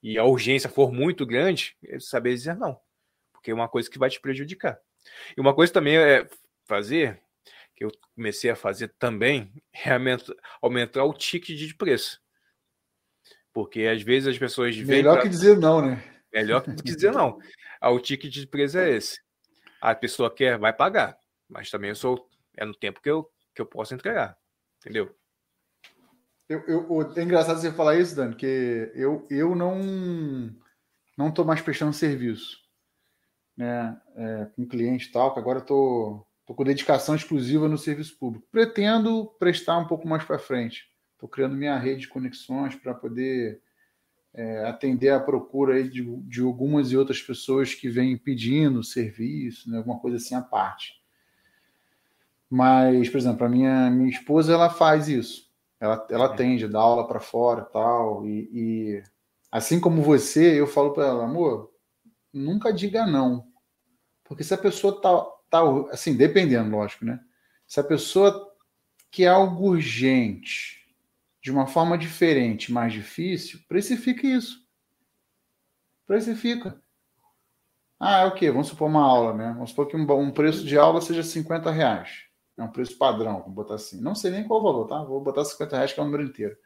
e 0.02 0.18
a 0.18 0.24
urgência 0.24 0.70
for 0.70 0.92
muito 0.92 1.26
grande, 1.26 1.76
é 1.84 1.98
saber 1.98 2.34
dizer 2.34 2.54
não, 2.56 2.78
porque 3.32 3.50
é 3.50 3.54
uma 3.54 3.68
coisa 3.68 3.90
que 3.90 3.98
vai 3.98 4.10
te 4.10 4.20
prejudicar. 4.20 4.78
E 5.36 5.40
uma 5.40 5.54
coisa 5.54 5.72
também 5.72 5.96
é 5.96 6.28
fazer, 6.66 7.20
que 7.74 7.84
eu 7.84 7.90
comecei 8.14 8.50
a 8.50 8.56
fazer 8.56 8.88
também, 8.98 9.52
é 9.72 9.90
aumentar 10.62 11.04
o 11.04 11.12
ticket 11.12 11.58
de 11.58 11.74
preço. 11.74 12.20
Porque 13.52 13.82
às 13.86 14.02
vezes 14.02 14.28
as 14.28 14.38
pessoas 14.38 14.76
Melhor 14.76 15.14
pra... 15.14 15.22
que 15.22 15.28
dizer 15.28 15.56
não, 15.56 15.80
né? 15.80 16.02
Melhor 16.32 16.62
que 16.62 16.70
dizer 16.82 17.12
não. 17.12 17.38
Ah, 17.78 17.90
o 17.90 18.00
ticket 18.00 18.32
de 18.32 18.46
preço 18.46 18.78
é 18.78 18.90
esse. 18.90 19.20
A 19.82 19.94
pessoa 19.94 20.34
quer, 20.34 20.58
vai 20.58 20.72
pagar. 20.72 21.18
Mas 21.46 21.70
também 21.70 21.90
eu 21.90 21.94
sou 21.94 22.26
é 22.56 22.64
no 22.64 22.74
tempo 22.74 23.00
que 23.00 23.10
eu, 23.10 23.30
que 23.54 23.60
eu 23.60 23.66
posso 23.66 23.94
entregar. 23.94 24.36
Entendeu? 24.80 25.14
Eu, 26.48 26.60
eu, 26.66 27.12
é 27.16 27.22
engraçado 27.22 27.60
você 27.60 27.72
falar 27.72 27.96
isso, 27.96 28.14
Dani, 28.14 28.30
porque 28.30 28.92
eu, 28.94 29.26
eu 29.28 29.54
não 29.54 30.54
não 31.16 31.28
estou 31.28 31.44
mais 31.44 31.60
prestando 31.60 31.92
serviço 31.92 32.58
né, 33.56 33.98
é, 34.14 34.46
com 34.54 34.66
cliente 34.66 35.08
e 35.08 35.12
tal, 35.12 35.32
que 35.32 35.40
agora 35.40 35.60
estou 35.60 36.18
tô, 36.44 36.52
tô 36.52 36.54
com 36.54 36.64
dedicação 36.64 37.14
exclusiva 37.14 37.68
no 37.68 37.78
serviço 37.78 38.18
público. 38.18 38.46
Pretendo 38.52 39.26
prestar 39.38 39.78
um 39.78 39.86
pouco 39.86 40.06
mais 40.06 40.22
para 40.24 40.38
frente. 40.38 40.84
Estou 41.14 41.28
criando 41.28 41.56
minha 41.56 41.78
rede 41.78 42.02
de 42.02 42.08
conexões 42.08 42.74
para 42.74 42.94
poder 42.94 43.62
é, 44.34 44.66
atender 44.66 45.08
a 45.08 45.20
procura 45.20 45.82
de, 45.82 46.04
de 46.22 46.42
algumas 46.42 46.92
e 46.92 46.96
outras 46.96 47.22
pessoas 47.22 47.74
que 47.74 47.88
vêm 47.88 48.18
pedindo 48.18 48.84
serviço, 48.84 49.70
né, 49.70 49.78
alguma 49.78 49.98
coisa 49.98 50.18
assim 50.18 50.34
à 50.34 50.42
parte. 50.42 50.94
Mas, 52.48 53.08
por 53.08 53.18
exemplo, 53.18 53.46
a 53.46 53.48
minha, 53.48 53.90
minha 53.90 54.10
esposa 54.10 54.52
ela 54.52 54.70
faz 54.70 55.08
isso. 55.08 55.46
Ela, 55.80 56.06
ela 56.10 56.26
atende, 56.26 56.68
dá 56.68 56.80
aula 56.80 57.06
para 57.06 57.20
fora 57.20 57.62
tal, 57.64 58.26
e, 58.26 58.50
e 58.52 59.02
assim 59.50 59.78
como 59.78 60.02
você, 60.02 60.58
eu 60.58 60.66
falo 60.66 60.92
para 60.92 61.06
ela, 61.06 61.24
amor, 61.24 61.70
nunca 62.32 62.72
diga 62.72 63.06
não. 63.06 63.46
Porque 64.24 64.42
se 64.42 64.54
a 64.54 64.58
pessoa 64.58 65.00
tá, 65.00 65.22
tá 65.50 65.60
assim, 65.90 66.16
dependendo, 66.16 66.70
lógico, 66.70 67.04
né? 67.04 67.20
Se 67.66 67.78
a 67.78 67.84
pessoa 67.84 68.54
quer 69.10 69.28
algo 69.28 69.70
urgente, 69.70 70.76
de 71.42 71.50
uma 71.50 71.66
forma 71.66 71.96
diferente, 71.96 72.72
mais 72.72 72.92
difícil, 72.92 73.60
precifica 73.68 74.26
isso. 74.26 74.66
Precifica. 76.06 76.80
Ah, 77.98 78.22
é 78.22 78.26
o 78.26 78.34
quê? 78.34 78.50
Vamos 78.50 78.68
supor 78.68 78.88
uma 78.88 79.02
aula, 79.02 79.32
né? 79.32 79.52
Vamos 79.52 79.70
supor 79.70 79.86
que 79.86 79.96
um, 79.96 80.12
um 80.18 80.30
preço 80.30 80.64
de 80.64 80.76
aula 80.76 81.00
seja 81.00 81.22
50 81.22 81.70
reais. 81.70 82.25
É 82.58 82.62
um 82.62 82.68
preço 82.68 82.96
padrão, 82.98 83.42
vou 83.42 83.50
botar 83.50 83.74
assim. 83.74 84.00
Não 84.00 84.14
sei 84.14 84.30
nem 84.30 84.44
qual 84.46 84.60
o 84.60 84.62
valor, 84.62 84.86
tá? 84.86 85.02
Vou 85.04 85.20
botar 85.20 85.44
50 85.44 85.76
reais, 85.76 85.92
que 85.92 86.00
é 86.00 86.02
o 86.02 86.06
número 86.06 86.22
inteiro. 86.24 86.56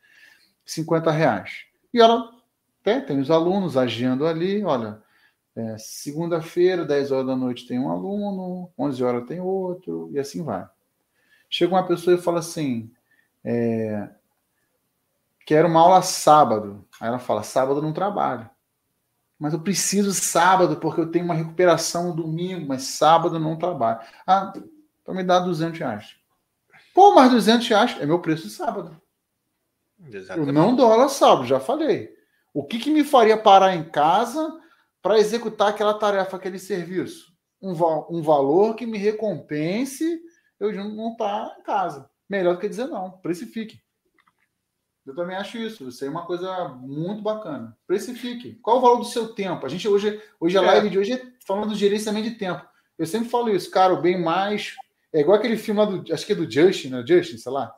50 0.65 1.11
reais. 1.11 1.65
E 1.93 2.01
ela 2.01 2.31
tem, 2.83 3.01
tem 3.05 3.19
os 3.21 3.31
alunos 3.31 3.77
agindo 3.77 4.27
ali, 4.27 4.65
olha, 4.65 5.03
É, 5.57 5.77
Segunda-feira, 5.79 6.85
10 6.85 7.11
horas 7.13 7.27
da 7.27 7.37
noite, 7.37 7.67
tem 7.67 7.79
um 7.79 7.91
aluno, 7.91 8.71
11 8.79 9.03
horas 9.05 9.27
tem 9.27 9.41
outro, 9.41 10.11
e 10.13 10.19
assim 10.19 10.43
vai. 10.45 10.69
Chega 11.51 11.75
uma 11.75 11.87
pessoa 11.87 12.17
e 12.17 12.23
fala 12.23 12.39
assim: 12.41 12.91
é, 13.45 14.09
quero 15.47 15.69
uma 15.69 15.81
aula 15.81 16.03
sábado. 16.03 16.87
Aí 17.01 17.09
ela 17.09 17.19
fala: 17.19 17.43
sábado 17.43 17.83
não 17.83 17.93
trabalho. 17.93 18.49
Mas 19.39 19.55
eu 19.55 19.61
preciso 19.61 20.13
sábado 20.13 20.77
porque 20.77 21.01
eu 21.01 21.11
tenho 21.11 21.25
uma 21.25 21.35
recuperação 21.35 22.15
domingo, 22.15 22.67
mas 22.69 22.85
sábado 22.85 23.39
não 23.39 23.57
trabalho. 23.57 24.01
Ah, 24.27 24.53
então 25.11 25.15
me 25.15 25.25
dá 25.25 25.41
200 25.41 25.79
reais. 25.79 26.17
Pô, 26.95 27.15
mas 27.15 27.31
200 27.33 27.67
reais 27.69 27.97
é 28.01 28.07
meu 28.07 28.21
preço 28.21 28.45
de 28.45 28.51
sábado. 28.51 29.01
Exatamente. 30.07 30.49
Eu 30.49 30.53
não 30.53 30.75
dou 30.75 30.91
aula 30.91 31.09
sábado, 31.09 31.47
já 31.47 31.59
falei. 31.59 32.15
O 32.55 32.65
que, 32.65 32.79
que 32.79 32.91
me 32.91 33.05
faria 33.05 33.37
parar 33.37 33.75
em 33.75 33.85
casa 33.85 34.59
para 35.03 35.19
executar 35.19 35.69
aquela 35.69 35.95
tarefa, 35.95 36.37
aquele 36.37 36.59
serviço? 36.59 37.33
Um, 37.61 37.73
um 38.09 38.23
valor 38.23 38.75
que 38.75 38.87
me 38.87 38.99
recompense 38.99 40.21
eu 40.59 40.73
não 40.73 41.13
estar 41.13 41.49
tá 41.49 41.57
em 41.59 41.63
casa. 41.63 42.11
Melhor 42.29 42.55
do 42.55 42.61
que 42.61 42.69
dizer 42.69 42.87
não. 42.87 43.11
Precifique. 43.11 43.81
Eu 45.07 45.15
também 45.15 45.37
acho 45.37 45.59
isso. 45.59 45.89
Isso 45.89 46.05
é 46.05 46.09
uma 46.09 46.25
coisa 46.25 46.69
muito 46.69 47.23
bacana. 47.23 47.77
Precifique. 47.87 48.55
Qual 48.63 48.79
o 48.79 48.81
valor 48.81 48.99
do 48.99 49.05
seu 49.05 49.35
tempo? 49.35 49.67
A 49.67 49.69
gente 49.69 49.89
hoje, 49.89 50.23
hoje 50.39 50.57
a 50.57 50.63
é. 50.63 50.67
live 50.67 50.91
de 50.91 50.99
hoje 50.99 51.13
é 51.15 51.27
falando 51.45 51.71
do 51.71 51.75
gerenciamento 51.75 52.29
de 52.29 52.37
tempo. 52.37 52.65
Eu 53.01 53.07
sempre 53.07 53.31
falo 53.31 53.49
isso, 53.49 53.71
cara, 53.71 53.95
o 53.95 54.03
bem 54.03 54.21
mais. 54.21 54.77
É 55.13 55.21
igual 55.21 55.39
aquele 55.39 55.57
filme 55.57 55.81
lá 55.81 55.87
do. 55.87 56.13
Acho 56.13 56.25
que 56.25 56.33
é 56.33 56.37
do 56.37 56.51
Justin, 56.51 56.91
né? 56.91 57.05
Justin, 57.07 57.39
sei 57.39 57.53
lá. 57.53 57.75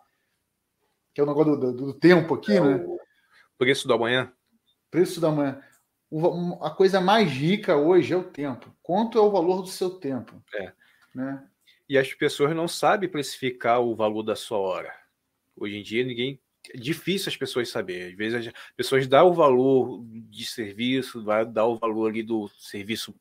Que 1.15 1.21
é 1.21 1.25
o 1.25 1.27
negócio 1.27 1.57
do, 1.57 1.73
do, 1.73 1.87
do 1.87 1.95
tempo 1.95 2.35
aqui, 2.35 2.57
é 2.57 2.61
né? 2.61 2.87
Preço 3.59 3.89
da 3.89 3.97
manhã. 3.97 4.33
Preço 4.91 5.21
da 5.21 5.31
manhã. 5.31 5.63
A 6.61 6.71
coisa 6.71 7.01
mais 7.01 7.31
rica 7.31 7.77
hoje 7.77 8.13
é 8.13 8.17
o 8.17 8.25
tempo. 8.25 8.75
Quanto 8.83 9.19
é 9.19 9.21
o 9.21 9.31
valor 9.31 9.63
do 9.63 9.69
seu 9.69 9.91
tempo? 9.91 10.43
É. 10.55 10.73
Né? 11.15 11.43
E 11.89 11.97
as 11.97 12.13
pessoas 12.13 12.55
não 12.55 12.69
sabem 12.69 13.09
precificar 13.09 13.81
o 13.81 13.95
valor 13.95 14.23
da 14.23 14.37
sua 14.37 14.59
hora. 14.59 14.93
Hoje 15.57 15.77
em 15.77 15.83
dia, 15.83 16.05
ninguém 16.05 16.41
é 16.71 16.77
difícil 16.77 17.29
as 17.29 17.37
pessoas 17.37 17.71
saberem. 17.71 18.11
Às 18.11 18.15
vezes 18.15 18.47
as 18.49 18.55
pessoas 18.77 19.07
dão 19.07 19.29
o 19.29 19.35
valor 19.35 20.05
de 20.05 20.45
serviço, 20.45 21.23
vai 21.23 21.47
dar 21.47 21.67
o 21.67 21.77
valor 21.77 22.11
ali 22.11 22.23
do 22.23 22.49
serviço 22.59 23.15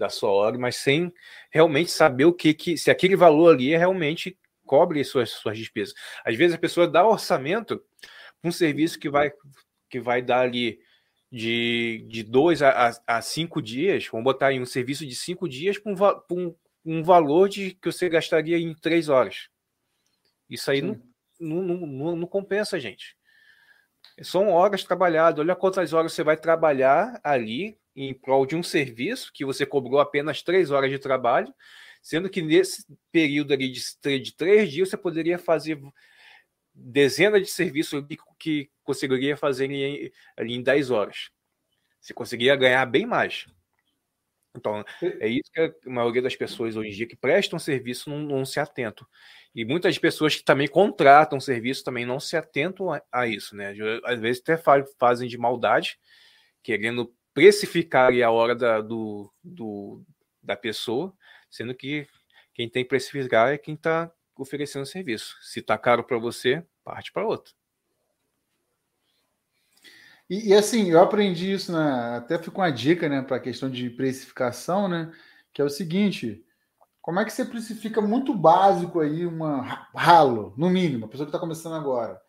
da 0.00 0.08
sua 0.08 0.30
hora, 0.30 0.58
mas 0.58 0.76
sem 0.76 1.12
realmente 1.50 1.90
saber 1.90 2.24
o 2.24 2.32
que, 2.32 2.54
que 2.54 2.78
se 2.78 2.90
aquele 2.90 3.14
valor 3.14 3.54
ali 3.54 3.74
é 3.74 3.76
realmente 3.76 4.36
cobre 4.64 5.04
suas, 5.04 5.28
suas 5.28 5.58
despesas. 5.58 5.94
Às 6.24 6.36
vezes 6.36 6.56
a 6.56 6.58
pessoa 6.58 6.88
dá 6.88 7.06
orçamento 7.06 7.84
para 8.40 8.48
um 8.48 8.52
serviço 8.52 8.98
que 8.98 9.10
vai, 9.10 9.30
que 9.90 10.00
vai 10.00 10.22
dar 10.22 10.40
ali 10.40 10.80
de, 11.30 12.06
de 12.08 12.22
dois 12.22 12.62
a, 12.62 12.88
a, 12.88 13.18
a 13.18 13.22
cinco 13.22 13.60
dias, 13.60 14.08
vamos 14.10 14.24
botar 14.24 14.52
em 14.52 14.60
um 14.60 14.66
serviço 14.66 15.06
de 15.06 15.14
cinco 15.14 15.46
dias 15.46 15.78
para 15.78 15.92
um, 15.92 15.96
um, 16.34 16.54
um 16.84 17.02
valor 17.02 17.50
de 17.50 17.74
que 17.74 17.92
você 17.92 18.08
gastaria 18.08 18.56
em 18.56 18.74
três 18.74 19.10
horas. 19.10 19.50
Isso 20.48 20.70
aí 20.70 20.80
não, 20.80 20.98
não, 21.38 21.62
não, 21.62 22.16
não 22.16 22.26
compensa, 22.26 22.80
gente. 22.80 23.14
São 24.22 24.48
horas 24.48 24.82
trabalhadas. 24.82 25.40
Olha 25.40 25.54
quantas 25.54 25.92
horas 25.92 26.12
você 26.12 26.24
vai 26.24 26.38
trabalhar 26.38 27.20
ali 27.22 27.78
em 28.04 28.14
prol 28.14 28.46
de 28.46 28.56
um 28.56 28.62
serviço 28.62 29.32
que 29.32 29.44
você 29.44 29.66
cobrou 29.66 30.00
apenas 30.00 30.42
três 30.42 30.70
horas 30.70 30.90
de 30.90 30.98
trabalho, 30.98 31.52
sendo 32.02 32.30
que 32.30 32.40
nesse 32.42 32.86
período 33.12 33.52
ali 33.52 33.70
de, 33.70 34.18
de 34.18 34.34
três 34.34 34.70
dias 34.70 34.88
você 34.88 34.96
poderia 34.96 35.38
fazer 35.38 35.80
dezenas 36.74 37.42
de 37.42 37.48
serviços 37.48 38.04
que 38.38 38.70
conseguiria 38.82 39.36
fazer 39.36 39.70
em, 39.70 40.10
ali 40.36 40.54
em 40.54 40.62
dez 40.62 40.90
horas. 40.90 41.30
Você 42.00 42.14
conseguiria 42.14 42.56
ganhar 42.56 42.86
bem 42.86 43.04
mais. 43.04 43.46
Então, 44.56 44.84
é 45.20 45.28
isso 45.28 45.50
que 45.52 45.60
a 45.60 45.90
maioria 45.90 46.22
das 46.22 46.34
pessoas 46.34 46.74
hoje 46.76 46.90
em 46.90 46.92
dia 46.92 47.06
que 47.06 47.16
prestam 47.16 47.58
serviço 47.58 48.10
não, 48.10 48.18
não 48.18 48.44
se 48.44 48.58
atentam. 48.58 49.06
E 49.54 49.64
muitas 49.64 49.96
pessoas 49.98 50.34
que 50.34 50.42
também 50.42 50.66
contratam 50.66 51.38
serviço 51.38 51.84
também 51.84 52.04
não 52.04 52.18
se 52.18 52.36
atentam 52.36 52.92
a, 52.92 53.02
a 53.12 53.26
isso, 53.26 53.54
né? 53.54 53.74
Às 54.04 54.18
vezes 54.18 54.42
até 54.42 54.60
fazem 54.98 55.28
de 55.28 55.38
maldade, 55.38 55.98
querendo 56.62 57.14
precificar 57.32 58.12
a 58.12 58.30
hora 58.30 58.54
da, 58.54 58.80
do, 58.80 59.32
do, 59.42 60.02
da 60.42 60.56
pessoa, 60.56 61.12
sendo 61.50 61.74
que 61.74 62.06
quem 62.52 62.68
tem 62.68 62.82
que 62.82 62.88
precificar 62.88 63.52
é 63.52 63.58
quem 63.58 63.74
está 63.74 64.10
oferecendo 64.36 64.86
serviço. 64.86 65.36
Se 65.42 65.60
está 65.60 65.76
caro 65.78 66.04
para 66.04 66.18
você, 66.18 66.64
parte 66.84 67.12
para 67.12 67.26
outro. 67.26 67.54
E, 70.28 70.50
e, 70.50 70.54
assim, 70.54 70.90
eu 70.90 71.00
aprendi 71.00 71.52
isso, 71.52 71.72
né? 71.72 72.16
Até 72.16 72.38
ficou 72.38 72.62
uma 72.62 72.70
dica, 72.70 73.08
né, 73.08 73.20
para 73.20 73.36
a 73.36 73.40
questão 73.40 73.68
de 73.68 73.90
precificação, 73.90 74.86
né? 74.86 75.12
Que 75.52 75.60
é 75.60 75.64
o 75.64 75.68
seguinte: 75.68 76.44
como 77.02 77.18
é 77.18 77.24
que 77.24 77.32
você 77.32 77.44
precifica 77.44 78.00
muito 78.00 78.32
básico 78.32 79.00
aí, 79.00 79.26
uma 79.26 79.62
ralo, 79.94 80.54
no 80.56 80.70
mínimo, 80.70 81.06
a 81.06 81.08
pessoa 81.08 81.26
que 81.26 81.30
está 81.30 81.38
começando 81.40 81.74
agora? 81.74 82.20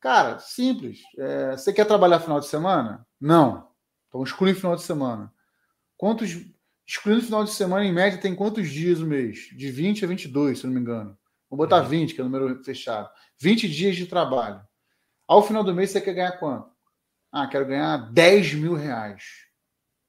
Cara, 0.00 0.38
simples. 0.38 1.00
É, 1.18 1.56
você 1.56 1.72
quer 1.72 1.84
trabalhar 1.84 2.20
final 2.20 2.38
de 2.38 2.46
semana? 2.46 3.04
Não. 3.20 3.67
Então 4.08 4.22
exclui 4.22 4.54
final 4.54 4.76
de 4.76 4.82
semana. 4.82 5.32
Quantos. 5.96 6.30
Excluindo 6.86 7.22
final 7.22 7.44
de 7.44 7.50
semana, 7.50 7.84
em 7.84 7.92
média, 7.92 8.18
tem 8.18 8.34
quantos 8.34 8.70
dias 8.70 8.98
no 9.00 9.06
mês? 9.06 9.50
De 9.54 9.70
20 9.70 10.06
a 10.06 10.08
22, 10.08 10.58
se 10.58 10.66
não 10.66 10.72
me 10.72 10.80
engano. 10.80 11.18
Vou 11.50 11.58
botar 11.58 11.82
20, 11.82 12.08
uhum. 12.08 12.14
que 12.14 12.20
é 12.20 12.24
o 12.24 12.28
número 12.28 12.64
fechado. 12.64 13.10
20 13.38 13.68
dias 13.68 13.94
de 13.94 14.06
trabalho. 14.06 14.62
Ao 15.26 15.42
final 15.42 15.62
do 15.62 15.74
mês, 15.74 15.90
você 15.90 16.00
quer 16.00 16.14
ganhar 16.14 16.32
quanto? 16.38 16.70
Ah, 17.30 17.46
quero 17.46 17.66
ganhar 17.66 18.10
10 18.10 18.54
mil 18.54 18.74
reais. 18.74 19.22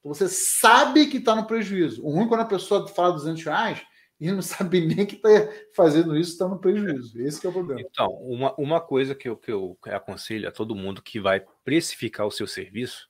Então 0.00 0.12
você 0.12 0.28
sabe 0.28 1.06
que 1.06 1.16
está 1.16 1.34
no 1.34 1.46
prejuízo. 1.46 2.04
O 2.04 2.10
ruim 2.10 2.26
é 2.26 2.28
quando 2.28 2.42
a 2.42 2.44
pessoa 2.44 2.86
fala 2.88 3.14
200 3.14 3.42
reais 3.42 3.82
e 4.24 4.32
não 4.32 4.40
sabe 4.40 4.80
nem 4.80 5.04
que 5.04 5.16
está 5.16 5.28
fazendo 5.74 6.16
isso, 6.16 6.32
está 6.32 6.48
no 6.48 6.58
prejuízo. 6.58 7.20
Esse 7.20 7.44
é 7.44 7.48
o 7.50 7.52
problema. 7.52 7.82
Então, 7.82 8.08
uma, 8.22 8.54
uma 8.56 8.80
coisa 8.80 9.14
que 9.14 9.28
eu, 9.28 9.36
que 9.36 9.52
eu 9.52 9.76
aconselho 9.84 10.48
a 10.48 10.52
todo 10.52 10.74
mundo 10.74 11.02
que 11.02 11.20
vai 11.20 11.44
precificar 11.62 12.26
o 12.26 12.30
seu 12.30 12.46
serviço 12.46 13.06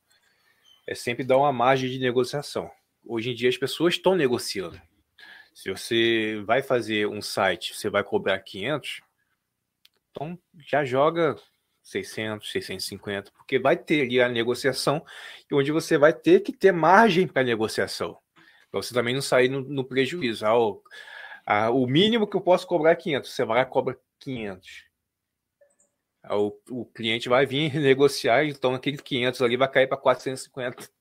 é 0.88 0.94
sempre 0.94 1.22
dar 1.22 1.38
uma 1.38 1.52
margem 1.52 1.88
de 1.88 2.00
negociação. 2.00 2.68
Hoje 3.06 3.30
em 3.30 3.34
dia 3.34 3.48
as 3.48 3.56
pessoas 3.56 3.94
estão 3.94 4.16
negociando. 4.16 4.80
Se 5.54 5.70
você 5.70 6.42
vai 6.44 6.62
fazer 6.62 7.06
um 7.06 7.22
site, 7.22 7.76
você 7.76 7.88
vai 7.88 8.02
cobrar 8.02 8.40
500, 8.40 9.00
então 10.10 10.36
já 10.68 10.84
joga 10.84 11.36
600, 11.80 12.50
650, 12.50 13.30
porque 13.30 13.60
vai 13.60 13.76
ter 13.76 14.02
ali 14.02 14.20
a 14.20 14.28
negociação, 14.28 15.04
onde 15.52 15.70
você 15.70 15.96
vai 15.96 16.12
ter 16.12 16.40
que 16.40 16.52
ter 16.52 16.72
margem 16.72 17.28
para 17.28 17.44
negociação, 17.44 18.18
para 18.74 18.82
você 18.82 18.92
também 18.92 19.14
não 19.14 19.22
sair 19.22 19.48
no, 19.48 19.60
no 19.60 19.84
prejuízo. 19.84 20.44
Ah, 20.44 20.58
o, 20.58 20.82
ah, 21.46 21.70
o 21.70 21.86
mínimo 21.86 22.26
que 22.26 22.36
eu 22.36 22.40
posso 22.40 22.66
cobrar 22.66 22.90
é 22.90 22.96
500, 22.96 23.30
você 23.30 23.44
vai 23.44 23.58
lá 23.58 23.62
e 23.62 23.66
cobra 23.66 23.96
500. 24.18 24.84
Ah, 26.24 26.36
o, 26.36 26.60
o 26.68 26.84
cliente 26.86 27.28
vai 27.28 27.46
vir 27.46 27.72
negociar, 27.78 28.44
então 28.44 28.74
aquele 28.74 28.98
500 28.98 29.42
ali 29.42 29.56
vai 29.56 29.70
cair 29.70 29.86
para 29.86 29.96
450. 29.96 30.92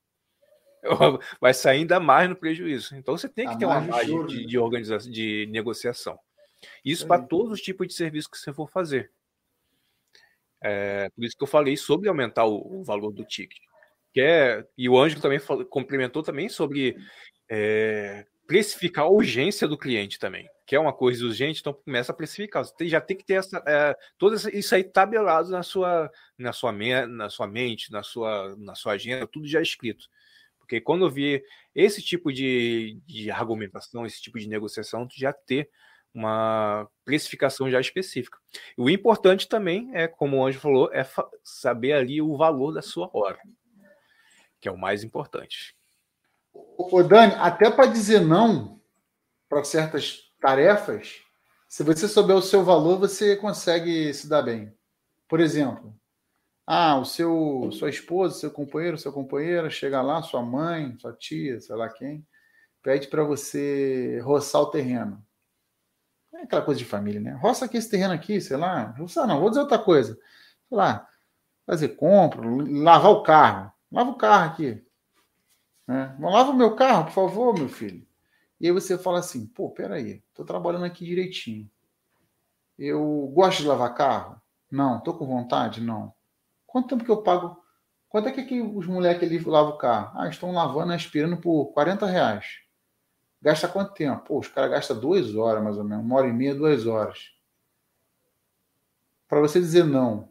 Vai 1.39 1.53
sair 1.53 1.77
ainda 1.77 1.97
mais 1.97 2.27
no 2.27 2.35
prejuízo. 2.35 2.93
Então 2.97 3.17
você 3.17 3.29
tem 3.29 3.47
que 3.47 3.53
a 3.53 3.57
ter 3.57 3.65
uma 3.65 3.79
margem 3.79 4.25
de, 4.25 4.41
né? 4.41 4.45
de, 4.45 4.59
organização, 4.59 5.09
de 5.09 5.47
negociação. 5.49 6.19
Isso 6.83 7.07
para 7.07 7.23
todos 7.23 7.53
os 7.53 7.61
tipos 7.61 7.87
de 7.87 7.93
serviço 7.93 8.29
que 8.29 8.37
você 8.37 8.51
for 8.51 8.69
fazer. 8.69 9.09
É, 10.61 11.09
por 11.15 11.23
isso 11.23 11.37
que 11.37 11.43
eu 11.43 11.47
falei 11.47 11.77
sobre 11.77 12.09
aumentar 12.09 12.43
o, 12.43 12.81
o 12.81 12.83
valor 12.83 13.13
do 13.13 13.23
ticket. 13.23 13.61
Que 14.13 14.19
é, 14.19 14.67
e 14.77 14.87
o 14.87 14.99
Ângelo 14.99 15.21
também 15.21 15.39
falou, 15.39 15.65
complementou 15.65 16.21
também 16.21 16.47
sobre 16.47 16.97
é, 17.55 18.25
precificar 18.47 19.05
a 19.05 19.09
urgência 19.09 19.67
do 19.67 19.77
cliente 19.77 20.17
também, 20.17 20.49
que 20.65 20.75
é 20.75 20.79
uma 20.79 20.91
coisa 20.91 21.23
urgente, 21.23 21.61
então 21.61 21.71
começa 21.71 22.11
a 22.11 22.15
precificar. 22.15 22.65
Você 22.65 22.87
já 22.87 22.99
tem 22.99 23.15
que 23.15 23.23
ter 23.23 23.35
essa, 23.35 23.63
é, 23.67 23.95
todo 24.17 24.35
isso 24.49 24.73
aí 24.73 24.83
tabelado 24.83 25.49
na 25.51 25.61
sua, 25.61 26.11
na 26.35 26.51
sua, 26.51 26.71
na 27.07 27.29
sua 27.29 27.47
mente, 27.47 27.91
na 27.91 28.01
sua, 28.01 28.55
na 28.57 28.73
sua 28.73 28.93
agenda, 28.93 29.27
tudo 29.27 29.47
já 29.47 29.61
escrito. 29.61 30.09
Porque 30.57 30.81
quando 30.81 31.05
eu 31.05 31.11
vi 31.11 31.43
esse 31.75 32.01
tipo 32.01 32.33
de, 32.33 32.99
de 33.05 33.29
argumentação, 33.29 34.03
esse 34.03 34.19
tipo 34.19 34.39
de 34.39 34.49
negociação, 34.49 35.07
tu 35.07 35.13
já 35.15 35.31
ter 35.31 35.69
uma 36.11 36.89
precificação 37.05 37.69
já 37.69 37.79
específica. 37.79 38.39
O 38.75 38.89
importante 38.89 39.47
também 39.47 39.91
é, 39.93 40.07
como 40.07 40.37
o 40.37 40.45
Anjo 40.45 40.59
falou, 40.59 40.91
é 40.91 41.07
saber 41.43 41.93
ali 41.93 42.19
o 42.19 42.35
valor 42.35 42.71
da 42.71 42.81
sua 42.81 43.11
hora, 43.13 43.37
que 44.59 44.67
é 44.67 44.71
o 44.71 44.77
mais 44.77 45.03
importante. 45.03 45.75
Ô, 46.53 47.03
Dani, 47.03 47.33
até 47.35 47.69
para 47.69 47.87
dizer 47.87 48.21
não 48.21 48.79
para 49.49 49.63
certas 49.63 50.31
tarefas, 50.39 51.21
se 51.67 51.83
você 51.83 52.07
souber 52.07 52.35
o 52.35 52.41
seu 52.41 52.63
valor, 52.63 52.99
você 52.99 53.35
consegue 53.35 54.13
se 54.13 54.27
dar 54.27 54.41
bem. 54.41 54.75
Por 55.27 55.39
exemplo, 55.39 55.95
ah, 56.65 56.97
o 56.97 57.05
seu, 57.05 57.69
sua 57.71 57.89
esposa, 57.89 58.39
seu 58.39 58.51
companheiro, 58.51 58.97
sua 58.97 59.11
companheira, 59.11 59.69
chega 59.69 60.01
lá, 60.01 60.21
sua 60.21 60.41
mãe, 60.41 60.97
sua 60.99 61.13
tia, 61.13 61.59
sei 61.59 61.75
lá 61.75 61.89
quem, 61.89 62.25
pede 62.81 63.07
para 63.07 63.23
você 63.23 64.19
roçar 64.23 64.61
o 64.61 64.69
terreno. 64.69 65.23
É 66.33 66.43
aquela 66.43 66.61
coisa 66.61 66.77
de 66.79 66.85
família, 66.85 67.19
né? 67.21 67.33
Roça 67.41 67.65
aqui 67.65 67.77
esse 67.77 67.89
terreno 67.89 68.13
aqui, 68.13 68.41
sei 68.41 68.57
lá. 68.57 68.93
Não, 68.97 69.39
vou 69.39 69.49
dizer 69.49 69.61
outra 69.61 69.79
coisa. 69.79 70.13
Sei 70.67 70.77
lá, 70.77 71.07
fazer 71.65 71.89
compra, 71.89 72.41
lavar 72.43 73.11
o 73.11 73.23
carro. 73.23 73.71
Lava 73.91 74.09
o 74.09 74.17
carro 74.17 74.51
aqui. 74.51 74.83
Né? 75.87 76.15
Lava 76.19 76.51
o 76.51 76.55
meu 76.55 76.75
carro, 76.75 77.05
por 77.05 77.13
favor, 77.13 77.53
meu 77.53 77.69
filho. 77.69 78.05
E 78.59 78.67
aí 78.67 78.71
você 78.71 78.97
fala 78.97 79.19
assim, 79.19 79.45
pô, 79.45 79.69
peraí, 79.69 80.23
tô 80.33 80.45
trabalhando 80.45 80.85
aqui 80.85 81.05
direitinho. 81.05 81.69
Eu 82.77 83.31
gosto 83.33 83.61
de 83.61 83.67
lavar 83.67 83.93
carro? 83.93 84.41
Não. 84.71 84.99
Tô 85.01 85.13
com 85.13 85.27
vontade? 85.27 85.81
Não. 85.81 86.13
Quanto 86.65 86.89
tempo 86.89 87.03
que 87.03 87.11
eu 87.11 87.21
pago? 87.21 87.61
Quanto 88.09 88.29
é 88.29 88.31
que, 88.31 88.43
que 88.43 88.61
os 88.61 88.87
moleques 88.87 89.27
ali 89.27 89.39
lavam 89.39 89.73
o 89.73 89.77
carro? 89.77 90.19
Ah, 90.19 90.27
estão 90.27 90.51
lavando, 90.51 90.93
aspirando 90.93 91.37
por 91.37 91.73
40 91.73 92.05
reais. 92.05 92.63
Gasta 93.41 93.67
quanto 93.67 93.93
tempo? 93.93 94.23
Pô, 94.23 94.39
os 94.39 94.47
caras 94.47 94.71
gastam 94.71 94.99
duas 94.99 95.35
horas, 95.35 95.63
mais 95.63 95.77
ou 95.77 95.83
menos, 95.83 96.05
uma 96.05 96.15
hora 96.15 96.27
e 96.27 96.33
meia, 96.33 96.55
duas 96.55 96.87
horas. 96.87 97.33
Para 99.27 99.39
você 99.39 99.59
dizer 99.59 99.83
não, 99.83 100.29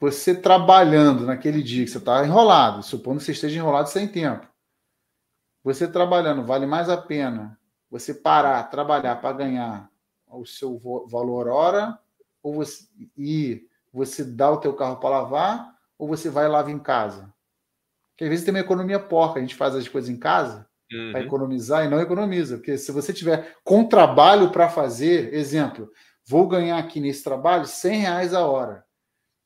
você 0.00 0.34
trabalhando 0.34 1.26
naquele 1.26 1.62
dia 1.62 1.84
que 1.84 1.90
você 1.90 1.98
está 1.98 2.24
enrolado, 2.24 2.82
supondo 2.82 3.18
que 3.18 3.24
você 3.24 3.32
esteja 3.32 3.58
enrolado 3.58 3.90
sem 3.90 4.08
tempo, 4.08 4.48
você 5.62 5.86
trabalhando, 5.86 6.42
vale 6.42 6.64
mais 6.64 6.88
a 6.88 6.96
pena 6.96 7.60
você 7.90 8.14
parar, 8.14 8.62
trabalhar 8.70 9.16
para 9.16 9.36
ganhar 9.36 9.90
o 10.26 10.46
seu 10.46 10.78
valor 11.08 11.48
hora, 11.48 11.98
ou 12.42 12.54
você 12.54 12.84
e 13.18 13.66
você 13.92 14.24
dá 14.24 14.50
o 14.50 14.58
teu 14.58 14.72
carro 14.74 14.96
para 14.96 15.10
lavar, 15.10 15.74
ou 15.98 16.08
você 16.08 16.30
vai 16.30 16.46
e 16.46 16.48
lava 16.48 16.70
em 16.70 16.78
casa? 16.78 17.34
Porque 18.12 18.24
às 18.24 18.30
vezes 18.30 18.44
tem 18.44 18.54
uma 18.54 18.60
economia 18.60 19.00
porca, 19.00 19.38
a 19.38 19.42
gente 19.42 19.56
faz 19.56 19.74
as 19.74 19.88
coisas 19.88 20.08
em 20.08 20.16
casa, 20.16 20.68
uhum. 20.90 21.10
para 21.10 21.22
economizar 21.22 21.84
e 21.84 21.88
não 21.88 22.00
economiza. 22.00 22.56
Porque 22.56 22.78
se 22.78 22.92
você 22.92 23.12
tiver 23.12 23.56
com 23.64 23.84
trabalho 23.84 24.50
para 24.50 24.68
fazer, 24.68 25.34
exemplo, 25.34 25.90
vou 26.24 26.46
ganhar 26.46 26.78
aqui 26.78 27.00
nesse 27.00 27.24
trabalho 27.24 27.66
100 27.66 27.98
reais 27.98 28.32
a 28.32 28.46
hora. 28.46 28.84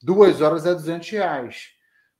Duas 0.04 0.42
horas 0.42 0.66
é 0.66 0.74
200 0.74 1.08
reais. 1.08 1.70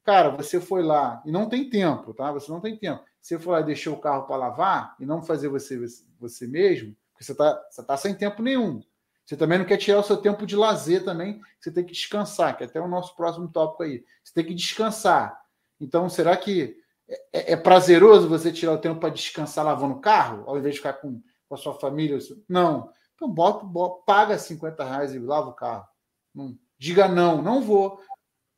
Cara, 0.02 0.30
você 0.30 0.58
foi 0.58 0.82
lá 0.82 1.22
e 1.26 1.30
não 1.30 1.50
tem 1.50 1.68
tempo, 1.68 2.14
tá? 2.14 2.32
Você 2.32 2.50
não 2.50 2.58
tem 2.58 2.78
tempo. 2.78 3.04
Você 3.20 3.38
foi 3.38 3.52
lá 3.52 3.60
e 3.60 3.64
deixou 3.64 3.92
o 3.92 4.00
carro 4.00 4.26
para 4.26 4.36
lavar 4.36 4.96
e 4.98 5.04
não 5.04 5.22
fazer 5.22 5.48
você, 5.48 5.78
você 6.18 6.46
mesmo, 6.46 6.96
porque 7.12 7.22
você 7.22 7.32
está 7.32 7.62
você 7.70 7.84
tá 7.84 7.94
sem 7.98 8.14
tempo 8.14 8.42
nenhum. 8.42 8.82
Você 9.26 9.36
também 9.36 9.58
não 9.58 9.66
quer 9.66 9.76
tirar 9.76 9.98
o 9.98 10.02
seu 10.02 10.16
tempo 10.16 10.46
de 10.46 10.56
lazer 10.56 11.04
também, 11.04 11.42
você 11.60 11.70
tem 11.70 11.84
que 11.84 11.92
descansar, 11.92 12.56
que 12.56 12.62
é 12.62 12.66
até 12.66 12.80
o 12.80 12.88
nosso 12.88 13.14
próximo 13.14 13.48
tópico 13.48 13.82
aí. 13.82 14.02
Você 14.22 14.32
tem 14.32 14.46
que 14.46 14.54
descansar. 14.54 15.38
Então, 15.78 16.08
será 16.08 16.34
que 16.38 16.78
é, 17.06 17.52
é 17.52 17.56
prazeroso 17.56 18.30
você 18.30 18.50
tirar 18.50 18.72
o 18.72 18.78
tempo 18.78 18.98
para 18.98 19.10
descansar 19.10 19.62
lavando 19.62 19.96
o 19.96 20.00
carro, 20.00 20.44
ao 20.46 20.56
invés 20.56 20.74
de 20.74 20.80
ficar 20.80 20.94
com, 20.94 21.20
com 21.46 21.54
a 21.54 21.58
sua 21.58 21.74
família? 21.74 22.16
Não. 22.48 22.90
Então 23.14 23.28
bota, 23.28 23.62
bota, 23.66 24.02
paga 24.06 24.38
50 24.38 24.82
reais 24.84 25.14
e 25.14 25.18
lava 25.18 25.50
o 25.50 25.54
carro. 25.54 25.86
Não, 26.34 26.58
diga 26.78 27.08
não, 27.08 27.40
não 27.42 27.60
vou. 27.60 28.00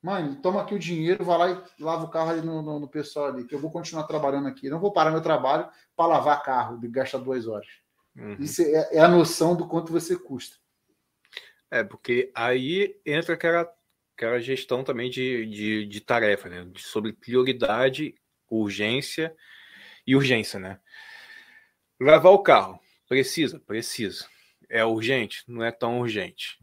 Mãe, 0.02 0.34
toma 0.36 0.62
aqui 0.62 0.74
o 0.74 0.78
dinheiro, 0.78 1.24
vai 1.24 1.38
lá 1.38 1.50
e 1.50 1.82
lava 1.82 2.04
o 2.04 2.10
carro 2.10 2.30
ali 2.30 2.40
no, 2.40 2.62
no, 2.62 2.78
no, 2.78 2.88
pessoal 2.88 3.26
ali, 3.26 3.44
que 3.44 3.54
eu 3.54 3.58
vou 3.58 3.70
continuar 3.70 4.04
trabalhando 4.04 4.46
aqui. 4.46 4.68
Não 4.68 4.78
vou 4.78 4.92
parar 4.92 5.10
meu 5.10 5.20
trabalho 5.20 5.68
para 5.96 6.06
lavar 6.06 6.42
carro, 6.42 6.78
de 6.78 6.86
gastar 6.86 7.18
duas 7.18 7.46
horas. 7.48 7.66
Uhum. 8.14 8.36
Isso 8.38 8.62
é, 8.62 8.88
é, 8.92 9.00
a 9.00 9.08
noção 9.08 9.56
do 9.56 9.66
quanto 9.66 9.92
você 9.92 10.16
custa. 10.16 10.56
É, 11.70 11.82
porque 11.82 12.30
aí 12.34 13.00
entra 13.04 13.34
aquela, 13.34 13.68
aquela 14.16 14.38
gestão 14.38 14.84
também 14.84 15.10
de, 15.10 15.46
de, 15.46 15.86
de 15.86 16.00
tarefa, 16.00 16.48
né? 16.48 16.70
sobre 16.76 17.12
prioridade 17.12 18.14
urgência 18.48 19.34
e 20.06 20.14
urgência, 20.14 20.60
né? 20.60 20.78
Lavar 22.00 22.32
o 22.32 22.42
carro. 22.42 22.78
Precisa? 23.08 23.58
Precisa. 23.58 24.26
É 24.68 24.84
urgente? 24.84 25.42
Não 25.48 25.64
é 25.64 25.72
tão 25.72 26.00
urgente. 26.00 26.58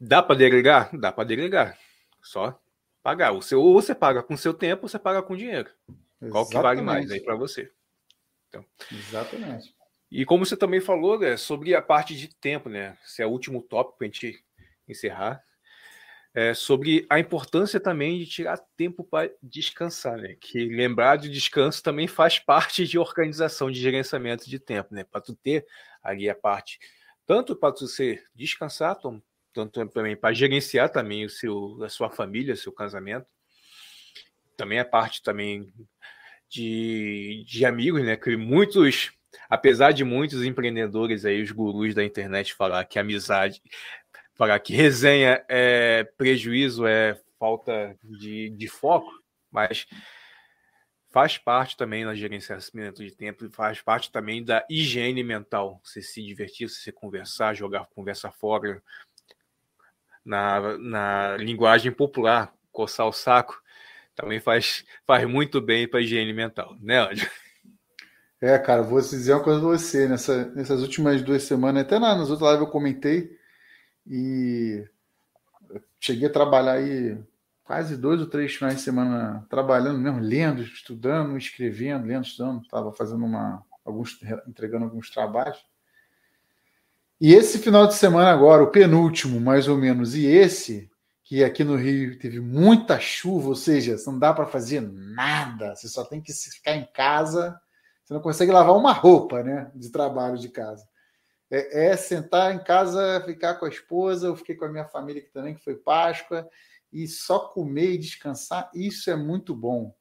Dá 0.00 0.22
para 0.22 0.36
delegar? 0.36 0.90
Dá 0.96 1.12
para 1.12 1.24
delegar. 1.24 1.78
Só 2.22 2.58
pagar. 3.02 3.32
O 3.32 3.42
seu, 3.42 3.60
ou 3.60 3.74
você 3.74 3.94
paga 3.94 4.22
com 4.22 4.36
seu 4.36 4.54
tempo, 4.54 4.84
ou 4.84 4.88
você 4.88 4.98
paga 4.98 5.22
com 5.22 5.36
dinheiro. 5.36 5.68
Exatamente. 5.88 6.32
Qual 6.32 6.48
que 6.48 6.58
vale 6.58 6.80
mais 6.80 7.10
aí 7.10 7.20
para 7.20 7.34
você? 7.34 7.70
Então, 8.48 8.64
Exatamente. 8.90 9.74
E 10.10 10.24
como 10.24 10.44
você 10.44 10.56
também 10.56 10.80
falou, 10.80 11.18
né, 11.18 11.36
sobre 11.36 11.74
a 11.74 11.82
parte 11.82 12.16
de 12.16 12.34
tempo, 12.34 12.68
né? 12.68 12.98
Esse 13.04 13.22
é 13.22 13.26
o 13.26 13.30
último 13.30 13.62
tópico 13.62 13.98
para 13.98 14.06
a 14.06 14.10
gente 14.10 14.44
encerrar 14.88 15.40
é, 16.34 16.52
sobre 16.52 17.06
a 17.08 17.18
importância 17.18 17.78
também 17.78 18.18
de 18.18 18.26
tirar 18.26 18.58
tempo 18.76 19.04
para 19.04 19.30
descansar, 19.42 20.16
né? 20.16 20.36
Que 20.40 20.64
lembrar 20.64 21.16
de 21.16 21.28
descanso 21.28 21.82
também 21.82 22.08
faz 22.08 22.38
parte 22.38 22.86
de 22.86 22.98
organização 22.98 23.70
de 23.70 23.80
gerenciamento 23.80 24.48
de 24.48 24.58
tempo, 24.58 24.94
né? 24.94 25.04
Para 25.04 25.20
tu 25.20 25.34
ter 25.34 25.66
ali 26.02 26.28
a 26.28 26.34
parte 26.34 26.78
tanto 27.30 27.54
para 27.54 27.70
você 27.70 28.20
descansar, 28.34 28.96
tanto 29.52 29.86
também 29.88 30.16
para 30.16 30.34
gerenciar 30.34 30.90
também 30.90 31.24
o 31.24 31.30
seu 31.30 31.82
a 31.82 31.88
sua 31.88 32.10
família, 32.10 32.56
seu 32.56 32.72
casamento. 32.72 33.26
Também 34.56 34.78
a 34.78 34.84
parte 34.84 35.22
também 35.22 35.72
de, 36.48 37.44
de 37.46 37.64
amigos, 37.64 38.02
né? 38.04 38.16
Que 38.16 38.36
muitos 38.36 39.12
apesar 39.48 39.92
de 39.92 40.04
muitos 40.04 40.44
empreendedores 40.44 41.24
aí, 41.24 41.42
os 41.42 41.50
gurus 41.50 41.94
da 41.94 42.04
internet 42.04 42.54
falar 42.54 42.84
que 42.84 42.98
amizade 42.98 43.62
falar 44.40 44.58
que 44.58 44.72
resenha 44.72 45.44
é 45.50 46.02
prejuízo, 46.16 46.86
é 46.86 47.20
falta 47.38 47.94
de, 48.02 48.48
de 48.48 48.68
foco, 48.68 49.12
mas 49.50 49.86
faz 51.10 51.36
parte 51.36 51.76
também 51.76 52.06
do 52.06 52.14
gerenciamento 52.14 53.04
de 53.04 53.14
tempo, 53.14 53.50
faz 53.50 53.82
parte 53.82 54.10
também 54.10 54.42
da 54.42 54.64
higiene 54.70 55.22
mental. 55.22 55.78
Você 55.84 56.00
se 56.00 56.24
divertir, 56.24 56.70
você 56.70 56.90
conversar, 56.90 57.54
jogar 57.54 57.84
conversa 57.94 58.30
fora, 58.30 58.82
na, 60.30 60.78
na 60.78 61.36
linguagem 61.36 61.90
popular, 61.90 62.54
coçar 62.70 63.06
o 63.06 63.12
saco, 63.12 63.60
também 64.14 64.38
faz, 64.38 64.84
faz 65.04 65.28
muito 65.28 65.60
bem 65.60 65.88
para 65.88 65.98
a 65.98 66.02
higiene 66.02 66.32
mental, 66.32 66.76
né, 66.80 67.00
André? 67.00 67.28
É, 68.40 68.58
cara, 68.58 68.80
vou 68.82 69.00
dizer 69.00 69.34
uma 69.34 69.42
coisa 69.42 69.60
pra 69.60 69.68
você. 69.68 70.08
Nessa, 70.08 70.46
nessas 70.52 70.80
últimas 70.80 71.20
duas 71.20 71.42
semanas, 71.42 71.82
até 71.82 71.98
nas 71.98 72.30
outras 72.30 72.48
lives 72.48 72.66
eu 72.66 72.72
comentei, 72.72 73.36
e 74.06 74.82
cheguei 75.98 76.26
a 76.26 76.32
trabalhar 76.32 76.72
aí 76.72 77.18
quase 77.64 77.96
dois 77.96 78.20
ou 78.20 78.26
três 78.26 78.54
finais 78.54 78.76
de 78.76 78.82
semana 78.82 79.46
trabalhando 79.50 79.98
mesmo, 79.98 80.20
lendo, 80.20 80.62
estudando, 80.62 81.36
escrevendo, 81.36 82.06
lendo, 82.06 82.24
estudando. 82.24 82.62
Estava 82.62 82.92
fazendo 82.92 83.24
uma, 83.24 83.62
alguns, 83.84 84.18
entregando 84.48 84.84
alguns 84.86 85.10
trabalhos. 85.10 85.58
E 87.20 87.34
esse 87.34 87.58
final 87.58 87.86
de 87.86 87.94
semana 87.94 88.30
agora, 88.30 88.62
o 88.62 88.70
penúltimo, 88.70 89.38
mais 89.38 89.68
ou 89.68 89.76
menos, 89.76 90.14
e 90.14 90.24
esse, 90.24 90.90
que 91.22 91.44
aqui 91.44 91.62
no 91.62 91.76
Rio 91.76 92.18
teve 92.18 92.40
muita 92.40 92.98
chuva, 92.98 93.48
ou 93.50 93.54
seja, 93.54 93.94
não 94.06 94.18
dá 94.18 94.32
para 94.32 94.46
fazer 94.46 94.80
nada, 94.80 95.76
você 95.76 95.86
só 95.86 96.02
tem 96.02 96.20
que 96.20 96.32
ficar 96.32 96.76
em 96.76 96.88
casa, 96.94 97.60
você 98.02 98.14
não 98.14 98.22
consegue 98.22 98.50
lavar 98.50 98.74
uma 98.74 98.92
roupa, 98.92 99.42
né, 99.42 99.70
de 99.74 99.90
trabalho 99.90 100.38
de 100.38 100.48
casa. 100.48 100.88
É, 101.50 101.88
é 101.88 101.96
sentar 101.96 102.54
em 102.54 102.64
casa, 102.64 103.22
ficar 103.26 103.56
com 103.56 103.66
a 103.66 103.68
esposa, 103.68 104.28
eu 104.28 104.36
fiquei 104.36 104.54
com 104.54 104.64
a 104.64 104.70
minha 104.70 104.86
família 104.86 105.20
aqui 105.20 105.30
também, 105.30 105.54
que 105.54 105.62
foi 105.62 105.74
Páscoa, 105.74 106.48
e 106.90 107.06
só 107.06 107.38
comer 107.38 107.92
e 107.92 107.98
descansar, 107.98 108.70
isso 108.74 109.10
é 109.10 109.16
muito 109.16 109.54
bom. 109.54 109.94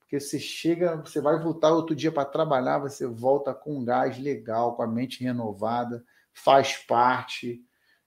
Porque 0.00 0.18
você 0.18 0.40
chega, 0.40 0.96
você 0.96 1.20
vai 1.20 1.38
voltar 1.38 1.70
outro 1.70 1.94
dia 1.94 2.10
para 2.10 2.24
trabalhar, 2.24 2.78
você 2.78 3.06
volta 3.06 3.54
com 3.54 3.78
um 3.78 3.84
gás 3.84 4.18
legal, 4.18 4.74
com 4.74 4.82
a 4.82 4.86
mente 4.86 5.22
renovada, 5.22 6.04
faz 6.36 6.76
parte. 6.76 7.60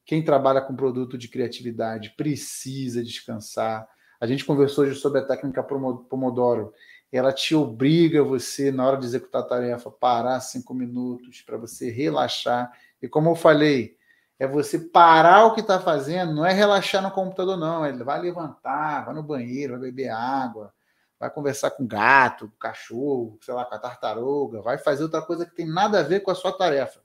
Quem 0.05 0.23
trabalha 0.23 0.61
com 0.61 0.75
produto 0.75 1.17
de 1.17 1.27
criatividade 1.27 2.11
precisa 2.15 3.03
descansar. 3.03 3.87
A 4.21 4.27
gente 4.27 4.45
conversou 4.45 4.85
hoje 4.85 4.99
sobre 4.99 5.19
a 5.19 5.25
técnica 5.25 5.63
Pomodoro. 5.63 6.71
Ela 7.11 7.33
te 7.33 7.55
obriga 7.55 8.23
você, 8.23 8.71
na 8.71 8.87
hora 8.87 8.97
de 8.97 9.05
executar 9.05 9.41
a 9.41 9.45
tarefa, 9.45 9.89
parar 9.89 10.39
cinco 10.41 10.75
minutos 10.75 11.41
para 11.41 11.57
você 11.57 11.89
relaxar. 11.89 12.71
E 13.01 13.07
como 13.07 13.31
eu 13.31 13.35
falei, 13.35 13.97
é 14.37 14.47
você 14.47 14.77
parar 14.77 15.45
o 15.45 15.55
que 15.55 15.61
está 15.61 15.79
fazendo, 15.79 16.33
não 16.33 16.45
é 16.45 16.53
relaxar 16.53 17.01
no 17.01 17.11
computador, 17.11 17.57
não. 17.57 17.85
Ele 17.85 18.03
vai 18.03 18.21
levantar, 18.21 19.05
vai 19.05 19.13
no 19.15 19.23
banheiro, 19.23 19.73
vai 19.73 19.81
beber 19.81 20.09
água, 20.09 20.71
vai 21.19 21.31
conversar 21.31 21.71
com 21.71 21.87
gato, 21.87 22.47
com 22.47 22.57
cachorro, 22.57 23.39
sei 23.41 23.55
lá, 23.55 23.65
com 23.65 23.75
a 23.75 23.79
tartaruga, 23.79 24.61
vai 24.61 24.77
fazer 24.77 25.03
outra 25.03 25.21
coisa 25.21 25.47
que 25.47 25.55
tem 25.55 25.67
nada 25.67 25.99
a 25.99 26.03
ver 26.03 26.19
com 26.19 26.29
a 26.29 26.35
sua 26.35 26.51
tarefa. 26.51 27.01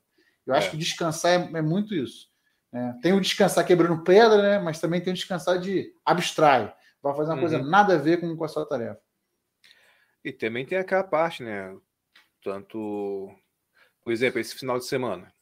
Eu 0.46 0.54
acho 0.54 0.68
é. 0.68 0.70
que 0.70 0.76
descansar 0.76 1.32
é, 1.32 1.58
é 1.58 1.62
muito 1.62 1.94
isso. 1.94 2.28
Né? 2.72 2.98
Tem 3.02 3.12
o 3.12 3.20
descansar 3.20 3.66
quebrando 3.66 4.02
pedra, 4.02 4.42
né? 4.42 4.58
mas 4.58 4.80
também 4.80 5.00
tem 5.00 5.12
o 5.12 5.16
descansar 5.16 5.58
de 5.58 5.94
abstrai. 6.04 6.74
Vai 7.02 7.14
fazer 7.14 7.30
uma 7.30 7.34
uhum. 7.34 7.40
coisa 7.40 7.62
nada 7.62 7.94
a 7.94 7.98
ver 7.98 8.20
com, 8.20 8.36
com 8.36 8.44
a 8.44 8.48
sua 8.48 8.66
tarefa. 8.66 9.00
E 10.24 10.32
também 10.32 10.64
tem 10.64 10.78
aquela 10.78 11.04
parte, 11.04 11.42
né? 11.42 11.76
Tanto, 12.42 13.30
por 14.02 14.12
exemplo, 14.12 14.40
esse 14.40 14.54
final 14.54 14.78
de 14.78 14.86
semana 14.86 15.34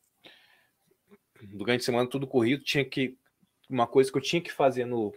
durante 1.50 1.80
a 1.80 1.84
semana 1.84 2.08
tudo 2.08 2.26
corrido, 2.26 2.62
tinha 2.62 2.84
que 2.84 3.16
uma 3.68 3.86
coisa 3.86 4.10
que 4.10 4.18
eu 4.18 4.22
tinha 4.22 4.42
que 4.42 4.52
fazer 4.52 4.84
no, 4.84 5.14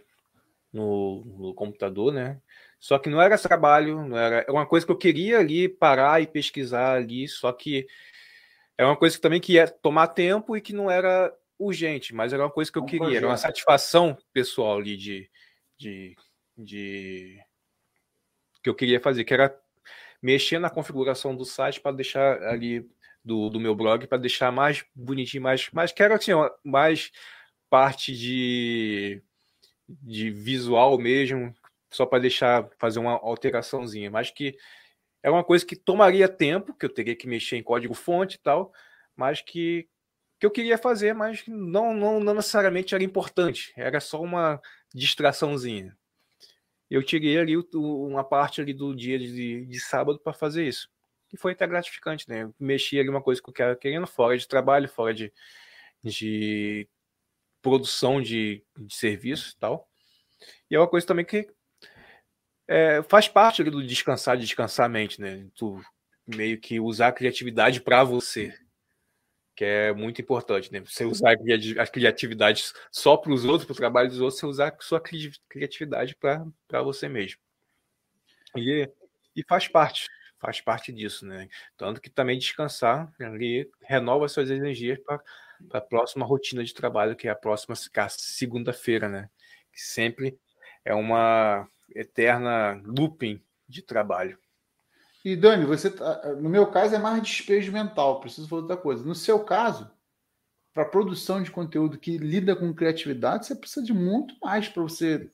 no, 0.72 1.24
no, 1.24 1.54
computador, 1.54 2.12
né? 2.12 2.40
Só 2.80 2.98
que 2.98 3.10
não 3.10 3.20
era 3.20 3.38
trabalho, 3.38 4.06
não 4.06 4.16
era, 4.16 4.36
era 4.38 4.52
uma 4.52 4.66
coisa 4.66 4.84
que 4.84 4.92
eu 4.92 4.96
queria 4.96 5.38
ali 5.38 5.68
parar 5.68 6.22
e 6.22 6.26
pesquisar 6.26 6.94
ali, 6.94 7.28
só 7.28 7.52
que 7.52 7.86
é 8.78 8.84
uma 8.84 8.96
coisa 8.96 9.16
que 9.16 9.22
também 9.22 9.40
que 9.40 9.54
ia 9.54 9.68
tomar 9.68 10.08
tempo 10.08 10.56
e 10.56 10.60
que 10.60 10.72
não 10.72 10.90
era 10.90 11.34
urgente, 11.58 12.14
mas 12.14 12.32
era 12.32 12.42
uma 12.42 12.50
coisa 12.50 12.70
que 12.70 12.78
eu 12.78 12.82
um 12.82 12.86
queria, 12.86 13.00
projeto. 13.00 13.18
era 13.18 13.28
uma 13.28 13.36
satisfação 13.36 14.16
pessoal 14.32 14.78
ali 14.78 14.96
de, 14.96 15.30
de, 15.78 16.14
de 16.56 17.40
que 18.62 18.68
eu 18.68 18.74
queria 18.74 19.00
fazer, 19.00 19.24
que 19.24 19.32
era 19.32 19.58
mexer 20.22 20.58
na 20.58 20.70
configuração 20.70 21.34
do 21.34 21.44
site 21.44 21.80
para 21.80 21.96
deixar 21.96 22.42
ali 22.42 22.88
do, 23.24 23.48
do 23.48 23.58
meu 23.58 23.74
blog 23.74 24.06
para 24.06 24.18
deixar 24.18 24.52
mais 24.52 24.84
bonitinho, 24.94 25.42
mais, 25.42 25.70
mais 25.72 25.92
quero 25.92 26.14
assim, 26.14 26.32
mais 26.62 27.10
parte 27.68 28.16
de, 28.16 29.22
de 29.88 30.30
visual 30.30 30.96
mesmo, 30.98 31.54
só 31.90 32.06
para 32.06 32.20
deixar 32.20 32.68
fazer 32.78 32.98
uma 32.98 33.12
alteraçãozinha, 33.12 34.10
mas 34.10 34.30
que 34.30 34.56
é 35.26 35.30
uma 35.30 35.42
coisa 35.42 35.66
que 35.66 35.74
tomaria 35.74 36.28
tempo, 36.28 36.72
que 36.72 36.86
eu 36.86 36.88
teria 36.88 37.16
que 37.16 37.26
mexer 37.26 37.56
em 37.56 37.62
código 37.62 37.94
fonte 37.94 38.36
e 38.36 38.38
tal, 38.38 38.72
mas 39.16 39.40
que, 39.40 39.88
que 40.38 40.46
eu 40.46 40.52
queria 40.52 40.78
fazer, 40.78 41.14
mas 41.14 41.42
não, 41.48 41.92
não, 41.92 42.20
não 42.20 42.34
necessariamente 42.34 42.94
era 42.94 43.02
importante, 43.02 43.72
era 43.76 43.98
só 43.98 44.22
uma 44.22 44.60
distraçãozinha. 44.94 45.98
Eu 46.88 47.02
tirei 47.02 47.36
ali 47.38 47.56
uma 47.74 48.22
parte 48.22 48.60
ali 48.60 48.72
do 48.72 48.94
dia 48.94 49.18
de, 49.18 49.66
de 49.66 49.80
sábado 49.80 50.20
para 50.20 50.32
fazer 50.32 50.64
isso 50.64 50.88
que 51.28 51.36
foi 51.36 51.54
até 51.54 51.66
gratificante, 51.66 52.28
né? 52.28 52.48
Mexi 52.56 53.00
ali 53.00 53.08
uma 53.08 53.20
coisa 53.20 53.42
que 53.42 53.48
eu 53.48 53.52
quero 53.52 53.76
querendo, 53.76 54.06
fora 54.06 54.38
de 54.38 54.46
trabalho, 54.46 54.88
fora 54.88 55.12
de, 55.12 55.32
de 56.04 56.88
produção 57.60 58.22
de, 58.22 58.64
de 58.78 58.94
serviço 58.94 59.54
e 59.56 59.58
tal. 59.58 59.88
E 60.70 60.76
é 60.76 60.78
uma 60.78 60.86
coisa 60.86 61.04
também 61.04 61.24
que 61.24 61.52
é, 62.68 63.02
faz 63.02 63.28
parte 63.28 63.62
do 63.64 63.84
descansar, 63.84 64.36
de 64.36 64.44
descansar 64.44 64.86
a 64.86 64.88
mente, 64.88 65.20
né? 65.20 65.46
Tu 65.54 65.80
meio 66.26 66.60
que 66.60 66.80
usar 66.80 67.08
a 67.08 67.12
criatividade 67.12 67.80
para 67.80 68.02
você, 68.02 68.52
que 69.54 69.64
é 69.64 69.92
muito 69.92 70.20
importante, 70.20 70.72
né? 70.72 70.80
Você 70.80 71.04
usar 71.04 71.32
a 71.78 71.86
criatividade 71.86 72.64
só 72.90 73.16
para 73.16 73.32
os 73.32 73.44
outros, 73.44 73.64
para 73.64 73.74
o 73.74 73.76
trabalho 73.76 74.08
dos 74.08 74.20
outros, 74.20 74.40
você 74.40 74.46
usar 74.46 74.68
a 74.68 74.82
sua 74.82 75.00
criatividade 75.48 76.16
para 76.16 76.82
você 76.82 77.08
mesmo. 77.08 77.40
E, 78.56 78.90
e 79.34 79.44
faz 79.44 79.68
parte 79.68 80.08
faz 80.38 80.60
parte 80.60 80.92
disso, 80.92 81.26
né? 81.26 81.48
Tanto 81.76 82.00
que 82.00 82.10
também 82.10 82.38
descansar 82.38 83.12
ali 83.20 83.68
renova 83.82 84.28
suas 84.28 84.50
energias 84.50 84.98
para 84.98 85.20
a 85.72 85.80
próxima 85.80 86.26
rotina 86.26 86.62
de 86.62 86.74
trabalho, 86.74 87.16
que 87.16 87.28
é 87.28 87.30
a 87.30 87.36
próxima 87.36 87.74
segunda-feira, 88.08 89.08
né? 89.08 89.30
Que 89.72 89.80
sempre 89.80 90.38
é 90.84 90.94
uma 90.94 91.68
eterna 91.96 92.80
looping 92.84 93.40
de 93.68 93.82
trabalho. 93.82 94.38
E 95.24 95.34
Dani, 95.34 95.64
você 95.64 95.90
tá, 95.90 96.34
no 96.34 96.48
meu 96.48 96.68
caso 96.68 96.94
é 96.94 96.98
mais 96.98 97.20
despejo 97.22 97.72
mental, 97.72 98.20
preciso 98.20 98.46
falar 98.46 98.62
outra 98.62 98.76
coisa. 98.76 99.04
No 99.04 99.14
seu 99.14 99.40
caso, 99.40 99.90
para 100.72 100.84
produção 100.84 101.42
de 101.42 101.50
conteúdo 101.50 101.98
que 101.98 102.16
lida 102.16 102.54
com 102.54 102.72
criatividade, 102.72 103.46
você 103.46 103.56
precisa 103.56 103.84
de 103.84 103.92
muito 103.92 104.36
mais 104.40 104.68
para 104.68 104.82
você 104.82 105.28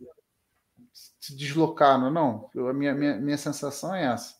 se 1.20 1.36
deslocar, 1.36 1.98
não 1.98 2.06
é 2.06 2.10
não? 2.10 2.50
Eu, 2.54 2.68
a 2.68 2.72
minha, 2.72 2.94
minha, 2.94 3.16
minha 3.16 3.36
sensação 3.36 3.94
é 3.94 4.04
essa. 4.04 4.34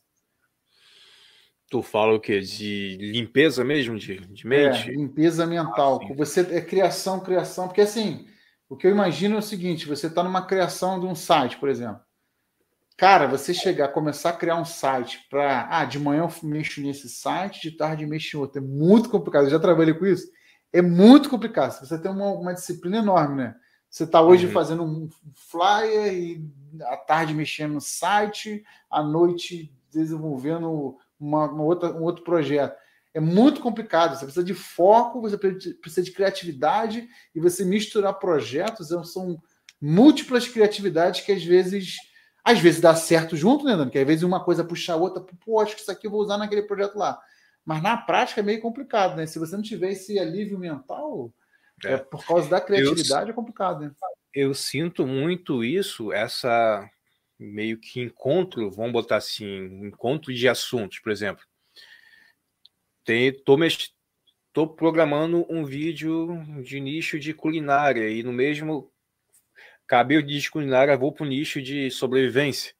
Tu 1.68 1.82
fala 1.82 2.14
o 2.14 2.20
quê? 2.20 2.40
De 2.40 2.96
limpeza 3.00 3.64
mesmo, 3.64 3.98
de, 3.98 4.20
de 4.20 4.46
mente? 4.46 4.90
É, 4.90 4.92
limpeza 4.92 5.46
mental. 5.46 6.00
Ah, 6.02 6.14
você 6.14 6.40
é 6.40 6.60
criação, 6.60 7.20
criação, 7.20 7.66
porque 7.66 7.80
assim, 7.80 8.28
o 8.68 8.76
que 8.76 8.86
eu 8.86 8.90
imagino 8.90 9.36
é 9.36 9.38
o 9.38 9.42
seguinte: 9.42 9.88
você 9.88 10.06
está 10.06 10.22
numa 10.22 10.46
criação 10.46 11.00
de 11.00 11.06
um 11.06 11.14
site, 11.14 11.56
por 11.56 11.68
exemplo. 11.68 12.00
Cara, 13.02 13.26
você 13.26 13.52
chegar, 13.52 13.88
começar 13.88 14.30
a 14.30 14.32
criar 14.32 14.54
um 14.54 14.64
site 14.64 15.26
para. 15.28 15.66
Ah, 15.68 15.84
de 15.84 15.98
manhã 15.98 16.20
eu 16.20 16.48
mexo 16.48 16.80
nesse 16.80 17.08
site, 17.08 17.60
de 17.60 17.76
tarde 17.76 18.04
eu 18.04 18.08
mexo 18.08 18.36
em 18.36 18.38
outro. 18.38 18.62
É 18.62 18.64
muito 18.64 19.08
complicado. 19.08 19.42
Eu 19.42 19.50
já 19.50 19.58
trabalhei 19.58 19.92
com 19.92 20.06
isso. 20.06 20.30
É 20.72 20.80
muito 20.80 21.28
complicado. 21.28 21.80
Você 21.80 22.00
tem 22.00 22.08
uma, 22.08 22.30
uma 22.30 22.54
disciplina 22.54 22.98
enorme, 22.98 23.42
né? 23.42 23.56
Você 23.90 24.04
está 24.04 24.22
hoje 24.22 24.46
uhum. 24.46 24.52
fazendo 24.52 24.84
um 24.84 25.08
flyer 25.34 26.14
e 26.14 26.48
à 26.82 26.96
tarde 26.96 27.34
mexendo 27.34 27.72
no 27.72 27.80
site, 27.80 28.62
à 28.88 29.02
noite 29.02 29.74
desenvolvendo 29.92 30.96
uma, 31.18 31.50
uma 31.50 31.64
outra, 31.64 31.92
um 31.92 32.04
outro 32.04 32.22
projeto. 32.22 32.76
É 33.12 33.18
muito 33.18 33.60
complicado. 33.60 34.16
Você 34.16 34.24
precisa 34.26 34.46
de 34.46 34.54
foco, 34.54 35.20
você 35.20 35.36
precisa 35.36 36.04
de 36.04 36.12
criatividade 36.12 37.08
e 37.34 37.40
você 37.40 37.64
misturar 37.64 38.20
projetos 38.20 38.92
é 38.92 39.02
são 39.02 39.42
múltiplas 39.80 40.46
criatividades 40.46 41.22
que 41.22 41.32
às 41.32 41.42
vezes 41.42 41.96
às 42.44 42.58
vezes 42.58 42.80
dá 42.80 42.94
certo 42.94 43.36
junto, 43.36 43.64
né, 43.64 43.76
Dani? 43.76 43.90
Que 43.90 43.98
às 43.98 44.06
vezes 44.06 44.22
uma 44.22 44.44
coisa 44.44 44.64
puxa 44.64 44.94
a 44.94 44.96
outra, 44.96 45.22
pô, 45.44 45.60
acho 45.60 45.76
que 45.76 45.82
isso 45.82 45.90
aqui 45.90 46.06
eu 46.06 46.10
vou 46.10 46.20
usar 46.20 46.38
naquele 46.38 46.62
projeto 46.62 46.96
lá. 46.96 47.20
Mas 47.64 47.82
na 47.82 47.96
prática 47.96 48.40
é 48.40 48.44
meio 48.44 48.60
complicado, 48.60 49.16
né? 49.16 49.26
Se 49.26 49.38
você 49.38 49.54
não 49.54 49.62
tiver 49.62 49.92
esse 49.92 50.18
alívio 50.18 50.58
mental, 50.58 51.32
é, 51.84 51.92
é 51.92 51.96
por 51.96 52.24
causa 52.26 52.48
da 52.48 52.60
criatividade, 52.60 53.28
eu, 53.28 53.32
é 53.32 53.34
complicado, 53.34 53.80
né? 53.80 53.92
Eu 54.34 54.52
sinto 54.54 55.06
muito 55.06 55.62
isso, 55.62 56.12
essa 56.12 56.88
meio 57.38 57.78
que 57.78 58.00
encontro, 58.00 58.70
vamos 58.70 58.92
botar 58.92 59.16
assim, 59.16 59.86
encontro 59.86 60.32
de 60.32 60.48
assuntos, 60.48 60.98
por 60.98 61.10
exemplo. 61.10 61.44
Tem, 63.04 63.32
tô, 63.32 63.56
mex, 63.56 63.92
tô 64.52 64.66
programando 64.66 65.44
um 65.48 65.64
vídeo 65.64 66.40
de 66.62 66.78
nicho 66.78 67.18
de 67.18 67.34
culinária 67.34 68.08
e 68.08 68.22
no 68.22 68.32
mesmo 68.32 68.91
nicho 70.24 70.44
de 70.44 70.50
culinária, 70.50 70.96
vou 70.96 71.12
para 71.12 71.24
o 71.24 71.28
nicho 71.28 71.60
de 71.60 71.90
sobrevivência. 71.90 72.74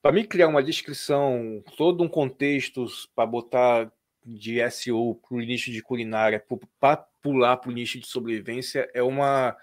Para 0.00 0.12
mim 0.12 0.24
criar 0.24 0.48
uma 0.48 0.62
descrição, 0.62 1.62
todo 1.76 2.02
um 2.02 2.08
contexto 2.08 2.86
para 3.14 3.26
botar 3.26 3.90
de 4.24 4.58
SEO 4.70 5.14
para 5.16 5.36
o 5.36 5.40
nicho 5.40 5.70
de 5.70 5.82
culinária, 5.82 6.42
para 6.78 6.96
pular 7.22 7.56
para 7.56 7.70
o 7.70 7.72
nicho 7.72 7.98
de 7.98 8.06
sobrevivência, 8.06 8.88
é 8.94 9.02
uma 9.02 9.56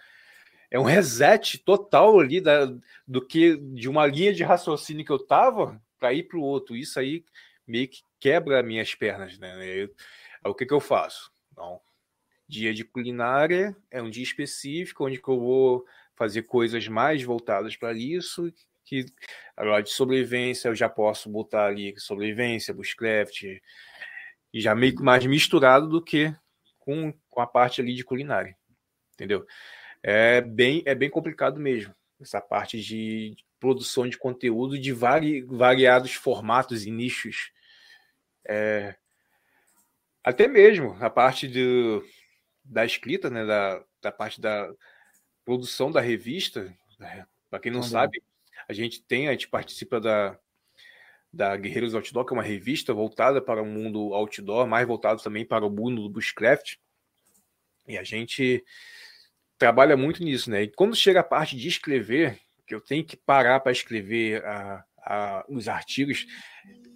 é 0.69 0.79
um 0.79 0.83
reset 0.83 1.57
total 1.59 2.19
ali 2.19 2.39
da, 2.39 2.65
do 3.05 3.25
que 3.25 3.57
de 3.57 3.89
uma 3.89 4.07
linha 4.07 4.33
de 4.33 4.41
raciocínio 4.41 5.05
que 5.05 5.11
eu 5.11 5.19
tava 5.19 5.81
para 5.99 6.13
ir 6.13 6.23
para 6.23 6.37
o 6.37 6.43
outro. 6.43 6.77
Isso 6.77 6.97
aí 6.97 7.25
meio 7.67 7.89
que 7.89 8.03
quebra 8.19 8.63
minhas 8.63 8.95
pernas, 8.95 9.37
né? 9.37 9.53
Eu, 9.65 9.93
o 10.45 10.55
que, 10.55 10.65
que 10.65 10.73
eu 10.73 10.79
faço? 10.79 11.31
Então, 11.51 11.81
dia 12.47 12.73
de 12.73 12.83
culinária 12.83 13.75
é 13.89 14.01
um 14.01 14.09
dia 14.09 14.23
específico 14.23 15.05
onde 15.05 15.21
eu 15.25 15.39
vou 15.39 15.85
fazer 16.21 16.43
coisas 16.43 16.87
mais 16.87 17.23
voltadas 17.23 17.75
para 17.75 17.93
isso. 17.93 18.53
Que 18.85 19.05
agora 19.57 19.81
de 19.81 19.89
sobrevivência 19.89 20.67
eu 20.69 20.75
já 20.75 20.87
posso 20.87 21.29
botar 21.29 21.65
ali 21.65 21.93
sobrevivência, 21.97 22.73
bushcraft, 22.73 23.43
e 24.53 24.61
já 24.61 24.75
meio 24.75 25.01
mais 25.01 25.25
misturado 25.25 25.87
do 25.87 26.03
que 26.03 26.35
com, 26.79 27.13
com 27.29 27.41
a 27.41 27.47
parte 27.47 27.81
ali 27.81 27.95
de 27.95 28.03
culinária, 28.03 28.55
entendeu? 29.13 29.45
é 30.03 30.41
bem, 30.41 30.81
é 30.85 30.95
bem 30.95 31.09
complicado 31.09 31.59
mesmo. 31.59 31.93
Essa 32.19 32.41
parte 32.41 32.79
de 32.81 33.35
produção 33.59 34.07
de 34.07 34.17
conteúdo 34.17 34.77
de 34.77 34.91
vari, 34.91 35.41
variados 35.43 36.13
formatos 36.13 36.85
e 36.85 36.91
nichos. 36.91 37.51
É, 38.47 38.95
até 40.23 40.47
mesmo 40.47 40.97
a 40.99 41.09
parte 41.09 41.47
do, 41.47 42.03
da 42.63 42.85
escrita, 42.85 43.29
né, 43.29 43.45
da, 43.45 43.83
da 44.01 44.11
parte 44.11 44.41
da 44.41 44.71
produção 45.45 45.91
da 45.91 46.01
revista. 46.01 46.73
Né, 46.99 47.25
Para 47.49 47.59
quem 47.59 47.71
não 47.71 47.83
sabe, 47.83 48.21
a 48.67 48.73
gente 48.73 49.01
tem, 49.01 49.27
a 49.27 49.31
gente 49.31 49.47
participa 49.47 49.99
da, 49.99 50.37
da 51.31 51.55
Guerreiros 51.57 51.95
Outdoor, 51.95 52.25
que 52.25 52.33
é 52.33 52.37
uma 52.37 52.43
revista 52.43 52.93
voltada 52.93 53.41
para 53.41 53.61
o 53.61 53.65
mundo 53.65 54.13
outdoor, 54.13 54.67
mais 54.67 54.87
voltado 54.87 55.21
também 55.21 55.45
para 55.45 55.65
o 55.65 55.69
mundo 55.69 56.03
do 56.03 56.09
bushcraft. 56.09 56.75
E 57.87 57.97
a 57.97 58.03
gente 58.03 58.63
trabalha 59.57 59.95
muito 59.95 60.23
nisso, 60.23 60.49
né? 60.49 60.63
E 60.63 60.71
quando 60.71 60.95
chega 60.95 61.19
a 61.19 61.23
parte 61.23 61.55
de 61.55 61.67
escrever, 61.67 62.39
que 62.65 62.73
eu 62.73 62.81
tenho 62.81 63.05
que 63.05 63.17
parar 63.17 63.59
para 63.59 63.71
escrever 63.71 64.43
a, 64.45 64.85
a, 64.97 65.45
os 65.49 65.67
artigos, 65.67 66.25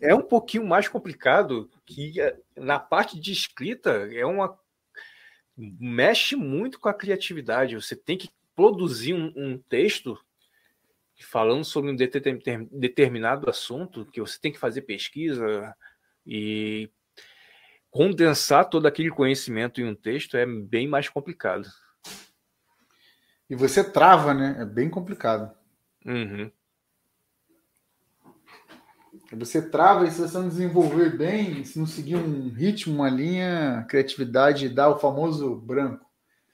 é 0.01 0.13
um 0.13 0.22
pouquinho 0.22 0.65
mais 0.65 0.88
complicado 0.88 1.69
que 1.85 2.19
eh, 2.19 2.38
na 2.55 2.80
parte 2.80 3.19
de 3.19 3.31
escrita 3.31 4.09
é 4.11 4.26
uma 4.26 4.57
mexe 5.57 6.35
muito 6.35 6.80
com 6.80 6.89
a 6.89 6.93
criatividade. 6.93 7.76
Você 7.76 7.95
tem 7.95 8.17
que 8.17 8.30
produzir 8.56 9.14
um, 9.14 9.34
um 9.36 9.57
texto 9.57 10.18
falando 11.23 11.64
sobre 11.64 11.91
um 11.91 11.95
determinado 11.95 13.49
assunto 13.49 14.06
que 14.06 14.19
você 14.19 14.40
tem 14.40 14.52
que 14.52 14.60
fazer 14.60 14.82
pesquisa 14.82 15.76
e 16.26 16.90
condensar 17.90 18.69
todo 18.69 18.86
aquele 18.86 19.10
conhecimento 19.10 19.80
em 19.80 19.86
um 19.86 19.95
texto 19.95 20.36
é 20.36 20.45
bem 20.45 20.88
mais 20.88 21.07
complicado. 21.07 21.68
E 23.49 23.56
você 23.56 23.84
trava, 23.84 24.34
né? 24.34 24.57
É 24.60 24.65
bem 24.65 24.90
complicado. 24.90 25.56
Uhum. 26.06 26.52
Você 29.32 29.69
trava 29.69 30.06
e 30.06 30.11
se 30.11 30.22
você 30.22 30.38
não 30.38 30.49
desenvolver 30.49 31.18
bem, 31.18 31.64
se 31.64 31.80
não 31.80 31.86
seguir 31.86 32.15
um 32.15 32.49
ritmo, 32.49 32.95
uma 32.95 33.10
linha, 33.10 33.80
a 33.80 33.84
criatividade 33.84 34.69
dá 34.69 34.90
o 34.90 34.99
famoso 34.99 35.56
branco. 35.56 36.06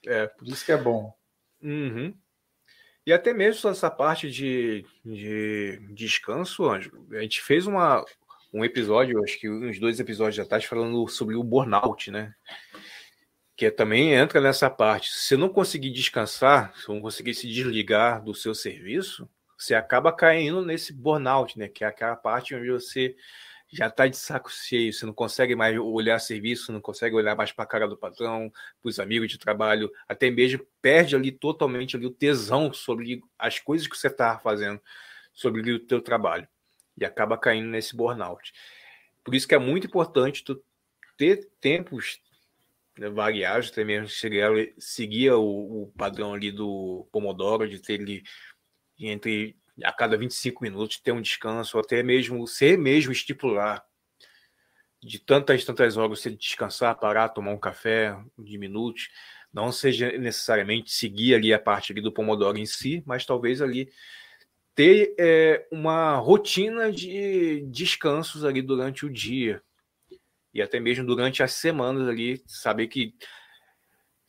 É. 0.06 0.28
Por 0.28 0.48
isso 0.48 0.66
que 0.66 0.72
é 0.72 0.78
bom. 0.78 1.14
Uhum. 1.62 2.14
E 3.06 3.12
até 3.12 3.34
mesmo 3.34 3.70
essa 3.70 3.90
parte 3.90 4.30
de, 4.30 4.86
de 5.04 5.80
descanso, 5.94 6.70
Anjo. 6.70 6.92
A 7.12 7.22
gente 7.22 7.42
fez 7.42 7.66
uma, 7.66 8.06
um 8.54 8.64
episódio, 8.64 9.24
acho 9.24 9.40
que 9.40 9.50
uns 9.50 9.80
dois 9.80 10.00
episódios 10.00 10.40
atrás, 10.40 10.66
falando 10.66 11.08
sobre 11.08 11.36
o 11.36 11.44
burnout, 11.44 12.12
né? 12.12 12.34
que 13.62 13.70
também 13.70 14.14
entra 14.14 14.42
nessa 14.42 14.72
parte. 14.72 15.12
Se 15.12 15.38
não 15.38 15.48
conseguir 15.48 15.92
descansar, 15.92 16.76
se 16.76 16.90
não 16.90 17.00
conseguir 17.00 17.36
se 17.36 17.48
desligar 17.48 18.24
do 18.24 18.34
seu 18.34 18.56
serviço, 18.56 19.30
você 19.56 19.76
acaba 19.76 20.12
caindo 20.12 20.66
nesse 20.66 20.92
burnout, 20.92 21.60
né? 21.60 21.68
Que 21.68 21.84
é 21.84 21.88
aquela 21.88 22.16
parte 22.16 22.56
onde 22.56 22.72
você 22.72 23.16
já 23.72 23.88
está 23.88 24.06
de 24.06 24.18
saco 24.18 24.52
cheio, 24.52 24.92
você 24.92 25.06
não 25.06 25.14
consegue 25.14 25.56
mais 25.56 25.78
olhar 25.80 26.20
serviço, 26.20 26.74
não 26.74 26.82
consegue 26.82 27.16
olhar 27.16 27.36
mais 27.36 27.54
para 27.54 27.64
a 27.64 27.68
cara 27.68 27.88
do 27.88 27.96
patrão, 27.96 28.52
para 28.82 28.90
os 28.90 29.00
amigos 29.00 29.30
de 29.30 29.38
trabalho, 29.38 29.90
até 30.10 30.30
mesmo 30.30 30.68
perde 30.82 31.16
ali 31.16 31.32
totalmente 31.32 31.96
ali 31.96 32.06
o 32.06 32.12
tesão 32.12 32.74
sobre 32.74 33.24
as 33.40 33.60
coisas 33.60 33.88
que 33.88 33.98
você 33.98 34.08
está 34.08 34.38
fazendo, 34.38 34.82
sobre 35.32 35.72
o 35.72 35.80
teu 35.80 36.02
trabalho, 36.02 36.48
e 36.98 37.06
acaba 37.06 37.38
caindo 37.38 37.70
nesse 37.70 37.96
burnout. 37.96 38.52
Por 39.24 39.34
isso 39.34 39.48
que 39.48 39.56
é 39.56 39.60
muito 39.60 39.88
importante 39.88 40.44
tu 40.44 40.62
ter 41.18 41.50
tempos 41.62 42.20
né, 42.98 43.10
variáveis, 43.10 43.70
até 43.72 43.86
mesmo 43.86 44.10
seguia 44.80 45.38
o, 45.38 45.84
o, 45.84 45.88
padrão 45.98 46.34
ali 46.34 46.52
do 46.52 47.08
Pomodoro, 47.12 47.70
de 47.70 47.80
ter 47.80 47.94
ele 47.94 48.24
entre 49.00 49.56
a 49.84 49.92
cada 49.92 50.18
25 50.18 50.64
minutos 50.64 51.00
ter 51.00 51.12
um 51.12 51.22
descanso, 51.22 51.80
até 51.80 52.04
mesmo 52.04 52.46
ser 52.48 52.78
mesmo 52.78 53.12
estipular 53.12 53.84
de 55.02 55.20
tantas 55.20 55.66
tantas 55.66 55.98
horas 55.98 56.20
você 56.20 56.30
descansar, 56.30 57.00
parar, 57.00 57.30
tomar 57.30 57.52
um 57.52 57.60
café 57.60 58.16
de 58.38 58.58
minutos, 58.58 59.10
não 59.52 59.72
seja 59.72 60.12
necessariamente 60.18 60.92
seguir 60.92 61.36
ali 61.36 61.54
a 61.54 61.60
parte 61.60 61.92
ali 61.92 62.02
do 62.02 62.12
Pomodoro 62.12 62.58
em 62.58 62.66
si, 62.66 63.04
mas 63.06 63.26
talvez 63.26 63.62
ali 63.62 63.90
ter 64.76 65.14
é, 65.20 65.68
uma 65.72 66.16
rotina 66.16 66.92
de 66.92 67.62
descansos 67.68 68.46
ali 68.46 68.62
durante 68.62 69.06
o 69.06 69.10
dia, 69.10 69.62
e 70.54 70.62
até 70.62 70.80
mesmo 70.80 71.06
durante 71.06 71.42
as 71.42 71.54
semanas 71.54 72.08
ali, 72.08 72.42
saber 72.46 72.88
que 72.88 73.14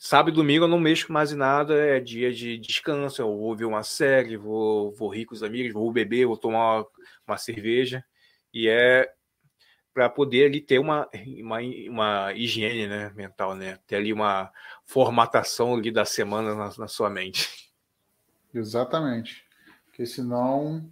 sábado 0.05 0.31
e 0.31 0.35
domingo 0.35 0.65
eu 0.65 0.69
não 0.69 0.81
mexo 0.81 1.13
mais 1.13 1.31
em 1.31 1.37
nada, 1.37 1.75
é 1.77 2.01
dia 2.01 2.33
de 2.33 2.59
descanso, 2.59 3.23
eu 3.23 3.39
vou 3.39 3.55
ver 3.55 3.67
uma 3.67 3.85
série, 3.85 4.37
vou, 4.37 4.91
vou 4.91 5.09
rir 5.09 5.27
com 5.27 5.33
os 5.33 5.45
amigos, 5.45 5.73
vou 5.73 5.93
beber, 5.93 6.27
vou 6.27 6.37
tomar 6.37 6.79
uma, 6.79 6.87
uma 7.25 7.37
cerveja, 7.39 8.05
e 8.53 8.69
é 8.69 9.09
para 9.95 10.11
poder 10.11 10.47
ali 10.47 10.61
ter 10.61 10.81
uma, 10.81 11.09
uma, 11.41 11.59
uma 11.89 12.33
higiene 12.33 12.89
né, 12.89 13.13
mental, 13.15 13.55
né? 13.55 13.79
Ter 13.87 13.95
ali 13.95 14.13
uma 14.13 14.51
formatação 14.85 15.75
ali 15.77 15.93
da 15.93 16.05
semana 16.05 16.53
na, 16.53 16.73
na 16.77 16.89
sua 16.89 17.09
mente. 17.09 17.71
Exatamente. 18.53 19.45
Porque 19.85 20.05
senão 20.05 20.91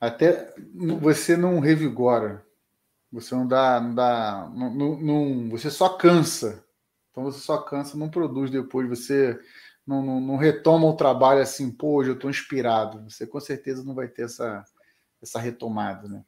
até 0.00 0.52
você 1.00 1.36
não 1.36 1.60
revigora. 1.60 2.44
Você 3.12 3.32
não 3.32 3.46
dá, 3.46 3.80
não 3.80 3.94
dá, 3.94 4.50
não, 4.52 5.00
não, 5.00 5.50
você 5.50 5.70
só 5.70 5.90
cansa. 5.90 6.63
Então 7.14 7.22
você 7.22 7.38
só 7.38 7.58
cansa, 7.58 7.96
não 7.96 8.10
produz 8.10 8.50
depois, 8.50 8.88
você 8.88 9.38
não, 9.86 10.02
não, 10.02 10.20
não 10.20 10.36
retoma 10.36 10.88
o 10.88 10.96
trabalho 10.96 11.40
assim, 11.40 11.70
pô, 11.70 11.94
hoje 11.94 12.10
eu 12.10 12.14
estou 12.14 12.28
inspirado. 12.28 13.08
Você 13.08 13.24
com 13.24 13.38
certeza 13.38 13.84
não 13.84 13.94
vai 13.94 14.08
ter 14.08 14.22
essa, 14.22 14.64
essa 15.22 15.38
retomada, 15.38 16.08
né? 16.08 16.24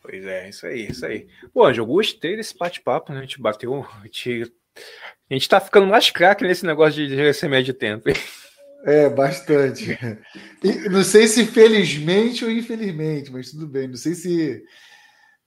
Pois 0.00 0.24
é, 0.24 0.48
isso 0.48 0.66
aí, 0.66 0.86
isso 0.86 1.04
aí. 1.04 1.28
Pô, 1.52 1.70
eu 1.70 1.84
gostei 1.84 2.34
desse 2.34 2.56
bate-papo, 2.56 3.12
né? 3.12 3.18
A 3.18 3.22
gente 3.22 3.38
bateu. 3.38 3.86
A 4.00 4.04
gente, 4.04 4.50
a 5.30 5.34
gente 5.34 5.48
tá 5.50 5.60
ficando 5.60 5.86
mais 5.86 6.08
craque 6.08 6.42
nesse 6.42 6.64
negócio 6.64 6.94
de 6.94 7.14
gerenciamento 7.14 7.64
de 7.64 7.74
tempo. 7.74 8.08
É, 8.84 9.10
bastante. 9.10 9.98
E 10.64 10.88
não 10.88 11.02
sei 11.02 11.28
se 11.28 11.44
felizmente 11.44 12.42
ou 12.42 12.50
infelizmente, 12.50 13.30
mas 13.30 13.50
tudo 13.50 13.66
bem. 13.66 13.88
Não 13.88 13.96
sei 13.96 14.14
se 14.14 14.64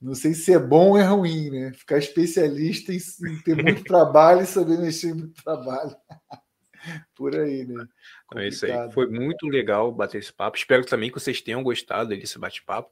não 0.00 0.14
sei 0.14 0.32
se 0.32 0.52
é 0.52 0.58
bom 0.58 0.90
ou 0.90 0.98
é 0.98 1.04
ruim, 1.04 1.50
né? 1.50 1.72
Ficar 1.74 1.98
especialista 1.98 2.92
em, 2.92 2.98
ter 3.44 3.54
muito 3.62 3.84
trabalho 3.84 4.42
e 4.42 4.46
saber 4.46 4.78
mexer 4.78 5.14
muito 5.14 5.42
trabalho. 5.42 5.94
Por 7.14 7.36
aí, 7.36 7.66
né? 7.66 7.86
Complicado. 8.26 8.38
É 8.38 8.48
isso 8.48 8.64
aí. 8.64 8.92
Foi 8.92 9.06
muito 9.06 9.46
legal 9.46 9.92
bater 9.92 10.18
esse 10.18 10.32
papo. 10.32 10.56
Espero 10.56 10.86
também 10.86 11.10
que 11.10 11.20
vocês 11.20 11.42
tenham 11.42 11.62
gostado 11.62 12.08
desse 12.16 12.38
bate-papo. 12.38 12.90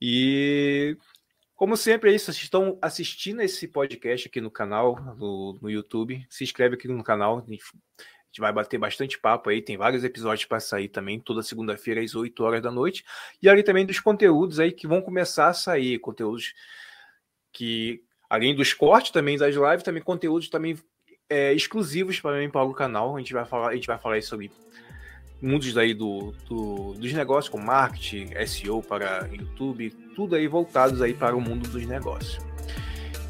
E, 0.00 0.96
como 1.54 1.76
sempre, 1.76 2.10
é 2.10 2.14
isso. 2.14 2.26
Vocês 2.32 2.44
estão 2.44 2.78
assistindo 2.80 3.42
esse 3.42 3.68
podcast 3.68 4.28
aqui 4.28 4.40
no 4.40 4.50
canal, 4.50 4.98
no, 5.18 5.58
no 5.60 5.70
YouTube. 5.70 6.26
Se 6.30 6.42
inscreve 6.42 6.76
aqui 6.76 6.88
no 6.88 7.04
canal 7.04 7.44
gente 8.28 8.40
vai 8.40 8.52
bater 8.52 8.78
bastante 8.78 9.18
papo 9.18 9.50
aí, 9.50 9.60
tem 9.60 9.76
vários 9.76 10.04
episódios 10.04 10.44
para 10.44 10.60
sair 10.60 10.88
também, 10.88 11.18
toda 11.18 11.42
segunda-feira 11.42 12.00
às 12.00 12.14
8 12.14 12.42
horas 12.44 12.62
da 12.62 12.70
noite. 12.70 13.04
E 13.42 13.48
ali 13.48 13.62
também 13.62 13.86
dos 13.86 14.00
conteúdos 14.00 14.60
aí 14.60 14.70
que 14.70 14.86
vão 14.86 15.00
começar 15.00 15.48
a 15.48 15.54
sair, 15.54 15.98
conteúdos 15.98 16.54
que, 17.52 18.02
além 18.28 18.54
dos 18.54 18.72
cortes 18.72 19.10
também 19.10 19.36
das 19.36 19.54
lives, 19.54 19.82
também 19.82 20.02
conteúdos 20.02 20.48
também 20.48 20.78
é, 21.28 21.52
exclusivos 21.52 22.20
para 22.20 22.38
mim 22.38 22.50
para 22.50 22.64
o 22.64 22.74
canal. 22.74 23.16
A 23.16 23.18
gente 23.18 23.32
vai 23.32 23.44
falar, 23.44 23.68
a 23.70 23.74
gente 23.74 23.86
vai 23.86 23.98
falar 23.98 24.22
sobre 24.22 24.50
mundos 25.40 25.76
aí 25.78 25.94
do, 25.94 26.32
do, 26.48 26.94
dos 26.94 27.12
negócios, 27.12 27.48
como 27.48 27.64
marketing, 27.64 28.30
SEO 28.46 28.82
para 28.82 29.28
YouTube, 29.32 29.90
tudo 30.14 30.34
aí 30.34 30.46
voltados 30.46 31.00
aí 31.00 31.14
para 31.14 31.36
o 31.36 31.40
mundo 31.40 31.68
dos 31.68 31.86
negócios. 31.86 32.47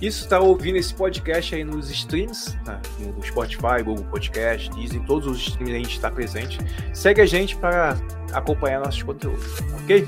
Isso 0.00 0.22
está 0.22 0.38
ouvindo 0.38 0.76
esse 0.76 0.94
podcast 0.94 1.56
aí 1.56 1.64
nos 1.64 1.90
streams, 1.90 2.56
tá? 2.64 2.80
no 3.00 3.20
Spotify, 3.20 3.82
Google 3.84 4.04
Podcast, 4.04 4.70
Disney, 4.70 5.00
todos 5.04 5.26
os 5.26 5.48
streams 5.48 5.74
a 5.74 5.78
gente 5.78 5.96
está 5.96 6.08
presente. 6.08 6.58
Segue 6.94 7.20
a 7.20 7.26
gente 7.26 7.56
para 7.56 7.96
acompanhar 8.32 8.80
nossos 8.80 9.02
conteúdos, 9.02 9.58
ok? 9.82 10.06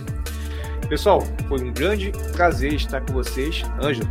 Pessoal, 0.88 1.22
foi 1.48 1.62
um 1.62 1.72
grande 1.72 2.12
prazer 2.32 2.74
estar 2.74 3.00
com 3.00 3.14
vocês. 3.14 3.64
Ângelo, 3.82 4.08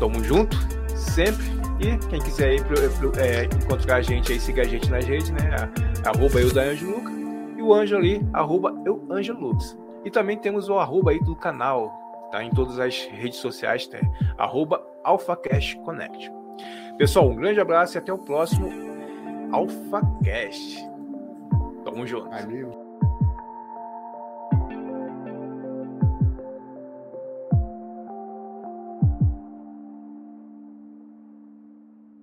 tamo 0.00 0.24
junto, 0.24 0.56
sempre. 0.96 1.44
E 1.78 1.96
quem 2.08 2.20
quiser 2.20 2.48
aí, 2.48 2.58
é, 3.16 3.44
encontrar 3.44 3.96
a 3.96 4.02
gente 4.02 4.32
aí, 4.32 4.40
siga 4.40 4.62
a 4.62 4.64
gente 4.64 4.90
nas 4.90 5.04
redes, 5.04 5.30
né? 5.30 5.50
Arroba 6.04 6.40
eu 6.40 6.52
da 6.52 6.62
Ângelo 6.62 6.96
Luca 6.96 7.12
e 7.56 7.62
o 7.62 7.72
Ângelo 7.72 8.00
ali, 8.00 8.26
arroba 8.32 8.74
eu 8.84 9.06
Ângelo 9.08 9.40
Lux. 9.40 9.78
E 10.04 10.10
também 10.10 10.36
temos 10.36 10.68
o 10.68 10.78
arroba 10.78 11.12
aí 11.12 11.20
do 11.20 11.36
canal, 11.36 12.09
tá? 12.30 12.42
Em 12.42 12.50
todas 12.50 12.78
as 12.78 13.04
redes 13.06 13.38
sociais, 13.38 13.86
tá? 13.86 13.98
arroba 14.38 14.84
AlphaCast 15.04 15.78
Pessoal, 16.98 17.28
um 17.28 17.36
grande 17.36 17.60
abraço 17.60 17.96
e 17.96 17.98
até 17.98 18.12
o 18.12 18.18
próximo 18.18 18.70
AlphaCast. 19.52 20.86
Tamo 21.84 22.06
junto. 22.06 22.28
Valeu. 22.30 22.79